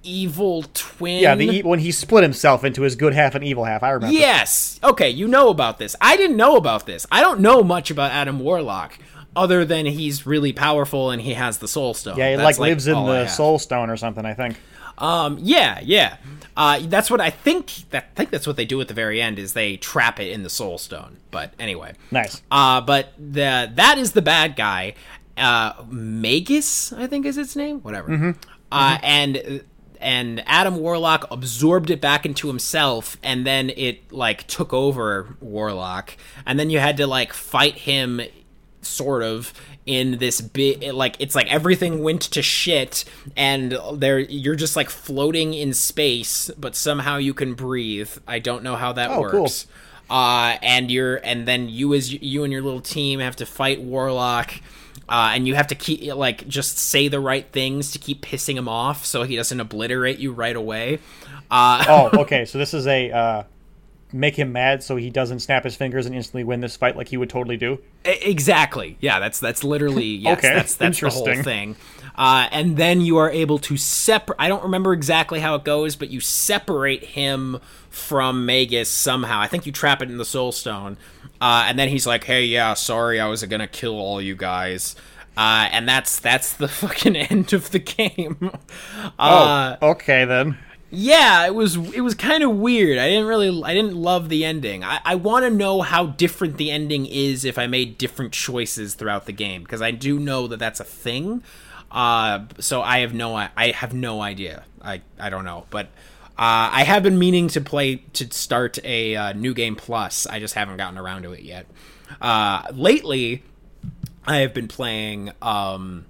evil 0.03 0.63
twin. 0.73 1.21
Yeah, 1.21 1.35
the 1.35 1.47
e- 1.59 1.63
when 1.63 1.79
he 1.79 1.91
split 1.91 2.23
himself 2.23 2.63
into 2.63 2.81
his 2.83 2.95
good 2.95 3.13
half 3.13 3.35
and 3.35 3.43
evil 3.43 3.63
half. 3.65 3.83
I 3.83 3.91
remember. 3.91 4.13
Yes. 4.15 4.79
Okay, 4.83 5.09
you 5.09 5.27
know 5.27 5.49
about 5.49 5.77
this. 5.79 5.95
I 6.01 6.17
didn't 6.17 6.37
know 6.37 6.55
about 6.57 6.85
this. 6.85 7.05
I 7.11 7.21
don't 7.21 7.39
know 7.39 7.63
much 7.63 7.89
about 7.91 8.11
Adam 8.11 8.39
Warlock 8.39 8.97
other 9.35 9.65
than 9.65 9.85
he's 9.87 10.25
really 10.27 10.53
powerful 10.53 11.09
and 11.09 11.21
he 11.21 11.33
has 11.33 11.57
the 11.57 11.67
soul 11.67 11.93
stone. 11.93 12.17
Yeah, 12.17 12.31
he 12.31 12.35
That's, 12.35 12.59
like 12.59 12.69
lives 12.69 12.87
in 12.87 12.93
the. 12.93 13.27
Soul 13.27 13.57
Stone 13.59 13.89
or 13.89 13.97
something. 13.97 14.25
I 14.25 14.33
think. 14.33 14.57
Um, 14.97 15.39
yeah, 15.41 15.79
yeah. 15.83 16.17
Uh, 16.55 16.79
that's 16.83 17.09
what 17.09 17.19
I 17.19 17.31
think. 17.31 17.89
That 17.89 18.03
I 18.11 18.15
think 18.15 18.29
that's 18.29 18.45
what 18.45 18.57
they 18.57 18.65
do 18.65 18.79
at 18.79 18.87
the 18.87 18.93
very 18.93 19.19
end 19.21 19.39
is 19.39 19.53
they 19.53 19.75
trap 19.77 20.19
it 20.19 20.31
in 20.31 20.43
the 20.43 20.51
soul 20.51 20.77
stone. 20.77 21.17
But 21.31 21.51
anyway, 21.57 21.93
Nice. 22.11 22.43
uh, 22.51 22.79
but 22.81 23.13
the 23.17 23.71
that 23.73 23.97
is 23.97 24.11
the 24.11 24.21
bad 24.21 24.55
guy. 24.55 24.93
Uh, 25.35 25.73
Magus, 25.89 26.93
I 26.93 27.07
think 27.07 27.25
is 27.25 27.39
its 27.39 27.55
name. 27.55 27.79
Whatever. 27.79 28.35
Uh, 28.71 28.97
and 29.01 29.63
and 30.03 30.43
Adam 30.45 30.75
Warlock 30.77 31.25
absorbed 31.31 31.89
it 31.89 31.99
back 32.01 32.25
into 32.25 32.47
himself, 32.47 33.17
and 33.23 33.45
then 33.47 33.71
it 33.71 34.11
like 34.11 34.45
took 34.47 34.73
over 34.73 35.35
Warlock, 35.41 36.15
and 36.45 36.59
then 36.59 36.69
you 36.69 36.79
had 36.79 36.97
to 36.97 37.07
like 37.07 37.33
fight 37.33 37.75
him, 37.75 38.21
sort 38.81 39.23
of 39.23 39.53
in 39.85 40.17
this 40.17 40.39
bit 40.41 40.93
like 40.95 41.15
it's 41.19 41.35
like 41.35 41.47
everything 41.51 42.01
went 42.03 42.21
to 42.21 42.41
shit 42.41 43.03
and 43.35 43.77
there 43.95 44.17
you're 44.19 44.55
just 44.55 44.77
like 44.77 44.89
floating 44.89 45.53
in 45.53 45.73
space 45.73 46.49
but 46.57 46.73
somehow 46.75 47.17
you 47.17 47.33
can 47.33 47.53
breathe. 47.53 48.09
I 48.27 48.39
don't 48.39 48.63
know 48.63 48.75
how 48.77 48.93
that 48.93 49.09
Oh, 49.09 49.29
cool. 49.29 49.41
works. 49.43 49.67
Uh, 50.09 50.57
and 50.61 50.91
you're 50.91 51.15
and 51.17 51.45
then 51.47 51.67
you 51.69 51.93
as 51.93 52.11
you 52.13 52.43
and 52.43 52.51
your 52.53 52.61
little 52.61 52.81
team 52.81 53.19
have 53.19 53.35
to 53.37 53.45
fight 53.45 53.81
Warlock, 53.81 54.53
uh, 55.09 55.31
and 55.33 55.47
you 55.47 55.55
have 55.55 55.67
to 55.67 55.75
keep 55.75 56.13
like 56.15 56.47
just 56.47 56.77
say 56.77 57.07
the 57.07 57.19
right 57.19 57.45
things 57.51 57.91
to 57.91 57.99
keep 57.99 58.23
pissing 58.23 58.55
him 58.55 58.69
off 58.69 59.05
so 59.05 59.23
he 59.23 59.35
doesn't 59.35 59.59
obliterate 59.59 60.19
you 60.19 60.31
right 60.31 60.55
away. 60.55 60.99
Uh, 61.51 61.83
oh, 61.87 62.09
okay. 62.21 62.45
So 62.45 62.57
this 62.57 62.73
is 62.73 62.87
a 62.87 63.11
uh, 63.11 63.43
make 64.13 64.35
him 64.35 64.51
mad 64.51 64.83
so 64.83 64.95
he 64.95 65.09
doesn't 65.09 65.39
snap 65.39 65.63
his 65.63 65.75
fingers 65.75 66.05
and 66.05 66.15
instantly 66.15 66.43
win 66.43 66.61
this 66.61 66.75
fight 66.75 66.95
like 66.95 67.07
he 67.09 67.17
would 67.17 67.29
totally 67.29 67.57
do. 67.57 67.79
Exactly. 68.05 68.97
Yeah, 69.01 69.19
that's 69.19 69.39
that's 69.39 69.63
literally 69.63 70.05
yes. 70.05 70.37
Okay, 70.37 70.53
That's 70.53 70.75
that's 70.75 70.99
the 70.99 71.09
whole 71.09 71.43
thing. 71.43 71.75
Uh, 72.15 72.47
and 72.51 72.77
then 72.77 73.01
you 73.01 73.17
are 73.17 73.31
able 73.31 73.57
to 73.57 73.75
separate. 73.75 74.35
I 74.39 74.47
don't 74.47 74.63
remember 74.63 74.93
exactly 74.93 75.39
how 75.39 75.55
it 75.55 75.63
goes, 75.63 75.95
but 75.95 76.09
you 76.09 76.19
separate 76.19 77.03
him 77.03 77.59
from 77.89 78.45
Magus 78.45 78.89
somehow. 78.89 79.39
I 79.39 79.47
think 79.47 79.65
you 79.65 79.71
trap 79.71 80.01
it 80.01 80.11
in 80.11 80.17
the 80.17 80.25
Soul 80.25 80.51
Stone, 80.51 80.97
uh, 81.43 81.65
and 81.67 81.77
then 81.77 81.89
he's 81.89 82.07
like, 82.07 82.23
"Hey, 82.23 82.45
yeah, 82.45 82.73
sorry, 82.75 83.19
I 83.19 83.27
was 83.27 83.43
gonna 83.43 83.67
kill 83.67 83.95
all 83.99 84.21
you 84.21 84.35
guys." 84.35 84.95
Uh, 85.35 85.67
and 85.71 85.89
that's 85.89 86.19
that's 86.19 86.53
the 86.53 86.67
fucking 86.81 87.15
end 87.15 87.53
of 87.53 87.71
the 87.71 87.79
game. 87.79 88.51
Uh, 89.19 89.75
oh, 89.81 89.89
okay 89.91 90.25
then. 90.25 90.57
yeah, 90.89 91.45
it 91.45 91.53
was 91.55 91.75
it 91.93 92.01
was 92.01 92.15
kind 92.15 92.43
of 92.43 92.51
weird. 92.55 92.97
I 92.97 93.09
didn't 93.09 93.25
really 93.27 93.63
I 93.63 93.73
didn't 93.73 93.95
love 93.95 94.29
the 94.29 94.45
ending. 94.45 94.83
I, 94.83 94.99
I 95.03 95.15
want 95.15 95.43
to 95.45 95.49
know 95.49 95.81
how 95.81 96.05
different 96.07 96.57
the 96.57 96.71
ending 96.71 97.05
is 97.05 97.45
if 97.45 97.57
I 97.57 97.67
made 97.67 97.97
different 97.97 98.31
choices 98.33 98.93
throughout 98.95 99.25
the 99.25 99.33
game 99.33 99.63
because 99.63 99.81
I 99.81 99.91
do 99.91 100.19
know 100.19 100.47
that 100.47 100.59
that's 100.59 100.79
a 100.79 100.83
thing. 100.85 101.43
Uh, 101.91 102.45
so 102.59 102.81
I 102.81 102.99
have 102.99 103.13
no 103.13 103.35
I, 103.35 103.49
I 103.57 103.71
have 103.71 103.93
no 103.93 104.21
idea. 104.21 104.63
I 104.81 105.01
I 105.19 105.29
don't 105.29 105.45
know, 105.45 105.65
but 105.69 105.89
uh, 106.37 106.73
I 106.73 106.83
have 106.83 107.03
been 107.03 107.19
meaning 107.19 107.47
to 107.49 107.61
play 107.61 107.97
to 108.13 108.31
start 108.33 108.79
a 108.83 109.15
uh, 109.15 109.33
new 109.33 109.53
game 109.53 109.75
plus. 109.75 110.25
I 110.25 110.39
just 110.39 110.55
haven't 110.55 110.77
gotten 110.77 110.97
around 110.97 111.23
to 111.23 111.31
it 111.31 111.43
yet. 111.43 111.67
Uh, 112.19 112.63
lately, 112.73 113.43
I 114.25 114.37
have 114.37 114.53
been 114.53 114.67
playing 114.67 115.31
um, 115.41 116.05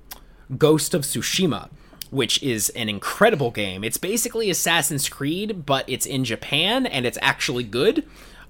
Ghost 0.57 0.93
of 0.93 1.01
Tsushima, 1.01 1.69
which 2.09 2.41
is 2.41 2.69
an 2.69 2.87
incredible 2.87 3.51
game. 3.51 3.83
It's 3.83 3.97
basically 3.97 4.49
Assassin's 4.49 5.09
Creed, 5.09 5.65
but 5.65 5.83
it's 5.89 6.05
in 6.05 6.23
Japan 6.23 6.85
and 6.85 7.05
it's 7.05 7.17
actually 7.21 7.63
good. 7.63 7.99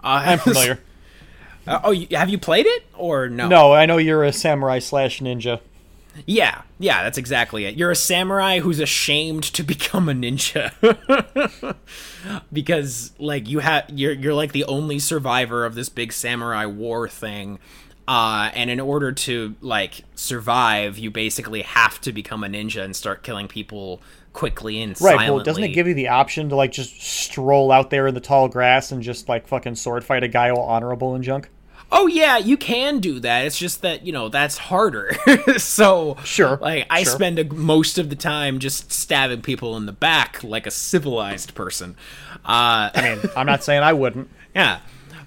Uh, 0.04 0.24
I'm 0.26 0.40
familiar. 0.40 0.80
Uh, 1.66 1.80
oh, 1.84 1.96
have 2.12 2.30
you 2.30 2.38
played 2.38 2.66
it 2.68 2.84
or 2.94 3.30
no? 3.30 3.48
no, 3.48 3.74
I 3.74 3.86
know 3.86 3.98
you're 3.98 4.24
a 4.24 4.34
samurai 4.34 4.80
slash 4.80 5.22
ninja. 5.22 5.60
Yeah, 6.28 6.62
yeah, 6.80 7.04
that's 7.04 7.18
exactly 7.18 7.66
it. 7.66 7.76
You're 7.76 7.92
a 7.92 7.96
samurai 7.96 8.60
who's 8.60 8.80
ashamed 8.80 9.44
to 9.46 9.64
become 9.64 10.08
a 10.10 10.14
ninja. 10.14 10.72
because 12.52 13.12
like 13.20 13.48
you 13.50 13.60
have 13.60 13.86
you're 13.90 14.14
you're 14.14 14.34
like 14.34 14.52
the 14.52 14.64
only 14.66 15.00
survivor 15.00 15.66
of 15.66 15.76
this 15.76 15.90
big 15.90 16.14
samurai 16.14 16.66
war 16.66 17.08
thing. 17.08 17.60
Uh, 18.06 18.52
and 18.54 18.70
in 18.70 18.80
order 18.82 19.14
to 19.14 19.56
like 19.62 20.04
survive, 20.16 20.98
you 20.98 21.10
basically 21.10 21.62
have 21.62 22.02
to 22.02 22.12
become 22.12 22.44
a 22.44 22.48
ninja 22.48 22.84
and 22.84 22.96
start 22.96 23.24
killing 23.24 23.48
people 23.48 24.02
quickly 24.34 24.82
and 24.82 24.92
Right, 24.92 25.12
silently. 25.12 25.36
well, 25.36 25.44
doesn't 25.44 25.64
it 25.64 25.70
give 25.70 25.88
you 25.88 25.94
the 25.94 26.10
option 26.10 26.50
to 26.50 26.56
like 26.56 26.72
just 26.74 27.02
stroll 27.02 27.72
out 27.72 27.92
there 27.92 28.08
in 28.08 28.14
the 28.14 28.20
tall 28.20 28.50
grass 28.50 28.92
and 28.92 29.02
just 29.02 29.30
like 29.30 29.48
fucking 29.48 29.76
sword 29.76 30.04
fight 30.04 30.22
a 30.24 30.28
guy 30.28 30.50
all 30.50 30.64
honorable 30.64 31.16
and 31.16 31.24
junk? 31.24 31.50
Oh 31.92 32.08
yeah, 32.08 32.38
you 32.38 32.58
can 32.58 33.00
do 33.00 33.20
that. 33.20 33.46
It's 33.46 33.58
just 33.58 33.82
that 33.82 34.06
you 34.06 34.12
know 34.12 34.30
that's 34.30 34.58
harder. 34.58 35.16
so 35.58 36.18
Sure, 36.24 36.58
like 36.58 36.88
I 36.90 37.04
sure. 37.04 37.14
spend 37.14 37.40
a, 37.40 37.46
most 37.54 37.98
of 37.98 38.10
the 38.10 38.16
time 38.16 38.60
just 38.60 38.92
stabbing 38.92 39.42
people 39.42 39.78
in 39.78 39.86
the 39.86 39.92
back 39.92 40.44
like 40.44 40.66
a 40.66 40.72
civilized 40.72 41.54
person. 41.56 41.96
Uh, 42.46 42.90
I 42.94 43.02
mean, 43.02 43.32
I'm 43.36 43.46
not 43.46 43.64
saying 43.64 43.84
I 43.84 43.94
wouldn't. 43.94 44.30
yeah. 44.56 44.80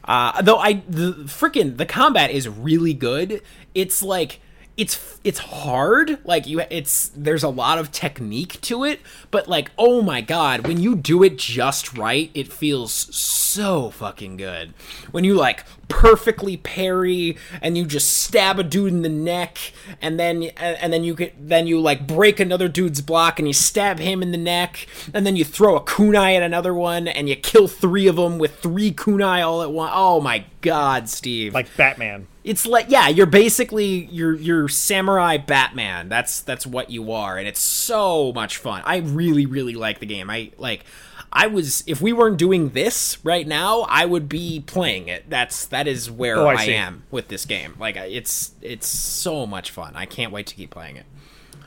Uh, 0.05 0.41
though 0.43 0.59
I 0.59 0.83
the 0.89 1.13
freaking 1.25 1.77
the 1.77 1.87
combat 1.87 2.31
is 2.31 2.49
really 2.49 2.95
good. 2.95 3.43
It's 3.75 4.03
like 4.03 4.41
it's 4.77 5.19
it's 5.25 5.39
hard. 5.39 6.19
Like 6.25 6.47
you, 6.47 6.61
it's 6.71 7.11
there's 7.17 7.43
a 7.43 7.49
lot 7.49 7.79
of 7.79 7.91
technique 7.91 8.61
to 8.63 8.85
it, 8.85 9.01
but 9.31 9.49
like 9.49 9.71
oh 9.79 10.03
my 10.03 10.21
god, 10.21 10.67
when 10.67 10.81
you 10.81 10.95
do 10.95 11.23
it 11.23 11.39
just 11.39 11.97
right, 11.97 12.31
it 12.35 12.53
feels 12.53 12.93
so 12.93 13.91
fucking 13.91 14.37
good. 14.37 14.75
When 15.11 15.25
you 15.25 15.35
like 15.35 15.65
perfectly 15.89 16.57
parry 16.57 17.37
and 17.63 17.77
you 17.77 17.85
just 17.87 18.13
stab 18.17 18.59
a 18.59 18.63
dude 18.63 18.93
in 18.93 19.03
the 19.03 19.09
neck, 19.09 19.73
and 20.01 20.19
then 20.19 20.45
and 20.59 20.93
then 20.93 21.05
you 21.05 21.15
get 21.15 21.49
then 21.49 21.67
you 21.67 21.81
like 21.81 22.07
break 22.07 22.41
another 22.41 22.69
dude's 22.69 23.01
block 23.01 23.39
and 23.39 23.49
you 23.49 23.55
stab 23.55 23.99
him 23.99 24.23
in 24.23 24.33
the 24.33 24.39
neck, 24.39 24.87
and 25.15 25.27
then 25.27 25.37
you 25.37 25.45
throw 25.45 25.77
a 25.77 25.81
kunai 25.81 26.37
at 26.37 26.43
another 26.43 26.75
one 26.75 27.09
and 27.09 27.29
you 27.29 27.37
kill 27.37 27.69
three 27.69 28.07
of 28.07 28.17
them 28.17 28.39
with 28.39 28.59
three 28.59 28.93
kunai 28.93 29.47
all 29.47 29.63
at 29.63 29.71
once. 29.71 29.93
Oh 29.95 30.21
my 30.21 30.45
god, 30.61 31.09
Steve! 31.09 31.55
Like 31.55 31.75
Batman. 31.77 32.27
it's 32.43 32.67
like 32.67 32.87
yeah 32.89 33.09
you're 33.09 33.27
basically 33.27 34.07
you're 34.07 34.35
you're 34.35 34.69
samurai 34.69 35.37
batman 35.37 36.09
that's 36.09 36.41
that's 36.43 36.67
what 36.67 36.91
you 36.91 37.11
are 37.13 37.37
and 37.39 37.47
it's 37.49 37.61
so 37.61 38.33
much 38.33 38.57
fun 38.57 38.83
i 38.85 38.99
really 38.99 39.47
really 39.47 39.75
like 39.75 39.99
the 39.99 40.07
game 40.07 40.31
i 40.31 40.51
like 40.57 40.85
i 41.37 41.47
was 41.47 41.85
if 41.87 42.01
we 42.01 42.13
weren't 42.13 42.39
doing 42.39 42.71
this 42.71 43.19
right 43.25 43.47
now 43.47 43.83
i 43.83 44.05
would 44.05 44.29
be 44.29 44.61
playing 44.61 45.09
it 45.09 45.29
that's 45.29 45.67
that 45.67 45.87
is 45.87 46.11
where 46.11 46.39
Oh, 46.39 46.47
I 46.47 46.55
I, 46.55 46.65
am 46.65 47.05
with 47.11 47.29
this 47.29 47.45
game 47.45 47.75
like 47.79 47.97
it's 47.97 48.53
it's 48.63 48.87
so 48.89 49.47
much 49.47 49.71
fun 49.71 49.93
i 49.95 50.07
can't 50.07 50.33
wait 50.33 50.47
to 50.49 50.55
keep 50.55 50.71
playing 50.71 50.97
it 50.97 51.07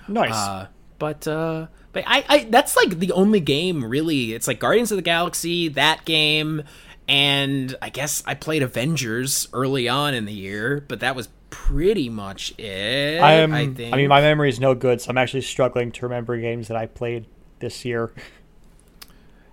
Nice. 0.08 0.34
uh, 0.34 0.68
but 0.98 1.28
uh, 1.28 1.68
but 1.94 2.04
I, 2.08 2.26
I 2.28 2.44
that's 2.50 2.76
like 2.76 3.00
the 3.00 3.12
only 3.14 3.40
game 3.40 3.84
really. 3.86 4.34
It's 4.34 4.48
like 4.48 4.60
Guardians 4.60 4.92
of 4.92 4.98
the 4.98 5.02
Galaxy, 5.04 5.70
that 5.70 6.04
game, 6.06 6.64
and 7.08 7.76
I 7.82 7.90
guess 7.90 8.24
I 8.26 8.34
played 8.34 8.64
Avengers 8.64 9.48
early 9.54 9.88
on 9.88 10.14
in 10.14 10.26
the 10.26 10.34
year, 10.34 10.84
but 10.88 11.00
that 11.02 11.16
was 11.16 11.30
pretty 11.52 12.10
much 12.10 12.54
it. 12.60 13.22
I'm, 13.22 13.54
I 13.54 13.62
I, 13.62 13.96
mean, 13.96 14.10
my 14.10 14.22
memory 14.22 14.50
is 14.50 14.60
no 14.60 14.76
good, 14.76 15.00
so 15.02 15.10
I'm 15.10 15.18
actually 15.18 15.42
struggling 15.42 15.92
to 15.94 16.06
remember 16.06 16.38
games 16.38 16.68
that 16.68 16.78
I 16.78 16.86
played 16.88 17.26
this 17.60 17.86
year. 17.86 18.12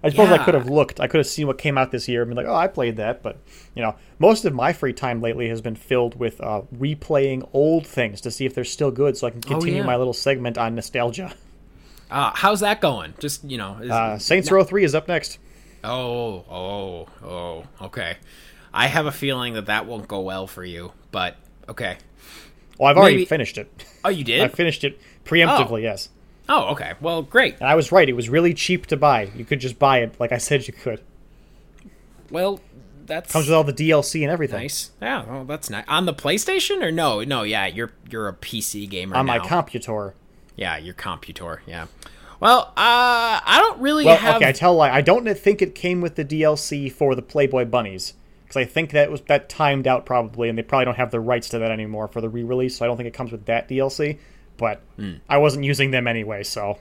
I 0.06 0.10
suppose 0.10 0.30
I 0.30 0.38
could 0.44 0.54
have 0.54 0.68
looked. 0.68 1.00
I 1.00 1.06
could 1.06 1.18
have 1.18 1.26
seen 1.26 1.46
what 1.46 1.58
came 1.58 1.76
out 1.76 1.90
this 1.90 2.08
year 2.08 2.22
and 2.22 2.28
been 2.30 2.36
like, 2.36 2.46
oh, 2.46 2.54
I 2.54 2.66
played 2.68 2.96
that. 2.96 3.22
But, 3.22 3.36
you 3.74 3.82
know, 3.82 3.94
most 4.18 4.44
of 4.44 4.54
my 4.54 4.72
free 4.72 4.92
time 4.92 5.20
lately 5.20 5.48
has 5.48 5.60
been 5.60 5.76
filled 5.76 6.18
with 6.18 6.40
uh, 6.40 6.62
replaying 6.74 7.48
old 7.52 7.86
things 7.86 8.20
to 8.22 8.30
see 8.30 8.46
if 8.46 8.54
they're 8.54 8.64
still 8.64 8.90
good 8.90 9.16
so 9.16 9.26
I 9.26 9.30
can 9.30 9.40
continue 9.42 9.74
Oh, 9.74 9.78
yeah. 9.80 9.86
my 9.86 9.96
little 9.96 10.12
segment 10.12 10.56
on 10.58 10.74
nostalgia. 10.74 11.34
uh, 12.10 12.30
how's 12.34 12.60
that 12.60 12.80
going? 12.80 13.14
Just 13.18 13.44
you 13.44 13.58
know. 13.58 13.78
Is, 13.82 13.90
Uh, 13.90 14.18
Saints 14.18 14.50
Row 14.50 14.64
3 14.64 14.84
is 14.84 14.94
up 14.94 15.08
next. 15.08 15.38
oh, 15.84 16.44
oh, 16.50 17.06
oh. 17.24 17.64
Okay. 17.86 18.16
I 18.72 18.86
have 18.88 19.06
a 19.06 19.12
feeling 19.12 19.54
that 19.54 19.66
that 19.66 19.86
won't 19.86 20.06
go 20.08 20.20
well 20.20 20.46
for 20.46 20.64
you, 20.64 20.92
but 21.10 21.36
okay. 21.68 21.96
Well, 22.78 22.90
I've 22.90 22.96
already 22.98 23.24
finished 23.24 23.56
it. 23.56 23.84
Oh, 24.04 24.10
you 24.10 24.22
did? 24.32 24.42
I 24.42 24.48
finished 24.48 24.84
it 24.84 25.00
preemptively, 25.24 25.72
Oh. 25.72 25.76
yes. 25.76 26.10
Oh, 26.48 26.68
okay. 26.72 26.92
Well, 27.00 27.22
great. 27.22 27.54
And 27.58 27.68
I 27.68 27.74
was 27.74 27.90
right. 27.90 28.08
It 28.08 28.12
was 28.14 28.28
really 28.28 28.54
cheap 28.54 28.86
to 28.86 28.96
buy. 28.96 29.30
You 29.34 29.44
could 29.44 29.60
just 29.60 29.78
buy 29.78 29.98
it 29.98 30.14
like 30.20 30.32
I 30.32 30.38
said 30.38 30.66
you 30.66 30.72
could. 30.72 31.00
Well, 32.30 32.60
that's 33.06 33.32
Comes 33.32 33.46
with 33.46 33.54
all 33.54 33.64
the 33.64 33.72
DLC 33.72 34.22
and 34.22 34.30
everything. 34.30 34.60
Nice. 34.62 34.90
Yeah, 35.00 35.24
well, 35.24 35.44
that's 35.44 35.70
nice. 35.70 35.84
On 35.88 36.06
the 36.06 36.14
PlayStation 36.14 36.82
or 36.82 36.90
no? 36.90 37.22
No, 37.22 37.42
yeah, 37.42 37.66
you're 37.66 37.92
you're 38.10 38.28
a 38.28 38.32
PC 38.32 38.88
gamer 38.88 39.16
On 39.16 39.26
now. 39.26 39.38
my 39.38 39.46
computer. 39.46 40.14
yeah, 40.56 40.76
your 40.76 40.94
computer. 40.94 41.62
Yeah. 41.66 41.86
Well, 42.38 42.66
uh, 42.76 43.40
I 43.46 43.56
don't 43.60 43.80
really 43.80 44.04
Well, 44.04 44.16
have. 44.18 44.36
okay, 44.36 44.48
I 44.48 44.52
tell 44.52 44.72
a 44.74 44.76
lie. 44.76 44.90
I 44.90 45.00
don't 45.00 45.26
think 45.38 45.62
it 45.62 45.74
came 45.74 46.00
with 46.02 46.16
the 46.16 46.24
DLC 46.24 46.92
for 46.92 47.14
the 47.14 47.22
Playboy 47.22 47.64
Bunnies 47.64 48.12
because 48.44 48.56
I 48.58 48.64
think 48.64 48.90
that 48.90 49.10
was 49.10 49.22
that 49.22 49.48
timed 49.48 49.86
out 49.86 50.04
probably, 50.04 50.48
and 50.48 50.58
they 50.58 50.62
probably 50.62 50.84
don't 50.84 50.96
have 50.96 51.10
the 51.12 51.20
rights 51.20 51.48
to 51.50 51.58
that 51.60 51.70
anymore 51.70 52.08
for 52.08 52.20
the 52.20 52.28
re-release. 52.28 52.76
So 52.76 52.84
I 52.84 52.88
don't 52.88 52.96
think 52.96 53.06
it 53.06 53.14
comes 53.14 53.32
with 53.32 53.46
that 53.46 53.68
DLC. 53.68 54.18
But 54.56 54.80
Hmm. 54.96 55.14
I 55.28 55.38
wasn't 55.38 55.64
using 55.64 55.90
them 55.90 56.06
anyway, 56.06 56.42
so 56.42 56.78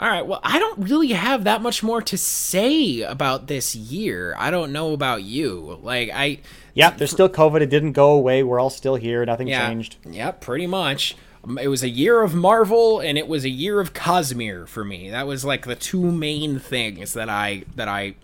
All 0.00 0.08
right. 0.08 0.26
Well, 0.26 0.40
I 0.42 0.58
don't 0.58 0.80
really 0.88 1.08
have 1.12 1.44
that 1.44 1.62
much 1.62 1.82
more 1.84 2.02
to 2.02 2.18
say 2.18 3.02
about 3.02 3.46
this 3.46 3.76
year. 3.76 4.34
I 4.36 4.50
don't 4.50 4.72
know 4.72 4.92
about 4.94 5.22
you. 5.22 5.78
Like 5.80 6.10
I. 6.12 6.40
yeah, 6.74 6.90
there's 6.90 7.12
still 7.12 7.28
COVID. 7.28 7.60
It 7.60 7.70
didn't 7.70 7.92
go 7.92 8.10
away. 8.10 8.42
We're 8.42 8.58
all 8.58 8.70
still 8.70 8.96
here. 8.96 9.24
Nothing 9.24 9.46
Yeah. 9.46 9.68
changed. 9.68 9.96
Yeah, 10.04 10.32
pretty 10.32 10.66
much. 10.66 11.14
Um, 11.44 11.56
It 11.56 11.68
was 11.68 11.84
a 11.84 11.88
year 11.88 12.20
of 12.22 12.34
Marvel 12.34 12.98
and 12.98 13.16
it 13.16 13.28
was 13.28 13.44
a 13.44 13.48
year 13.48 13.78
of 13.78 13.92
Cosmere 13.94 14.66
for 14.66 14.84
me. 14.84 15.08
That 15.10 15.26
was 15.28 15.44
like 15.44 15.66
the 15.66 15.76
two 15.76 16.10
main 16.10 16.58
things 16.58 17.12
that 17.12 17.28
I 17.28 17.62
that 17.76 17.86
I 17.88 18.14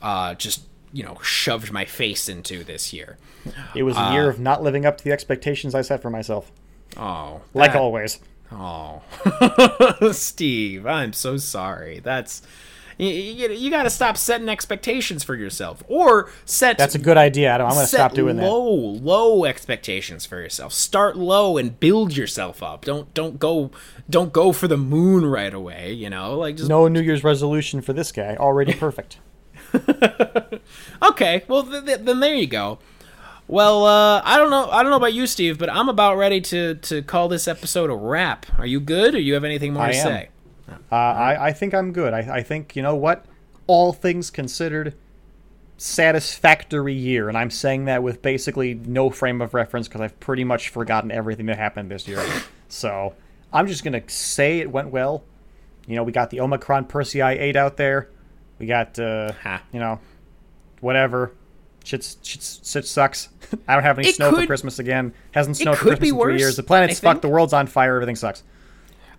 uh, 0.00 0.34
just 0.34 0.62
you 0.92 1.02
know 1.02 1.18
shoved 1.22 1.72
my 1.72 1.84
face 1.86 2.28
into 2.28 2.62
this 2.62 2.92
year. 2.92 3.18
It 3.74 3.82
was 3.82 3.96
a 3.96 4.00
Uh, 4.00 4.12
year 4.12 4.28
of 4.30 4.38
not 4.38 4.62
living 4.62 4.86
up 4.86 4.96
to 4.98 5.04
the 5.04 5.10
expectations 5.12 5.74
I 5.74 5.82
set 5.82 6.02
for 6.02 6.10
myself, 6.10 6.52
Oh, 6.96 7.40
like 7.54 7.72
that- 7.72 7.80
always. 7.80 8.20
Oh, 8.52 9.02
Steve, 10.12 10.86
I'm 10.86 11.12
so 11.12 11.36
sorry. 11.36 11.98
That's 11.98 12.42
you, 12.96 13.08
you, 13.08 13.50
you 13.50 13.70
got 13.70 13.82
to 13.82 13.90
stop 13.90 14.16
setting 14.16 14.48
expectations 14.48 15.22
for 15.24 15.34
yourself, 15.34 15.82
or 15.88 16.30
set 16.44 16.78
That's 16.78 16.94
a 16.94 16.98
good 16.98 17.18
idea. 17.18 17.50
Adam. 17.50 17.66
I'm 17.66 17.74
going 17.74 17.84
to 17.84 17.88
stop 17.88 18.14
doing 18.14 18.36
that. 18.36 18.46
low, 18.46 18.70
low 18.70 19.44
expectations 19.44 20.24
for 20.24 20.40
yourself. 20.40 20.72
Start 20.72 21.16
low 21.16 21.58
and 21.58 21.78
build 21.78 22.16
yourself 22.16 22.62
up. 22.62 22.84
Don't 22.84 23.12
don't 23.14 23.38
go 23.40 23.70
don't 24.08 24.32
go 24.32 24.52
for 24.52 24.68
the 24.68 24.78
moon 24.78 25.26
right 25.26 25.52
away. 25.52 25.92
You 25.92 26.08
know, 26.08 26.36
like 26.38 26.56
just 26.56 26.68
No 26.68 26.86
New 26.88 27.02
Year's 27.02 27.24
resolution 27.24 27.82
for 27.82 27.92
this 27.92 28.12
guy. 28.12 28.36
Already 28.36 28.72
perfect. 28.74 29.18
okay. 31.02 31.42
Well, 31.48 31.64
th- 31.64 31.84
th- 31.84 32.00
then 32.00 32.20
there 32.20 32.34
you 32.34 32.46
go. 32.46 32.78
Well, 33.48 33.84
uh, 33.86 34.22
I 34.24 34.38
don't 34.38 34.50
know. 34.50 34.68
I 34.70 34.82
don't 34.82 34.90
know 34.90 34.96
about 34.96 35.14
you, 35.14 35.26
Steve, 35.26 35.56
but 35.58 35.70
I'm 35.70 35.88
about 35.88 36.16
ready 36.16 36.40
to 36.42 36.74
to 36.74 37.02
call 37.02 37.28
this 37.28 37.46
episode 37.46 37.90
a 37.90 37.94
wrap. 37.94 38.46
Are 38.58 38.66
you 38.66 38.80
good, 38.80 39.14
or 39.14 39.20
you 39.20 39.34
have 39.34 39.44
anything 39.44 39.72
more 39.72 39.84
I 39.84 39.92
to 39.92 39.98
am. 39.98 40.04
say? 40.04 40.28
Uh, 40.90 40.94
I, 40.94 41.46
I 41.48 41.52
think 41.52 41.74
I'm 41.74 41.92
good. 41.92 42.12
I, 42.12 42.38
I 42.38 42.42
think, 42.42 42.74
you 42.74 42.82
know 42.82 42.96
what? 42.96 43.24
All 43.68 43.92
things 43.92 44.30
considered, 44.30 44.94
satisfactory 45.76 46.94
year, 46.94 47.28
and 47.28 47.38
I'm 47.38 47.50
saying 47.50 47.84
that 47.84 48.02
with 48.02 48.20
basically 48.22 48.74
no 48.74 49.10
frame 49.10 49.40
of 49.40 49.54
reference 49.54 49.86
because 49.86 50.00
I've 50.00 50.18
pretty 50.18 50.42
much 50.44 50.70
forgotten 50.70 51.12
everything 51.12 51.46
that 51.46 51.56
happened 51.58 51.90
this 51.90 52.08
year. 52.08 52.24
so 52.68 53.14
I'm 53.52 53.66
just 53.68 53.84
gonna 53.84 54.02
say 54.08 54.58
it 54.58 54.70
went 54.70 54.90
well. 54.90 55.22
You 55.86 55.94
know, 55.94 56.02
we 56.02 56.10
got 56.10 56.30
the 56.30 56.40
Omicron 56.40 56.86
Persei 56.86 57.38
8 57.40 57.54
out 57.54 57.76
there. 57.76 58.08
We 58.58 58.66
got, 58.66 58.98
uh, 58.98 59.32
Ha. 59.44 59.62
you 59.72 59.78
know, 59.78 60.00
whatever. 60.80 61.32
Shit's, 61.86 62.16
shit's, 62.20 62.60
shit 62.68 62.84
sucks. 62.84 63.28
I 63.68 63.74
don't 63.74 63.84
have 63.84 63.96
any 63.96 64.08
It 64.08 64.16
snow 64.16 64.34
for 64.34 64.44
Christmas 64.44 64.80
again. 64.80 65.14
Hasn't 65.30 65.56
snowed 65.56 65.78
for 65.78 65.84
Christmas 65.84 66.08
in 66.08 66.14
three 66.16 66.18
worse, 66.18 66.40
years. 66.40 66.56
The 66.56 66.64
planet's 66.64 66.98
fucked. 66.98 67.22
The 67.22 67.28
world's 67.28 67.52
on 67.52 67.68
fire. 67.68 67.94
Everything 67.94 68.16
sucks. 68.16 68.42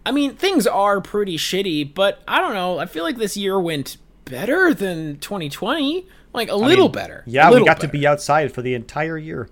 I 0.06 0.12
mean, 0.12 0.36
things 0.36 0.68
are 0.68 1.00
pretty 1.00 1.38
shitty, 1.38 1.94
but 1.94 2.22
I 2.28 2.42
don't 2.42 2.54
know. 2.54 2.78
I 2.78 2.86
feel 2.86 3.06
like 3.06 3.16
this 3.16 3.38
year 3.38 3.58
went 3.58 3.96
better 4.26 4.74
than 4.74 5.18
2020. 5.20 6.08
Like 6.34 6.50
a 6.50 6.58
little 6.58 6.90
better. 6.90 7.24
Yeah, 7.26 7.46
A 7.46 7.48
we 7.48 7.54
little 7.54 7.66
got 7.68 7.80
to 7.80 7.88
be 7.88 8.06
outside 8.06 8.52
for 8.52 8.62
the 8.62 8.74
entire 8.74 9.18
year. 9.18 9.48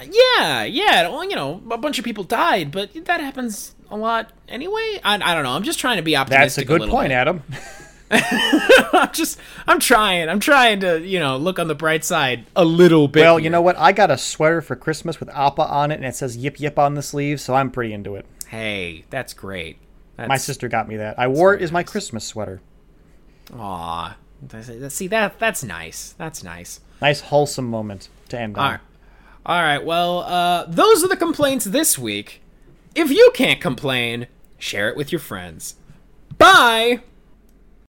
Yeah, 0.00 0.62
yeah. 0.62 1.08
Well, 1.08 1.24
you 1.24 1.34
know, 1.34 1.60
a 1.72 1.76
bunch 1.76 1.98
of 1.98 2.04
people 2.04 2.22
died, 2.22 2.70
but 2.70 2.94
that 3.06 3.20
happens 3.20 3.74
a 3.90 3.96
lot 3.96 4.30
anyway. 4.48 5.00
I, 5.02 5.14
I 5.14 5.34
don't 5.34 5.42
know. 5.42 5.50
I'm 5.50 5.64
just 5.64 5.80
trying 5.80 5.96
to 5.96 6.02
be 6.04 6.16
optimistic. 6.16 6.40
That's 6.44 6.58
a 6.58 6.64
good 6.64 6.80
little 6.82 6.94
point, 6.94 7.08
bit. 7.08 7.16
Adam. 7.16 7.42
I'm 8.92 9.12
just, 9.12 9.38
I'm 9.66 9.80
trying. 9.80 10.28
I'm 10.28 10.40
trying 10.40 10.80
to, 10.80 11.00
you 11.00 11.18
know, 11.18 11.36
look 11.36 11.58
on 11.58 11.68
the 11.68 11.74
bright 11.74 12.04
side 12.04 12.46
a 12.54 12.64
little 12.64 13.08
bit. 13.08 13.20
Well, 13.22 13.38
you 13.38 13.50
know 13.50 13.62
what? 13.62 13.76
I 13.78 13.92
got 13.92 14.10
a 14.10 14.18
sweater 14.18 14.60
for 14.62 14.76
Christmas 14.76 15.20
with 15.20 15.28
Appa 15.30 15.62
on 15.62 15.90
it, 15.90 15.96
and 15.96 16.04
it 16.04 16.14
says 16.14 16.36
"Yip 16.36 16.60
Yip" 16.60 16.78
on 16.78 16.94
the 16.94 17.02
sleeve, 17.02 17.40
so 17.40 17.54
I'm 17.54 17.70
pretty 17.70 17.92
into 17.92 18.14
it. 18.16 18.26
Hey, 18.48 19.04
that's 19.10 19.32
great. 19.34 19.78
That's, 20.16 20.28
My 20.28 20.36
sister 20.36 20.68
got 20.68 20.88
me 20.88 20.96
that. 20.96 21.18
I 21.18 21.28
wore 21.28 21.54
it 21.54 21.62
as 21.62 21.72
my. 21.72 21.82
Christmas 21.82 22.24
sweater. 22.24 22.60
Aw. 23.56 24.16
See 24.88 25.06
that? 25.08 25.38
That's 25.38 25.64
nice. 25.64 26.14
That's 26.18 26.42
nice. 26.44 26.80
Nice 27.00 27.20
wholesome 27.20 27.66
moment 27.66 28.08
to 28.28 28.38
end 28.38 28.56
on. 28.56 28.64
All 28.64 28.70
right. 28.72 28.80
All 29.46 29.62
right. 29.62 29.84
Well, 29.84 30.20
uh, 30.20 30.64
those 30.66 31.04
are 31.04 31.08
the 31.08 31.16
complaints 31.16 31.64
this 31.64 31.98
week. 31.98 32.42
If 32.94 33.10
you 33.10 33.30
can't 33.34 33.60
complain, 33.60 34.28
share 34.58 34.88
it 34.88 34.96
with 34.96 35.12
your 35.12 35.18
friends. 35.18 35.76
Bye. 36.38 37.02